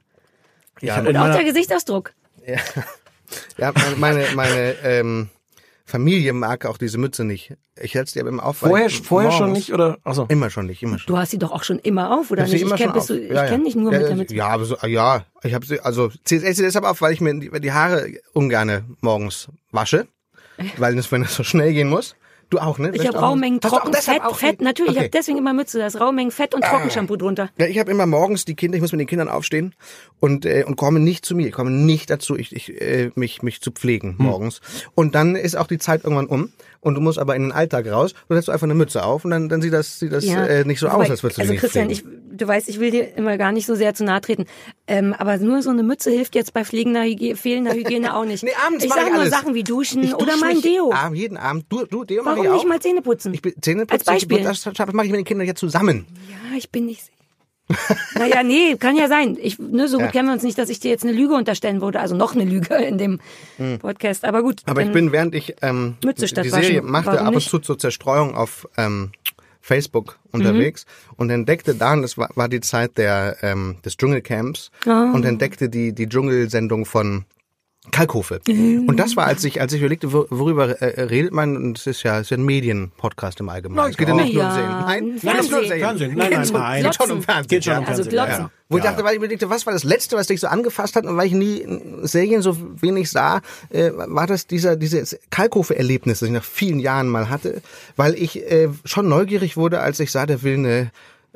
ja, 0.81 0.97
in 0.99 1.07
Und 1.07 1.15
auch 1.17 1.31
der 1.33 1.45
Gesichtsausdruck. 1.45 2.11
ja, 3.57 3.71
meine, 3.75 3.95
meine, 3.97 4.25
meine 4.35 4.75
ähm, 4.83 5.29
Familie 5.85 6.31
mag 6.33 6.65
auch 6.65 6.77
diese 6.77 6.97
Mütze 6.97 7.25
nicht. 7.25 7.55
Ich 7.79 7.93
hätte 7.93 8.09
sie 8.09 8.19
aber 8.19 8.29
immer 8.29 8.45
auf. 8.45 8.61
weil 8.61 8.69
vorher, 8.69 8.87
ich 8.87 9.01
vorher 9.01 9.31
schon 9.31 9.51
nicht, 9.51 9.73
oder? 9.73 9.97
Achso. 10.03 10.25
Immer 10.29 10.49
schon 10.49 10.65
nicht, 10.65 10.81
immer 10.81 10.97
schon. 10.97 11.13
Du 11.13 11.17
hast 11.17 11.31
sie 11.31 11.37
doch 11.37 11.51
auch 11.51 11.63
schon 11.63 11.79
immer 11.79 12.17
auf, 12.17 12.31
oder 12.31 12.45
Ich 12.45 12.53
nicht? 12.53 12.61
Ich 12.61 12.67
immer 12.67 12.77
kenne 12.77 12.93
ich 12.97 13.09
Ja, 13.09 13.43
ja. 13.43 13.45
kenn 13.47 13.65
dich 13.65 13.75
nur 13.75 13.91
ja, 13.91 13.99
mit 13.99 14.07
der 14.07 14.15
Mütze. 14.15 14.35
Ja, 14.35 14.47
aber 14.47 14.65
so, 14.65 14.77
ja, 14.87 15.25
ich 15.43 15.53
habe 15.53 15.65
sie, 15.65 15.81
also 15.81 16.09
CSS 16.23 16.57
deshalb 16.57 16.85
auf, 16.85 17.01
weil 17.01 17.11
ich 17.13 17.19
mir 17.19 17.37
die, 17.37 17.51
die 17.59 17.71
Haare 17.73 18.13
ungerne 18.33 18.85
morgens 19.01 19.49
wasche, 19.71 20.07
weil 20.77 20.95
das, 20.95 21.11
wenn 21.11 21.23
es 21.23 21.35
so 21.35 21.43
schnell 21.43 21.73
gehen 21.73 21.89
muss. 21.89 22.15
Du 22.49 22.59
auch, 22.59 22.77
ne? 22.77 22.91
Ich 22.93 23.07
habe 23.07 23.17
Raumengen 23.17 23.59
trocken, 23.61 23.93
Fett, 23.93 24.21
Fett, 24.35 24.61
natürlich, 24.61 24.91
ich 24.91 24.97
Okay. 24.97 25.05
habe 25.05 25.09
deswegen 25.09 25.37
immer 25.39 25.53
Mütze, 25.53 25.79
da 25.79 25.87
ist 25.87 25.99
Raumengen 25.99 26.31
Fett 26.31 26.53
und 26.53 26.63
Trockenshampoo 26.63 27.15
drunter. 27.15 27.49
Ja, 27.57 27.65
ich 27.65 27.79
habe 27.79 27.89
immer 27.91 28.05
morgens 28.05 28.45
die 28.45 28.55
Kinder, 28.55 28.75
ich 28.75 28.81
muss 28.81 28.91
mit 28.91 28.99
den 28.99 29.07
Kindern 29.07 29.27
aufstehen 29.29 29.73
und 30.19 30.45
äh, 30.45 30.63
und 30.67 30.75
komme 30.75 30.99
nicht 30.99 31.25
zu 31.25 31.35
mir, 31.35 31.47
ich 31.47 31.53
komme 31.53 31.71
nicht 31.71 32.09
dazu, 32.09 32.37
ich, 32.37 32.55
ich 32.55 32.79
äh, 32.81 33.11
mich 33.15 33.41
mich 33.41 33.61
zu 33.61 33.71
pflegen 33.71 34.17
Hm. 34.19 34.25
morgens. 34.25 34.61
Und 34.93 35.15
dann 35.15 35.35
ist 35.35 35.55
auch 35.55 35.67
die 35.67 35.79
Zeit 35.79 36.03
irgendwann 36.03 36.27
um 36.27 36.51
und 36.83 36.95
du 36.95 37.01
musst 37.01 37.17
aber 37.19 37.35
in 37.35 37.43
den 37.43 37.51
Alltag 37.51 37.87
raus, 37.91 38.13
du 38.27 38.35
setzt 38.35 38.49
einfach 38.49 38.65
eine 38.65 38.75
Mütze 38.75 39.03
auf 39.03 39.25
und 39.25 39.31
dann 39.31 39.49
dann 39.49 39.61
sieht 39.61 39.73
das 39.73 39.99
sieht 39.99 40.11
das 40.11 40.25
äh, 40.25 40.63
nicht 40.65 40.79
so 40.79 40.87
Wobei, 40.87 41.05
aus, 41.05 41.09
als 41.09 41.23
würdest 41.23 41.37
du 41.39 41.41
Also 41.41 41.55
Christian, 41.55 41.89
ich, 41.89 42.03
du 42.03 42.47
weißt, 42.47 42.69
ich 42.69 42.79
will 42.79 42.91
dir 42.91 43.15
immer 43.17 43.37
gar 43.37 43.51
nicht 43.51 43.65
so 43.65 43.75
sehr 43.75 43.93
zu 43.93 44.03
nahe 44.03 44.21
treten, 44.21 44.45
ähm, 44.87 45.13
aber 45.17 45.37
nur 45.37 45.61
so 45.61 45.69
eine 45.69 45.83
Mütze 45.83 46.11
hilft 46.11 46.35
jetzt 46.35 46.53
bei 46.53 46.65
pflegender 46.65 47.03
Hygiene, 47.03 47.35
fehlender 47.35 47.73
Hygiene 47.73 48.15
auch 48.15 48.25
nicht. 48.25 48.43
Nee, 48.43 48.51
abends 48.67 48.83
ich 48.83 48.91
sage 48.91 49.09
nur 49.09 49.21
alles. 49.21 49.29
Sachen 49.29 49.53
wie 49.53 49.63
Duschen 49.63 50.03
Ich 50.03 50.13
oder 50.13 50.33
dusche 50.33 50.39
mein 50.39 50.61
Deo. 50.61 50.91
Abend, 50.91 51.17
jeden 51.17 51.37
Abend. 51.37 51.65
Du, 51.69 51.85
du 51.85 52.03
Deo 52.03 52.23
mach 52.23 52.31
Warum 52.31 52.43
ich 52.43 52.49
auch. 52.49 52.55
nicht 52.55 52.67
mal 52.67 52.81
Zähne 52.81 53.01
putzen? 53.01 53.33
Ich 53.33 53.41
bin 53.41 53.53
Zähne 53.61 53.85
putzen, 53.85 53.93
Als 53.93 54.03
Beispiel. 54.03 54.39
Ich, 54.39 54.43
das, 54.43 54.65
mache 54.65 55.05
ich 55.05 55.11
mit 55.11 55.19
den 55.19 55.25
Kindern 55.25 55.47
ja 55.47 55.55
zusammen. 55.55 56.05
Ja, 56.29 56.57
ich 56.57 56.69
bin 56.69 56.85
nicht. 56.85 57.12
naja, 58.15 58.43
nee, 58.43 58.75
kann 58.77 58.95
ja 58.95 59.07
sein. 59.07 59.37
Ich, 59.41 59.57
ne, 59.57 59.87
so 59.87 59.97
gut 59.97 60.07
Ja. 60.07 60.11
kennen 60.11 60.27
wir 60.27 60.33
uns 60.33 60.43
nicht, 60.43 60.57
dass 60.57 60.69
ich 60.69 60.79
dir 60.79 60.91
jetzt 60.91 61.03
eine 61.03 61.13
Lüge 61.13 61.33
unterstellen 61.33 61.81
würde. 61.81 61.99
Also 61.99 62.15
noch 62.15 62.35
eine 62.35 62.43
Lüge 62.45 62.75
in 62.75 62.97
dem 62.97 63.19
Podcast. 63.79 64.25
Aber 64.25 64.41
gut. 64.43 64.61
Hm. 64.61 64.69
Aber 64.71 64.81
ich 64.83 64.91
bin, 64.91 65.11
während 65.11 65.33
ich 65.33 65.55
ähm, 65.61 65.95
Mütze 66.03 66.25
die 66.25 66.49
Serie 66.49 66.81
machte, 66.81 67.21
ab 67.21 67.33
und 67.33 67.41
zu 67.41 67.59
zur 67.59 67.79
Zerstreuung 67.79 68.35
auf 68.35 68.67
ähm, 68.77 69.11
Facebook 69.61 70.19
unterwegs 70.31 70.85
Mhm. 70.85 71.13
und 71.17 71.29
entdeckte 71.29 71.73
dann, 71.73 72.01
das 72.01 72.17
war, 72.17 72.29
war 72.35 72.49
die 72.49 72.59
Zeit 72.59 72.97
der 72.97 73.37
ähm, 73.41 73.77
des 73.85 73.95
Dschungelcamps 73.97 74.71
Ah. 74.85 75.11
und 75.13 75.23
entdeckte 75.23 75.69
die 75.69 75.93
die 75.93 76.09
Dschungelsendung 76.09 76.85
von 76.85 77.23
Kalkofe. 77.91 78.39
Mhm. 78.47 78.85
Und 78.87 78.97
das 78.97 79.15
war, 79.17 79.25
als 79.27 79.43
ich, 79.43 79.59
als 79.59 79.73
ich 79.73 79.79
überlegte, 79.81 80.13
wo- 80.13 80.25
worüber 80.29 80.81
äh, 80.81 81.01
redet 81.03 81.33
man, 81.33 81.57
und 81.57 81.77
es 81.77 81.85
ist 81.85 82.03
ja, 82.03 82.15
es 82.17 82.23
ist 82.23 82.29
ja 82.31 82.37
ein 82.37 82.43
Medienpodcast 82.45 83.39
im 83.41 83.49
Allgemeinen. 83.49 83.91
Es 83.91 83.97
geht 83.97 84.07
ja 84.07 84.13
nicht 84.15 84.33
nur 84.33 84.43
um 84.43 84.49
Ja, 84.49 84.53
Serien. 84.55 84.71
Nein, 84.79 85.19
Fernsehen. 85.19 85.19
nein, 85.23 85.39
ist 85.39 85.51
nur 85.51 85.59
Serien. 85.65 85.79
Fernsehen. 85.83 86.13
Nein, 86.17 86.31
nein, 86.31 86.47
nein. 86.53 86.83
Geht 86.83 86.95
schon 86.95 87.11
um 87.11 87.21
Fernsehen. 87.21 87.47
Geht 87.49 87.63
schon 87.65 87.77
um 87.77 87.83
ja. 87.83 87.87
Also 87.89 88.03
Fernsehen. 88.03 88.11
Glotzen. 88.25 88.43
Ja. 88.45 88.51
Wo 88.69 88.77
ich 88.77 88.83
dachte, 88.83 89.03
weil 89.03 89.11
ich 89.11 89.17
überlegte, 89.17 89.49
was 89.49 89.65
war 89.65 89.73
das 89.73 89.83
Letzte, 89.83 90.15
was 90.15 90.27
dich 90.27 90.39
so 90.39 90.47
angefasst 90.47 90.95
hat 90.95 91.05
und 91.05 91.15
weil 91.17 91.27
ich 91.27 91.33
nie 91.33 91.65
Serien 92.03 92.41
so 92.41 92.57
wenig 92.81 93.11
sah, 93.11 93.41
äh, 93.69 93.91
war 93.93 94.25
das 94.27 94.47
dieser 94.47 94.75
dieses 94.77 95.19
Kalkofe-Erlebnis, 95.29 96.19
das 96.19 96.27
ich 96.27 96.33
nach 96.33 96.43
vielen 96.43 96.79
Jahren 96.79 97.07
mal 97.09 97.29
hatte, 97.29 97.61
weil 97.97 98.15
ich 98.15 98.41
äh, 98.49 98.69
schon 98.85 99.09
neugierig 99.09 99.57
wurde, 99.57 99.81
als 99.81 99.99
ich 99.99 100.11
sah, 100.11 100.25
der 100.25 100.41
will 100.41 100.55
eine 100.55 100.91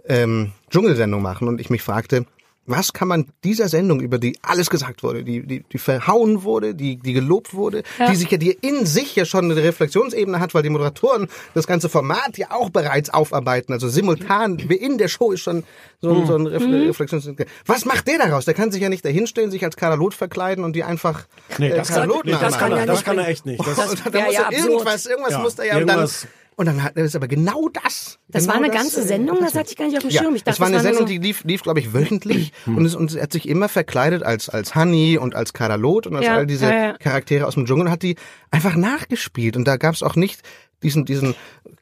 ähm, 0.07 0.51
Dschungelsendung 0.71 1.21
machen 1.21 1.47
und 1.47 1.59
ich 1.61 1.69
mich 1.69 1.83
fragte, 1.83 2.25
was 2.68 2.93
kann 2.93 3.07
man 3.07 3.26
dieser 3.43 3.70
Sendung, 3.70 4.01
über 4.01 4.20
die 4.20 4.38
alles 4.41 4.70
gesagt 4.70 5.01
wurde, 5.01 5.24
die, 5.24 5.41
die, 5.47 5.63
die 5.63 5.78
verhauen 5.78 6.43
wurde, 6.43 6.76
die, 6.76 6.97
die 6.97 7.13
gelobt 7.13 7.53
wurde, 7.53 7.84
die 8.09 8.15
sich 8.15 8.30
ja, 8.30 8.38
die 8.38 8.51
in 8.51 8.86
sich 8.86 9.15
ja 9.15 9.26
schon 9.26 9.45
eine 9.45 9.55
Reflexionsebene 9.55 10.39
hat, 10.39 10.53
weil 10.53 10.63
die 10.63 10.70
Moderatoren 10.70 11.28
das 11.53 11.65
ganze 11.65 11.89
Format 11.89 12.38
ja 12.38 12.51
auch 12.51 12.70
bereits 12.70 13.09
aufarbeiten, 13.09 13.74
also 13.74 13.88
simultan, 13.88 14.57
in 14.59 14.97
der 14.97 15.07
Show 15.07 15.32
ist 15.32 15.41
schon 15.41 15.63
so, 16.01 16.13
ein 16.13 16.28
so 16.28 16.36
ein 16.36 16.45
Refle 16.45 16.68
Mhm. 16.68 16.88
Reflexions... 16.88 17.30
Was 17.65 17.86
macht 17.86 18.07
der 18.07 18.18
daraus? 18.18 18.45
Der 18.45 18.53
kann 18.53 18.72
sich 18.72 18.82
ja 18.82 18.89
nicht 18.89 19.05
dahinstellen, 19.05 19.49
sich 19.49 19.63
als 19.63 19.78
Karalot 19.78 20.13
verkleihen 20.13 20.63
und 20.63 20.76
die 20.76 20.84
einfach 20.84 21.26
Nee, 21.57 21.70
äh, 21.70 21.76
das 21.78 21.88
kann, 21.88 21.95
Karalot 21.95 22.26
nee, 22.26 22.32
das 22.32 22.57
kann 22.57 22.72
er, 22.72 22.80
ja 22.80 22.86
das 22.86 22.97
nicht 22.97 23.05
kann 23.05 23.18
er 23.18 23.28
echt 23.30 23.45
nicht. 23.45 23.65
Das, 23.65 23.78
Und 23.89 24.05
dann 24.05 24.13
wär 24.13 24.26
muss 24.26 24.34
ja 24.34 24.49
er 24.51 24.57
irgendwas, 24.57 25.05
irgendwas 25.05 25.32
Ja, 25.32 25.39
muss 25.39 25.59
er 25.59 25.65
ja 25.65 25.78
und 25.78 25.88
dann... 25.88 26.09
Und 26.57 26.65
dann 26.65 26.81
hat 26.81 26.97
er 26.97 27.05
ist 27.05 27.15
aber 27.15 27.27
genau 27.27 27.69
das. 27.69 28.17
Das 28.29 28.43
genau 28.43 28.55
war 28.55 28.63
eine 28.63 28.73
ganze 28.73 29.01
äh, 29.01 29.03
Sendung, 29.03 29.37
das 29.41 29.53
hatte 29.53 29.69
ich 29.69 29.77
gar 29.77 29.85
nicht 29.85 29.97
auf 29.97 30.01
dem 30.01 30.09
ja, 30.09 30.23
Schirm. 30.23 30.33
Ich 30.33 30.43
dachte, 30.43 30.53
das 30.53 30.59
war 30.59 30.65
eine 30.65 30.77
nur 30.77 30.81
Sendung, 30.81 31.01
so, 31.01 31.05
die 31.05 31.19
lief, 31.19 31.43
lief 31.43 31.61
glaube 31.61 31.79
ich, 31.79 31.93
wöchentlich 31.93 32.51
und, 32.65 32.83
es, 32.83 32.95
und 32.95 33.13
er 33.15 33.21
hat 33.21 33.31
sich 33.31 33.47
immer 33.47 33.69
verkleidet 33.69 34.23
als, 34.23 34.49
als 34.49 34.73
Honey 34.73 35.19
und 35.19 35.35
als 35.35 35.53
Karalot 35.53 36.07
und 36.07 36.15
als 36.15 36.25
Ja, 36.25 36.35
all 36.35 36.47
diese 36.47 36.65
ja. 36.65 36.97
Charaktere 36.97 37.45
aus 37.45 37.53
dem 37.53 37.67
Dschungel 37.67 37.85
und 37.85 37.91
hat 37.91 38.01
die 38.01 38.15
einfach 38.49 38.75
nachgespielt. 38.75 39.55
Und 39.55 39.67
da 39.67 39.77
gab 39.77 39.93
es 39.93 40.01
auch 40.01 40.15
nicht 40.15 40.41
diesen, 40.81 41.05
diesen 41.05 41.35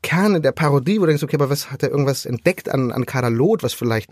Kern 0.03 0.35
in 0.35 0.41
der 0.41 0.51
Parodie, 0.51 0.97
wo 0.97 1.01
du 1.01 1.07
denkst, 1.07 1.23
okay, 1.23 1.37
aber 1.37 1.49
was 1.49 1.71
hat 1.71 1.81
er 1.81 1.89
irgendwas 1.89 2.25
entdeckt 2.25 2.67
an, 2.67 2.91
an 2.91 3.05
Karalot, 3.05 3.63
was 3.63 3.73
vielleicht 3.73 4.09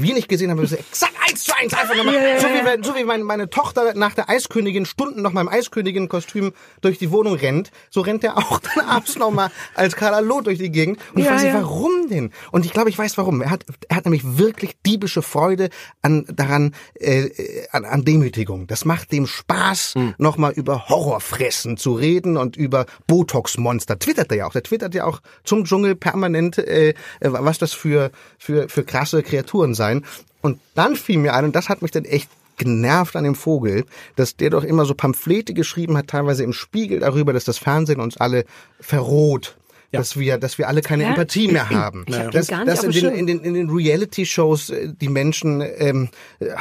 wir 0.00 0.14
nicht 0.14 0.28
gesehen 0.28 0.50
haben, 0.50 0.60
wir 0.60 0.66
so 0.68 0.76
exakt 0.76 1.12
eins 1.28 1.44
zu 1.44 1.52
eins 1.56 1.74
einfach 1.74 1.94
nochmal. 1.96 2.14
so 2.40 2.46
wie, 2.48 2.64
wenn, 2.64 2.82
so 2.82 2.94
wie 2.94 3.04
meine, 3.04 3.24
meine 3.24 3.50
Tochter 3.50 3.94
nach 3.94 4.14
der 4.14 4.28
Eiskönigin 4.28 4.86
Stunden 4.86 5.22
noch 5.22 5.32
mal 5.32 5.40
im 5.42 5.48
Eiskönigin-Kostüm 5.48 6.52
durch 6.80 6.98
die 6.98 7.10
Wohnung 7.10 7.34
rennt, 7.34 7.70
so 7.90 8.00
rennt 8.00 8.24
er 8.24 8.38
auch 8.38 8.60
dann 8.76 8.86
abends 8.86 9.16
nochmal 9.18 9.50
als 9.74 9.96
Karalot 9.96 10.46
durch 10.46 10.58
die 10.58 10.70
Gegend. 10.70 10.98
Und 11.14 11.20
ich 11.20 11.24
Ja, 11.26 11.32
frage 11.32 11.44
mich, 11.44 11.54
ja. 11.54 11.60
warum 11.62 12.08
denn? 12.08 12.32
Und 12.50 12.64
ich 12.66 12.72
glaube, 12.72 12.90
ich 12.90 12.98
weiß 12.98 13.18
warum. 13.18 13.42
Er 13.42 13.50
hat, 13.50 13.64
er 13.88 13.96
hat 13.96 14.04
nämlich 14.04 14.38
wirklich 14.38 14.72
diebische 14.86 15.22
Freude 15.22 15.70
an 16.02 16.24
daran, 16.32 16.74
äh, 16.94 17.22
äh, 17.26 17.66
an, 17.72 17.84
an 17.84 18.04
Demütigung. 18.04 18.66
Das 18.66 18.84
macht 18.84 19.12
dem 19.12 19.26
Spaß, 19.26 19.94
Hm. 19.94 20.14
nochmal 20.18 20.52
über 20.52 20.88
Horrorfressen 20.88 21.76
zu 21.76 21.92
reden 21.94 22.36
und 22.36 22.56
über 22.56 22.86
Botox-Monster. 23.06 23.98
Twittert 23.98 24.30
er 24.30 24.36
ja 24.38 24.46
auch. 24.46 24.52
Der 24.52 24.62
twittert 24.62 24.94
ja 24.94 25.04
auch 25.04 25.20
zum 25.44 25.64
Dschungel 25.64 25.94
permanent, 25.94 26.58
äh, 26.58 26.90
äh, 26.90 26.94
was 27.20 27.58
das 27.58 27.72
für, 27.72 28.10
für, 28.38 28.68
für 28.68 28.84
krasse 28.84 29.22
Kreaturen 29.22 29.74
sein. 29.82 30.04
Und 30.42 30.58
dann 30.74 30.96
fiel 30.96 31.18
mir 31.18 31.34
ein, 31.34 31.44
und 31.44 31.54
das 31.56 31.68
hat 31.68 31.82
mich 31.82 31.90
dann 31.90 32.04
echt 32.04 32.28
genervt 32.56 33.16
an 33.16 33.24
dem 33.24 33.34
Vogel, 33.34 33.84
dass 34.16 34.36
der 34.36 34.50
doch 34.50 34.64
immer 34.64 34.84
so 34.84 34.94
Pamphlete 34.94 35.52
geschrieben 35.54 35.96
hat, 35.96 36.06
teilweise 36.06 36.44
im 36.44 36.52
Spiegel 36.52 37.00
darüber, 37.00 37.32
dass 37.32 37.44
das 37.44 37.58
Fernsehen 37.58 38.00
uns 38.00 38.16
alle 38.16 38.44
verroht. 38.80 39.56
Dass 39.94 40.16
wir, 40.18 40.38
dass 40.38 40.56
wir 40.56 40.68
alle 40.68 40.80
keine 40.80 41.02
Ja. 41.02 41.10
Empathie 41.10 41.48
mehr 41.48 41.68
haben. 41.68 42.06
Ich 42.08 42.16
hab 42.16 42.30
den 42.30 42.30
dass, 42.30 42.46
gar 42.48 42.64
nicht 42.64 42.82
dass 42.82 42.82
in 42.82 42.92
den, 42.92 43.14
in 43.14 43.26
den, 43.26 43.40
in 43.44 43.54
den 43.54 43.68
Reality-Shows 43.68 44.70
äh, 44.70 44.88
die 44.98 45.10
Menschen 45.10 45.62
ähm, 45.76 46.08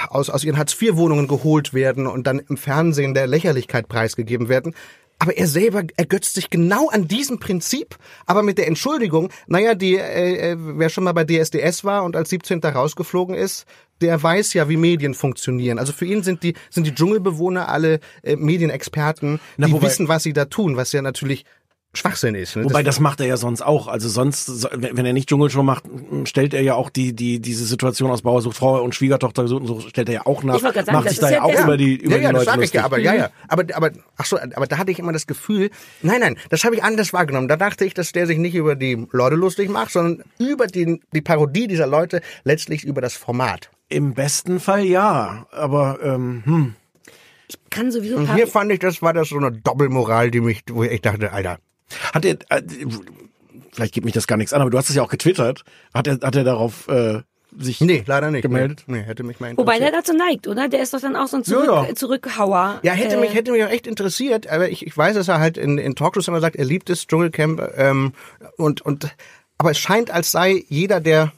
aus, 0.10 0.30
aus 0.30 0.44
ihren 0.44 0.58
Hartz-IV-Wohnungen 0.58 1.30
geholt 1.30 1.74
werden 1.74 2.08
und 2.08 2.28
dann 2.28 2.40
im 2.40 2.58
Fernsehen 2.58 3.14
der 3.14 3.28
Lächerlichkeit 3.28 3.88
preisgegeben 3.88 4.50
werden. 4.50 4.76
Aber 5.22 5.38
er 5.38 5.46
selber 5.46 5.84
ergötzt 5.98 6.34
sich 6.34 6.50
genau 6.50 6.90
an 6.90 7.08
diesem 7.08 7.38
Prinzip, 7.40 7.96
aber 8.26 8.42
mit 8.42 8.58
der 8.58 8.66
Entschuldigung, 8.66 9.30
naja, 9.46 9.76
die, 9.76 9.96
äh, 9.96 10.54
äh, 10.54 10.56
wer 10.58 10.90
schon 10.90 11.04
mal 11.04 11.12
bei 11.12 11.26
DSDS 11.26 11.84
war 11.84 12.04
und 12.04 12.16
als 12.16 12.32
17. 12.32 12.60
rausgeflogen 12.64 13.36
ist, 13.36 13.66
der 14.02 14.22
weiß 14.24 14.56
ja, 14.56 14.68
wie 14.68 14.78
Medien 14.78 15.14
funktionieren. 15.14 15.78
Also 15.78 15.94
für 15.94 16.06
ihn 16.06 16.24
sind 16.24 16.42
die, 16.42 16.56
sind 16.72 16.88
die 16.88 16.96
Dschungelbewohner 16.96 17.70
alle 17.70 18.00
äh, 18.24 18.36
Medienexperten, 18.36 19.40
Na, 19.58 19.68
die 19.68 19.74
wobei- 19.74 19.84
wissen, 19.90 20.08
was 20.08 20.24
sie 20.24 20.34
da 20.34 20.46
tun, 20.46 20.76
was 20.76 20.92
ja 20.92 21.04
natürlich 21.04 21.46
Schwachsinn 21.94 22.36
ist. 22.36 22.56
Ne? 22.56 22.64
Wobei, 22.64 22.84
das 22.84 23.02
macht 23.02 23.20
er 23.20 23.28
ja 23.28 23.36
sonst 23.36 23.62
auch. 23.62 23.88
Also 23.88 24.08
sonst, 24.08 24.46
so- 24.46 24.70
wenn 24.72 25.06
er 25.06 25.12
nicht 25.12 25.28
Dschungelshow 25.28 25.62
macht, 25.62 25.84
stellt 26.24 26.54
er 26.54 26.62
ja 26.62 26.76
auch 26.76 26.90
die, 26.90 27.14
die, 27.14 27.42
diese 27.42 27.66
Situation 27.66 28.10
aus 28.12 28.22
Bauer 28.22 28.42
sucht 28.42 28.56
Frau 28.56 28.82
und 28.82 28.96
Schwiegertochter 28.96 29.48
so, 29.50 29.66
so 29.66 29.82
stellt 29.82 30.08
er 30.08 30.16
ja 30.16 30.26
auch 30.26 30.42
nach. 30.44 30.56
Ich 30.56 30.64
wollte 30.64 30.76
gerade 30.76 30.86
sagen, 30.86 30.98
macht 30.98 31.08
das 31.08 31.14
sich 31.16 31.20
da 31.20 31.30
ja 31.30 31.36
ja 31.36 31.44
auch 31.44 31.52
der- 31.52 31.64
über 31.66 31.76
die, 31.78 31.96
über 31.98 32.12
ja, 32.14 32.18
die 32.20 32.24
ja, 32.24 32.32
das 32.32 32.40
Leute 32.40 32.46
sage 32.46 32.58
ich 32.58 32.74
lustig. 32.74 32.80
ja, 32.80 32.86
aber 32.86 32.98
ja, 33.00 33.14
ja. 33.14 33.30
Aber, 33.50 33.64
aber, 33.74 33.92
ach 34.16 34.26
so, 34.26 34.38
aber 34.40 34.68
da 34.68 34.78
hatte 34.78 34.92
ich 34.92 35.00
immer 35.00 35.12
das 35.12 35.28
Gefühl, 35.28 35.70
nein, 36.02 36.22
nein, 36.22 36.38
das 36.50 36.64
habe 36.64 36.76
ich 36.76 36.84
anders 36.84 37.12
wahrgenommen. 37.12 37.50
Da 37.50 37.58
dachte 37.58 37.84
ich, 37.84 37.94
dass 37.94 38.14
der 38.14 38.26
sich 38.26 38.38
nicht 38.38 38.56
über 38.56 38.76
die 38.76 39.06
Leute 39.12 39.36
lustig 39.36 39.70
macht, 39.70 39.92
sondern 39.92 40.24
über 40.40 40.68
die, 40.68 41.02
die 41.14 41.22
Parodie 41.22 41.68
dieser 41.68 41.88
Leute, 41.88 42.22
letztlich 42.46 42.86
über 42.86 43.02
das 43.02 43.16
Format. 43.16 43.70
Im 43.90 44.14
besten 44.14 44.62
Fall 44.62 44.86
ja, 44.86 45.46
aber 45.52 46.00
ähm, 46.02 46.42
hm. 46.46 46.76
Kann 47.70 47.92
sowieso 47.92 48.16
Und 48.16 48.34
hier 48.34 48.48
fand 48.48 48.72
ich, 48.72 48.80
das 48.80 49.02
war 49.02 49.12
das 49.14 49.28
so 49.28 49.36
eine 49.38 49.52
Doppelmoral, 49.52 50.32
die 50.32 50.40
mich, 50.40 50.62
wo 50.72 50.84
ich 50.84 51.02
dachte, 51.02 51.34
Alter, 51.34 51.58
hat 52.14 52.26
er, 52.26 52.38
äh, 52.50 52.62
vielleicht 53.72 53.94
geht 53.94 54.06
mich 54.06 54.14
das 54.14 54.28
gar 54.28 54.38
nichts 54.38 54.54
an, 54.54 54.62
aber 54.62 54.70
du 54.70 54.78
hast 54.78 54.90
es 54.90 54.96
ja 54.96 55.04
auch 55.04 55.10
getwittert. 55.10 55.64
Hat 55.94 56.08
er, 56.08 56.20
hat 56.22 56.36
er 56.36 56.44
darauf 56.44 56.88
äh, 56.88 57.22
sich 57.58 57.82
nee, 57.82 58.04
leider 58.06 58.32
nicht. 58.32 58.44
gemeldet? 58.44 58.84
Nee, 58.88 59.02
hätte 59.02 59.24
mich 59.24 59.40
mal 59.40 59.56
Wobei 59.58 59.78
der 59.80 59.90
interessiert. 59.90 60.18
dazu 60.20 60.30
neigt, 60.30 60.48
oder? 60.48 60.70
Der 60.70 60.82
ist 60.82 60.94
doch 60.94 61.02
dann 61.02 61.16
auch 61.16 61.28
so 61.28 61.38
ein 61.38 61.44
Zurück, 61.44 61.66
Ja, 61.68 61.86
ja. 61.88 61.96
Zurückhauer. 61.96 62.80
Ja, 62.84 62.94
hätte 62.94 63.16
Äh, 63.18 63.20
mich, 63.22 63.34
hätte 63.34 63.52
mich 63.52 63.64
auch 63.64 63.70
echt 63.70 63.88
interessiert, 63.88 64.48
aber 64.48 64.70
ich, 64.70 64.86
ich 64.86 64.96
weiß, 64.98 65.16
dass 65.16 65.28
er 65.28 65.40
halt 65.40 65.58
in, 65.58 65.78
in 65.78 65.96
Talkshows 65.96 66.28
immer 66.28 66.40
sagt, 66.40 66.56
er 66.56 66.66
liebt 66.66 66.90
das 66.90 67.08
Dschungelcamp, 67.08 67.62
ähm, 67.76 68.14
und, 68.58 68.82
und, 68.82 69.14
aber 69.58 69.72
es 69.72 69.80
scheint, 69.80 70.12
als 70.12 70.32
sei 70.32 70.64
jeder, 70.70 71.02
der 71.02 71.32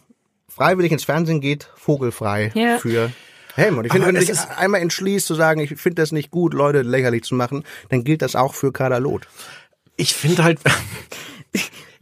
freiwillig 0.47 0.91
ins 0.91 1.03
Fernsehen 1.03 1.41
geht, 1.41 1.67
vogelfrei 1.77 2.51
Ja. 2.53 2.77
für 2.77 3.11
Helmut. 3.55 3.85
Ich 3.87 3.91
finde, 3.91 4.07
wenn 4.07 4.15
er 4.15 4.21
es 4.21 4.27
sich 4.27 4.39
einmal 4.55 4.81
entschließt 4.81 5.25
zu 5.25 5.33
sagen, 5.35 5.59
ich 5.61 5.75
finde 5.77 6.01
das 6.01 6.11
nicht 6.11 6.29
gut, 6.31 6.53
Leute 6.53 6.83
lächerlich 6.83 7.23
zu 7.23 7.33
machen, 7.35 7.63
dann 7.89 8.03
gilt 8.03 8.21
das 8.21 8.35
auch 8.35 8.53
für 8.53 8.71
Kader 8.71 8.99
Loth. 8.99 9.27
Ich 9.95 10.13
finde 10.13 10.43
halt, 10.43 10.59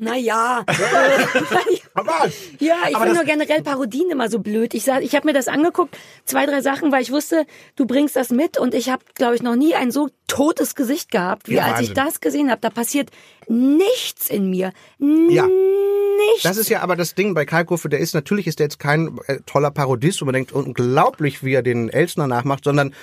Naja. 0.01 0.65
Aber 1.93 2.31
Ja, 2.57 2.77
ich 2.89 2.97
finde 2.97 3.13
nur 3.13 3.23
generell 3.23 3.61
Parodien 3.61 4.09
immer 4.09 4.31
so 4.31 4.39
blöd. 4.39 4.73
Ich 4.73 4.83
sag, 4.83 5.03
ich 5.03 5.13
habe 5.13 5.27
mir 5.27 5.33
das 5.33 5.47
angeguckt, 5.47 5.95
zwei, 6.25 6.47
drei 6.47 6.61
Sachen, 6.61 6.91
weil 6.91 7.03
ich 7.03 7.11
wusste, 7.11 7.45
du 7.75 7.85
bringst 7.85 8.15
das 8.15 8.31
mit 8.31 8.57
und 8.57 8.73
ich 8.73 8.89
habe, 8.89 9.03
glaube 9.13 9.35
ich, 9.35 9.43
noch 9.43 9.55
nie 9.55 9.75
ein 9.75 9.91
so 9.91 10.09
totes 10.25 10.73
Gesicht 10.73 11.11
gehabt, 11.11 11.49
wie 11.49 11.55
Ja, 11.55 11.65
als 11.65 11.81
ich 11.81 11.93
das 11.93 12.19
gesehen 12.19 12.49
habe. 12.49 12.59
Da 12.61 12.71
passiert 12.71 13.11
nichts 13.47 14.27
in 14.27 14.49
mir. 14.49 14.73
Ja. 14.97 15.45
Nichts. 15.45 16.43
Das 16.43 16.57
ist 16.57 16.69
ja 16.69 16.81
aber 16.81 16.95
das 16.95 17.13
Ding 17.13 17.35
bei 17.35 17.45
Kalkofe, 17.45 17.87
der 17.87 17.99
ist 17.99 18.15
natürlich 18.15 18.47
ist 18.47 18.57
der 18.57 18.65
jetzt 18.65 18.79
kein 18.79 19.19
äh, 19.27 19.37
toller 19.45 19.69
Parodist 19.69 20.19
und 20.23 20.25
man 20.25 20.33
denkt 20.33 20.51
unglaublich, 20.51 21.43
wie 21.43 21.53
er 21.53 21.61
den 21.61 21.89
Elsner 21.89 22.25
nachmacht, 22.25 22.63
sondern 22.63 22.95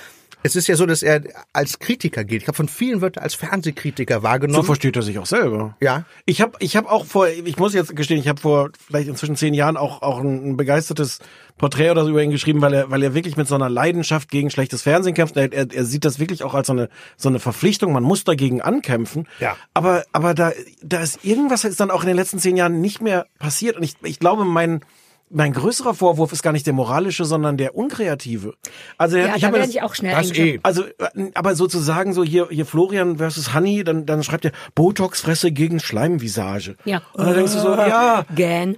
es 0.43 0.57
ist 0.57 0.69
ja 0.69 0.77
so, 0.77 0.87
dass 0.87 1.03
er 1.03 1.23
als 1.53 1.79
Kritiker 1.79 2.25
gilt. 2.25 2.43
Ich 2.43 2.49
habe 2.49 2.57
von 2.57 2.69
vielen 2.69 3.01
wird 3.01 3.17
er 3.17 3.25
als 3.25 3.35
Fernsehkritiker 3.35 4.17
so 4.17 4.23
wahrgenommen. 4.23 4.65
versteht 4.65 4.97
er 4.97 5.03
sich 5.03 5.19
auch 5.19 5.27
selber. 5.27 5.77
Ja. 5.81 6.05
Ich 6.27 6.41
habe 6.41 6.53
ich 6.61 6.77
hab 6.77 6.91
auch 6.91 7.05
vor, 7.05 7.29
ich 7.29 7.57
muss 7.59 7.75
jetzt 7.75 7.97
gestehen, 7.97 8.21
ich 8.21 8.29
habe 8.29 8.41
vor 8.41 8.71
vielleicht 8.87 9.09
inzwischen 9.09 9.37
zehn 9.37 9.55
Jahren 9.55 9.77
auch, 9.77 10.03
auch 10.03 10.21
ein, 10.21 10.51
ein 10.51 10.57
begeistertes 10.57 11.19
Porträt 11.57 11.91
oder 11.91 12.05
so 12.05 12.11
über 12.11 12.23
ihn 12.23 12.31
geschrieben, 12.31 12.61
weil 12.61 12.73
er, 12.73 12.91
weil 12.91 13.03
er 13.03 13.15
wirklich 13.15 13.37
mit 13.37 13.49
so 13.49 13.57
einer 13.57 13.69
Leidenschaft 13.69 14.31
gegen 14.31 14.51
schlechtes 14.51 14.83
Fernsehen 14.83 15.15
kämpft. 15.15 15.37
Er, 15.37 15.53
er, 15.53 15.67
er 15.73 15.85
sieht 15.85 16.05
das 16.05 16.21
wirklich 16.21 16.45
auch 16.45 16.55
als 16.55 16.69
so 16.69 16.73
eine, 16.73 16.89
so 17.17 17.29
eine 17.29 17.41
Verpflichtung. 17.41 17.93
Man 17.93 18.05
muss 18.05 18.23
dagegen 18.23 18.63
ankämpfen. 18.63 19.27
Ja. 19.41 19.57
Aber, 19.75 20.05
aber 20.13 20.35
da, 20.35 20.53
da 20.83 21.01
ist 21.01 21.25
irgendwas 21.25 21.65
ist 21.65 21.81
dann 21.81 21.91
auch 21.91 22.03
in 22.03 22.09
den 22.09 22.17
letzten 22.17 22.39
zehn 22.39 22.57
Jahren 22.57 22.81
nicht 22.81 23.03
mehr 23.03 23.27
passiert. 23.41 23.77
Und 23.77 23.83
ich, 23.83 23.97
ich 24.05 24.21
glaube, 24.21 24.45
mein, 24.45 24.81
mein 25.31 25.53
größerer 25.53 25.95
Vorwurf 25.95 26.33
ist 26.33 26.43
gar 26.43 26.53
nicht 26.53 26.67
der 26.67 26.73
moralische, 26.75 27.25
sondern 27.25 27.57
der 27.57 27.75
unkreative. 27.75 28.55
Also 28.97 29.17
ja, 29.17 29.35
ich 29.37 29.43
da 29.43 29.49
werde 29.53 29.67
das, 29.67 29.69
ich 29.71 29.83
auch 29.83 29.95
schnell 29.95 30.15
das 30.15 30.33
eh. 30.33 30.59
also, 30.63 30.85
äh, 30.85 31.31
aber 31.35 31.55
sozusagen 31.55 32.13
so 32.13 32.25
hier, 32.25 32.49
hier 32.51 32.67
Florian 32.67 33.19
versus 33.19 33.55
Honey, 33.55 33.85
dann, 33.85 34.07
dann 34.07 34.23
schreibt 34.23 34.45
er 34.45 34.53
Botox-Fresse 34.75 35.53
gegen 35.53 35.81
Schleimvisage. 35.81 36.77
Ja. 36.85 37.03
Und 37.13 37.27
dann 37.27 37.35
denkst 37.35 37.53
du 37.53 37.59
so, 37.61 37.75
ja. 37.75 38.25
Gan. 38.35 38.77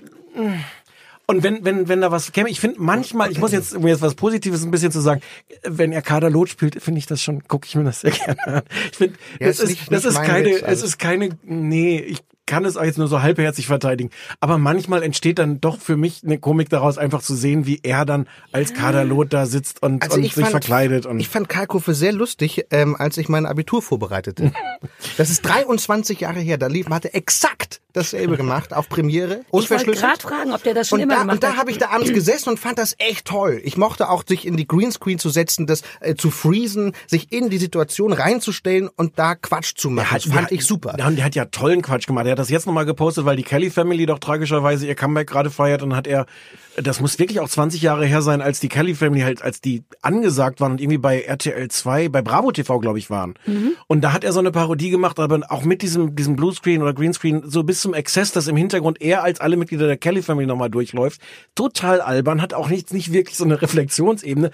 Und 1.27 1.45
wenn, 1.45 1.65
wenn, 1.65 1.87
wenn 1.89 2.01
da 2.01 2.11
was 2.11 2.33
käme, 2.33 2.49
ich 2.51 2.59
finde 2.59 2.81
manchmal, 2.81 3.31
ich 3.31 3.39
muss 3.39 3.53
jetzt, 3.53 3.77
um 3.77 3.87
jetzt 3.87 4.03
was 4.03 4.17
Positives 4.17 4.65
ein 4.65 4.73
bisschen 4.73 4.91
zu 4.91 4.99
sagen, 5.01 5.21
wenn 5.63 5.93
er 5.93 6.03
Kader 6.03 6.29
Lot 6.29 6.49
spielt, 6.49 6.83
finde 6.83 6.99
ich 6.99 7.07
das 7.07 7.23
schon, 7.23 7.45
gucke 7.47 7.67
ich 7.69 7.77
mir 7.77 7.85
das 7.85 8.01
sehr 8.01 8.11
gerne 8.25 8.45
an. 8.47 8.63
Ich 8.91 8.99
finde, 8.99 9.17
Ja, 9.39 9.47
das 9.47 9.61
ist 9.61 9.69
nicht- 9.69 9.93
das 9.93 10.05
nicht 10.05 10.13
ist 10.15 10.23
keine, 10.23 10.47
Witz, 10.47 10.57
es 10.57 10.63
also. 10.65 10.87
ist 10.87 10.99
keine, 10.99 11.29
nee, 11.45 12.01
ich 12.01 12.19
kann 12.51 12.65
es 12.65 12.77
auch 12.77 12.83
jetzt 12.83 12.99
nur 12.99 13.07
so 13.07 13.23
halbherzig 13.23 13.69
verteidigen. 13.69 14.11
Aber 14.41 14.59
manchmal 14.59 15.05
entsteht 15.05 15.39
dann 15.39 15.61
doch 15.61 15.79
für 15.79 15.97
mich 15.97 16.25
eine 16.25 16.37
Komik 16.37 16.69
daraus, 16.69 16.99
einfach 16.99 17.23
zu 17.23 17.37
sehen, 17.37 17.65
wie 17.65 17.79
er 17.85 18.05
dann 18.05 18.27
als 18.51 18.75
Kader 18.75 19.05
Lot 19.05 19.33
da 19.33 19.47
sitzt 19.47 19.81
und, 19.85 20.03
und 20.03 20.13
sich 20.13 20.35
verkleidet 20.35 21.07
und. 21.07 21.21
ich 21.21 21.29
fand 21.29 21.49
Kalkofe 21.49 21.95
sehr 21.95 22.13
lustig, 22.13 22.67
ähm, 22.73 22.97
als 22.97 23.17
ich 23.19 23.29
mein 23.29 23.47
Abitur 23.47 23.83
vorbereitete. 23.83 24.51
das 25.17 25.31
ist 25.31 25.43
23 25.43 26.21
Jahre 26.21 26.41
her. 26.41 26.59
Da 26.59 26.67
lief, 26.67 26.89
man 26.89 26.97
hatte 26.97 27.15
exakt 27.15 27.81
dasselbe 27.93 28.37
gemacht 28.37 28.73
auf 28.75 28.89
Premiere. 28.89 29.35
Ich 29.35 29.37
wollte 29.37 29.47
unverschlüsselt. 29.51 30.07
gerade 30.07 30.21
fragen, 30.21 30.53
ob 30.53 30.63
der 30.63 30.75
das 30.75 30.89
schon 30.89 30.99
und 30.99 31.05
immer 31.05 31.15
da, 31.15 31.21
gemacht 31.21 31.35
und 31.35 31.43
da 31.43 31.49
hat. 31.51 31.57
habe 31.57 31.71
ich 31.71 31.79
da 31.79 31.89
abends 31.91 32.13
gesessen 32.13 32.51
und 32.51 32.59
fand 32.59 32.79
das 32.79 32.95
echt 32.99 33.27
toll. 33.27 33.61
Ich 33.65 33.77
mochte 33.77 34.09
auch, 34.11 34.25
sich 34.27 34.47
in 34.47 34.57
die 34.57 34.67
Greenscreen 34.67 35.19
zu 35.19 35.29
setzen, 35.31 35.67
das 35.67 35.83
äh, 36.01 36.15
zu 36.15 36.31
freezen, 36.31 36.93
sich 37.07 37.33
in 37.33 37.51
die 37.51 37.59
Situation 37.59 38.13
reinzustellen 38.13 38.89
und 38.97 39.19
da 39.19 39.35
Quatsch 39.35 39.75
zu 39.77 39.91
machen. 39.91 40.15
Das 40.15 40.25
fand 40.25 40.51
der- 40.51 40.57
ich 40.57 40.65
super. 40.65 40.95
Ja, 40.99 41.07
und 41.07 41.17
der 41.17 41.25
hat 41.25 41.35
ja 41.35 41.45
tollen 41.47 41.83
Quatsch 41.83 42.07
gemacht. 42.07 42.27
Er 42.27 42.33
hat 42.33 42.39
das 42.39 42.51
jetzt 42.51 42.67
nochmal 42.67 42.87
gepostet, 42.87 43.25
weil 43.25 43.37
die 43.37 43.43
Kelly 43.43 43.71
Family 43.71 44.07
doch 44.07 44.19
tragischerweise 44.19 44.87
ihr 44.87 44.95
Comeback 44.95 45.29
gerade 45.29 45.51
feiert 45.51 45.83
und 45.83 45.95
hat 45.97 46.07
er, 46.07 46.27
das 46.77 47.01
muss 47.01 47.19
wirklich 47.19 47.41
auch 47.41 47.49
20 47.49 47.83
Jahre 47.83 48.07
her 48.07 48.23
sein, 48.23 48.41
als 48.41 48.61
die 48.61 48.69
Kelly 48.69 48.95
Family 48.95 49.23
halt, 49.23 49.43
als 49.43 49.61
die 49.61 49.83
angesagt 50.03 50.61
waren 50.61 50.73
und 50.73 50.81
irgendwie 50.81 50.99
bei 50.99 51.23
RTL 51.23 51.69
2, 51.69 52.09
bei 52.09 52.23
Bravo 52.23 52.53
TV, 52.53 52.79
glaube 52.79 52.99
ich, 52.99 53.11
waren. 53.11 53.35
Und 53.87 54.03
da 54.03 54.13
hat 54.13 54.25
er 54.25 54.33
so 54.33 54.41
eine 54.41 54.51
Parodie 54.51 54.91
gemacht, 54.91 55.19
aber 55.19 55.41
auch 55.49 55.65
mit 55.65 55.83
diesem, 55.83 56.15
diesem 56.15 56.37
Bluescreen 56.37 56.83
oder 56.83 56.95
Greenscreen, 56.95 57.43
so 57.49 57.63
bis 57.65 57.81
zum 57.81 57.95
Exzess, 57.95 58.33
dass 58.33 58.49
im 58.49 58.57
Hintergrund 58.57 59.01
er 59.01 59.23
als 59.23 59.41
alle 59.41 59.57
Mitglieder 59.57 59.87
der 59.87 59.97
Kelly 59.97 60.23
Family 60.23 60.47
nochmal 60.47 60.71
durchläuft. 60.71 61.21
Total 61.55 62.01
albern, 62.01 62.41
hat 62.41 62.55
auch 62.55 62.69
nicht, 62.69 62.93
nicht 62.93 63.13
wirklich 63.13 63.37
so 63.37 63.45
eine 63.45 63.61
Reflexionsebene, 63.61 64.51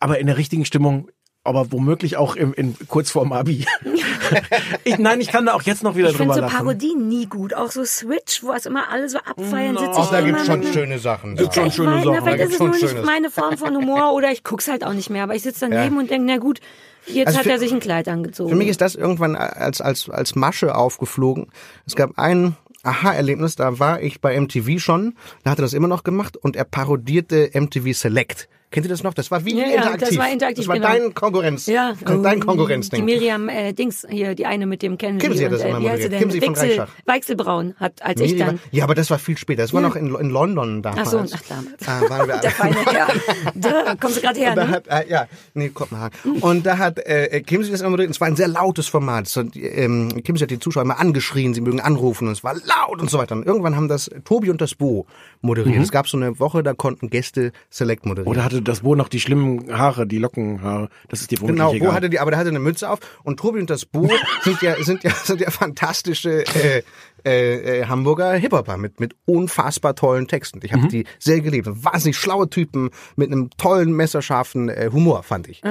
aber 0.00 0.18
in 0.18 0.26
der 0.26 0.36
richtigen 0.36 0.64
Stimmung 0.64 1.08
aber 1.44 1.72
womöglich 1.72 2.16
auch 2.16 2.36
im, 2.36 2.52
in, 2.54 2.76
kurz 2.88 3.10
vorm 3.10 3.32
Abi. 3.32 3.64
ich, 4.84 4.98
nein, 4.98 5.20
ich 5.20 5.28
kann 5.28 5.46
da 5.46 5.54
auch 5.54 5.62
jetzt 5.62 5.82
noch 5.82 5.96
wieder 5.96 6.10
Ich 6.10 6.16
finde 6.16 6.34
drüber 6.34 6.48
so 6.48 6.52
lachen. 6.52 6.66
Parodien 6.66 7.08
nie 7.08 7.26
gut. 7.26 7.52
Auch 7.54 7.70
so 7.70 7.84
Switch, 7.84 8.42
wo 8.42 8.52
es 8.52 8.66
immer 8.66 8.88
alle 8.90 9.08
so 9.08 9.18
abfeiern, 9.18 9.76
sitze 9.76 9.90
Ach, 9.94 10.04
ich 10.04 10.10
da 10.10 10.18
immer 10.20 10.28
gibt's 10.28 10.46
schon 10.46 10.60
mit- 10.60 10.72
schöne 10.74 10.98
Sachen. 10.98 11.36
Gibt's 11.36 11.54
da. 11.54 11.60
schon 11.62 11.68
Ich 11.68 11.74
schöne 11.74 11.90
meine, 11.90 12.04
Sachen. 12.04 12.14
Da 12.16 12.22
vielleicht 12.22 12.44
ist 12.44 12.52
es 12.54 12.58
nur 12.60 12.68
nicht 12.68 12.80
Schönes. 12.88 13.06
meine 13.06 13.30
Form 13.30 13.56
von 13.58 13.76
Humor 13.76 14.12
oder 14.14 14.30
ich 14.30 14.44
guck's 14.44 14.68
halt 14.68 14.84
auch 14.84 14.92
nicht 14.92 15.10
mehr. 15.10 15.24
Aber 15.24 15.34
ich 15.34 15.42
sitze 15.42 15.68
daneben 15.68 15.94
Ja. 15.96 16.00
und 16.00 16.10
denke, 16.10 16.26
na 16.26 16.36
gut, 16.38 16.60
jetzt 17.06 17.26
Also 17.28 17.38
hat 17.40 17.44
für- 17.46 17.50
er 17.52 17.58
sich 17.58 17.72
ein 17.72 17.80
Kleid 17.80 18.08
angezogen. 18.08 18.50
Für 18.50 18.56
mich 18.56 18.68
ist 18.68 18.80
das 18.80 18.94
irgendwann 18.94 19.34
als, 19.36 19.80
als, 19.80 20.08
als 20.08 20.34
Masche 20.36 20.74
aufgeflogen. 20.76 21.48
Es 21.86 21.96
gab 21.96 22.18
ein 22.18 22.56
Aha-Erlebnis, 22.84 23.54
da 23.56 23.78
war 23.78 24.00
ich 24.00 24.20
bei 24.20 24.38
MTV 24.40 24.78
schon, 24.80 25.14
da 25.44 25.50
hat 25.52 25.58
er 25.58 25.62
das 25.62 25.72
immer 25.72 25.86
noch 25.88 26.02
gemacht 26.02 26.36
und 26.36 26.56
er 26.56 26.64
parodierte 26.64 27.50
MTV 27.54 27.92
Select. 27.92 28.48
Kennt 28.72 28.84
ihr 28.86 28.90
das 28.90 29.02
noch? 29.04 29.14
Das 29.14 29.30
war 29.30 29.44
wie 29.44 29.54
Ja, 29.56 29.66
ja, 29.68 29.74
interaktiv. 29.76 30.08
das 30.08 30.18
war 30.18 30.30
interaktiv, 30.32 30.58
Das 30.64 30.68
war 30.68 30.74
genau. 30.76 30.88
dein 30.88 31.14
Konkurrenz. 31.14 31.66
ja, 31.66 31.92
Dein 32.04 32.40
Die 32.40 32.46
Konkurrenzding. 32.46 33.04
Miriam 33.04 33.48
äh, 33.48 33.72
Dings, 33.72 34.04
hier, 34.10 34.34
die 34.34 34.46
eine 34.46 34.66
mit 34.66 34.82
dem 34.82 34.98
kennen 34.98 35.18
Kimsi 35.18 35.38
Sie 35.38 35.44
hat 35.44 35.52
das 35.52 35.60
und, 35.60 35.66
äh, 35.66 35.70
immer 35.70 35.80
moderiert. 35.80 36.18
Kimsi 36.18 36.40
von 36.40 36.56
Weichsel. 36.56 36.86
Weichselbraun 37.06 37.74
hat, 37.78 38.02
als 38.02 38.20
ich 38.20 38.32
Miriam- 38.32 38.46
dann. 38.48 38.60
Ja, 38.72 38.84
aber 38.84 38.94
das 38.94 39.10
war 39.10 39.18
viel 39.18 39.36
später. 39.38 39.62
Das 39.62 39.72
war 39.72 39.82
Ja. 39.82 39.88
noch 39.88 39.96
in, 39.96 40.14
in 40.14 40.30
London 40.30 40.82
damals. 40.82 41.08
Ach 41.08 41.26
so, 41.26 41.34
ach 41.36 41.42
damals. 41.48 41.86
Ah, 41.86 42.00
waren 42.10 42.28
wir 42.28 42.36
Der 42.42 42.50
feine 42.50 42.76
Herr. 42.86 43.06
Da 43.54 43.94
kommst 44.00 44.16
du 44.16 44.20
gerade 44.22 44.38
her, 44.40 44.54
da 44.54 44.64
ne? 44.64 44.70
hat, 44.72 44.86
äh, 44.88 45.08
ja, 45.08 45.26
nee, 45.54 45.68
Kopenhagen. 45.68 46.16
Und 46.40 46.64
da 46.66 46.78
hat 46.78 46.98
äh, 46.98 47.40
Kimsi 47.42 47.70
das 47.70 47.80
immer 47.82 47.90
moderiert. 47.90 48.10
Es 48.14 48.20
war 48.20 48.28
ein 48.28 48.36
sehr 48.36 48.48
lautes 48.48 48.88
Format. 48.88 49.28
So, 49.28 49.42
ähm, 49.54 50.22
Kimsi 50.24 50.42
hat 50.42 50.50
die 50.50 50.58
Zuschauer 50.58 50.82
immer 50.84 50.98
angeschrien, 50.98 51.52
sie 51.54 51.60
mögen 51.60 51.80
anrufen 51.80 52.26
und 52.28 52.32
es 52.32 52.42
war 52.42 52.54
laut 52.54 53.00
und 53.00 53.10
so 53.10 53.18
weiter. 53.18 53.34
Und 53.34 53.44
irgendwann 53.46 53.76
haben 53.76 53.88
das 53.88 54.10
Tobi 54.24 54.50
und 54.50 54.60
das 54.60 54.74
Bo 54.74 55.06
moderiert. 55.42 55.82
Es 55.82 55.90
gab 55.92 56.08
so 56.08 56.16
eine 56.16 56.38
Woche, 56.40 56.62
da 56.62 56.72
konnten 56.72 57.10
Gäste 57.10 57.52
Select 57.70 58.06
moderieren. 58.06 58.30
Oder 58.32 58.44
hatte 58.44 58.61
das 58.62 58.80
Bo 58.80 58.94
noch 58.94 59.08
die 59.08 59.20
schlimmen 59.20 59.76
Haare, 59.76 60.06
die 60.06 60.18
Lockenhaare? 60.18 60.88
Das 61.08 61.20
ist 61.20 61.30
dir 61.30 61.38
vermutlich 61.38 61.58
Genau, 61.58 61.70
Bo 61.70 61.76
egal. 61.76 61.92
hatte 61.94 62.10
die, 62.10 62.18
aber 62.18 62.30
der 62.30 62.38
hatte 62.40 62.50
eine 62.50 62.58
Mütze 62.58 62.88
auf 62.88 62.98
und 63.24 63.38
Tobi 63.38 63.60
und 63.60 63.70
das 63.70 63.84
Bo 63.86 64.08
sind 64.42 64.62
ja 64.62 64.74
sind 64.82 65.04
ja 65.04 65.10
sind 65.12 65.40
ja 65.40 65.50
fantastische 65.50 66.44
äh, 66.46 66.82
äh, 67.24 67.80
äh, 67.80 67.86
Hamburger 67.86 68.32
Hip-Hopper 68.34 68.76
mit 68.76 69.00
mit 69.00 69.14
unfassbar 69.26 69.94
tollen 69.94 70.28
Texten. 70.28 70.60
Ich 70.62 70.72
habe 70.72 70.88
die 70.88 71.04
sehr 71.18 71.40
geliebt. 71.40 71.68
Wahnsinnig 71.70 72.16
schlaue 72.16 72.48
Typen 72.50 72.90
mit 73.16 73.30
einem 73.30 73.50
tollen 73.56 73.92
messerscharfen 73.92 74.68
äh, 74.68 74.90
Humor 74.92 75.22
fand 75.22 75.48
ich. 75.48 75.62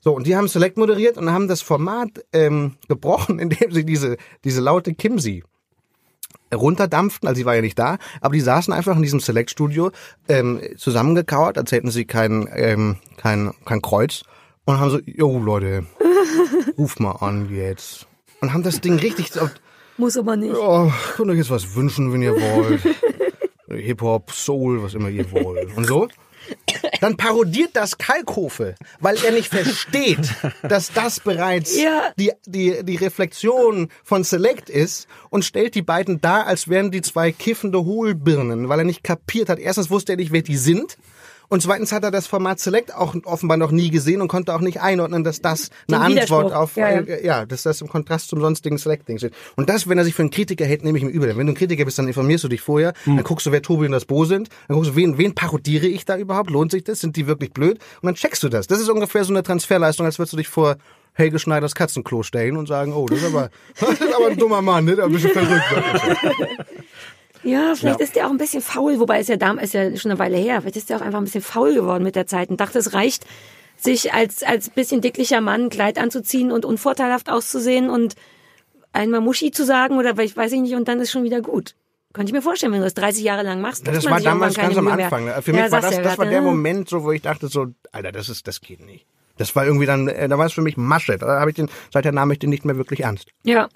So 0.00 0.14
und 0.16 0.26
die 0.26 0.34
haben 0.36 0.48
Select 0.48 0.78
moderiert 0.78 1.16
und 1.16 1.30
haben 1.30 1.46
das 1.48 1.62
Format 1.62 2.24
ähm, 2.32 2.76
gebrochen, 2.88 3.38
indem 3.40 3.70
sie 3.72 3.84
diese 3.84 4.16
diese 4.44 4.60
laute 4.60 4.94
Kimsi 4.94 5.44
runterdampften, 6.52 7.28
also 7.28 7.38
sie 7.38 7.46
war 7.46 7.54
ja 7.54 7.60
nicht 7.62 7.78
da, 7.78 7.98
aber 8.20 8.34
die 8.34 8.40
saßen 8.40 8.72
einfach 8.72 8.96
in 8.96 9.02
diesem 9.02 9.20
Select-Studio 9.20 9.90
ähm, 10.28 10.60
zusammengekauert, 10.76 11.58
als 11.58 11.72
hätten 11.72 11.90
sie 11.90 12.04
kein, 12.04 12.48
ähm, 12.54 12.96
kein, 13.16 13.52
kein 13.64 13.82
Kreuz 13.82 14.22
und 14.64 14.78
haben 14.78 14.90
so, 14.90 15.00
jo 15.04 15.38
Leute, 15.38 15.86
ruf 16.78 16.98
mal 16.98 17.12
an 17.12 17.54
jetzt. 17.54 18.06
Und 18.40 18.52
haben 18.52 18.62
das 18.62 18.80
Ding 18.80 18.94
richtig 18.98 19.32
so, 19.32 19.48
Muss 19.96 20.16
aber 20.16 20.36
nicht. 20.36 20.54
oh, 20.56 20.90
könnt 21.16 21.30
euch 21.30 21.38
jetzt 21.38 21.50
was 21.50 21.74
wünschen, 21.74 22.12
wenn 22.12 22.22
ihr 22.22 22.34
wollt. 22.34 22.82
Hip-Hop, 23.68 24.32
Soul, 24.32 24.82
was 24.82 24.94
immer 24.94 25.08
ihr 25.08 25.30
wollt. 25.32 25.76
Und 25.76 25.86
so. 25.86 26.08
Dann 27.00 27.16
parodiert 27.16 27.70
das 27.74 27.98
Kalkofe, 27.98 28.74
weil 29.00 29.16
er 29.24 29.32
nicht 29.32 29.48
versteht, 29.48 30.18
dass 30.62 30.92
das 30.92 31.20
bereits 31.20 31.76
Ja. 31.80 32.12
die, 32.18 32.32
die, 32.46 32.84
die 32.84 32.96
Reflexion 32.96 33.88
von 34.04 34.24
Select 34.24 34.70
ist 34.70 35.06
und 35.30 35.44
stellt 35.44 35.74
die 35.74 35.82
beiden 35.82 36.20
dar, 36.20 36.46
als 36.46 36.68
wären 36.68 36.90
die 36.90 37.02
zwei 37.02 37.32
kiffende 37.32 37.84
Hohlbirnen, 37.84 38.68
weil 38.68 38.80
er 38.80 38.84
nicht 38.84 39.02
kapiert 39.04 39.48
hat. 39.48 39.58
Erstens 39.58 39.90
wusste 39.90 40.12
er 40.12 40.16
nicht, 40.16 40.32
wer 40.32 40.42
die 40.42 40.56
sind. 40.56 40.96
Und 41.52 41.60
zweitens 41.60 41.92
hat 41.92 42.02
er 42.02 42.10
das 42.10 42.26
Format 42.26 42.60
Select 42.60 42.94
auch 42.94 43.14
offenbar 43.24 43.58
noch 43.58 43.72
nie 43.72 43.90
gesehen 43.90 44.22
und 44.22 44.28
konnte 44.28 44.54
auch 44.54 44.60
nicht 44.62 44.80
einordnen, 44.80 45.22
dass 45.22 45.42
das 45.42 45.68
Den 45.86 45.96
eine 45.96 46.22
Antwort 46.22 46.50
auf, 46.54 46.76
Ja, 46.76 46.88
ja. 46.90 47.00
äh, 47.02 47.26
ja, 47.26 47.44
dass 47.44 47.62
das 47.62 47.82
im 47.82 47.88
Kontrast 47.88 48.30
zum 48.30 48.40
sonstigen 48.40 48.78
Selecting 48.78 49.18
steht. 49.18 49.34
Und 49.54 49.68
das, 49.68 49.86
wenn 49.86 49.98
er 49.98 50.04
sich 50.04 50.14
für 50.14 50.22
einen 50.22 50.30
Kritiker 50.30 50.64
hält, 50.64 50.82
nehme 50.82 50.96
ich 50.96 51.04
ihm 51.04 51.10
übel. 51.10 51.36
Wenn 51.36 51.46
du 51.46 51.52
ein 51.52 51.56
Kritiker 51.56 51.84
bist, 51.84 51.98
dann 51.98 52.08
informierst 52.08 52.44
du 52.44 52.48
dich 52.48 52.62
vorher, 52.62 52.94
Hm. 53.04 53.16
dann 53.16 53.24
guckst 53.24 53.44
du, 53.44 53.52
wer 53.52 53.60
Tobi 53.60 53.84
und 53.84 53.92
das 53.92 54.06
Bo 54.06 54.24
sind, 54.24 54.48
dann 54.66 54.76
guckst 54.76 54.92
du, 54.92 54.96
wen, 54.96 55.18
wen 55.18 55.34
parodiere 55.34 55.86
ich 55.88 56.06
da 56.06 56.16
überhaupt? 56.16 56.48
Lohnt 56.48 56.70
sich 56.70 56.84
das? 56.84 57.00
Sind 57.00 57.16
die 57.16 57.26
wirklich 57.26 57.52
blöd? 57.52 57.78
Und 58.00 58.06
dann 58.06 58.14
checkst 58.14 58.42
du 58.42 58.48
das. 58.48 58.66
Das 58.66 58.80
ist 58.80 58.88
ungefähr 58.88 59.22
so 59.24 59.34
eine 59.34 59.42
Transferleistung, 59.42 60.06
als 60.06 60.18
würdest 60.18 60.32
du 60.32 60.38
dich 60.38 60.48
vor 60.48 60.76
Helge 61.12 61.38
Schneiders 61.38 61.74
Katzenklo 61.74 62.22
stellen 62.22 62.56
und 62.56 62.66
sagen, 62.66 62.94
oh, 62.94 63.04
das 63.04 63.18
ist 63.18 63.26
aber, 63.26 63.50
das 63.78 63.90
ist 64.00 64.14
aber 64.16 64.28
ein 64.28 64.38
dummer 64.38 64.62
Mann, 64.62 64.86
ne? 64.86 64.96
Der 64.96 65.04
ein 65.04 65.12
bisschen 65.12 65.32
verrückt. 65.32 65.64
Ja, 67.42 67.74
vielleicht 67.74 68.00
ist 68.00 68.14
der 68.16 68.26
auch 68.26 68.30
ein 68.30 68.38
bisschen 68.38 68.62
faul, 68.62 69.00
wobei 69.00 69.20
ist 69.20 69.28
ja 69.28 69.36
damals 69.36 69.66
ist 69.66 69.74
ja 69.74 69.96
schon 69.96 70.10
eine 70.10 70.18
Weile 70.20 70.36
her. 70.36 70.60
Vielleicht 70.60 70.76
ist 70.76 70.90
der 70.90 70.98
auch 70.98 71.02
einfach 71.02 71.18
ein 71.18 71.24
bisschen 71.24 71.42
faul 71.42 71.74
geworden 71.74 72.04
mit 72.04 72.14
der 72.16 72.26
Zeit 72.26 72.50
und 72.50 72.60
dachte, 72.60 72.78
es 72.78 72.94
reicht, 72.94 73.26
sich 73.76 74.12
als 74.12 74.42
als 74.42 74.70
bisschen 74.70 75.00
dicklicher 75.00 75.40
Mann 75.40 75.64
ein 75.64 75.70
Kleid 75.70 75.98
anzuziehen 75.98 76.52
und 76.52 76.64
unvorteilhaft 76.64 77.30
auszusehen 77.30 77.90
und 77.90 78.14
einmal 78.92 79.20
Muschi 79.20 79.50
zu 79.50 79.64
sagen 79.64 79.98
oder 79.98 80.16
ich 80.18 80.36
weiß 80.36 80.52
ich 80.52 80.60
nicht 80.60 80.74
und 80.74 80.86
dann 80.88 81.00
ist 81.00 81.10
schon 81.10 81.24
wieder 81.24 81.40
gut. 81.40 81.74
Könnte 82.12 82.30
ich 82.30 82.34
mir 82.34 82.42
vorstellen, 82.42 82.72
wenn 82.72 82.80
du 82.80 82.84
das 82.86 82.94
30 82.94 83.24
Jahre 83.24 83.42
lang 83.42 83.60
machst. 83.60 83.86
Das 83.86 84.04
war 84.04 84.20
damals 84.20 84.54
ganz 84.54 84.76
am 84.76 84.84
Mühe 84.84 84.96
mehr. 84.96 85.06
Anfang. 85.06 85.24
ne? 85.24 85.40
Für 85.40 85.52
Ja, 85.52 85.62
mich 85.62 85.72
war 85.72 85.80
das, 85.80 85.96
du, 85.96 86.02
das 86.02 86.18
war 86.18 86.26
ja, 86.26 86.30
der 86.30 86.40
ja. 86.40 86.44
Moment, 86.44 86.88
so, 86.88 87.04
wo 87.04 87.10
ich 87.10 87.22
dachte 87.22 87.48
so, 87.48 87.68
Alter, 87.90 88.12
das 88.12 88.28
ist, 88.28 88.46
das 88.46 88.60
geht 88.60 88.84
nicht. 88.84 89.06
Das 89.38 89.56
war 89.56 89.64
irgendwie 89.64 89.86
dann, 89.86 90.08
äh, 90.08 90.28
da 90.28 90.36
war 90.36 90.44
es 90.44 90.52
für 90.52 90.60
mich 90.60 90.76
Masche. 90.76 91.16
Da 91.16 91.40
habe 91.40 91.50
ich 91.50 91.56
den, 91.56 91.70
seither 91.90 92.12
nahm 92.12 92.30
ich 92.30 92.38
den 92.38 92.50
nicht 92.50 92.66
mehr 92.66 92.76
wirklich 92.76 93.00
ernst. 93.00 93.28
Ja. 93.44 93.68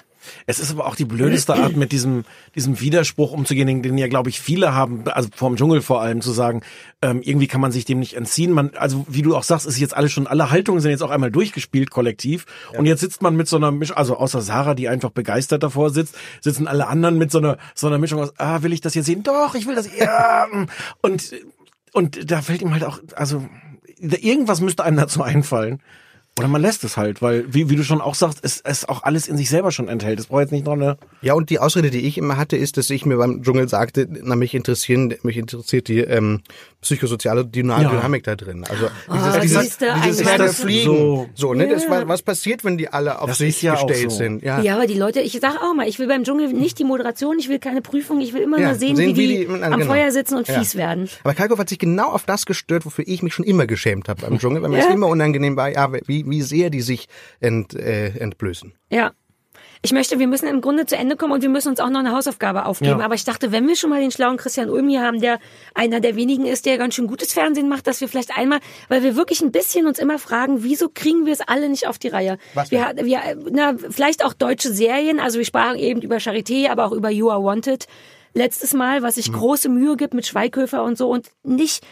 Es 0.47 0.59
ist 0.59 0.71
aber 0.71 0.87
auch 0.87 0.97
die 0.97 1.05
blödeste 1.05 1.55
Art, 1.55 1.77
mit 1.77 1.93
diesem, 1.93 2.25
diesem 2.55 2.81
Widerspruch 2.81 3.33
umzugehen, 3.33 3.83
den, 3.83 3.99
ja, 3.99 4.09
glaube 4.09 4.31
ich, 4.31 4.41
viele 4.41 4.75
haben, 4.75 5.09
also 5.09 5.29
vorm 5.35 5.57
Dschungel 5.57 5.83
vor 5.83 6.01
allem, 6.01 6.21
zu 6.21 6.33
sagen, 6.33 6.63
ähm, 7.03 7.21
irgendwie 7.23 7.47
kann 7.47 7.61
man 7.61 7.73
sich 7.73 7.85
dem 7.85 7.99
nicht 7.99 8.15
entziehen. 8.15 8.53
Man, 8.53 8.71
also 8.77 9.07
wie 9.09 9.23
du 9.23 9.37
auch 9.37 9.43
sagst, 9.43 9.67
ist 9.67 9.79
jetzt 9.79 9.97
alles 9.97 10.13
schon, 10.13 10.27
alle 10.27 10.51
Haltungen 10.51 10.81
sind 10.81 10.91
jetzt 10.91 11.03
auch 11.03 11.11
einmal 11.11 11.31
durchgespielt, 11.31 11.91
kollektiv. 11.91 12.47
Und 12.77 12.87
jetzt 12.87 13.01
sitzt 13.01 13.23
man 13.23 13.37
mit 13.37 13.49
so 13.49 13.57
einer 13.57 13.71
Mischung, 13.71 13.97
also 13.97 14.17
außer 14.17 14.41
Sarah, 14.41 14.75
die 14.75 14.89
einfach 14.89 15.11
begeistert 15.11 15.63
davor 15.63 15.91
sitzt, 15.91 16.17
sitzen 16.41 16.67
alle 16.67 16.87
anderen 16.87 17.19
mit 17.19 17.31
so 17.31 17.39
einer, 17.39 17.59
so 17.75 17.87
einer 17.87 17.99
Mischung 17.99 18.21
aus, 18.21 18.33
ah, 18.39 18.63
will 18.63 18.73
ich 18.73 18.81
das 18.81 18.95
jetzt 18.95 19.07
sehen? 19.07 19.23
Doch, 19.23 19.55
ich 19.55 19.67
will 19.67 19.75
das, 19.75 19.89
ja. 19.97 20.47
Und, 21.03 21.35
und 21.93 22.31
da 22.31 22.43
fällt 22.43 22.63
ihm 22.63 22.73
halt 22.73 22.85
auch, 22.85 23.01
also 23.15 23.47
irgendwas 23.99 24.61
müsste 24.61 24.85
einem 24.85 24.97
dazu 24.97 25.23
einfallen. 25.23 25.81
Oder 26.39 26.49
man 26.49 26.61
lässt 26.61 26.85
es 26.85 26.99
halt, 26.99 27.23
weil, 27.23 27.47
wie, 27.49 27.71
wie 27.71 27.77
du 27.77 27.83
schon 27.83 28.03
auch 28.03 28.15
sagst, 28.15 28.41
es, 28.43 28.61
es 28.63 28.87
auch 28.87 29.05
alles 29.05 29.27
in 29.27 29.39
sich 29.39 29.49
selber 29.49 29.73
schon 29.73 29.89
enthält. 29.89 30.21
Es 30.21 30.27
braucht 30.27 30.43
jetzt 30.43 30.53
nicht 30.53 30.67
noch 30.67 30.75
eine. 30.75 30.99
Ja, 31.23 31.33
und 31.33 31.49
die 31.49 31.59
Ausrede, 31.59 31.89
die 31.91 32.01
ich 32.07 32.19
immer 32.19 32.37
hatte, 32.37 32.59
ist, 32.59 32.77
dass 32.77 32.91
ich 32.91 33.07
mir 33.07 33.17
beim 33.17 33.43
Dschungel 33.43 33.69
sagte, 33.71 34.07
na, 34.23 34.37
mich 34.37 34.55
interessieren, 34.55 35.15
mich 35.23 35.39
interessiert 35.39 35.89
die 35.89 36.01
ähm, 36.01 36.43
psychosoziale 36.83 37.47
Dyna 37.47 37.81
Ja. 37.81 37.89
Dynamik 37.89 38.25
da 38.25 38.37
drin. 38.37 38.65
Also 38.69 38.89
dieses, 39.43 39.81
Ah, 39.83 40.01
dieses, 40.05 40.19
dieses 40.19 40.37
das 40.37 40.61
Fliegen. 40.61 40.85
so- 40.85 41.27
So, 41.35 41.55
ne? 41.55 41.69
Das, 41.69 41.89
war- 41.89 42.07
was 42.07 42.21
passiert, 42.21 42.65
wenn 42.65 42.77
die 42.77 42.89
alle 42.93 43.21
auf 43.23 43.29
Das 43.31 43.39
sich 43.39 43.63
ja 43.63 43.73
gestellt 43.73 44.11
so. 44.11 44.17
sind? 44.19 44.43
Ja. 44.43 44.61
Ja, 44.61 44.75
aber 44.77 44.87
die 44.87 44.95
Leute, 44.99 45.21
ich 45.21 45.39
sag 45.41 45.57
auch 45.63 45.75
mal, 45.75 45.89
ich 45.89 45.99
will 45.99 46.07
beim 46.07 46.23
Dschungel 46.25 46.53
nicht 46.53 46.79
die 46.79 46.85
Moderation, 46.85 47.39
ich 47.39 47.49
will 47.49 47.59
keine 47.59 47.81
Prüfung, 47.81 48.21
ich 48.21 48.35
will 48.35 48.43
immer 48.43 48.59
Ja, 48.59 48.69
nur 48.69 48.75
sehen, 48.77 48.95
sehen, 48.97 49.17
wie, 49.17 49.21
wie 49.23 49.27
die, 49.39 49.47
die 49.47 49.63
am 49.65 49.79
genau. 49.81 49.87
Feuer 49.87 50.13
sitzen 50.13 50.37
und 50.37 50.47
Ja. 50.49 50.59
fies 50.59 50.75
werden. 50.77 51.09
Aber 51.25 51.33
Kalkow 51.35 51.59
hat 51.59 51.71
sich 51.71 51.79
genau 51.79 52.11
auf 52.11 52.25
das 52.27 52.45
gestört, 52.45 52.85
wofür 52.85 53.05
ich 53.09 53.23
mich 53.23 53.33
schon 53.33 53.45
immer 53.47 53.67
geschämt 53.67 54.09
habe 54.11 54.21
beim 54.21 54.39
Dschungel, 54.39 54.61
weil 54.63 54.69
mir 54.71 54.79
Ja. 54.79 54.85
es 54.89 54.95
immer 54.95 55.07
unangenehm 55.09 55.57
war, 55.57 55.71
ja, 55.71 55.91
wie, 56.07 56.25
wie 56.27 56.43
sehr 56.43 56.71
die 56.71 56.83
sich 56.83 57.09
ent, 57.41 57.75
äh, 57.75 58.09
entblößen. 58.19 58.75
Ja. 58.91 59.13
Ich 59.83 59.93
möchte, 59.93 60.19
wir 60.19 60.27
müssen 60.27 60.49
im 60.49 60.63
Grunde 60.63 60.87
zu 60.87 60.97
Ende 60.97 61.17
kommen 61.17 61.33
und 61.33 61.43
wir 61.43 61.49
müssen 61.49 61.69
uns 61.69 61.81
auch 61.81 61.91
noch 61.91 62.01
eine 62.01 62.11
Hausaufgabe 62.13 62.65
aufgeben. 62.65 62.99
Ja. 62.99 63.05
Aber 63.05 63.15
ich 63.15 63.25
dachte, 63.25 63.53
wenn 63.53 63.69
wir 63.69 63.77
schon 63.77 63.91
mal 63.91 64.01
den 64.01 64.11
schlauen 64.11 64.37
Christian 64.37 64.71
Ulm 64.71 64.89
hier 64.89 65.03
haben, 65.03 65.21
der 65.21 65.39
einer 65.75 66.01
der 66.01 66.17
wenigen 66.17 66.47
ist, 66.47 66.67
der 66.67 66.79
ganz 66.79 66.95
schön 66.95 67.07
gutes 67.07 67.33
Fernsehen 67.33 67.69
macht, 67.69 67.87
dass 67.87 68.01
wir 68.01 68.09
vielleicht 68.09 68.37
einmal, 68.37 68.59
weil 68.89 69.03
wir 69.03 69.17
wirklich 69.17 69.43
ein 69.43 69.53
bisschen 69.53 69.87
uns 69.87 69.99
immer 69.99 70.19
fragen, 70.19 70.63
wieso 70.65 70.89
kriegen 70.89 71.27
wir 71.27 71.33
es 71.33 71.41
alle 71.41 71.69
nicht 71.69 71.87
auf 71.87 71.99
die 71.99 72.09
Reihe? 72.09 72.39
Was 72.55 72.71
wir, 72.71 72.95
wir, 73.03 73.21
na, 73.51 73.75
vielleicht 73.91 74.25
auch 74.25 74.33
deutsche 74.33 74.73
Serien, 74.73 75.21
also 75.21 75.39
wir 75.39 75.45
sprachen 75.47 75.79
eben 75.79 76.01
über 76.01 76.17
Charité, 76.17 76.69
aber 76.69 76.87
auch 76.87 76.93
über 76.93 77.11
You 77.11 77.31
Are 77.31 77.45
Wanted 77.45 77.87
letztes 78.35 78.73
Mal, 78.75 79.03
was 79.03 79.17
Mhm. 79.17 79.23
sich 79.23 79.33
große 79.33 79.69
Mühe 79.69 79.97
gibt 79.97 80.15
mit 80.15 80.27
Schweighöfer 80.27 80.83
und 80.83 80.99
so 80.99 81.09
und 81.11 81.31
nicht, 81.45 81.87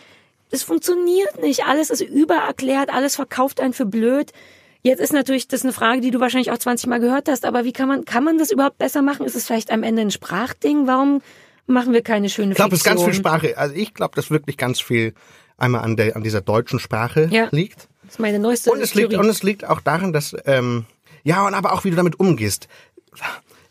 es 0.55 0.63
funktioniert 0.63 1.41
nicht. 1.43 1.65
Alles 1.67 1.91
ist 1.91 2.01
übererklärt, 2.01 2.91
alles 2.93 3.17
verkauft 3.17 3.61
einen 3.61 3.73
für 3.73 3.87
blöd. 3.87 4.33
Jetzt 4.83 5.01
ist 5.01 5.13
natürlich 5.13 5.49
das 5.49 5.63
eine 5.63 5.73
Frage, 5.73 6.01
die 6.01 6.11
du 6.11 6.21
wahrscheinlich 6.21 6.51
auch 6.51 6.59
20 6.59 6.89
Mal 6.89 7.01
gehört 7.01 7.29
hast, 7.29 7.45
aber 7.45 7.65
wie 7.65 7.73
kann 7.73 7.89
man, 7.89 8.05
kann 8.05 8.23
man 8.25 8.39
das 8.39 8.51
überhaupt 8.51 8.79
besser 8.79 9.01
machen? 9.03 9.25
Ist 9.27 9.35
es 9.35 9.47
vielleicht 9.47 9.71
am 9.71 9.83
Ende 9.83 10.03
ein 10.03 10.11
Sprachding? 10.11 10.87
Warum 10.87 11.23
machen 11.67 11.93
wir 11.95 12.03
keine 12.03 12.29
schöne 12.29 12.51
Ich 12.53 12.57
glaube, 12.57 12.75
es 12.75 12.81
ist 12.81 12.85
ganz 12.85 13.03
viel? 13.03 13.15
Sprache. 13.15 13.57
Also 13.57 13.75
ich 13.75 13.95
glaube, 13.95 14.15
dass 14.15 14.31
wirklich 14.31 14.57
ganz 14.59 14.81
viel 14.81 15.15
einmal 15.57 15.83
an 15.83 15.97
der 15.97 16.17
an 16.17 16.23
dieser 16.23 16.41
deutschen 16.43 16.79
Sprache 16.79 17.29
Ja. 17.31 17.49
liegt. 17.51 17.89
Das 18.03 18.15
ist 18.15 18.19
meine 18.21 18.39
neueste 18.39 18.71
Und 18.71 18.81
es 18.83 18.95
liegt 18.95 19.11
Theorie. 19.11 19.25
und 19.25 19.31
es 19.31 19.43
liegt 19.43 19.67
auch 19.67 19.81
daran, 19.81 20.13
dass 20.13 20.37
ähm, 20.45 20.85
ja 21.23 21.47
und 21.47 21.55
aber 21.55 21.73
auch 21.73 21.85
wie 21.85 21.91
du 21.91 21.97
damit 21.97 22.21
umgehst. 22.21 22.69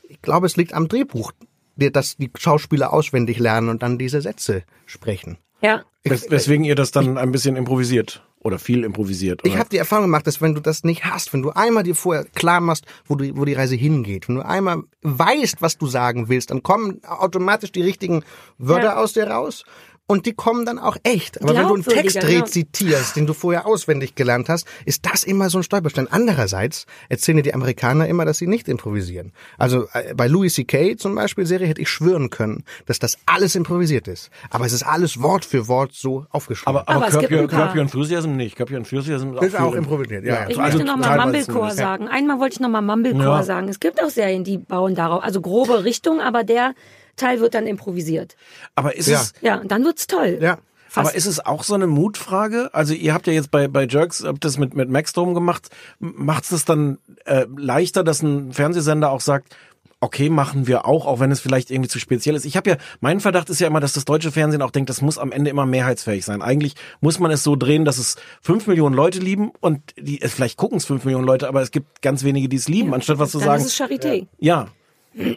Ich 0.09 0.21
glaube, 0.21 0.47
es 0.47 0.55
liegt 0.57 0.73
am 0.73 0.88
Drehbuch, 0.88 1.31
dass 1.75 2.17
die 2.17 2.31
Schauspieler 2.38 2.91
auswendig 2.93 3.38
lernen 3.38 3.69
und 3.69 3.84
dann 3.84 3.97
diese 3.99 4.21
Sätze 4.21 4.63
sprechen. 4.88 5.38
Ja. 5.64 5.84
Wes 6.05 6.30
weswegen 6.30 6.66
ihr 6.66 6.76
das 6.76 6.91
dann 6.91 7.18
ein 7.18 7.32
bisschen 7.32 7.55
improvisiert. 7.55 8.22
Oder 8.41 8.59
viel 8.59 8.84
improvisiert. 8.84 9.39
Ich 9.45 9.51
oder? 9.53 9.59
habe 9.59 9.70
die 9.70 9.78
Erfahrung 9.78 10.03
gemacht, 10.05 10.28
dass 10.28 10.41
wenn 10.41 10.53
du 10.53 10.59
das 10.59 10.84
nicht 10.84 11.05
hast, 11.05 11.32
wenn 11.32 11.41
du 11.41 11.51
einmal 11.51 11.84
dir 11.84 11.95
vorher 11.95 12.26
klar 12.26 12.59
machst, 12.59 12.86
wo, 13.05 13.16
du, 13.16 13.38
wo 13.38 13.45
die 13.45 13.53
Reise 13.53 13.76
hingeht, 13.76 14.28
wenn 14.28 14.36
du 14.36 14.45
einmal 14.45 14.84
weißt, 15.01 15.61
was 15.61 15.78
du 15.78 15.88
sagen 15.88 16.28
willst, 16.28 16.51
dann 16.51 16.61
kommen 16.61 16.99
automatisch 17.05 17.72
die 17.72 17.82
richtigen 17.82 18.24
Wörter 18.57 18.84
Ja. 18.84 18.95
aus 18.97 19.14
dir 19.14 19.28
raus. 19.28 19.64
Und 20.06 20.26
die 20.26 20.34
kommen 20.34 20.66
dann 20.66 20.80
auch 20.80 20.97
echt. 21.04 21.41
Aber 21.41 21.56
wenn 21.56 21.68
du 21.68 21.74
einen 21.76 21.84
Text 21.86 22.18
rezitierst, 22.22 23.16
den 23.16 23.26
du 23.26 23.34
vorher 23.34 23.66
auswendig 23.66 24.16
gelernt 24.16 24.49
hast, 24.49 24.68
ist 24.86 25.06
das 25.06 25.24
immer 25.24 25.49
so 25.49 25.60
ein 25.60 25.64
Stolperstein. 25.64 26.08
Andererseits 26.12 26.86
erzählen 27.08 27.38
dir 27.38 27.43
die 27.43 27.54
Amerikaner 27.54 28.08
immer, 28.08 28.26
dass 28.26 28.38
sie 28.38 28.47
nicht 28.47 28.68
improvisieren. 28.68 29.32
Also 29.58 29.88
äh, 29.93 30.14
bei 30.14 30.28
Louis 30.28 30.54
C.K. 30.56 30.97
zum 30.97 31.16
Beispiel 31.16 31.45
Serie 31.45 31.68
hätte 31.68 31.82
ich 31.82 31.89
schwören 31.89 32.30
können, 32.30 32.64
dass 32.86 32.99
das 32.99 33.18
alles 33.26 33.56
improvisiert 33.56 34.08
ist. 34.10 34.30
Aber 34.49 34.66
es 34.66 34.74
ist 34.74 34.84
alles 34.84 35.22
Wort 35.22 35.45
für 35.45 35.70
Wort 35.70 35.93
so 35.93 36.26
aufgeschrieben. 36.32 36.76
aber, 36.78 36.89
aber, 36.89 37.06
Aber 37.08 37.20
Curb, 37.20 37.32
Your, 37.32 37.47
Curb 37.47 37.76
Enthusiasm 37.76 38.36
nicht. 38.36 38.58
Curb 38.58 38.72
Your 38.72 38.78
Enthusiasm 38.78 39.34
ist 39.38 39.56
auch 39.56 39.70
viel- 39.70 39.78
improvisiert. 39.78 40.26
Ja, 40.26 40.47
Ich. 40.49 40.60
Also 40.60 40.80
möchte 40.80 40.84
noch 40.91 40.97
mal 40.97 41.04
teilweise 41.18 41.51
Mumblecore 41.51 41.72
sagen. 41.72 42.08
Einmal 42.10 42.39
wollte 42.39 42.56
ich 42.56 42.60
noch 42.60 42.70
mal 42.70 42.82
Mumblecore 42.82 43.24
Ja. 43.24 43.43
sagen. 43.43 43.70
Es 43.70 43.80
gibt 43.80 44.04
auch 44.04 44.10
Serien, 44.10 44.43
die 44.43 44.58
bauen 44.58 44.95
darauf, 44.95 45.24
also 45.24 45.39
grobe 45.39 45.86
Richtung, 45.86 46.20
aber 46.20 46.43
der 46.43 46.74
Teil 47.16 47.39
wird 47.39 47.53
dann 47.53 47.68
improvisiert. 47.68 48.36
Aber 48.76 48.95
ist 48.95 49.07
Ja. 49.07 49.22
es, 49.22 49.34
Ja, 49.41 49.57
und 49.59 49.72
dann 49.72 49.84
wird's 49.84 50.07
toll. 50.07 50.39
ja. 50.41 50.57
Fast. 50.89 51.07
Aber 51.07 51.18
ist 51.18 51.26
es 51.26 51.43
auch 51.43 51.64
so 51.64 51.74
eine 51.74 51.88
Mutfrage? 51.88 52.70
Also 52.72 52.93
ihr 52.93 53.16
habt 53.16 53.26
ja 53.26 53.34
jetzt 53.34 53.49
bei, 53.49 53.68
bei 53.68 53.88
Jerks, 53.88 54.24
habt 54.24 54.45
das 54.45 54.59
mit, 54.59 54.76
mit 54.76 54.89
Maxdome 54.89 55.34
gemacht. 55.34 55.70
Macht 55.97 56.51
es 56.51 56.66
dann 56.66 56.99
äh, 57.26 57.47
leichter, 57.57 58.03
dass 58.03 58.22
ein 58.22 58.53
Fernsehsender 58.53 59.09
auch 59.09 59.22
sagt, 59.22 59.55
okay, 60.01 60.30
machen 60.30 60.68
wir 60.68 60.86
auch, 60.86 61.07
auch 61.07 61.20
wenn 61.20 61.32
es 61.32 61.39
vielleicht 61.39 61.72
irgendwie 61.72 61.89
zu 61.89 61.97
speziell 61.97 62.36
ist. 62.36 62.45
Ich 62.45 62.55
habe 62.57 62.70
ja, 62.70 62.78
mein 63.01 63.22
Verdacht 63.22 63.49
ist 63.49 63.59
ja 63.59 63.66
immer, 63.66 63.80
dass 63.80 63.93
das 63.93 64.05
deutsche 64.05 64.32
Fernsehen 64.32 64.61
auch 64.61 64.70
denkt, 64.70 64.89
das 64.91 65.01
muss 65.01 65.18
am 65.18 65.32
Ende 65.32 65.49
immer 65.49 65.66
mehrheitsfähig 65.66 66.26
sein. 66.26 66.43
Eigentlich 66.43 66.76
muss 67.01 67.18
man 67.20 67.32
es 67.32 67.41
so 67.41 67.55
drehen, 67.55 67.86
dass 67.86 67.97
es 67.97 68.18
fünf 68.41 68.68
Millionen 68.68 68.93
Leute 68.95 69.18
lieben 69.18 69.51
und 69.61 69.80
die, 69.97 70.22
es 70.22 70.34
vielleicht 70.34 70.57
gucken 70.57 70.78
es 70.78 70.86
fünf 70.86 71.05
Millionen 71.05 71.26
Leute, 71.26 71.47
aber 71.47 71.64
es 71.64 71.72
gibt 71.72 72.03
ganz 72.03 72.24
wenige, 72.24 72.49
die 72.49 72.57
es 72.57 72.68
lieben, 72.68 72.93
anstatt 72.93 73.18
was 73.18 73.32
zu 73.32 73.39
dann 73.39 73.47
sagen. 73.47 73.61
ist 73.66 73.80
es 73.80 73.80
Charité. 73.80 74.28
Ja. 74.39 74.68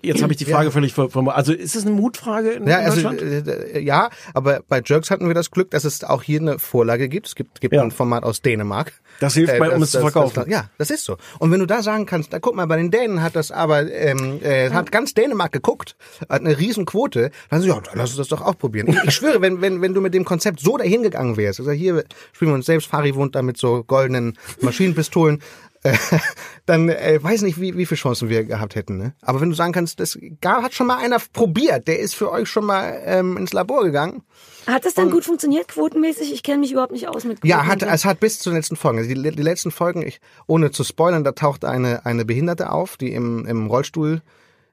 Jetzt 0.03 0.22
habe 0.22 0.33
ich 0.33 0.39
die 0.39 0.45
Frage 0.47 0.70
völlig 0.70 0.95
ver- 0.95 1.11
ver- 1.11 1.35
Also 1.37 1.53
ist 1.53 1.77
es 1.77 1.85
eine 1.85 1.95
Mutfrage 1.95 2.51
in, 2.53 2.66
Ja, 2.66 2.79
also, 2.79 3.03
Deutschland? 3.03 3.20
äh, 3.22 3.79
ja, 3.81 4.09
aber 4.35 4.61
bei 4.68 4.81
Jerks 4.85 5.11
hatten 5.11 5.27
wir 5.29 5.35
das 5.35 5.51
Glück, 5.51 5.70
dass 5.70 5.85
es 5.85 6.03
auch 6.03 6.22
hier 6.22 6.41
eine 6.41 6.59
Vorlage 6.59 7.09
gibt. 7.09 7.27
Es 7.27 7.35
gibt, 7.35 7.61
gibt 7.61 7.74
Ja. 7.74 7.83
ein 7.83 7.91
Format 7.91 8.22
aus 8.24 8.41
Dänemark. 8.41 8.93
Das 9.20 9.35
hilft 9.35 9.59
bei, 9.59 9.70
um 9.74 9.83
es 9.83 9.91
zu 9.93 10.01
verkaufen. 10.01 10.35
Das, 10.35 10.49
ja, 10.49 10.70
das 10.79 10.91
ist 10.91 11.05
so. 11.05 11.16
Und 11.39 11.51
wenn 11.51 11.61
du 11.61 11.66
da 11.66 11.83
sagen 11.83 12.05
kannst, 12.07 12.33
da 12.33 12.39
guck 12.39 12.55
mal, 12.55 12.66
bei 12.66 12.77
den 12.77 12.91
Dänen 12.91 13.22
hat 13.22 13.35
das 13.37 13.51
aber, 13.51 13.91
ähm, 13.91 14.41
äh, 14.43 14.70
hat 14.70 14.93
ganz 14.93 15.14
Dänemark 15.14 15.53
geguckt, 15.53 15.97
hat 16.29 16.41
eine 16.43 16.59
Riesenquote, 16.59 17.31
dann 17.51 17.61
so, 17.62 17.68
ja, 17.68 17.81
dann 17.81 17.97
lass 17.97 18.11
uns 18.11 18.18
das 18.18 18.29
doch 18.29 18.43
auch 18.45 18.59
probieren. 18.59 18.89
Ich, 18.89 18.97
ich 19.05 19.14
schwöre, 19.14 19.41
wenn, 19.41 19.61
wenn, 19.62 19.81
wenn 19.81 19.95
du 19.95 20.01
mit 20.01 20.12
dem 20.14 20.24
Konzept 20.24 20.61
so 20.61 20.77
dahin 20.77 21.03
gegangen 21.03 21.37
wärst, 21.37 21.61
also 21.61 21.72
hier 21.72 22.05
spielen 22.33 22.51
wir 22.51 22.55
uns 22.57 22.66
selbst, 22.66 22.89
Fari 22.89 23.14
wohnt 23.14 23.35
da 23.35 23.43
mit 23.43 23.57
so 23.57 23.85
goldenen 23.85 24.37
Maschinenpistolen, 24.61 25.37
äh, 25.39 25.41
dann 26.66 26.89
äh, 26.89 27.18
weiß 27.22 27.43
nicht, 27.43 27.61
wie, 27.61 27.77
wie 27.77 27.87
viele 27.87 27.99
Chancen 27.99 28.29
wir 28.29 28.45
gehabt 28.45 28.74
hätten. 28.74 28.97
Ne? 28.97 29.14
Aber 29.22 29.41
wenn 29.41 29.51
du 29.51 29.55
sagen 29.57 29.72
kannst, 29.72 30.01
das 30.01 30.18
gar 30.41 30.62
hat 30.62 30.74
schon 30.74 30.87
mal 30.87 30.99
einer 30.99 31.18
probiert, 31.33 31.87
der 31.89 31.99
ist 31.99 32.14
für 32.14 32.31
euch 32.31 32.49
schon 32.49 32.64
mal 32.64 33.01
ähm, 33.05 33.37
ins 33.37 33.53
Labor 33.53 33.85
gegangen. 33.85 34.22
Hat 34.66 34.85
das 34.85 34.95
denn 34.95 35.11
gut 35.11 35.24
funktioniert, 35.24 35.68
quotenmäßig? 35.68 36.33
Ich 36.33 36.43
kenne 36.43 36.59
mich 36.59 36.72
überhaupt 36.72 36.93
nicht 36.93 37.07
aus 37.09 37.24
mit 37.24 37.41
Quoten. 37.41 37.47
Ja, 37.47 37.66
hat, 37.66 37.83
es 37.83 38.05
hat 38.05 38.18
bis 38.20 38.39
zu 38.41 38.51
den 38.51 38.57
letzten 38.57 38.77
Folgen. 38.77 38.99
Also 38.99 39.14
die, 39.14 39.31
die 39.31 39.43
letzten 39.43 39.70
Folgen, 39.70 40.03
ich, 40.03 40.20
ohne 40.47 40.72
zu 40.72 40.83
spoilern, 40.83 41.22
da 41.22 41.33
taucht 41.33 41.64
eine, 41.64 42.05
eine 42.05 42.24
Behinderte 42.24 42.70
auf, 42.70 42.97
die 42.97 43.12
im, 43.12 43.47
im 43.47 43.66
Rollstuhl 43.68 44.22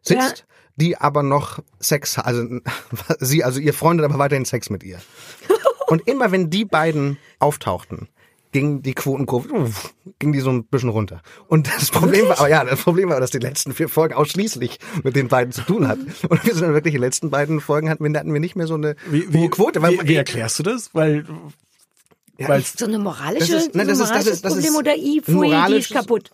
sitzt, 0.01 0.39
Ja. 0.39 0.45
die 0.77 0.97
aber 0.97 1.21
noch 1.21 1.59
Sex, 1.79 2.17
also 2.17 2.43
sie, 3.19 3.43
also 3.43 3.59
ihr 3.59 3.73
Freund 3.73 4.01
hat 4.01 4.09
aber 4.09 4.19
weiterhin 4.19 4.45
Sex 4.45 4.69
mit 4.69 4.83
ihr. 4.83 4.99
Und 5.87 6.07
immer 6.07 6.31
wenn 6.31 6.49
die 6.49 6.65
beiden 6.65 7.17
auftauchten, 7.37 8.07
ging 8.53 8.81
die 8.81 8.93
Quotenkurve, 8.93 9.51
uff, 9.51 9.93
ging 10.19 10.31
die 10.31 10.39
so 10.39 10.49
ein 10.51 10.63
bisschen 10.63 10.89
runter. 10.89 11.21
Und 11.47 11.67
das 11.75 11.91
Problem 11.91 12.27
war, 12.29 12.39
aber 12.39 12.49
ja, 12.49 12.63
das 12.63 12.81
Problem 12.81 13.09
war, 13.09 13.19
dass 13.19 13.31
die 13.31 13.39
letzten 13.39 13.73
vier 13.73 13.89
Folgen 13.89 14.13
ausschließlich 14.13 14.79
mit 15.03 15.15
den 15.17 15.27
beiden 15.27 15.51
zu 15.51 15.61
tun 15.63 15.87
hatten. 15.89 16.13
Und 16.29 16.45
wir 16.45 16.53
sind 16.53 16.63
dann 16.63 16.73
wirklich, 16.73 16.93
die 16.93 16.99
letzten 16.99 17.29
beiden 17.29 17.59
Folgen 17.59 17.89
hatten 17.89 18.03
wir, 18.05 18.17
hatten 18.17 18.31
wir 18.31 18.39
nicht 18.39 18.55
mehr 18.55 18.67
so 18.67 18.75
eine 18.75 18.95
hohe 19.11 19.49
Quote. 19.49 19.81
Weil, 19.81 19.99
wie, 19.99 20.07
wie 20.07 20.15
erklärst 20.15 20.59
du 20.59 20.63
das? 20.63 20.91
Weil, 20.93 21.25
Ja, 22.37 22.47
weil 22.47 22.61
So 22.63 22.85
eine 22.85 22.99
moralische, 22.99 23.51
Das 23.53 23.63
ist- 23.65 23.75
nein, 23.75 23.87
das 23.87 23.97
so 23.97 24.03
ist- 24.05 24.11
ein 24.11 24.15
das 24.17 24.25
moralisches 24.25 24.33
ist- 24.35 24.45
das 24.45 24.53
ist 24.55 24.63
Problem 24.65 24.75
oder 24.79 24.95
I, 24.95 25.71
die 25.73 25.77
ist 25.79 25.91
kaputt. 25.91 26.31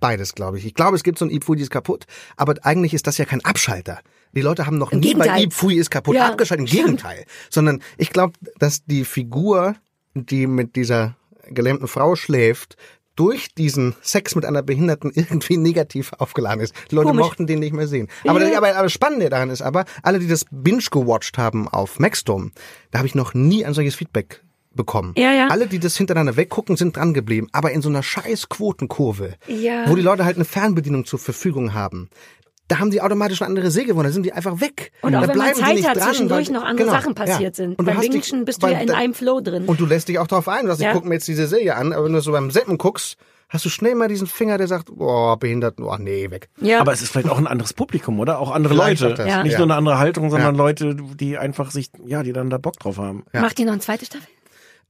Beides, 0.00 0.34
glaube 0.34 0.58
ich. 0.58 0.66
Ich 0.66 0.74
glaube, 0.74 0.96
es 0.96 1.04
gibt 1.04 1.18
so 1.18 1.24
ein 1.24 1.30
Ipfui, 1.30 1.56
die 1.56 1.62
ist 1.62 1.70
kaputt, 1.70 2.06
aber 2.36 2.54
eigentlich 2.62 2.92
ist 2.92 3.06
das 3.06 3.18
ja 3.18 3.24
kein 3.24 3.44
Abschalter. 3.44 4.00
Die 4.34 4.40
Leute 4.40 4.66
haben 4.66 4.76
noch 4.78 4.90
Im 4.92 4.98
nie 5.00 5.14
bei 5.14 5.24
Gegenteil. 5.26 5.44
Ipfui 5.44 5.76
ist 5.76 5.90
kaputt 5.90 6.16
Ja, 6.16 6.26
abgeschaltet. 6.28 6.62
Im 6.64 6.66
stimmt. 6.66 6.84
Gegenteil. 6.86 7.24
Sondern 7.50 7.82
ich 7.98 8.10
glaube, 8.10 8.32
dass 8.58 8.84
die 8.84 9.04
Figur, 9.04 9.76
die 10.14 10.46
mit 10.48 10.74
dieser 10.74 11.16
gelähmten 11.52 11.88
Frau 11.88 12.16
schläft, 12.16 12.76
durch 13.14 13.54
diesen 13.54 13.94
Sex 14.00 14.34
mit 14.34 14.44
einer 14.46 14.62
Behinderten 14.62 15.10
irgendwie 15.14 15.56
negativ 15.58 16.12
aufgeladen 16.18 16.60
ist. 16.60 16.74
Die 16.90 16.94
Leute 16.94 17.08
Komisch. 17.08 17.24
mochten 17.26 17.46
den 17.46 17.58
nicht 17.58 17.74
mehr 17.74 17.86
sehen. 17.86 18.08
Aber, 18.26 18.42
Ja. 18.46 18.56
aber, 18.56 18.74
aber 18.74 18.84
das 18.84 18.92
Spannende 18.92 19.28
daran 19.28 19.50
ist 19.50 19.60
aber, 19.62 19.84
alle, 20.02 20.18
die 20.18 20.28
das 20.28 20.46
binge 20.50 20.82
gewatcht 20.90 21.36
haben 21.38 21.68
auf 21.68 21.98
Maxdome, 21.98 22.52
da 22.90 22.98
habe 22.98 23.06
ich 23.08 23.14
noch 23.14 23.34
nie 23.34 23.64
ein 23.66 23.74
solches 23.74 23.94
Feedback 23.96 24.42
bekommen. 24.74 25.12
Ja, 25.18 25.32
ja. 25.34 25.48
Alle, 25.48 25.66
die 25.66 25.78
das 25.78 25.98
hintereinander 25.98 26.36
weggucken, 26.38 26.76
sind 26.78 26.96
dran 26.96 27.12
geblieben. 27.12 27.48
Aber 27.52 27.72
in 27.72 27.82
so 27.82 27.90
einer 27.90 28.02
scheiß 28.02 28.48
Quotenkurve, 28.48 29.34
Ja. 29.46 29.84
wo 29.90 29.94
die 29.96 30.00
Leute 30.02 30.24
halt 30.24 30.36
eine 30.36 30.46
Fernbedienung 30.46 31.04
zur 31.04 31.18
Verfügung 31.18 31.74
haben, 31.74 32.08
da 32.68 32.78
haben 32.78 32.90
die 32.90 33.00
automatisch 33.02 33.42
eine 33.42 33.48
andere 33.48 33.70
Sägewohnung, 33.70 34.04
da 34.04 34.12
sind 34.12 34.24
die 34.24 34.32
einfach 34.32 34.60
weg. 34.60 34.92
Und 35.02 35.14
auch 35.14 35.22
da 35.22 35.28
wenn 35.28 35.36
man 35.38 35.54
Zeit 35.54 35.74
nicht 35.74 35.86
hat, 35.88 35.96
dran, 35.96 36.08
zwischendurch 36.08 36.46
weil- 36.48 36.54
noch 36.54 36.62
andere 36.64 36.86
genau, 36.86 36.98
Sachen 36.98 37.14
passiert 37.14 37.40
ja. 37.58 37.64
sind. 37.64 37.78
Und 37.78 37.84
Beim 37.84 38.00
dich- 38.00 38.10
Bingschen 38.10 38.44
bist 38.44 38.62
du 38.62 38.68
ja 38.68 38.78
in 38.78 38.86
da- 38.88 38.94
einem 38.96 39.14
Flow 39.14 39.40
drin. 39.40 39.64
Und 39.66 39.78
du 39.80 39.86
lässt 39.86 40.08
dich 40.08 40.18
auch 40.18 40.26
darauf 40.26 40.48
ein. 40.48 40.62
Du 40.62 40.68
sagst, 40.68 40.80
Ja. 40.82 40.88
ich 40.90 40.94
gucke 40.94 41.08
mir 41.08 41.14
jetzt 41.14 41.28
diese 41.28 41.46
Serie 41.46 41.76
an, 41.76 41.92
aber 41.92 42.04
wenn 42.06 42.12
du 42.12 42.20
so 42.20 42.32
beim 42.32 42.50
Seppen 42.50 42.78
guckst, 42.78 43.16
hast 43.50 43.64
du 43.66 43.68
schnell 43.68 43.94
mal 43.94 44.08
diesen 44.08 44.26
Finger, 44.26 44.56
der 44.56 44.66
sagt, 44.68 44.88
oh, 44.96 45.36
behindert, 45.36 45.78
oh, 45.80 45.94
nee, 45.98 46.30
weg. 46.30 46.48
ja. 46.60 46.80
aber 46.80 46.92
es 46.94 47.02
ist 47.02 47.10
vielleicht 47.12 47.28
auch 47.28 47.36
ein 47.36 47.46
anderes 47.46 47.74
Publikum, 47.74 48.18
oder? 48.20 48.38
Auch 48.38 48.50
andere 48.50 48.72
Vielleicht 48.74 49.02
Leute. 49.02 49.26
Ja. 49.28 49.42
Nicht 49.42 49.52
ja. 49.52 49.58
nur 49.58 49.66
eine 49.66 49.74
andere 49.74 49.98
Haltung, 49.98 50.30
sondern 50.30 50.54
Ja. 50.54 50.58
Leute, 50.58 50.96
die 50.96 51.36
einfach 51.36 51.70
sich, 51.70 51.90
ja, 52.06 52.22
die 52.22 52.32
dann 52.32 52.48
da 52.48 52.56
Bock 52.56 52.78
drauf 52.78 52.96
haben. 52.96 53.24
Macht 53.34 53.58
die 53.58 53.64
noch 53.64 53.72
eine 53.72 53.80
zweite 53.82 54.06
Staffel? 54.06 54.26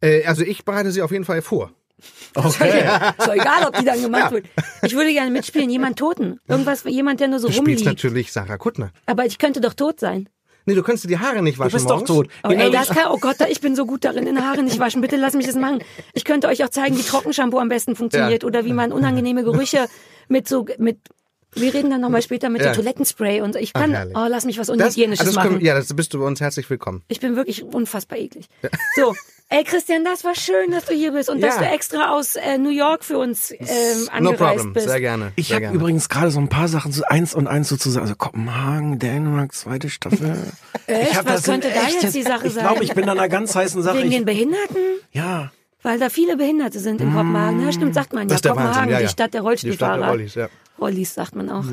Äh, 0.01 0.25
also 0.27 0.43
ich 0.43 0.65
bereite 0.65 0.93
sie 0.93 1.03
auf 1.03 1.11
jeden 1.11 1.25
Fall 1.25 1.43
vor. 1.43 1.71
Okay. 2.35 2.81
Ist 3.19 3.27
doch 3.29 3.35
egal, 3.35 3.67
ob 3.67 3.77
die 3.79 3.85
dann 3.85 4.01
gemacht 4.01 4.23
Ja. 4.25 4.31
wird. 4.33 4.47
Ich 4.83 4.95
würde 4.95 5.13
gerne 5.13 5.31
mitspielen, 5.31 5.69
jemand 5.71 5.99
Toten. 5.99 6.41
Irgendwas, 6.49 6.85
jemand, 6.85 7.21
der 7.21 7.29
nur 7.29 7.39
so 7.39 7.49
Du 7.49 7.53
spielst 7.53 7.69
rumliegt. 7.69 7.85
natürlich 7.85 8.33
Sarah 8.33 8.57
Kuttner. 8.57 8.91
Aber 9.07 9.27
ich 9.27 9.39
könnte 9.39 9.61
doch 9.61 9.75
tot 9.75 10.01
sein. 10.01 10.29
Nee, 10.65 10.75
du 10.75 10.83
kannst 10.83 11.03
dir 11.05 11.09
die 11.09 11.19
Haare 11.19 11.43
nicht 11.43 11.59
waschen 11.59 11.71
Du 11.71 11.75
bist 11.77 11.87
doch 11.91 11.97
morgens. 12.07 12.09
tot. 12.09 12.29
Oh, 12.45 12.49
Genau 12.49 12.63
ey, 12.63 12.69
wie- 12.69 12.73
das 12.73 12.89
kann, 12.89 13.11
oh 13.11 13.19
Gott, 13.19 13.37
ich 13.51 13.61
bin 13.61 13.75
so 13.75 13.85
gut 13.85 14.05
darin, 14.05 14.27
in 14.29 14.45
Haare 14.47 14.63
nicht 14.63 14.79
waschen. 14.79 15.01
Bitte 15.03 15.17
lass 15.17 15.35
mich 15.35 15.47
das 15.47 15.57
machen. 15.57 15.81
Ich 16.15 16.25
könnte 16.25 16.47
euch 16.49 16.63
auch 16.65 16.69
zeigen, 16.69 16.97
wie 16.97 17.03
Trockenshampoo 17.03 17.59
am 17.59 17.69
besten 17.69 17.97
funktioniert 17.97 18.43
Ja. 18.45 18.47
oder 18.47 18.65
wie 18.65 18.73
man 18.73 18.93
unangenehme 18.93 19.43
Gerüche 19.43 19.87
mit 20.29 20.49
so, 20.49 20.65
mit, 20.79 20.99
wir 21.55 21.75
reden 21.75 21.91
dann 21.91 22.01
nochmal 22.01 22.23
später 22.23 22.49
mit 22.49 22.63
Ja. 22.63 22.73
so 22.75 22.81
Toilettenspray 22.81 23.41
und 23.43 23.57
ich 23.57 23.73
kann, 23.73 23.95
Ach, 23.95 24.07
oh, 24.25 24.27
lass 24.29 24.45
mich 24.45 24.59
was 24.59 24.69
das, 24.69 24.77
Unhygienisches 24.77 25.27
das 25.27 25.37
können, 25.37 25.55
machen. 25.55 25.65
ja, 25.65 25.75
das 25.75 25.93
bist 25.95 26.15
du 26.15 26.19
bei 26.21 26.25
uns 26.27 26.41
herzlich 26.41 26.69
willkommen. 26.71 27.03
Ich 27.09 27.21
bin 27.21 27.37
wirklich 27.37 27.63
unfassbar 27.63 28.19
eklig. 28.19 28.47
So, 28.97 29.15
ey 29.51 29.65
Christian, 29.65 30.05
das 30.05 30.25
war 30.25 30.35
schön, 30.35 30.71
dass 30.71 30.87
du 30.87 30.95
hier 30.95 31.13
bist 31.13 31.29
und 31.29 31.43
dass 31.43 31.57
Ja. 31.57 31.63
du 31.63 31.69
extra 31.69 32.13
aus 32.13 32.37
äh, 32.37 32.57
New 32.59 32.71
York 32.71 33.05
für 33.05 33.19
uns 33.19 33.51
ähm, 33.51 33.59
No 34.21 34.31
angereist 34.31 34.39
problem, 34.57 34.73
bist. 34.73 34.89
sehr 34.89 35.01
gerne. 35.01 35.33
Ich 35.37 35.53
habe 35.53 35.67
übrigens 35.67 36.09
gerade 36.09 36.31
so 36.31 36.41
ein 36.41 36.49
paar 36.49 36.69
Sachen, 36.69 36.91
so 36.93 37.03
eins 37.05 37.35
und 37.35 37.47
eins 37.47 37.69
sozusagen, 37.69 38.03
also 38.05 38.15
Kopenhagen, 38.17 38.99
Dänemark, 38.99 39.53
zweite 39.55 39.91
Staffel. 39.91 40.37
Echt? 40.87 41.11
Ich 41.13 41.17
hab 41.19 41.27
Was 41.27 41.43
könnte 41.45 41.69
da 41.69 41.83
echt 41.87 42.03
jetzt 42.03 42.15
die 42.15 42.23
Sache 42.23 42.47
ich 42.47 42.55
sein? 42.55 42.65
glaube, 42.67 42.83
ich 42.85 42.95
bin 42.95 43.05
an 43.09 43.19
einer 43.19 43.29
ganz 43.29 43.55
heißen 43.55 43.83
Sache. 43.83 43.99
Wegen 43.99 44.09
Ich, 44.09 44.15
den 44.17 44.25
Behinderten? 44.25 44.79
ja. 45.13 45.53
Weil 45.85 45.99
da 45.99 46.11
viele 46.11 46.37
Behinderte 46.37 46.79
sind 46.79 47.01
in 47.01 47.13
Kopenhagen. 47.13 47.61
Ja, 47.65 47.73
stimmt, 47.73 47.93
sagt 47.95 48.13
man 48.13 48.23
ja. 48.23 48.29
Das 48.29 48.37
ist 48.37 48.45
der 48.45 48.53
Kopenhagen, 48.53 48.77
Wahnsinn, 48.77 48.93
ja, 48.93 48.99
die 48.99 49.03
ja. 49.03 49.09
Stadt 49.11 49.35
der 49.35 49.41
Die 49.41 49.47
Rollstuhlfahrer. 49.49 49.95
Stadt 49.97 50.01
der 50.05 50.11
Rollis, 50.13 50.35
ja. 50.37 50.49
Rollis 50.83 51.15
sagt 51.15 51.35
man 51.37 51.49
auch. 51.51 51.65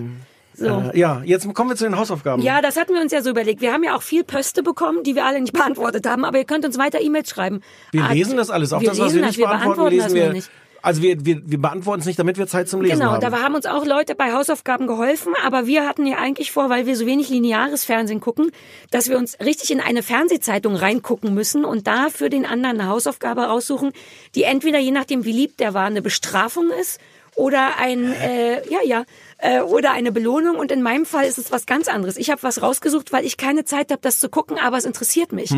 So. 0.53 0.65
Äh, 0.93 0.99
ja, 0.99 1.21
jetzt 1.25 1.51
kommen 1.53 1.69
wir 1.69 1.75
zu 1.77 1.85
den 1.85 1.97
Hausaufgaben. 1.97 2.41
Ja, 2.43 2.61
das 2.61 2.75
hatten 2.77 2.93
wir 2.93 3.01
uns 3.01 3.11
ja 3.11 3.21
so 3.21 3.29
überlegt. 3.29 3.61
Wir 3.61 3.71
haben 3.71 3.83
ja 3.83 3.95
auch 3.95 4.01
viel 4.01 4.23
Pöste 4.23 4.61
bekommen, 4.61 5.03
die 5.03 5.15
wir 5.15 5.25
alle 5.25 5.39
nicht 5.41 5.53
beantwortet 5.61 6.05
haben, 6.07 6.25
aber 6.25 6.37
ihr 6.37 6.45
könnt 6.45 6.65
uns 6.65 6.77
weiter 6.77 6.99
E-Mails 7.01 7.29
schreiben. 7.29 7.61
Wir 7.91 8.03
Ah, 8.03 8.11
lesen 8.11 8.35
das 8.37 8.49
alles. 8.49 8.73
Auch 8.73 8.81
wir 8.81 8.89
das, 8.89 8.99
was 8.99 9.05
lesen 9.13 9.15
wir 9.17 9.21
das, 9.21 9.29
nicht 9.31 9.39
wir 9.39 9.47
beantworten, 9.47 9.77
beantworten 9.79 9.95
lesen 9.95 10.05
das 10.07 10.13
wir. 10.15 10.33
nicht. 10.33 10.49
Also 10.81 11.01
wir, 11.01 11.25
wir, 11.25 11.41
wir 11.45 11.61
beantworten 11.61 11.99
es 11.99 12.05
nicht, 12.05 12.17
damit 12.19 12.37
wir 12.37 12.47
Zeit 12.47 12.69
zum 12.69 12.81
Lesen 12.81 12.99
Genau, 12.99 13.11
haben. 13.11 13.19
da 13.21 13.31
haben 13.41 13.53
uns 13.53 13.65
auch 13.65 13.85
Leute 13.85 14.15
bei 14.15 14.31
Hausaufgaben 14.31 14.87
geholfen, 14.87 15.33
aber 15.45 15.67
wir 15.67 15.85
hatten 15.85 16.05
ja 16.05 16.17
eigentlich 16.19 16.53
vor, 16.53 16.69
weil 16.69 16.85
wir 16.85 16.95
so 16.95 17.05
wenig 17.05 17.27
lineares 17.29 17.83
Fernsehen 17.83 18.21
gucken, 18.21 18.51
dass 18.89 19.09
wir 19.09 19.17
uns 19.17 19.37
richtig 19.43 19.71
in 19.71 19.81
eine 19.81 20.03
Fernsehzeitung 20.03 20.75
reingucken 20.75 21.33
müssen 21.33 21.65
und 21.65 21.85
da 21.85 22.07
für 22.09 22.29
den 22.29 22.45
anderen 22.45 22.79
eine 22.79 22.89
Hausaufgabe 22.89 23.41
raussuchen, 23.41 23.91
die 24.35 24.43
entweder 24.43 24.79
je 24.79 24.91
nachdem, 24.91 25.25
wie 25.25 25.33
lieb 25.33 25.57
der 25.57 25.73
war, 25.73 25.85
eine 25.85 26.01
Bestrafung 26.01 26.69
ist 26.79 27.01
oder 27.39 27.77
ein, 27.79 28.11
äh, 28.13 28.61
ja, 28.69 28.79
ja, 28.85 29.05
äh, 29.37 29.61
oder 29.61 29.91
eine 29.91 30.11
Belohnung. 30.11 30.57
Und 30.57 30.71
in 30.71 30.81
meinem 30.81 31.05
Fall 31.05 31.25
ist 31.25 31.37
es 31.37 31.51
was 31.51 31.65
ganz 31.65 31.87
anderes. 31.87 32.17
Ich 32.17 32.29
habe 32.29 32.43
was 32.43 32.61
rausgesucht, 32.61 33.11
weil 33.13 33.25
ich 33.25 33.37
keine 33.37 33.63
Zeit 33.65 33.91
habe, 33.91 34.01
das 34.01 34.19
zu 34.19 34.29
gucken, 34.29 34.57
aber 34.59 34.77
es 34.77 34.85
interessiert 34.85 35.31
mich. 35.31 35.49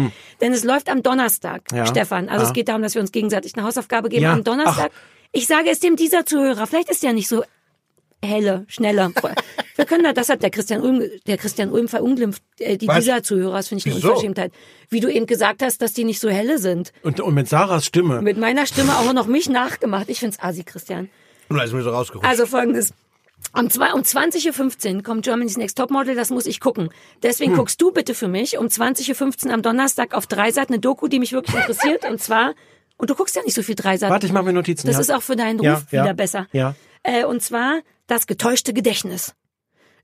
Denn 0.41 0.53
es 0.53 0.63
läuft 0.63 0.89
am 0.89 1.01
Donnerstag, 1.03 1.63
Hm. 1.71 1.77
Ja. 1.79 1.85
Stefan. 1.87 2.29
Also 2.29 2.43
Ja. 2.43 2.49
es 2.49 2.53
geht 2.53 2.67
darum, 2.67 2.81
dass 2.83 2.93
wir 2.95 3.01
uns 3.01 3.11
gegenseitig 3.11 3.55
eine 3.55 3.65
Hausaufgabe 3.65 4.09
geben 4.09 4.23
Ja. 4.23 4.33
am 4.33 4.43
Donnerstag. 4.43 4.91
Ich 5.31 5.47
sage 5.47 5.69
es 5.69 5.79
dem 5.79 5.95
dieser 5.95 6.25
Zuhörer. 6.25 6.67
Vielleicht 6.67 6.89
ist 6.89 7.01
der 7.03 7.13
nicht 7.13 7.27
so 7.29 7.43
helle, 8.23 8.65
schneller. 8.67 9.11
Wir 9.77 9.85
können 9.85 10.03
da, 10.03 10.13
das 10.13 10.29
hat 10.29 10.43
der 10.43 10.51
Christian 10.51 10.81
Ulm, 10.81 11.01
der 11.25 11.37
Christian 11.37 11.71
Ulm 11.71 11.87
verunglimpft, 11.87 12.43
äh, 12.59 12.77
die 12.77 12.87
Was? 12.87 12.97
dieser 12.99 13.23
Zuhörer, 13.23 13.53
das 13.57 13.69
finde 13.69 13.79
ich 13.79 13.85
eine 13.87 13.95
Wieso? 13.95 14.09
Unverschämtheit. 14.09 14.51
Wie 14.89 14.99
du 14.99 15.07
eben 15.11 15.25
gesagt 15.25 15.63
hast, 15.63 15.81
dass 15.81 15.93
die 15.93 16.03
nicht 16.03 16.19
so 16.19 16.29
helle 16.29 16.59
sind. 16.59 16.91
Und, 17.01 17.19
und 17.19 17.33
mit 17.33 17.47
Sarahs 17.49 17.85
Stimme. 17.87 18.21
Mit 18.21 18.37
meiner 18.37 18.67
Stimme 18.67 18.95
auch 18.99 19.11
noch 19.13 19.25
mich 19.25 19.49
nachgemacht. 19.49 20.09
Ich 20.09 20.19
find's 20.19 20.37
assi, 20.39 20.63
Christian. 20.63 21.09
Und 21.51 21.57
da 21.57 21.63
ist 21.63 21.73
mir 21.73 21.83
so 21.83 21.89
rausgerutscht. 21.91 22.27
Also 22.29 22.45
folgendes. 22.45 22.93
Um, 23.57 23.69
zwei, 23.69 23.91
um 23.93 24.01
20.15 24.01 24.97
Uhr 24.97 25.03
kommt 25.03 25.25
Germany's 25.25 25.57
Next 25.57 25.77
Topmodel, 25.77 26.15
das 26.15 26.29
muss 26.29 26.45
ich 26.45 26.59
gucken. 26.59 26.89
Deswegen 27.23 27.55
guckst 27.55 27.81
du 27.81 27.91
bitte 27.91 28.13
für 28.13 28.27
mich 28.27 28.57
um 28.57 28.67
20.15 28.67 29.47
Uhr 29.47 29.53
am 29.53 29.61
Donnerstag 29.61 30.13
auf 30.13 30.27
Dreisat 30.27 30.69
eine 30.69 30.79
Doku, 30.79 31.07
die 31.07 31.19
mich 31.19 31.33
wirklich 31.33 31.55
interessiert. 31.55 32.05
und 32.09 32.21
zwar, 32.21 32.53
und 32.97 33.09
du 33.09 33.15
guckst 33.15 33.35
ja 33.35 33.41
nicht 33.43 33.55
so 33.55 33.63
viel 33.63 33.75
Dreisat. 33.75 34.11
Warte, 34.11 34.27
ich 34.27 34.31
mache 34.31 34.45
mir 34.45 34.53
Notizen. 34.53 34.87
Das 34.87 34.95
ja. 34.95 35.01
ist 35.01 35.11
auch 35.11 35.23
für 35.23 35.35
deinen 35.35 35.59
Ruf 35.59 35.65
Ja, 35.65 35.81
ja, 35.91 36.03
wieder 36.03 36.13
besser. 36.13 36.47
ja. 36.51 36.75
Äh, 37.03 37.25
und 37.25 37.41
zwar 37.41 37.81
das 38.07 38.27
getäuschte 38.27 38.73
Gedächtnis. 38.73 39.33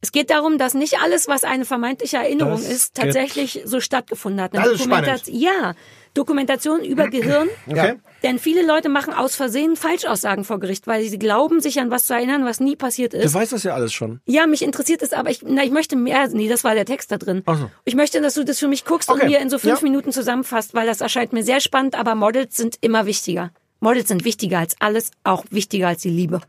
Es 0.02 0.12
geht 0.12 0.30
darum, 0.30 0.58
dass 0.58 0.74
nicht 0.74 1.00
alles, 1.00 1.28
was 1.28 1.44
eine 1.44 1.66
vermeintliche 1.66 2.18
Erinnerung 2.18 2.58
Das 2.58 2.70
ist, 2.70 2.96
tatsächlich 2.96 3.62
so 3.66 3.80
stattgefunden 3.80 4.42
hat. 4.42 4.54
Eine 4.54 4.64
Das 4.64 4.74
ist 4.74 4.84
spannend. 4.84 5.28
ja, 5.28 5.74
Dokumentation 6.18 6.84
über 6.84 7.08
Gehirn. 7.10 7.48
Okay. 7.70 7.96
Denn 8.24 8.40
viele 8.40 8.66
Leute 8.66 8.90
machen 8.90 9.14
aus 9.14 9.36
Versehen 9.36 9.76
Falschaussagen 9.76 10.44
vor 10.44 10.60
Gericht, 10.60 10.88
weil 10.88 11.04
sie 11.08 11.20
glauben, 11.20 11.60
sich 11.62 11.80
an 11.80 11.92
was 11.92 12.06
zu 12.06 12.14
erinnern, 12.16 12.46
was 12.46 12.60
nie 12.60 12.76
passiert 12.76 13.14
Du 13.14 13.18
ist. 13.18 13.34
weißt 13.34 13.52
das 13.54 13.64
ja 13.64 13.76
alles 13.76 13.94
schon. 13.94 14.22
Ja, 14.26 14.48
mich 14.48 14.64
interessiert 14.64 15.04
es, 15.04 15.14
aber 15.14 15.30
ich, 15.30 15.42
na, 15.46 15.64
ich 15.64 15.70
möchte 15.72 15.96
mehr. 15.96 16.28
Nee, 16.30 16.48
das 16.50 16.64
war 16.64 16.74
der 16.74 16.86
Text 16.86 17.12
da 17.12 17.18
drin. 17.18 17.44
Ach 17.46 17.58
so. 17.60 17.70
Ich 17.86 17.94
möchte, 17.96 18.20
dass 18.22 18.34
du 18.34 18.44
das 18.44 18.58
für 18.58 18.68
mich 18.68 18.86
guckst 18.86 19.10
Okay. 19.10 19.22
und 19.22 19.28
mir 19.30 19.40
in 19.40 19.50
so 19.52 19.60
fünf 19.60 19.82
Ja. 19.82 19.84
Minuten 19.84 20.12
zusammenfasst, 20.12 20.74
weil 20.74 20.88
das 20.88 21.02
erscheint 21.02 21.32
mir 21.34 21.44
sehr 21.44 21.60
spannend, 21.60 21.94
aber 21.98 22.16
Models 22.16 22.58
sind 22.58 22.78
immer 22.82 23.06
wichtiger. 23.06 23.52
Models 23.80 24.08
sind 24.08 24.26
wichtiger 24.26 24.58
als 24.60 24.76
alles, 24.80 25.12
auch 25.24 25.46
wichtiger 25.52 25.90
als 25.90 26.02
die 26.02 26.10
Liebe. 26.10 26.42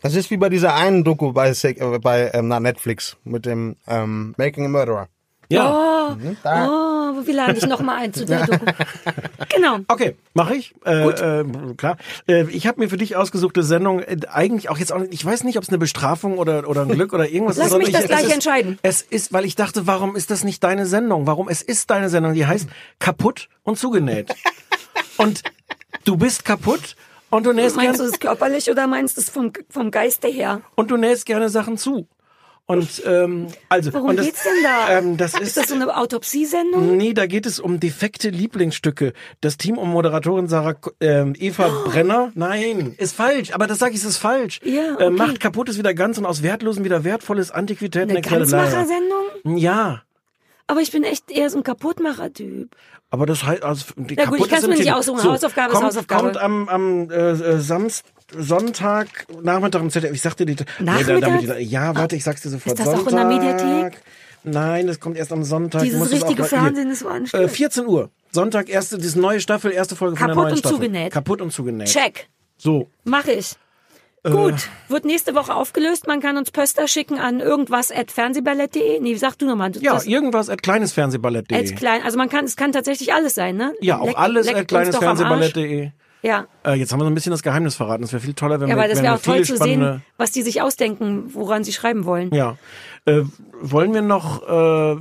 Das 0.00 0.14
ist 0.14 0.30
wie 0.30 0.36
bei 0.38 0.48
dieser 0.48 0.74
einen 0.74 1.04
Doku 1.04 1.32
bei, 1.32 1.50
äh, 1.50 1.98
bei 1.98 2.30
ähm, 2.32 2.48
na, 2.48 2.60
Netflix 2.60 3.16
mit 3.24 3.44
dem 3.44 3.76
ähm, 3.86 4.34
Making 4.38 4.64
a 4.66 4.68
Murderer. 4.68 5.08
Ja. 5.50 6.14
Oh, 6.14 6.16
wie 7.26 7.32
lade 7.32 7.56
ich 7.56 7.66
noch 7.66 7.80
mal 7.80 7.96
ein 7.96 8.12
zu 8.12 8.24
der 8.24 8.46
Doku? 8.46 8.64
Genau. 9.54 9.78
Okay, 9.88 10.16
mache 10.34 10.56
ich. 10.56 10.74
Äh, 10.84 11.08
äh, 11.40 11.44
klar. 11.76 11.96
Äh, 12.28 12.44
ich 12.50 12.66
habe 12.66 12.80
mir 12.80 12.88
für 12.88 12.96
dich 12.96 13.16
ausgesuchte 13.16 13.62
Sendung 13.62 14.00
äh, 14.00 14.16
eigentlich 14.30 14.68
auch 14.68 14.78
jetzt 14.78 14.92
auch 14.92 14.98
nicht, 14.98 15.12
ich 15.12 15.24
weiß 15.24 15.44
nicht, 15.44 15.56
ob 15.56 15.62
es 15.62 15.68
eine 15.68 15.78
Bestrafung 15.78 16.38
oder 16.38 16.68
oder 16.68 16.82
ein 16.82 16.88
Glück 16.88 17.12
oder 17.12 17.28
irgendwas 17.28 17.56
Lass 17.56 17.66
ist. 17.66 17.72
sondern 17.72 17.86
mich 17.86 17.94
das 17.94 18.04
ich, 18.04 18.08
gleich 18.08 18.20
es 18.22 18.28
ist, 18.28 18.34
entscheiden. 18.34 18.78
Es 18.82 19.02
ist, 19.02 19.32
weil 19.32 19.44
ich 19.44 19.54
dachte, 19.54 19.86
warum 19.86 20.16
ist 20.16 20.30
das 20.30 20.44
nicht 20.44 20.62
deine 20.64 20.86
Sendung? 20.86 21.26
Warum 21.26 21.48
es 21.48 21.62
ist 21.62 21.90
deine 21.90 22.08
Sendung? 22.08 22.34
Die 22.34 22.46
heißt 22.46 22.68
kaputt 22.98 23.48
und 23.62 23.78
zugenäht. 23.78 24.34
und 25.16 25.42
du 26.04 26.16
bist 26.16 26.44
kaputt 26.44 26.96
und 27.30 27.44
du 27.44 27.52
nähst 27.52 27.76
Meinst 27.76 28.00
du 28.00 28.04
gerne 28.04 28.14
es 28.14 28.20
körperlich 28.20 28.70
oder 28.70 28.86
meinst 28.86 29.16
du 29.16 29.20
es 29.20 29.28
vom, 29.30 29.52
vom 29.68 29.90
Geiste 29.90 30.28
her? 30.28 30.62
und 30.74 30.90
du 30.90 30.96
nähst 30.96 31.26
gerne 31.26 31.48
Sachen 31.48 31.76
zu. 31.76 32.08
Und 32.70 33.02
ähm, 33.06 33.46
also 33.70 33.94
Worum 33.94 34.14
das, 34.14 34.26
geht's 34.26 34.42
denn 34.42 34.62
da? 34.62 34.98
Ähm, 34.98 35.16
das 35.16 35.32
Ist 35.32 35.40
ist, 35.40 35.56
das 35.56 35.68
so 35.68 35.74
eine 35.74 35.96
Autopsiesendung? 35.96 36.98
Nee, 36.98 37.14
da 37.14 37.24
geht 37.24 37.46
es 37.46 37.60
um 37.60 37.80
defekte 37.80 38.28
Lieblingsstücke. 38.28 39.14
Das 39.40 39.56
Team 39.56 39.78
um 39.78 39.90
Moderatorin 39.90 40.48
Sarah 40.48 40.74
ähm, 41.00 41.32
Eva 41.38 41.68
Brenner. 41.86 42.30
Nein, 42.34 42.94
ist 42.98 43.16
falsch. 43.16 43.52
Aber 43.54 43.66
das 43.66 43.78
sage 43.78 43.92
ich, 43.94 44.00
es 44.00 44.04
ist 44.04 44.18
falsch. 44.18 44.60
Ja, 44.64 44.82
äh, 44.82 45.04
okay. 45.06 45.10
macht 45.10 45.40
kaputtes 45.40 45.78
wieder 45.78 45.94
ganz 45.94 46.18
und 46.18 46.26
aus 46.26 46.42
Wertlosen 46.42 46.84
wieder 46.84 47.04
Wertvolles 47.04 47.50
Antiquitäten 47.50 48.10
Eine. 48.10 48.20
Ganzmacher-Sendung? 48.20 49.56
Ja. 49.56 50.02
Aber 50.66 50.82
ich 50.82 50.92
bin 50.92 51.04
echt 51.04 51.30
eher 51.30 51.48
so 51.48 51.56
ein 51.56 51.62
Kaputtmacher-Typ. 51.62 52.76
Aber 53.08 53.24
das 53.24 53.44
heißt, 53.44 53.62
also 53.62 53.86
die 53.96 54.14
Na 54.16 54.26
gut, 54.26 54.40
ich 54.40 54.48
kann's 54.48 54.64
ist 54.64 54.68
mir 54.68 54.76
nicht 54.76 54.92
aussuchen. 54.92 55.24
Hausaufgabe 55.24 55.72
ist 55.72 55.74
kommt, 55.74 55.86
Hausaufgabe. 55.86 56.22
Kommt 56.22 56.36
am, 56.36 56.68
am 56.68 57.10
äh, 57.10 57.30
äh, 57.30 57.58
Samst, 57.60 58.04
Sonntag, 58.36 59.26
Nachmittag 59.42 59.80
im 59.82 59.90
ZDF. 59.90 60.12
Ich 60.12 60.22
sagte 60.22 60.44
die. 60.46 60.56
Nachmittag? 60.78 61.40
die, 61.40 61.46
ja, 61.64 61.94
warte, 61.96 62.16
ich 62.16 62.24
sag's 62.24 62.42
dir 62.42 62.50
sofort. 62.50 62.78
Ist 62.78 62.86
das 62.86 62.94
auch 62.94 63.04
Sonntag. 63.08 63.12
in 63.12 63.16
der 63.16 63.52
Mediathek? 63.56 64.00
Nein, 64.44 64.86
das 64.86 65.00
kommt 65.00 65.16
erst 65.16 65.32
am 65.32 65.42
Sonntag. 65.44 65.82
Dieses 65.82 66.00
es 66.00 66.12
richtige 66.12 66.42
auch 66.44 66.46
Fernsehen 66.46 66.90
ist 66.90 67.00
so 67.00 67.08
Äh, 67.08 67.12
anstrengend. 67.12 67.50
14 67.50 67.86
Uhr. 67.86 68.10
Sonntag, 68.30 68.68
erste, 68.68 68.98
diese 68.98 69.18
neue 69.20 69.40
Staffel, 69.40 69.72
erste 69.72 69.96
Folge 69.96 70.16
von 70.16 70.26
der 70.26 70.34
Kaputt 70.34 70.44
neuen 70.44 70.52
und 70.52 70.58
Staffel. 70.58 70.76
zugenäht. 70.76 71.12
Kaputt 71.12 71.40
und 71.40 71.52
zugenäht. 71.52 71.88
Check. 71.88 72.28
So. 72.56 72.88
Mache 73.04 73.32
ich. 73.32 73.52
Gut, 74.24 74.68
wird 74.88 75.04
nächste 75.06 75.34
Woche 75.34 75.54
aufgelöst. 75.54 76.06
Man 76.06 76.20
kann 76.20 76.36
uns 76.36 76.50
Pöster 76.50 76.86
schicken 76.86 77.18
an 77.18 77.40
irgendwas 77.40 77.90
at 77.90 78.10
fernsehballett.de. 78.10 79.00
Nee, 79.00 79.14
sag 79.14 79.36
du 79.38 79.46
nochmal. 79.46 79.72
Ja, 79.80 79.94
das, 79.94 80.06
irgendwas 80.06 80.50
at 80.50 80.62
kleinesfernsehballett.de. 80.62 81.74
klein, 81.74 82.02
also 82.02 82.18
man 82.18 82.28
kann, 82.28 82.44
es 82.44 82.56
kann 82.56 82.72
tatsächlich 82.72 83.14
alles 83.14 83.34
sein, 83.36 83.56
ne? 83.56 83.72
Ja, 83.80 83.98
auch 84.00 84.06
Leck- 84.08 84.18
alles 84.18 84.48
at 84.48 84.68
kleinesfernsehballett.de. 84.68 85.90
Ja. 86.22 86.46
Äh, 86.64 86.74
jetzt 86.74 86.92
haben 86.92 87.00
wir 87.00 87.04
so 87.04 87.10
ein 87.10 87.14
bisschen 87.14 87.30
das 87.30 87.42
Geheimnis 87.42 87.76
verraten. 87.76 88.02
Es 88.02 88.12
wäre 88.12 88.20
viel 88.20 88.34
toller, 88.34 88.60
wenn 88.60 88.68
Ja, 88.68 88.76
wir, 88.76 88.82
aber 88.82 88.92
das 88.92 89.02
wäre 89.02 89.14
auch 89.14 89.22
toll 89.22 89.44
zu 89.44 89.56
sehen, 89.56 90.02
was 90.16 90.32
die 90.32 90.42
sich 90.42 90.60
ausdenken, 90.62 91.32
woran 91.34 91.64
sie 91.64 91.72
schreiben 91.72 92.04
wollen. 92.04 92.34
Ja. 92.34 92.56
Äh, 93.08 93.24
wollen 93.60 93.92
wir 93.92 94.02
noch, 94.02 94.42
äh, 94.42 94.96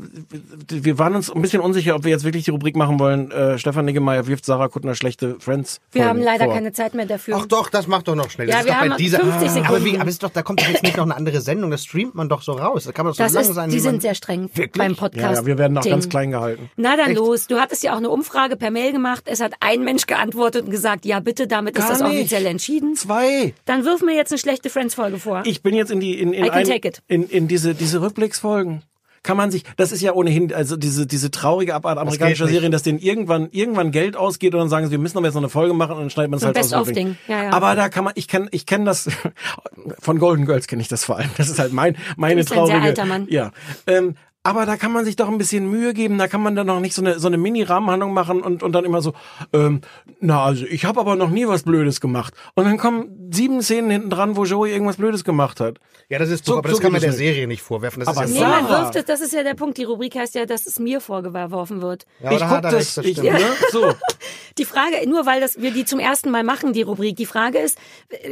wir 0.69 0.97
waren 0.97 1.15
uns 1.15 1.31
ein 1.31 1.41
bisschen 1.41 1.61
unsicher, 1.61 1.95
ob 1.95 2.03
wir 2.03 2.11
jetzt 2.11 2.23
wirklich 2.23 2.45
die 2.45 2.51
Rubrik 2.51 2.75
machen 2.75 2.99
wollen, 2.99 3.29
äh, 3.31 3.57
Stefan 3.59 3.85
Niggemeier 3.85 4.25
wirft 4.27 4.45
Sarah 4.45 4.67
Kuttner 4.67 4.95
schlechte 4.95 5.35
Friends 5.39 5.79
Wir 5.91 6.05
haben 6.05 6.19
leider 6.21 6.45
vor. 6.45 6.55
keine 6.55 6.73
Zeit 6.73 6.93
mehr 6.95 7.05
dafür. 7.05 7.37
Ach 7.39 7.45
doch, 7.45 7.69
das 7.69 7.87
macht 7.87 8.07
doch 8.07 8.15
noch 8.15 8.29
schnell. 8.29 8.49
Ja, 8.49 8.55
das 8.55 8.61
ist 8.61 8.67
wir 8.67 8.73
doch 8.73 8.81
bei 8.81 8.89
haben 8.89 8.97
dieser, 8.97 9.19
50 9.19 9.31
Aber, 9.31 9.77
wie, 9.77 9.79
Sekunden. 9.83 10.01
aber 10.01 10.09
ist 10.09 10.23
doch, 10.23 10.29
da 10.31 10.41
kommt 10.41 10.61
doch 10.61 10.67
jetzt 10.67 10.83
nicht 10.83 10.97
noch 10.97 11.03
eine 11.03 11.15
andere 11.15 11.41
Sendung. 11.41 11.69
Das 11.69 11.83
streamt 11.83 12.15
man 12.15 12.29
doch 12.29 12.41
so 12.41 12.53
raus. 12.53 12.85
Da 12.85 12.91
kann 12.93 13.05
man 13.05 13.11
doch 13.11 13.17
so 13.17 13.23
das 13.23 13.33
lang 13.33 13.43
ist, 13.43 13.53
sein. 13.53 13.69
die 13.69 13.79
sind 13.79 14.01
sehr 14.01 14.15
streng 14.15 14.49
beim 14.75 14.95
Podcast. 14.95 15.23
Ja, 15.23 15.33
ja, 15.41 15.45
wir 15.45 15.57
werden 15.57 15.77
auch 15.77 15.85
ganz 15.85 16.09
klein 16.09 16.31
gehalten. 16.31 16.69
Na 16.77 16.97
dann 16.97 17.13
los. 17.13 17.47
Du 17.47 17.57
hattest 17.59 17.83
ja 17.83 17.93
auch 17.93 17.97
eine 17.97 18.09
Umfrage 18.09 18.55
per 18.55 18.71
Mail 18.71 18.91
gemacht. 18.91 19.23
Es 19.25 19.39
hat 19.39 19.53
ein 19.59 19.83
Mensch 19.83 20.07
geantwortet 20.07 20.65
und 20.65 20.71
gesagt, 20.71 21.05
ja 21.05 21.19
bitte, 21.19 21.47
damit 21.47 21.77
ist 21.77 21.83
Gar 21.83 21.91
das 21.91 22.01
nicht. 22.01 22.11
offiziell 22.17 22.45
entschieden. 22.47 22.95
Zwei. 22.95 23.53
Dann 23.65 23.85
wirf 23.85 24.01
mir 24.01 24.15
jetzt 24.15 24.31
eine 24.31 24.39
schlechte 24.39 24.69
Friends-Folge 24.69 25.19
vor. 25.19 25.43
Ich 25.45 25.61
bin 25.61 25.75
jetzt 25.75 25.91
in 25.91 25.99
die 25.99 26.19
in, 26.19 26.33
in, 26.33 26.45
I 26.45 26.47
can 26.49 26.57
ein, 26.59 26.65
take 26.65 26.87
it. 26.87 27.01
in, 27.07 27.29
in 27.29 27.47
diese 27.47 27.75
diese 27.75 27.96
Rückblicksfolgen. 28.01 28.83
Kann 29.23 29.35
man 29.35 29.51
sich, 29.51 29.63
das 29.75 29.91
ist 29.91 30.01
ja 30.01 30.13
ohnehin, 30.13 30.53
also 30.53 30.77
diese, 30.77 31.05
diese 31.05 31.31
traurige 31.31 31.73
Abart 31.75 31.97
amerikanischer. 31.97 32.47
Serien, 32.47 32.71
dass 32.71 32.83
denen 32.83 32.99
irgendwann, 32.99 33.49
irgendwann 33.51 33.91
Geld 33.91 34.15
ausgeht 34.15 34.53
und 34.53 34.59
dann 34.61 34.69
sagen 34.69 34.85
sie, 34.85 34.91
wir 34.91 34.99
müssen 34.99 35.17
aber 35.17 35.27
jetzt 35.27 35.33
noch 35.33 35.41
eine 35.41 35.49
Folge 35.49 35.73
machen 35.73 35.93
und 35.95 35.99
dann 36.01 36.09
schneidet 36.09 36.31
man 36.31 36.37
es 36.37 36.45
halt 36.45 36.57
aus. 36.57 36.69
Best-of-Ding. 36.69 37.17
Ja, 37.27 37.43
ja. 37.43 37.49
Aber 37.51 37.75
da 37.75 37.89
kann 37.89 38.05
man, 38.05 38.13
ich 38.15 38.29
kenne, 38.29 38.47
ich 38.51 38.65
kenne 38.65 38.85
das, 38.85 39.09
von 39.99 40.19
Golden 40.19 40.45
Girls 40.45 40.67
kenne 40.67 40.81
ich 40.81 40.87
das 40.87 41.03
vor 41.03 41.17
allem. 41.17 41.29
Das 41.35 41.49
ist 41.49 41.59
halt 41.59 41.73
mein, 41.73 41.97
meine 42.15 42.35
Du 42.35 42.37
bist 42.41 42.51
ein 42.51 42.55
sehr 42.55 42.75
traurige. 42.75 42.87
alter 42.87 43.05
Mann. 43.05 43.27
Ja. 43.29 43.51
Ähm, 43.85 44.15
aber 44.47 44.65
da 44.65 44.77
kann 44.77 44.91
man 44.91 45.05
sich 45.05 45.15
doch 45.15 45.27
ein 45.27 45.37
bisschen 45.37 45.69
Mühe 45.69 45.93
geben, 45.93 46.17
da 46.17 46.27
kann 46.27 46.41
man 46.41 46.55
dann 46.55 46.67
noch 46.67 46.79
nicht 46.79 46.93
so 46.95 47.01
eine, 47.01 47.19
so 47.19 47.27
eine 47.27 47.37
Mini-Rahmenhandlung 47.37 48.13
machen 48.13 48.41
und, 48.41 48.63
und 48.63 48.71
dann 48.71 48.85
immer 48.85 49.01
so, 49.01 49.13
ähm, 49.53 49.81
na, 50.19 50.43
also 50.43 50.65
ich 50.65 50.85
habe 50.85 50.99
aber 50.99 51.15
noch 51.15 51.29
nie 51.29 51.47
was 51.47 51.63
Blödes 51.63 52.01
gemacht. 52.01 52.33
Und 52.55 52.65
dann 52.65 52.77
kommen 52.77 53.29
sieben 53.31 53.61
Szenen 53.61 53.89
hinten 53.91 54.09
dran, 54.09 54.35
wo 54.37 54.45
Joey 54.45 54.71
irgendwas 54.71 54.95
Blödes 54.97 55.23
gemacht 55.23 55.59
hat. 55.59 55.79
Ja, 56.09 56.19
das 56.19 56.29
ist 56.29 56.45
So- 56.45 56.53
so, 56.53 56.57
aber 56.59 56.69
so 56.69 56.75
das 56.75 56.81
kann 56.81 56.91
man 56.93 57.01
der. 57.01 57.11
Serie 57.11 57.47
nicht 57.47 57.61
vorwerfen. 57.61 57.99
Das 57.99 58.09
Aber 58.15 58.25
ist 58.25 58.33
Nee, 58.33 58.39
ja 58.41 58.47
man 58.47 58.67
Sarah. 58.67 58.81
wirft 58.83 58.95
es, 58.95 59.05
das 59.05 59.21
ist 59.21 59.33
ja 59.33 59.43
der 59.43 59.55
Punkt. 59.55 59.77
Die 59.77 59.83
Rubrik 59.83 60.15
heißt 60.15 60.35
ja, 60.35 60.45
dass 60.45 60.65
es 60.65 60.79
mir 60.79 61.01
vorgeworfen 61.01 61.81
wird. 61.81 62.05
ja, 62.23 62.31
ich 62.31 62.37
da 62.39 62.45
guck 62.47 62.55
hat 62.57 62.65
er 62.65 62.71
das, 62.71 62.97
recht, 62.97 62.97
das 62.97 63.05
ich, 63.05 63.17
stimmt. 63.17 63.33
ne, 63.33 63.39
so. 63.71 63.93
Die 64.57 64.65
Frage, 64.65 65.07
nur 65.07 65.27
weil 65.27 65.39
das, 65.39 65.61
wir 65.61 65.69
die 65.69 65.85
zum 65.85 65.99
ersten 65.99 66.31
Mal 66.31 66.43
machen, 66.43 66.73
die 66.73 66.81
Rubrik, 66.81 67.15
die 67.15 67.27
Frage 67.27 67.59
ist, 67.59 67.77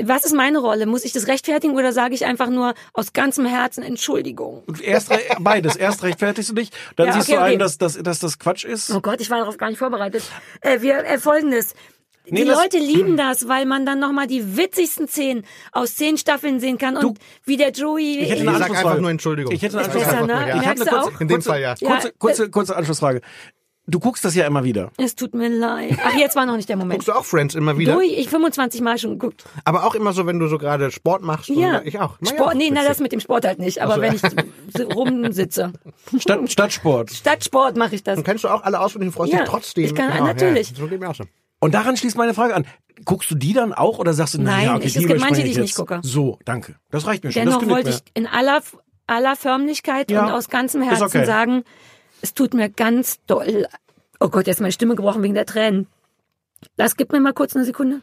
was 0.03 0.25
ist 0.25 0.33
meine 0.33 0.57
Rolle? 0.57 0.87
Muss 0.87 1.05
ich 1.05 1.13
das 1.13 1.27
rechtfertigen 1.27 1.75
oder 1.75 1.91
sage 1.93 2.15
ich 2.15 2.25
einfach 2.25 2.49
nur 2.49 2.73
aus 2.93 3.13
ganzem 3.13 3.45
Herzen 3.45 3.83
Entschuldigung? 3.83 4.63
Erst 4.81 5.11
re- 5.11 5.19
beides. 5.39 5.75
Erst 5.75 6.01
rechtfertigst 6.05 6.49
du 6.49 6.55
dich, 6.55 6.69
dann 6.95 7.07
Ja, 7.07 7.13
siehst 7.13 7.27
okay, 7.29 7.37
du 7.37 7.43
ein, 7.43 7.49
okay. 7.51 7.57
dass, 7.57 7.77
dass, 7.77 8.01
dass 8.01 8.19
das 8.19 8.39
Quatsch 8.39 8.63
ist. 8.65 8.91
Oh 8.91 9.01
Gott, 9.01 9.19
ich 9.21 9.29
war 9.29 9.39
darauf 9.39 9.57
gar 9.57 9.69
nicht 9.69 9.79
vorbereitet. 9.79 10.23
Äh, 10.61 10.81
wir 10.81 10.99
äh, 11.05 11.17
folgendes. 11.17 11.73
Nee, 12.27 12.43
die 12.43 12.49
Leute 12.49 12.79
lieben 12.79 13.17
das, 13.17 13.47
weil 13.47 13.67
man 13.67 13.85
dann 13.85 13.99
nochmal 13.99 14.25
die 14.25 14.57
witzigsten 14.57 15.07
Szenen 15.07 15.45
aus 15.71 15.93
zehn 15.95 16.17
Staffeln 16.17 16.59
sehen 16.59 16.79
kann 16.79 16.97
und 16.97 17.19
wie 17.43 17.55
der 17.55 17.69
Joey. 17.69 18.17
Ich 18.17 18.29
hätte 18.31 18.41
eine 18.41 18.51
sag 18.53 18.61
Anschlussfrage. 18.61 18.87
einfach 18.89 19.01
nur 19.01 19.11
Entschuldigung. 19.11 19.53
Ich 19.53 19.61
hätte 19.61 19.77
eine 19.77 19.85
Sag 19.85 19.93
besser, 19.93 20.11
einfach 20.23 20.27
ne? 20.27 20.47
ja. 20.49 20.55
Ich 20.55 20.61
Merkst 20.63 20.85
du 20.85 20.89
eine 20.89 20.99
auch? 21.01 21.03
kurze, 21.05 21.21
In 21.21 21.27
dem 21.27 21.35
kurze, 21.35 21.49
Fall 21.49 21.61
ja. 21.61 21.75
Kurze, 21.75 22.13
kurze, 22.17 22.49
kurze 22.49 22.75
Anschlussfrage. 22.75 23.21
Du 23.87 23.99
guckst 23.99 24.25
das 24.25 24.33
ja 24.33 24.47
immer 24.47 24.63
wieder. 24.63 24.91
es 24.97 25.13
tut 25.15 25.35
mir 25.35 25.47
leid. 25.47 25.97
Ach, 26.03 26.15
jetzt 26.15 26.35
war 26.35 26.45
noch 26.47 26.55
nicht 26.55 26.67
der 26.67 26.75
Moment. 26.75 26.93
Guckst 26.99 27.07
du 27.07 27.11
auch 27.13 27.23
Friends 27.23 27.53
immer 27.53 27.77
wieder? 27.77 27.93
Durch, 27.93 28.11
ich 28.17 28.29
25 28.29 28.81
Mal 28.81 28.97
schon 28.97 29.11
geguckt. 29.19 29.43
Aber 29.63 29.83
auch 29.85 29.93
immer 29.93 30.11
so, 30.11 30.25
wenn 30.25 30.39
du 30.39 30.47
so 30.47 30.57
gerade 30.57 30.89
Sport 30.89 31.21
machst. 31.21 31.49
Ja. 31.49 31.77
Und 31.79 31.85
ich 31.87 31.99
auch. 31.99 32.17
Na 32.19 32.31
ja, 32.31 32.35
Sport, 32.35 32.55
nee, 32.55 32.71
na, 32.73 32.83
das 32.83 32.99
mit 32.99 33.11
dem 33.11 33.19
Sport 33.19 33.45
halt 33.45 33.59
nicht. 33.59 33.81
Aber 33.83 33.95
so, 33.95 34.01
wenn 34.01 34.15
ja. 34.15 34.19
ich 34.79 34.95
rumsitze. 34.95 35.71
Stadt, 36.17 36.51
Stadtsport. 36.51 37.11
Statt 37.11 37.43
Sport 37.43 37.77
mache 37.77 37.93
ich 37.95 38.03
das. 38.03 38.17
Und 38.17 38.23
kennst 38.23 38.43
du 38.43 38.47
auch 38.47 38.63
alle 38.63 38.79
auswendig 38.79 39.09
und 39.09 39.13
freust 39.13 39.33
Ja, 39.33 39.39
dich 39.41 39.49
trotzdem? 39.49 39.85
ich 39.85 39.93
kann- 39.93 40.11
Genau, 40.11 40.25
natürlich. 40.25 40.71
Ja, 40.71 40.77
so 40.77 40.87
geht 40.87 40.99
mir 40.99 41.09
auch 41.09 41.15
so. 41.15 41.25
Und 41.59 41.73
daran 41.73 41.95
schließt 41.95 42.17
meine 42.17 42.33
Frage 42.33 42.55
an. 42.55 42.65
Guckst 43.03 43.29
du 43.29 43.35
die 43.35 43.53
dann 43.53 43.73
auch 43.73 43.99
oder 43.99 44.13
sagst 44.13 44.33
du, 44.35 44.41
na 44.41 44.51
Nein, 44.51 44.65
ja, 44.65 44.75
okay, 44.75 44.85
ich- 44.87 44.93
die 44.93 44.99
es 44.99 45.07
gibt 45.07 45.19
manche, 45.19 45.43
die 45.43 45.49
ich 45.49 45.55
jetzt. 45.57 45.61
nicht 45.63 45.75
gucke. 45.75 45.99
So, 46.01 46.39
danke. 46.45 46.75
Das 46.91 47.05
reicht 47.05 47.23
mir 47.23 47.31
schon. 47.31 47.43
Dennoch 47.45 47.67
wollte 47.67 47.89
mir. 47.89 47.95
ich 47.95 48.01
in 48.13 48.25
aller, 48.25 48.61
aller 49.05 49.35
Förmlichkeit 49.35 50.09
Ja, 50.09 50.25
und 50.25 50.31
aus 50.31 50.49
ganzem 50.49 50.81
Herzen 50.81 51.03
okay. 51.03 51.25
sagen, 51.25 51.63
es 52.25 52.33
tut 52.33 52.55
mir 52.55 52.69
ganz 52.69 53.19
doll. 53.27 53.67
Oh 54.19 54.29
Gott, 54.29 54.47
jetzt 54.47 54.57
ist 54.57 54.61
meine 54.61 54.71
Stimme 54.71 54.95
gebrochen 54.95 55.21
wegen 55.21 55.35
der 55.35 55.45
Tränen. 55.45 55.85
Das 56.75 56.95
gib 56.97 57.11
mir 57.11 57.19
mal 57.19 57.33
kurz 57.33 57.55
eine 57.55 57.65
Sekunde. 57.65 58.01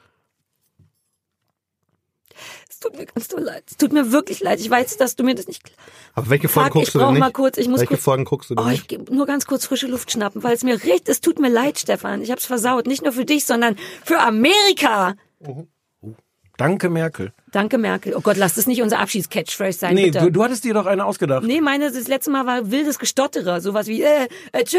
Es 2.71 2.79
tut 2.79 2.97
mir 2.97 3.07
ganz 3.07 3.29
doll 3.29 3.41
leid. 3.43 3.65
Es 3.69 3.77
tut 3.77 3.93
mir 3.93 4.13
wirklich 4.13 4.41
leid. 4.41 4.61
Ich 4.61 4.71
weiß, 4.71 4.97
dass 4.97 5.17
du 5.17 5.25
mir 5.25 5.35
das 5.35 5.47
nicht. 5.49 5.63
Aber 6.15 6.29
welche 6.31 6.49
Folgen 6.49 6.69
ich 6.69 6.73
guckst 6.75 6.95
du 6.95 6.99
denn 7.01 7.11
nicht? 7.11 7.19
mal 7.21 7.33
kurz, 7.33 7.59
ich 7.59 7.67
muss 7.69 7.81
welche 7.81 7.95
kurz- 7.95 8.05
Folgen 8.05 8.25
guckst 8.25 8.51
du 8.51 8.55
denn 8.55 8.65
Oh, 8.65 8.69
ich 8.69 8.79
nicht? 8.79 8.89
geb 8.89 9.11
nur 9.11 9.27
ganz 9.27 9.47
kurz 9.47 9.67
frische 9.67 9.87
Luft 9.89 10.11
schnappen, 10.13 10.43
weil 10.43 10.55
es 10.55 10.63
mir 10.63 10.75
richtig, 10.83 11.09
es 11.09 11.21
tut 11.21 11.39
mir 11.41 11.49
leid, 11.51 11.79
Stefan. 11.79 12.23
Ich 12.23 12.31
hab's 12.31 12.47
versaut. 12.47 12.87
Nicht 12.87 13.03
nur 13.03 13.13
für 13.13 13.25
dich, 13.25 13.45
sondern 13.45 13.77
für 14.05 14.21
Amerika. 14.21 15.15
Danke, 16.63 16.91
Merkel. 16.91 17.33
Danke, 17.51 17.77
Merkel. 17.77 18.15
Oh 18.15 18.21
Gott, 18.21 18.37
lass 18.37 18.55
das 18.55 18.69
nicht 18.69 18.83
unser 18.83 19.01
Abschiedscatchphrase 19.01 19.79
sein, 19.81 19.95
Nee, 19.97 20.07
bitte. 20.13 20.21
du, 20.21 20.31
du 20.31 20.45
hattest 20.45 20.63
dir 20.63 20.75
doch 20.75 20.87
eine 20.87 21.05
ausgedacht. 21.05 21.43
Nee, 21.43 21.61
meine, 21.61 21.91
das 21.91 22.07
letzte 22.07 22.31
Mal 22.31 22.47
war 22.47 22.71
wildes 22.71 23.01
Gestotterer. 23.01 23.61
Sowas 23.61 23.89
wie, 23.89 24.03
äh, 24.03 24.29
äh, 24.53 24.63
tschö. 24.63 24.79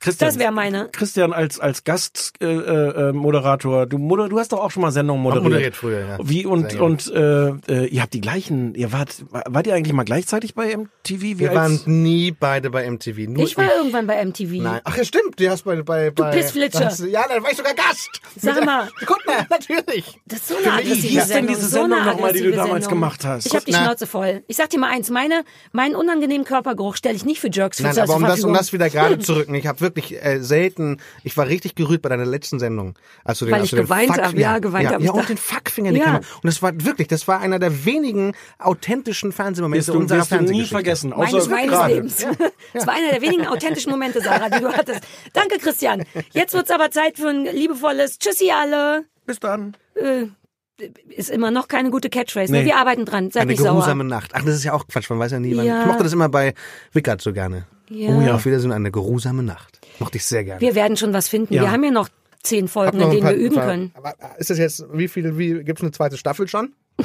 Christian, 0.00 0.28
Das 0.30 0.38
wäre 0.38 0.52
meine. 0.52 0.88
Christian 0.92 1.32
als 1.32 1.58
als 1.58 1.82
Gastmoderator, 1.82 3.04
äh, 3.04 3.08
äh, 3.08 3.12
Moderator, 3.12 3.86
du 3.86 3.98
moder 3.98 4.28
du 4.28 4.38
hast 4.38 4.52
doch 4.52 4.60
auch 4.60 4.70
schon 4.70 4.82
mal 4.82 4.92
Sendungen 4.92 5.22
moderiert. 5.22 5.44
moderiert 5.44 5.76
früher, 5.76 6.00
ja. 6.06 6.18
Wie 6.22 6.46
und 6.46 6.70
Sehr 6.70 6.82
und 6.82 7.12
äh, 7.12 7.48
äh, 7.68 7.86
ihr 7.88 8.02
habt 8.02 8.14
die 8.14 8.20
gleichen, 8.20 8.74
ihr 8.76 8.92
wart 8.92 9.24
wart 9.30 9.66
ihr 9.66 9.74
eigentlich 9.74 9.92
mal 9.92 10.04
gleichzeitig 10.04 10.54
bei 10.54 10.76
MTV? 10.76 11.20
Wie 11.20 11.38
Wir 11.40 11.50
als, 11.50 11.56
waren 11.86 12.02
nie 12.02 12.30
beide 12.30 12.70
bei 12.70 12.88
MTV. 12.88 13.28
Nur 13.28 13.42
Ich 13.44 13.56
war 13.56 13.64
irgendwann 13.76 14.06
bei 14.06 14.24
MTV. 14.24 14.62
Nein. 14.62 14.80
Ach 14.84 14.96
ja, 14.96 15.04
stimmt. 15.04 15.40
Du 15.40 15.48
hast 15.50 15.64
bei, 15.64 15.82
bei, 15.82 16.10
bei 16.12 16.30
Pissflitscher. 16.30 16.84
hast 16.86 17.00
du- 17.00 17.06
Ja, 17.06 17.24
da 17.28 17.42
war 17.42 17.50
ich 17.50 17.56
sogar 17.56 17.74
Gast. 17.74 18.08
Sag 18.36 18.64
mal. 18.64 18.88
Kuttner, 19.04 19.46
natürlich. 19.50 20.18
Das 20.26 20.38
ist 20.40 20.48
so 20.48 20.54
eine 20.56 20.84
Wie 20.84 20.94
hieß 20.94 21.02
denn 21.12 21.26
Sendung. 21.26 21.54
diese 21.56 21.68
so 21.68 21.82
eine 21.82 21.94
Sendung 21.96 22.06
nochmal, 22.12 22.32
die 22.32 22.42
du 22.42 22.50
damals 22.52 22.70
Sendung. 22.84 22.90
gemacht 22.90 23.24
hast? 23.24 23.46
Ich 23.46 23.54
habe 23.54 23.64
die 23.64 23.72
Na. 23.72 23.82
Schnauze 23.84 24.06
voll. 24.06 24.44
Ich 24.46 24.56
sag 24.56 24.70
dir 24.70 24.78
mal 24.78 24.90
eins, 24.90 25.10
meine, 25.10 25.44
meinen 25.72 25.96
unangenehmen 25.96 26.46
Körpergeruch 26.46 26.94
stelle 26.96 27.16
ich 27.16 27.24
nicht 27.24 27.40
für 27.40 27.50
Jerks 27.50 27.78
für 27.78 27.82
Nein, 27.84 27.98
aber 27.98 28.14
um 28.14 28.22
das, 28.22 28.44
um 28.44 28.52
das 28.52 28.72
wieder 28.72 28.88
gerade 28.90 29.18
zu 29.18 29.32
rücken. 29.34 29.54
Ich 29.54 29.66
habe 29.66 29.87
wirklich 29.96 30.24
äh, 30.24 30.40
selten, 30.40 30.98
ich 31.24 31.36
war 31.36 31.46
richtig 31.48 31.74
gerührt 31.74 32.02
bei 32.02 32.08
deiner 32.08 32.24
letzten 32.26 32.58
Sendung. 32.58 32.94
Als 33.24 33.38
du 33.40 33.44
den, 33.46 33.52
Weil 33.52 33.60
als 33.62 33.72
ich 33.72 33.78
geweint 33.78 34.14
Fuck- 34.14 34.22
hab. 34.24 34.34
Ja, 34.34 34.58
geweint 34.58 34.84
ja, 34.84 34.90
hab 34.92 35.00
ich 35.00 35.06
Ja, 35.06 35.12
da. 35.12 35.18
und 35.20 35.28
den 35.28 35.36
Fuckfinger 35.36 35.88
in 35.88 35.94
die 35.94 36.00
Ja. 36.00 36.06
Kamera. 36.06 36.22
Und 36.36 36.44
das 36.44 36.62
war 36.62 36.72
wirklich, 36.84 37.08
das 37.08 37.26
war 37.28 37.40
einer 37.40 37.58
der 37.58 37.84
wenigen 37.84 38.32
authentischen 38.58 39.32
Fernsehmomente 39.32 39.92
du, 39.92 39.98
unserer 39.98 40.18
du 40.18 40.22
nie 40.22 40.28
Fernsehgeschichte. 40.28 40.74
vergessen. 40.74 41.10
meines, 41.10 41.34
Außer 41.34 41.50
meines 41.50 41.70
gerade. 41.70 41.94
Lebens. 41.94 42.26
Das 42.74 42.86
war 42.86 42.94
einer 42.94 43.10
der 43.12 43.22
wenigen 43.22 43.46
authentischen 43.46 43.90
Momente, 43.90 44.20
Sarah, 44.20 44.50
die 44.50 44.60
du 44.60 44.68
hattest. 44.70 45.00
Danke, 45.32 45.56
Christian. 45.58 46.04
Jetzt 46.32 46.52
wird's 46.52 46.70
aber 46.70 46.90
Zeit 46.90 47.16
für 47.16 47.28
ein 47.28 47.44
liebevolles 47.46 48.18
Tschüssi 48.18 48.50
alle. 48.50 49.04
Bis 49.24 49.40
dann. 49.40 49.74
Ist 51.08 51.30
immer 51.30 51.50
noch 51.50 51.66
keine 51.66 51.90
gute 51.90 52.08
Catchphrase. 52.08 52.52
Ne? 52.52 52.60
Nee. 52.60 52.64
Wir 52.66 52.76
arbeiten 52.76 53.04
dran. 53.04 53.30
Seid 53.32 53.42
Eine 53.42 53.50
nicht 53.52 53.60
sauer. 53.60 53.72
geruhsame 53.72 54.04
Nacht. 54.04 54.30
Ach, 54.34 54.42
das 54.44 54.54
ist 54.54 54.64
ja 54.64 54.74
auch 54.74 54.86
Quatsch, 54.86 55.10
man 55.10 55.18
weiß 55.18 55.32
ja 55.32 55.40
nie. 55.40 55.56
wann- 55.56 55.64
Ja. 55.66 55.80
Ich 55.80 55.86
mochte 55.88 56.04
das 56.04 56.12
immer 56.12 56.28
bei 56.28 56.54
Wickert 56.92 57.20
so 57.20 57.32
gerne. 57.32 57.66
Ja. 57.88 58.10
Oh 58.10 58.20
ja, 58.20 58.34
auf 58.34 58.44
Wiedersehen, 58.44 58.70
eine 58.70 58.92
geruhsame 58.92 59.42
Nacht. 59.42 59.77
Mochte 59.98 60.18
ich 60.18 60.24
sehr 60.24 60.44
gerne. 60.44 60.60
Wir 60.60 60.74
werden 60.74 60.96
schon 60.96 61.12
was 61.12 61.28
finden. 61.28 61.54
Ja. 61.54 61.62
Wir 61.62 61.70
haben 61.72 61.82
ja 61.84 61.90
noch 61.90 62.08
zehn 62.42 62.68
Folgen, 62.68 62.98
noch 62.98 63.06
in 63.06 63.10
denen 63.12 63.22
paar- 63.22 63.32
wir 63.32 63.38
üben 63.38 63.56
paar- 63.56 63.66
können. 63.66 63.92
Aber 63.94 64.14
ist 64.38 64.50
das 64.50 64.58
jetzt, 64.58 64.84
wie 64.92 65.08
viel, 65.08 65.36
wie, 65.38 65.62
gibt's 65.64 65.82
eine 65.82 65.90
zweite 65.90 66.16
Staffel 66.16 66.48
schon? 66.48 66.72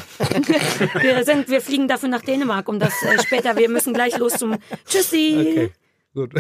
Wir, 1.02 1.24
sind, 1.24 1.50
wir 1.50 1.62
fliegen 1.62 1.88
dafür 1.88 2.10
nach 2.10 2.22
Dänemark, 2.24 2.68
um 2.68 2.80
das 2.80 2.94
äh, 3.04 3.22
später. 3.22 3.56
Wir 3.58 3.70
müssen 3.70 3.94
gleich 3.94 4.18
los 4.18 4.34
zum 4.34 4.58
Tschüssi. 4.88 5.70
Gut. 6.16 6.32